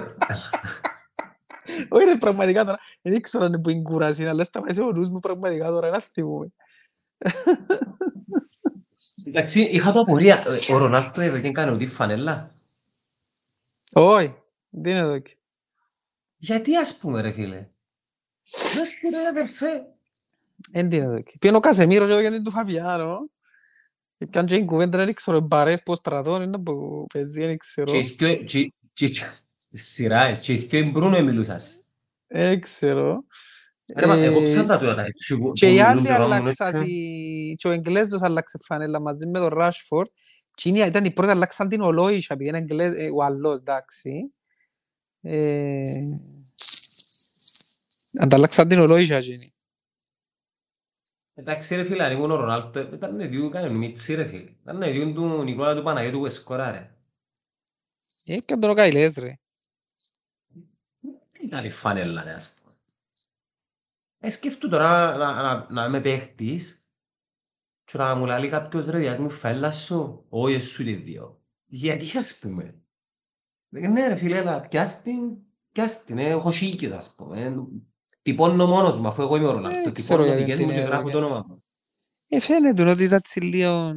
Όχι 1.89 2.05
ρε, 2.05 2.17
πραγματικά 2.17 2.63
τώρα, 2.65 2.79
δεν 3.01 3.13
ήξερα 3.13 3.45
αν 3.45 3.53
είναι 3.53 3.61
που 3.61 3.69
είναι 3.69 3.81
κουράση, 3.81 4.27
αλλά 4.27 4.43
σταμάτησε 4.43 4.81
ο 4.81 4.91
νους 4.91 5.09
μου 5.09 5.19
πραγματικά 5.19 5.67
τώρα, 5.67 5.87
ένα 5.87 5.99
θυμούμαι. 5.99 6.47
Εντάξει, 9.25 9.61
είχα 9.61 9.91
το 9.91 9.99
απορία. 9.99 10.43
Ε, 10.47 10.73
Ο 10.73 10.77
Ρονάλτο 10.77 11.21
εδώ 11.21 11.39
και 11.39 11.47
έκανε 11.47 11.77
τη 11.77 11.87
φανέλα. 11.87 12.55
Όχι, 13.93 14.35
δεν 14.69 14.91
είναι 14.91 15.01
εδώ. 15.01 15.19
και. 15.19 15.37
Γιατί 16.37 16.77
ας 16.77 16.97
πούμε 16.97 17.21
ρε 17.21 17.31
φίλε. 17.31 17.69
Δες 18.75 18.93
τι 18.99 19.09
ρε 19.09 19.27
αδερφέ. 19.27 19.85
Εν 20.71 20.89
την 20.89 21.01
εδώ. 21.03 21.19
και. 21.19 21.35
Πήγαινε 21.39 21.57
ο 21.57 21.61
Κασεμίρος 21.61 22.09
εδώ 22.09 22.19
γιατί 22.19 22.41
του 22.41 22.51
Φαβιάνο. 22.51 23.29
Και 24.17 24.25
πιάνε 24.25 24.47
και 24.47 24.55
η 24.55 24.65
κουβέντα, 24.65 24.97
δεν 25.05 25.13
ξέρω, 25.13 25.39
μπαρές 25.39 25.83
πως 25.83 25.97
στρατών 25.97 26.41
είναι 26.41 26.57
που 26.57 27.05
παίζει, 27.13 27.45
δεν 27.45 27.57
ξέρω. 27.57 27.91
Και 27.91 27.97
οι 27.97 28.01
δυο- 28.17 28.35
και- 28.35 28.73
και- 28.93 29.09
και- 29.09 29.25
Σειρά, 29.71 30.21
ε, 30.23 30.33
και 30.41 30.53
οι 30.53 30.57
δυο 30.57 30.79
οι 30.79 30.83
Μπρούνο 30.83 31.21
μιλούσας. 31.23 31.85
Δεν 32.27 32.59
ξέρω. 32.61 33.23
Ρε 33.95 34.05
μα, 34.05 34.15
εγώ 34.17 34.41
Ε, 34.41 34.43
ψάχνω 34.43 34.77
τώρα 34.77 35.05
έτσι 35.05 35.37
που- 35.37 35.51
Και 35.53 35.65
που 35.65 35.71
οι 35.71 35.75
μιλούν 35.75 35.89
άλλοι 35.91 36.01
και 36.01 36.07
κάνουν 36.07 36.31
αλλάξαν, 36.31 36.75
έτσι. 36.75 36.91
οι- 36.93 37.55
και 37.55 37.67
ο 37.67 37.71
Εγγλέζος 37.71 38.21
αλλάξε 38.21 38.57
φανέλα 38.63 38.99
μαζί 39.01 39.27
με 39.27 39.39
τον 39.39 39.47
Ράσφορντ. 39.47 40.07
Και 40.55 40.69
είναι- 40.69 40.85
ήταν 40.85 41.05
οι 41.05 41.11
πρώτοι 41.11 41.31
αλλάξαν 41.31 41.67
την 41.67 41.81
Ολόισσα, 41.81 42.33
επειδή 42.33 42.49
είναι 42.49 42.57
Εγγλέζ, 42.57 42.93
ε, 42.93 43.09
ο 43.15 43.23
άλλος, 43.23 43.57
εντάξει. 43.59 44.31
Ε, 48.17 48.23
Ανταλλάξαν 48.23 48.67
την 48.67 48.79
Ολόισσα 48.79 49.15
εκείνοι. 49.15 49.51
Εντάξει 51.33 51.75
ρε 51.75 51.83
φίλε, 51.83 52.03
αν 52.03 52.11
ήμουν 52.11 52.31
ο 52.31 52.35
Ρονάλτο, 52.35 52.79
ήταν 52.79 53.29
δύο 53.29 53.49
κάνει 53.49 53.73
μίτσι 53.73 54.15
ρε 54.15 54.25
φίλε. 54.25 54.51
Ήταν 54.61 54.81
δύο 54.81 55.13
του 55.13 55.43
Νικόλα 55.43 55.75
του 55.75 55.83
Παναγιώτου 55.83 56.19
που 56.19 56.29
σκοράρε. 56.29 56.95
Ε, 58.25 58.37
και 58.39 58.55
τον 58.55 58.69
ο 58.69 58.73
Καϊλές, 58.73 59.15
ρε. 59.15 59.39
Ήταν 61.41 61.65
η 61.65 61.69
φανέλα 61.69 62.23
ρε 62.23 62.33
ας 62.33 62.53
πούμε. 62.53 62.73
Ε, 64.19 64.29
σκέφτου 64.29 64.69
τώρα 64.69 65.17
να, 65.17 65.41
να, 65.41 65.67
να 65.69 65.85
είμαι 65.85 66.01
παίχτης 66.01 66.87
και 67.83 67.97
να 67.97 68.15
μου 68.15 68.25
λέει 68.25 68.49
κάποιος 68.49 68.85
ρε 68.85 68.97
διάς 68.97 69.17
μου 69.17 69.29
φέλα 69.29 69.71
σου, 69.71 70.25
όχι 70.29 70.53
εσύ 70.53 70.81
ούτε 70.81 70.91
δύο. 70.91 71.41
Γιατί 71.65 72.17
ας 72.17 72.39
πούμε. 72.39 72.81
Ε, 73.69 73.87
Ναι 73.87 74.07
ρε 74.07 74.15
φίλε, 74.15 74.37
αλλά 74.39 74.67
πιάσ' 74.67 75.01
την, 75.01 75.37
πιάσ' 75.71 76.03
την, 76.03 76.17
ε, 76.17 76.25
έχω 76.25 76.51
σίκες 76.51 76.91
ας 76.91 77.15
πούμε. 77.15 77.53
Ε, 78.27 78.31
Τυπώνω 78.31 78.67
μόνος 78.67 78.97
μου, 78.97 79.07
αφού 79.07 79.21
εγώ 79.21 79.35
είμαι 79.35 79.47
ο 79.47 79.51
Ρονάλτο. 79.51 79.83
Δεν 79.83 79.93
ξέρω 79.93 80.23
Τυπώνω 80.23 80.25
γιατί 80.25 80.41
δικές 80.43 80.57
την 80.57 80.65
μου 80.67 80.71
και 80.73 80.77
έδωκε. 80.79 80.95
γράφω 80.95 81.09
το 81.09 81.17
όνομα 81.17 81.45
μου. 81.47 81.63
Ε, 82.27 82.39
φαίνεται 82.39 82.89
ότι 82.89 83.03
ήταν 83.03 83.17
έτσι 83.17 83.39
λίγο... 83.39 83.93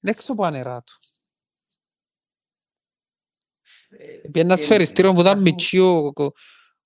Δεν 0.00 0.14
ξέρω 0.14 0.34
που 0.34 0.44
ανερά 0.44 0.80
του. 0.80 0.92
Ε, 3.88 4.28
Πήγε 4.28 4.40
ένα 4.40 4.54
ε, 4.54 4.56
σφαιριστήριο 4.56 5.12
που 5.12 5.20
ήταν 5.20 5.32
γράφω- 5.38 5.42
μητσί 5.50 5.78
ο, 5.78 6.12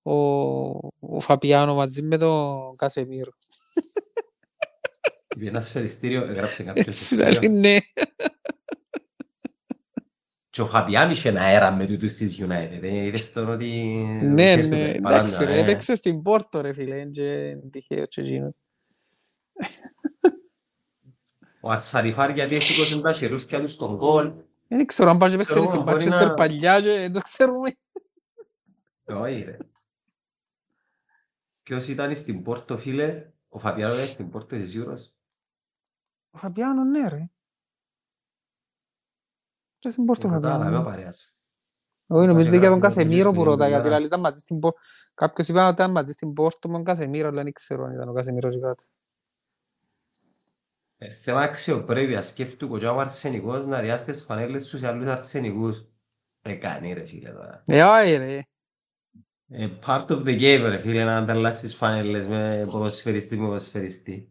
ο, 0.03 0.13
ο, 0.13 0.91
ο 1.01 1.21
Φαπιάνο 1.21 1.75
μαζί 1.75 2.03
με 2.03 2.17
τον 2.19 2.77
Κασεμίρο. 2.77 3.31
Είπε 5.37 5.47
ένα 5.49 5.61
σφαιριστήριο, 5.61 6.25
έγραψε 6.25 6.63
κάποιος 6.63 6.87
Έτσι 6.87 7.05
σφαιριστήριο. 7.05 7.81
Να 10.63 10.65
είναι. 10.65 10.71
Και 10.71 10.77
ο 10.77 10.81
Φαπιάν 10.81 11.11
είχε 11.11 11.29
ένα 11.29 11.41
αέρα 11.41 11.73
με 11.73 11.87
τούτους 11.87 12.15
της 12.15 12.41
United. 12.41 12.79
ε, 12.83 13.05
Είδες 13.07 13.33
τον 13.33 13.49
ότι... 13.49 13.67
Ναι, 14.23 14.45
ξέρεις 14.45 14.69
το 14.69 14.75
ναι, 14.77 15.01
παράντα, 15.01 15.21
εντάξει, 15.21 15.45
ρε, 15.45 15.57
ε. 15.57 15.61
έπαιξε 15.61 15.95
στην 15.95 16.23
Πόρτο 16.23 16.61
ρε 16.61 16.73
φίλε, 16.73 16.97
είναι 16.97 17.11
και 17.11 17.57
τυχαίο 17.71 18.07
και 18.07 18.21
εκείνο. 18.21 18.55
Ο 21.61 21.71
Ασαριφάρ 21.71 22.31
γιατί 22.31 22.55
έχει 22.55 23.01
τα 23.01 23.13
χερούσκια 23.13 23.61
του 23.61 23.69
στον 23.69 23.97
γκολ. 23.97 24.33
Δεν 24.69 24.87
ξέρω 24.87 25.11
αν 25.11 25.19
πάει 25.19 25.31
και 25.31 25.37
παίξει 25.37 25.51
Ξέρω, 25.53 25.67
στην 25.67 25.83
μπορεί 25.83 26.05
Manchester 26.05 26.11
να- 26.27 26.35
παλιά 26.35 26.81
και 26.81 26.87
δεν 26.87 27.13
το 27.13 27.21
ξέρουμε. 27.21 27.77
Όχι 29.05 29.43
ρε. 29.43 29.57
Ποιος 31.63 31.89
ήταν 31.89 32.15
στην 32.15 32.43
Πόρτο 32.43 32.79
φίλε, 32.79 33.31
ο 33.49 33.59
Φαπιάνο 33.59 33.95
ήταν 33.95 34.07
στην 34.07 34.31
Πόρτο, 34.31 34.57
είσαι 34.57 34.67
σίγουρος; 34.67 35.15
Ο 36.31 36.39
Φαπιάνο, 36.39 36.85
ναι 36.85 37.09
ρε. 37.09 37.31
Και 39.87 39.93
στην 39.93 40.05
Πόρτο 40.05 40.29
Ρωτάω, 40.29 40.59
θα 40.59 40.67
είμαι 40.67 40.81
Φαπιάνο. 40.81 40.85
παρέας. 40.85 41.39
Όχι, 42.07 42.27
νομίζω 42.27 42.51
Κάτσε 42.51 42.59
για 42.59 42.69
τον 42.71 42.79
γράφει 42.79 42.97
να 42.97 43.05
Κασεμίρο 43.05 43.33
μιλήσει 43.33 43.33
που 43.33 43.43
με 43.43 43.45
ρωτά, 43.45 43.59
την 43.59 43.69
γιατί 43.69 43.83
δουλειά. 43.83 43.99
λέει 43.99 44.07
ήταν 44.07 44.21
μαζί 44.21 44.41
στην 44.41 44.59
Πόρτο. 44.59 44.79
Κάποιος 45.15 45.49
είπε 45.49 45.61
ότι 45.61 45.73
ήταν 45.73 45.91
μαζί 45.91 46.13
στην 46.13 46.33
Πόρτο 46.33 46.69
με 46.69 46.75
τον 46.75 46.85
Κασεμίρο, 46.85 47.29
αλλά 47.29 47.43
δεν 47.43 47.53
ξέρω 47.53 47.85
αν 47.85 47.93
ήταν 47.95 48.09
ο 48.09 48.13
Κασεμίρος 48.13 48.55
ή 48.55 48.61
κάτι. 48.61 48.85
Ε, 50.99 51.09
Θέμα 51.09 51.41
αξιοπρέπειας, 51.41 52.27
σκέφτου 52.29 52.77
και 52.79 52.87
ο 52.87 53.01
αρσενικός 53.01 53.67
να 53.67 53.81
διάσει 53.81 54.05
τις 54.05 54.23
φανέλες 54.23 54.65
του 54.65 54.79
σε 54.79 54.87
άλλους 54.87 55.07
αρσενικούς. 55.07 55.85
Ε, 56.43 56.55
κάνει 56.55 56.93
ρε 56.93 57.07
φίλε 57.07 57.31
τώρα. 57.31 57.63
Ε, 57.67 57.83
όχι 57.83 58.17
ρε. 58.17 58.41
Ε, 59.49 59.69
part 59.87 60.07
of 60.07 60.23
the 60.25 60.41
game 60.41 60.65
ρε 60.69 60.79
φίλε 60.79 61.05
να 61.05 61.17
ανταλλάσσεις 61.17 61.75
φανέλες 61.75 62.27
με 62.27 62.67
ποδοσφαιριστή 62.71 63.37
με 63.37 63.47
ποδοσφαιριστή. 63.47 64.31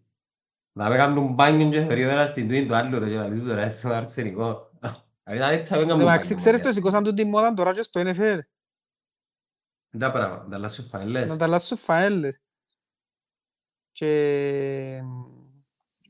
Να 0.71 0.89
με 0.89 0.95
κάνουν 0.95 1.33
μπάνιο 1.33 1.69
και 1.69 1.85
φέρει 1.85 2.05
ο 2.05 2.09
ένας 2.09 2.29
στην 2.29 2.47
τούτη 2.47 2.65
του 2.65 2.75
άλλου 2.75 2.99
ρε 2.99 3.09
και 3.09 3.15
να 3.15 3.27
λύσουν 3.27 3.47
τώρα 3.47 3.61
έτσι 3.61 3.87
με 3.87 3.95
αρσενικός. 3.95 4.64
Εντάξει, 5.27 5.73
μπάνιο, 5.75 6.17
ξέρεις 6.19 6.43
το 6.43 6.51
μωρέ. 6.57 6.71
σηκώσαν 6.71 7.03
τούτη 7.03 7.23
μόδα 7.23 7.53
τώρα 7.53 7.73
και 7.73 7.81
στο 7.81 8.01
NFL. 8.05 8.39
Τα 9.99 10.11
πράγματα, 10.11 10.41
ανταλλάσσουν 10.43 10.85
φανέλες. 10.85 11.27
Να 11.27 11.33
ανταλλάσσουν 11.33 11.77
φαέλες. 11.77 12.41
Και... 13.91 15.01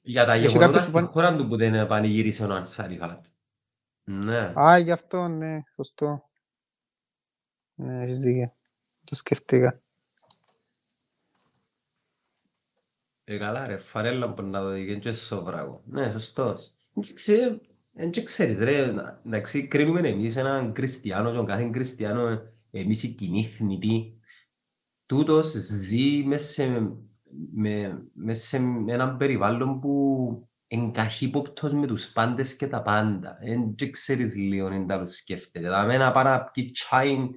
Για 0.01 0.25
τα 0.25 0.33
Έχει 0.33 0.41
γεγονότα 0.47 0.65
κάποιος 0.65 0.81
που 0.81 0.89
στην 0.89 0.93
πάνε- 0.93 1.11
χώρα 1.11 1.35
του 1.35 1.47
που 1.47 1.57
δεν 1.57 1.87
πανηγύρισε 1.87 2.45
ο 2.45 2.53
Ανσάρι 2.53 2.97
Φάτ. 2.97 3.25
Ναι. 4.03 4.53
Α, 4.59 4.77
γι' 4.77 4.91
αυτό, 4.91 5.27
ναι, 5.27 5.59
σωστό. 5.75 6.29
Ναι, 7.75 8.03
έχεις 8.03 8.19
δίκιο. 8.19 8.55
Το 9.03 9.15
σκεφτήκα. 9.15 9.81
Ε, 13.23 13.37
καλά 13.37 13.67
ρε, 13.67 13.77
φαρέλα 13.77 14.33
που 14.33 14.41
να 14.41 14.59
το 14.59 14.69
δει 14.69 14.99
και 14.99 15.11
στο 15.11 15.43
πράγμα. 15.43 15.81
Ναι, 15.85 16.11
σωστός. 16.11 16.73
Δεν 17.97 18.11
και 18.11 18.23
ξέρεις 18.23 18.59
ρε, 18.59 18.91
να- 18.91 19.21
εντάξει, 19.25 19.67
κρίνουμε 19.67 20.07
εμείς 20.07 20.35
έναν 20.35 20.73
Κριστιανό, 20.73 21.31
τον 21.31 21.45
κάθε 21.45 21.69
Κριστιανό, 21.71 22.41
εμείς 22.71 23.03
οι 23.03 23.13
κοινοί 23.13 23.45
θνητοί. 23.45 24.19
Τούτος 25.05 25.47
ζει 25.57 26.23
μέσα 26.23 26.47
σε, 26.47 26.91
με, 27.53 28.03
μέσα 28.13 28.45
σε 28.47 28.57
έναν 28.87 29.17
περιβάλλον 29.17 29.79
που 29.79 30.49
εγκαχύποπτος 30.67 31.73
με 31.73 31.87
τους 31.87 32.11
πάντες 32.11 32.55
και 32.55 32.67
τα 32.67 32.81
πάντα. 32.81 33.37
Δεν 33.41 33.75
και 33.75 33.89
ξέρεις 33.89 34.35
λίγο 34.35 34.67
εν 34.67 34.87
τα 34.87 35.05
σκέφτεται. 35.05 35.69
Τα 35.69 35.85
μένα 35.85 36.11
πάρα 36.11 36.37
να 36.37 36.43
πιει 36.43 36.71
τσάιν 36.71 37.29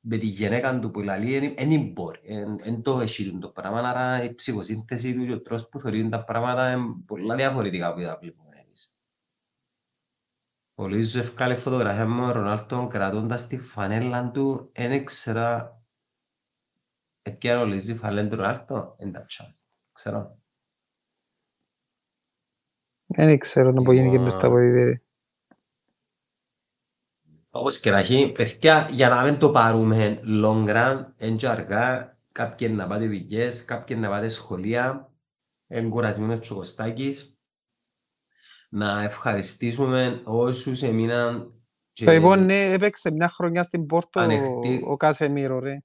με 0.00 0.16
τη 0.16 0.26
γυναίκα 0.26 0.78
του 0.78 0.90
που 0.90 1.00
λαλεί, 1.00 1.54
δεν 1.58 1.82
μπορεί. 1.92 2.20
Εν 2.62 2.82
το 2.82 3.00
έχει 3.00 3.38
το 3.38 3.48
πράγμα, 3.48 3.78
άρα 3.78 4.24
η 4.24 4.34
ψυχοσύνθεση 4.34 5.14
του 5.14 5.26
και 5.26 5.32
ο 5.32 5.42
τρόπος 5.42 5.68
που 5.68 5.80
θεωρεί 5.80 6.08
τα 6.08 6.24
πράγματα 6.24 6.72
είναι 6.72 6.84
πολλά 7.06 7.36
διαφορετικά 7.36 7.86
από 7.86 8.00
τα 8.00 8.18
βλέπουμε 8.20 8.48
εμείς. 8.48 8.51
Ο 10.82 10.88
Λουίζο 10.88 11.18
ευκάλε 11.18 11.56
φωτογραφία 11.56 12.06
με 12.06 12.22
τον 12.22 12.30
Ρονάλτο 12.30 12.86
κρατώντας 12.90 13.46
τη 13.46 13.58
φανέλα 13.58 14.30
του, 14.30 14.70
δεν 14.72 14.92
ήξερα 14.92 15.80
Επιάνε 17.22 17.60
ο 17.60 17.66
Λουίζο 17.66 17.92
η 17.92 17.96
φανέλα 17.96 18.28
του 18.28 18.36
Ρονάλτο, 18.36 18.94
εν 18.98 19.12
τα 19.12 19.24
τσάς. 19.24 19.66
Ξέρω. 19.92 20.38
Δεν 23.06 23.38
ξέρω 23.38 23.72
να 23.72 23.82
πω 23.82 23.92
γίνει 23.92 24.10
και 24.10 24.18
μες 24.18 24.32
στα 24.32 24.48
ποδητήρια. 24.48 25.02
Όπως 27.50 27.80
και 27.80 27.90
να 27.90 27.98
έχει, 27.98 28.32
παιδιά, 28.32 28.88
για 28.90 29.08
να 29.08 29.22
μην 29.22 29.38
το 29.38 29.50
πάρουμε 29.50 30.20
long 30.24 30.68
run, 30.68 31.06
εν 31.16 31.36
και 31.36 31.48
αργά, 31.48 32.18
κάποιοι 32.32 32.72
να 32.76 32.86
πάτε 32.86 33.04
δουλειές, 33.04 33.64
κάποιοι 33.64 33.96
να 34.00 34.08
πάτε 34.08 34.28
σχολεία, 34.28 35.12
εν 35.66 35.90
κουρασμένος 35.90 36.40
και 36.40 36.52
ο 36.52 36.56
Κωστάκης. 36.56 37.36
Να 38.74 39.02
ευχαριστήσουμε 39.02 40.22
όσους 40.24 40.82
έμειναν 40.82 41.52
και 41.92 42.04
Το 42.04 42.12
λοιπόν, 42.12 42.44
ναι, 42.44 42.72
έπαιξε 42.72 43.10
μια 43.10 43.28
χρονιά 43.28 43.62
στην 43.62 43.86
Πόρτο 43.86 44.20
Ανοιχτή. 44.20 44.82
ο- 44.84 44.90
ο 44.90 44.96
Κασεμίρο, 44.96 45.58
ρε. 45.58 45.82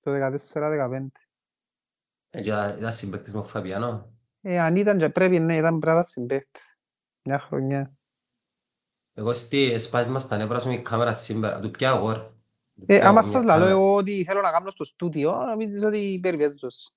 Το 0.00 0.10
14-15. 0.10 1.10
ε, 2.30 2.40
και 2.42 2.48
ήταν- 2.48 2.76
ήταν 2.78 2.92
συμπαίκτης 2.92 3.32
με 3.34 3.40
ο 3.40 3.44
Φαβιανό. 3.44 4.12
Ε, 4.40 4.58
αν 4.60 4.76
ήταν 4.76 4.98
και 4.98 5.08
πρέπει, 5.08 5.38
ναι, 5.38 5.56
ήταν 5.56 5.78
πρέπει 5.78 5.86
να 5.86 5.92
ήταν 5.92 6.04
συμπαίκτης. 6.04 6.78
Μια 7.22 7.38
χρονιά. 7.38 7.96
Εγώ 9.14 9.32
στη 9.32 9.70
εσπάσεις 9.72 10.12
μας 10.12 10.28
τα 10.28 10.36
νεύρα 10.36 10.58
σου 10.58 10.68
με 10.68 10.74
η 10.74 10.82
κάμερα 10.82 11.12
σήμερα, 11.12 11.60
του 11.60 11.70
πια 11.70 11.90
αγόρ. 11.90 12.16
Του 12.74 12.84
Ε, 12.86 12.98
πια 12.98 13.02
άμα 13.08 13.12
μια 13.20 13.22
σας 13.22 13.44
λαλώ 13.44 13.48
κάμερα. 13.64 13.70
εγώ 13.70 13.94
ότι 13.96 14.24
θέλω 14.24 14.40
να 14.40 14.50
κάνω 14.50 14.70
στο 14.70 14.84
στούντιο, 14.84 15.32
νομίζεις 15.44 15.82
ότι 15.82 16.18
περιπέζεις. 16.22 16.92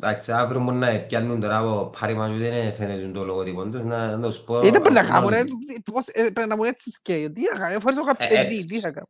Εντάξει, 0.00 0.32
αύριο 0.32 0.60
μου 0.60 0.72
να 0.72 0.98
πιάνουν 1.00 1.40
τώρα 1.40 1.58
από 1.58 1.90
πάρημα 2.00 2.28
και 2.28 2.34
δεν 2.50 2.72
φαίνεται 2.72 3.10
το 3.12 3.24
λογοτυπό 3.24 3.68
τους, 3.68 3.82
να 3.84 4.16
να 4.16 4.26
τους 4.28 4.38
πω... 4.40 4.56
Ε, 4.58 4.60
δεν 4.60 4.70
πρέπει 4.80 4.92
να 4.94 5.00
ας 5.00 5.08
κάνω, 5.08 5.24
πούμε, 5.26 5.36
ρε. 5.36 5.44
Πώς- 5.92 6.08
ε, 6.08 6.30
Πρέπει 6.32 6.48
να 6.48 6.56
μου 6.56 6.64
έτσι 6.64 6.90
σκέει. 6.90 7.32
Τι 7.32 7.42
να 7.52 7.58
κάνω, 7.60 7.80
φορές 7.80 7.98
ο 7.98 8.00
Ε, 8.00 8.04
καπιτέλ, 8.06 8.44
έτσι. 8.44 8.64
τι 8.64 8.78
θα 8.80 8.92
κάνω. 8.92 9.06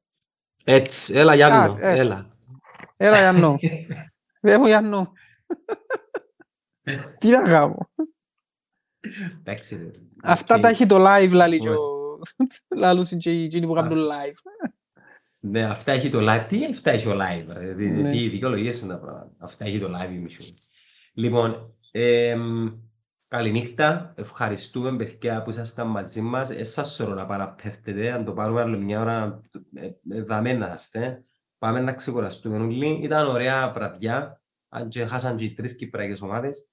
Έτσι, 0.64 1.14
έλα 1.18 1.34
Γιάννο, 1.34 1.72
Α, 1.74 1.76
ε. 1.88 1.98
έλα. 1.98 2.26
Έλα, 2.96 3.18
Γιάννο. 3.18 3.58
Ρε 4.46 4.58
μου, 4.58 4.66
Γιάννο. 4.66 5.12
Τι 7.18 7.30
να 7.30 7.42
κάνω. 7.42 7.90
Εντάξει, 9.40 9.76
ρε. 9.76 9.90
Αυτά 10.22 10.54
Οκ. 10.54 10.60
τα 10.60 10.68
έχει 10.68 10.86
το 10.86 10.96
live, 10.98 11.30
λαλεί 11.32 11.58
και 11.58 11.68
Πώς. 11.68 11.78
ο... 11.78 12.18
Λαλούσιν 12.80 13.18
και 13.18 13.30
εκείνοι 13.30 13.66
που 13.66 13.72
κάνουν 13.74 13.98
live. 14.06 14.34
Ναι, 15.40 15.64
αυτά 15.64 15.92
έχει 15.92 16.10
το 16.10 16.18
live. 16.20 16.44
Τι 16.48 16.64
αυτά 16.64 16.90
έχει 16.90 17.04
το 17.06 17.12
live, 17.12 17.44
ρε. 17.48 17.74
Τι- 17.74 17.88
Ναι. 17.88 18.10
Τι 18.10 18.28
δικαιολογίες 18.28 18.80
είναι 18.80 18.94
τα 18.94 19.00
πράγματα. 19.00 19.13
Αυτά 19.44 19.64
έχει 19.64 19.78
το 19.78 19.90
live 19.98 20.12
η 20.12 20.18
Μισού. 20.18 20.54
Λοιπόν, 21.14 21.74
εμ, 21.90 22.72
καληνύχτα. 23.28 24.14
Ευχαριστούμε, 24.16 24.96
παιδιά, 24.96 25.42
που 25.42 25.50
ήσασταν 25.50 25.86
μαζί 25.86 26.20
μας. 26.20 26.50
Εσάς 26.50 26.94
σωρό 26.94 27.14
να 27.14 27.26
παραπέφτετε. 27.26 28.10
Αν 28.10 28.24
το 28.24 28.32
πάρουμε 28.32 28.60
άλλο 28.60 28.78
μια 28.78 29.00
ώρα, 29.00 29.40
ε, 29.74 29.86
ε, 30.10 30.22
δαμέ 30.22 30.52
να 30.52 30.72
είστε. 30.72 31.22
Πάμε 31.58 31.80
να 31.80 31.92
ξεκουραστούμε 31.92 32.56
όλοι. 32.56 32.98
Ήταν 33.02 33.26
ωραία 33.26 33.72
βραδιά. 33.72 34.42
Αν 34.68 34.88
και 34.88 35.04
χάσαν 35.04 35.36
και 35.36 35.44
οι 35.44 35.52
τρεις 35.52 35.76
κυπριακές 35.76 36.22
ομάδες. 36.22 36.70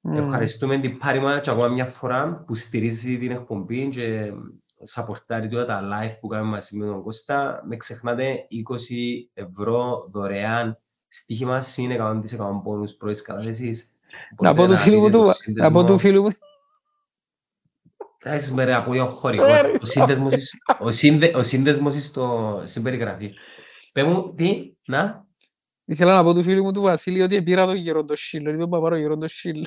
Μμμ. 0.00 0.16
Ευχαριστούμε 0.16 0.78
την 0.78 0.98
Πάρημα 0.98 1.40
και 1.40 1.50
ακόμα 1.50 1.68
μια 1.68 1.86
φορά 1.86 2.44
που 2.46 2.54
στηρίζει 2.54 3.18
την 3.18 3.30
εκπομπή 3.30 3.88
και 3.88 4.32
σαπορτάρει 4.82 5.48
τώρα 5.48 5.66
τα 5.66 5.82
live 5.82 6.16
που 6.20 6.26
κάνουμε 6.26 6.50
μαζί 6.50 6.76
με 6.76 6.86
τον 6.86 7.02
Κώστα. 7.02 7.62
Με 7.66 7.76
ξεχνάτε 7.76 8.46
20 8.68 8.74
ευρώ 9.34 10.08
δωρεάν 10.12 10.78
στοίχημα 11.14 11.60
συν 11.60 11.90
100% 11.90 12.60
πόνους 12.64 12.92
πρώτης 12.94 13.22
κατάθεσης. 13.22 13.86
Να 14.40 14.54
πω 14.54 14.54
Μπορείτε 14.54 14.74
του 14.74 14.80
φίλου 14.82 14.98
μου 15.00 15.04
δείτε 15.04 15.16
του, 15.18 15.22
το 15.24 15.28
να 15.28 15.70
πω 15.70 15.78
σύνδεσμο. 15.78 15.84
του 15.84 15.98
φίλου 15.98 16.22
μου, 16.22 16.30
Κάτσε 18.18 18.54
με 18.54 18.64
ρε 18.64 18.74
από 18.74 18.92
δύο 18.92 19.06
χωρικό. 19.06 19.44
Sorry, 19.46 19.74
Ο 19.82 19.84
σύνδεσμος 19.84 20.34
εις- 20.34 20.62
ο 20.80 20.90
σύνδε- 20.90 21.34
Ο 21.36 21.42
σύνδεσμος 21.42 21.94
εις 21.94 22.04
στο- 22.04 22.62
στην 22.66 22.82
περιγραφή. 22.82 23.34
Πες 23.92 24.04
μου, 24.04 24.34
τι, 24.34 24.74
να, 24.86 25.26
ήθελα 25.84 26.14
να 26.16 26.22
πω 26.24 26.34
του 26.34 26.42
φίλου 26.42 26.62
μου 26.64 26.72
του 26.72 26.80
Βασίλη 26.82 27.22
ότι 27.22 27.42
πήρα 27.42 27.66
το 27.66 27.72
γεροντοσύλλο, 27.72 28.50
είπε 28.50 28.66
να 28.66 28.80
πάρω 28.80 28.96
γεροντοσύλλο. 28.96 29.64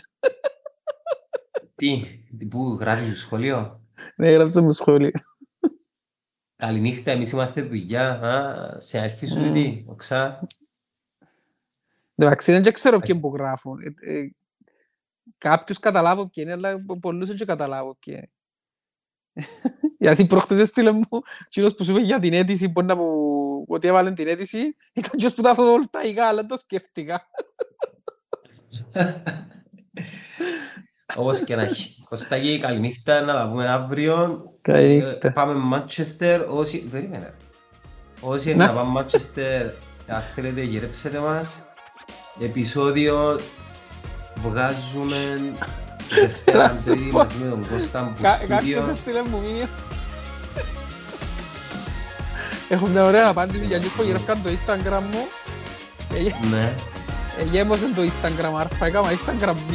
τι, 1.75 2.03
που 2.49 2.77
γράφεις 2.79 3.05
στο 3.07 3.15
σχολείο; 3.15 3.81
Ναι, 4.15 4.29
έγραψε 4.29 4.61
μου 4.61 4.71
σχόλιο. 4.71 5.11
Καληνύχτα, 6.55 7.11
εμείς 7.11 7.31
είμαστε 7.31 7.61
δουλειά. 7.61 8.09
Α, 8.11 8.81
σε 8.81 8.99
αρφή 8.99 9.25
σου 9.25 9.39
Μμμ. 9.39 9.53
τι, 9.53 9.83
οξά. 9.87 10.47
Εντάξει, 12.19 12.51
δεν 12.51 12.73
ξέρω 12.73 12.99
ποιοι 12.99 13.19
που 13.19 13.35
γράφουν. 13.35 13.79
Ε, 13.79 14.17
ε, 14.17 14.29
Κάποιους 15.37 15.79
καταλάβω 15.79 16.29
ποιοι 16.29 16.43
είναι, 16.47 16.51
αλλά 16.51 16.85
πολλούς 17.01 17.27
δεν 17.27 17.37
και 17.37 17.45
καταλάβω 17.45 17.97
ποιοι 17.99 18.13
είναι. 18.17 18.31
Γιατί 19.99 20.25
προχτές 20.25 20.59
έστειλε 20.59 20.91
μου 20.91 21.07
εκείνος 21.45 21.75
που 21.75 21.83
σου 21.83 21.91
είπε 21.91 21.99
για 21.99 22.19
την 22.19 22.33
αίτηση, 22.33 22.67
μπορεί 22.67 22.87
να 22.87 22.95
μου 22.95 23.65
ότι 23.67 23.87
έβαλε 23.87 24.11
την 24.11 24.27
αίτηση, 24.27 24.57
ήταν 24.93 25.11
εκείνος 25.13 25.33
που 25.33 25.41
τα 25.41 25.53
φωτοβολταϊκά, 25.53 26.27
αλλά 26.27 26.39
δεν 26.39 26.47
το 26.47 26.57
σκέφτηκα. 26.57 27.27
Όπως 31.15 31.43
και 31.43 31.55
να 31.55 31.61
έχει. 31.61 32.03
Κωστάκη, 32.03 32.59
καληνύχτα, 32.59 33.21
να 33.21 33.33
τα 33.33 33.47
πούμε 33.47 33.69
αύριο. 33.69 34.43
Καληνύχτα. 34.61 35.27
Ε, 35.27 35.31
Πάμε 35.31 35.53
Μάντσεστερ, 35.53 36.41
όσοι... 36.41 36.87
Περίμενε. 36.87 37.33
Όσοι 38.21 38.55
Να. 38.55 38.67
να 38.67 38.73
πάμε 38.73 38.91
Μάντσεστερ, 38.91 39.65
αν 40.15 40.21
θέλετε 40.21 40.61
γυρέψετε 40.61 41.19
μας. 41.19 41.66
Επεισόδιο 42.39 43.39
βγάζουμε 44.43 45.41
Δευτέρα 46.21 46.67
Να 46.67 46.73
σου 46.79 46.83
Τρίτη 46.85 47.09
πω. 47.11 47.17
μαζί 47.17 47.35
με 47.43 47.49
τον 47.49 47.67
Κώστα 47.69 47.99
που 48.15 48.21
Κα- 48.21 48.33
στούντιο. 48.35 48.55
Κάποιος 48.55 48.87
έστειλε 48.87 49.21
μου 49.31 49.39
μήνυμα. 49.45 49.69
Έχω 52.69 52.87
μια 52.87 53.03
ωραία 53.05 53.27
απάντηση 53.27 53.65
για 53.65 53.77
εκεί 53.77 53.87
που 53.87 54.03
γυρεύκαν 54.03 54.39
το 54.43 54.49
Instagram 54.49 55.01
μου. 55.11 55.27
Ε, 56.13 56.47
Ναι. 56.55 56.73
Εγέμωσε 57.39 57.89
το 57.95 58.01
Instagram 58.01 58.53
Α, 58.81 58.85
έκανα 58.85 59.07
Instagram 59.11 59.55
Β. 59.69 59.71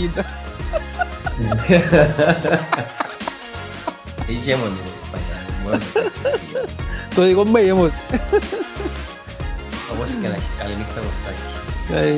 Είχε 4.27 4.57
μόνο 4.57 4.71
το 4.85 4.91
Instagram, 4.97 5.63
μόνο 5.63 5.79
το 5.79 5.85
Facebook. 5.95 6.69
Το 7.15 7.23
δικό 7.23 7.45
μου 7.45 7.57
εγέμωσε. 7.57 8.03
Όπως 9.93 10.11
και 10.11 10.29
να 10.29 10.35
έχει. 10.35 10.47
Καλή 10.59 10.75
νύχτα 10.77 11.01
Κωστάκη. 11.01 11.43
Ε, 11.95 12.17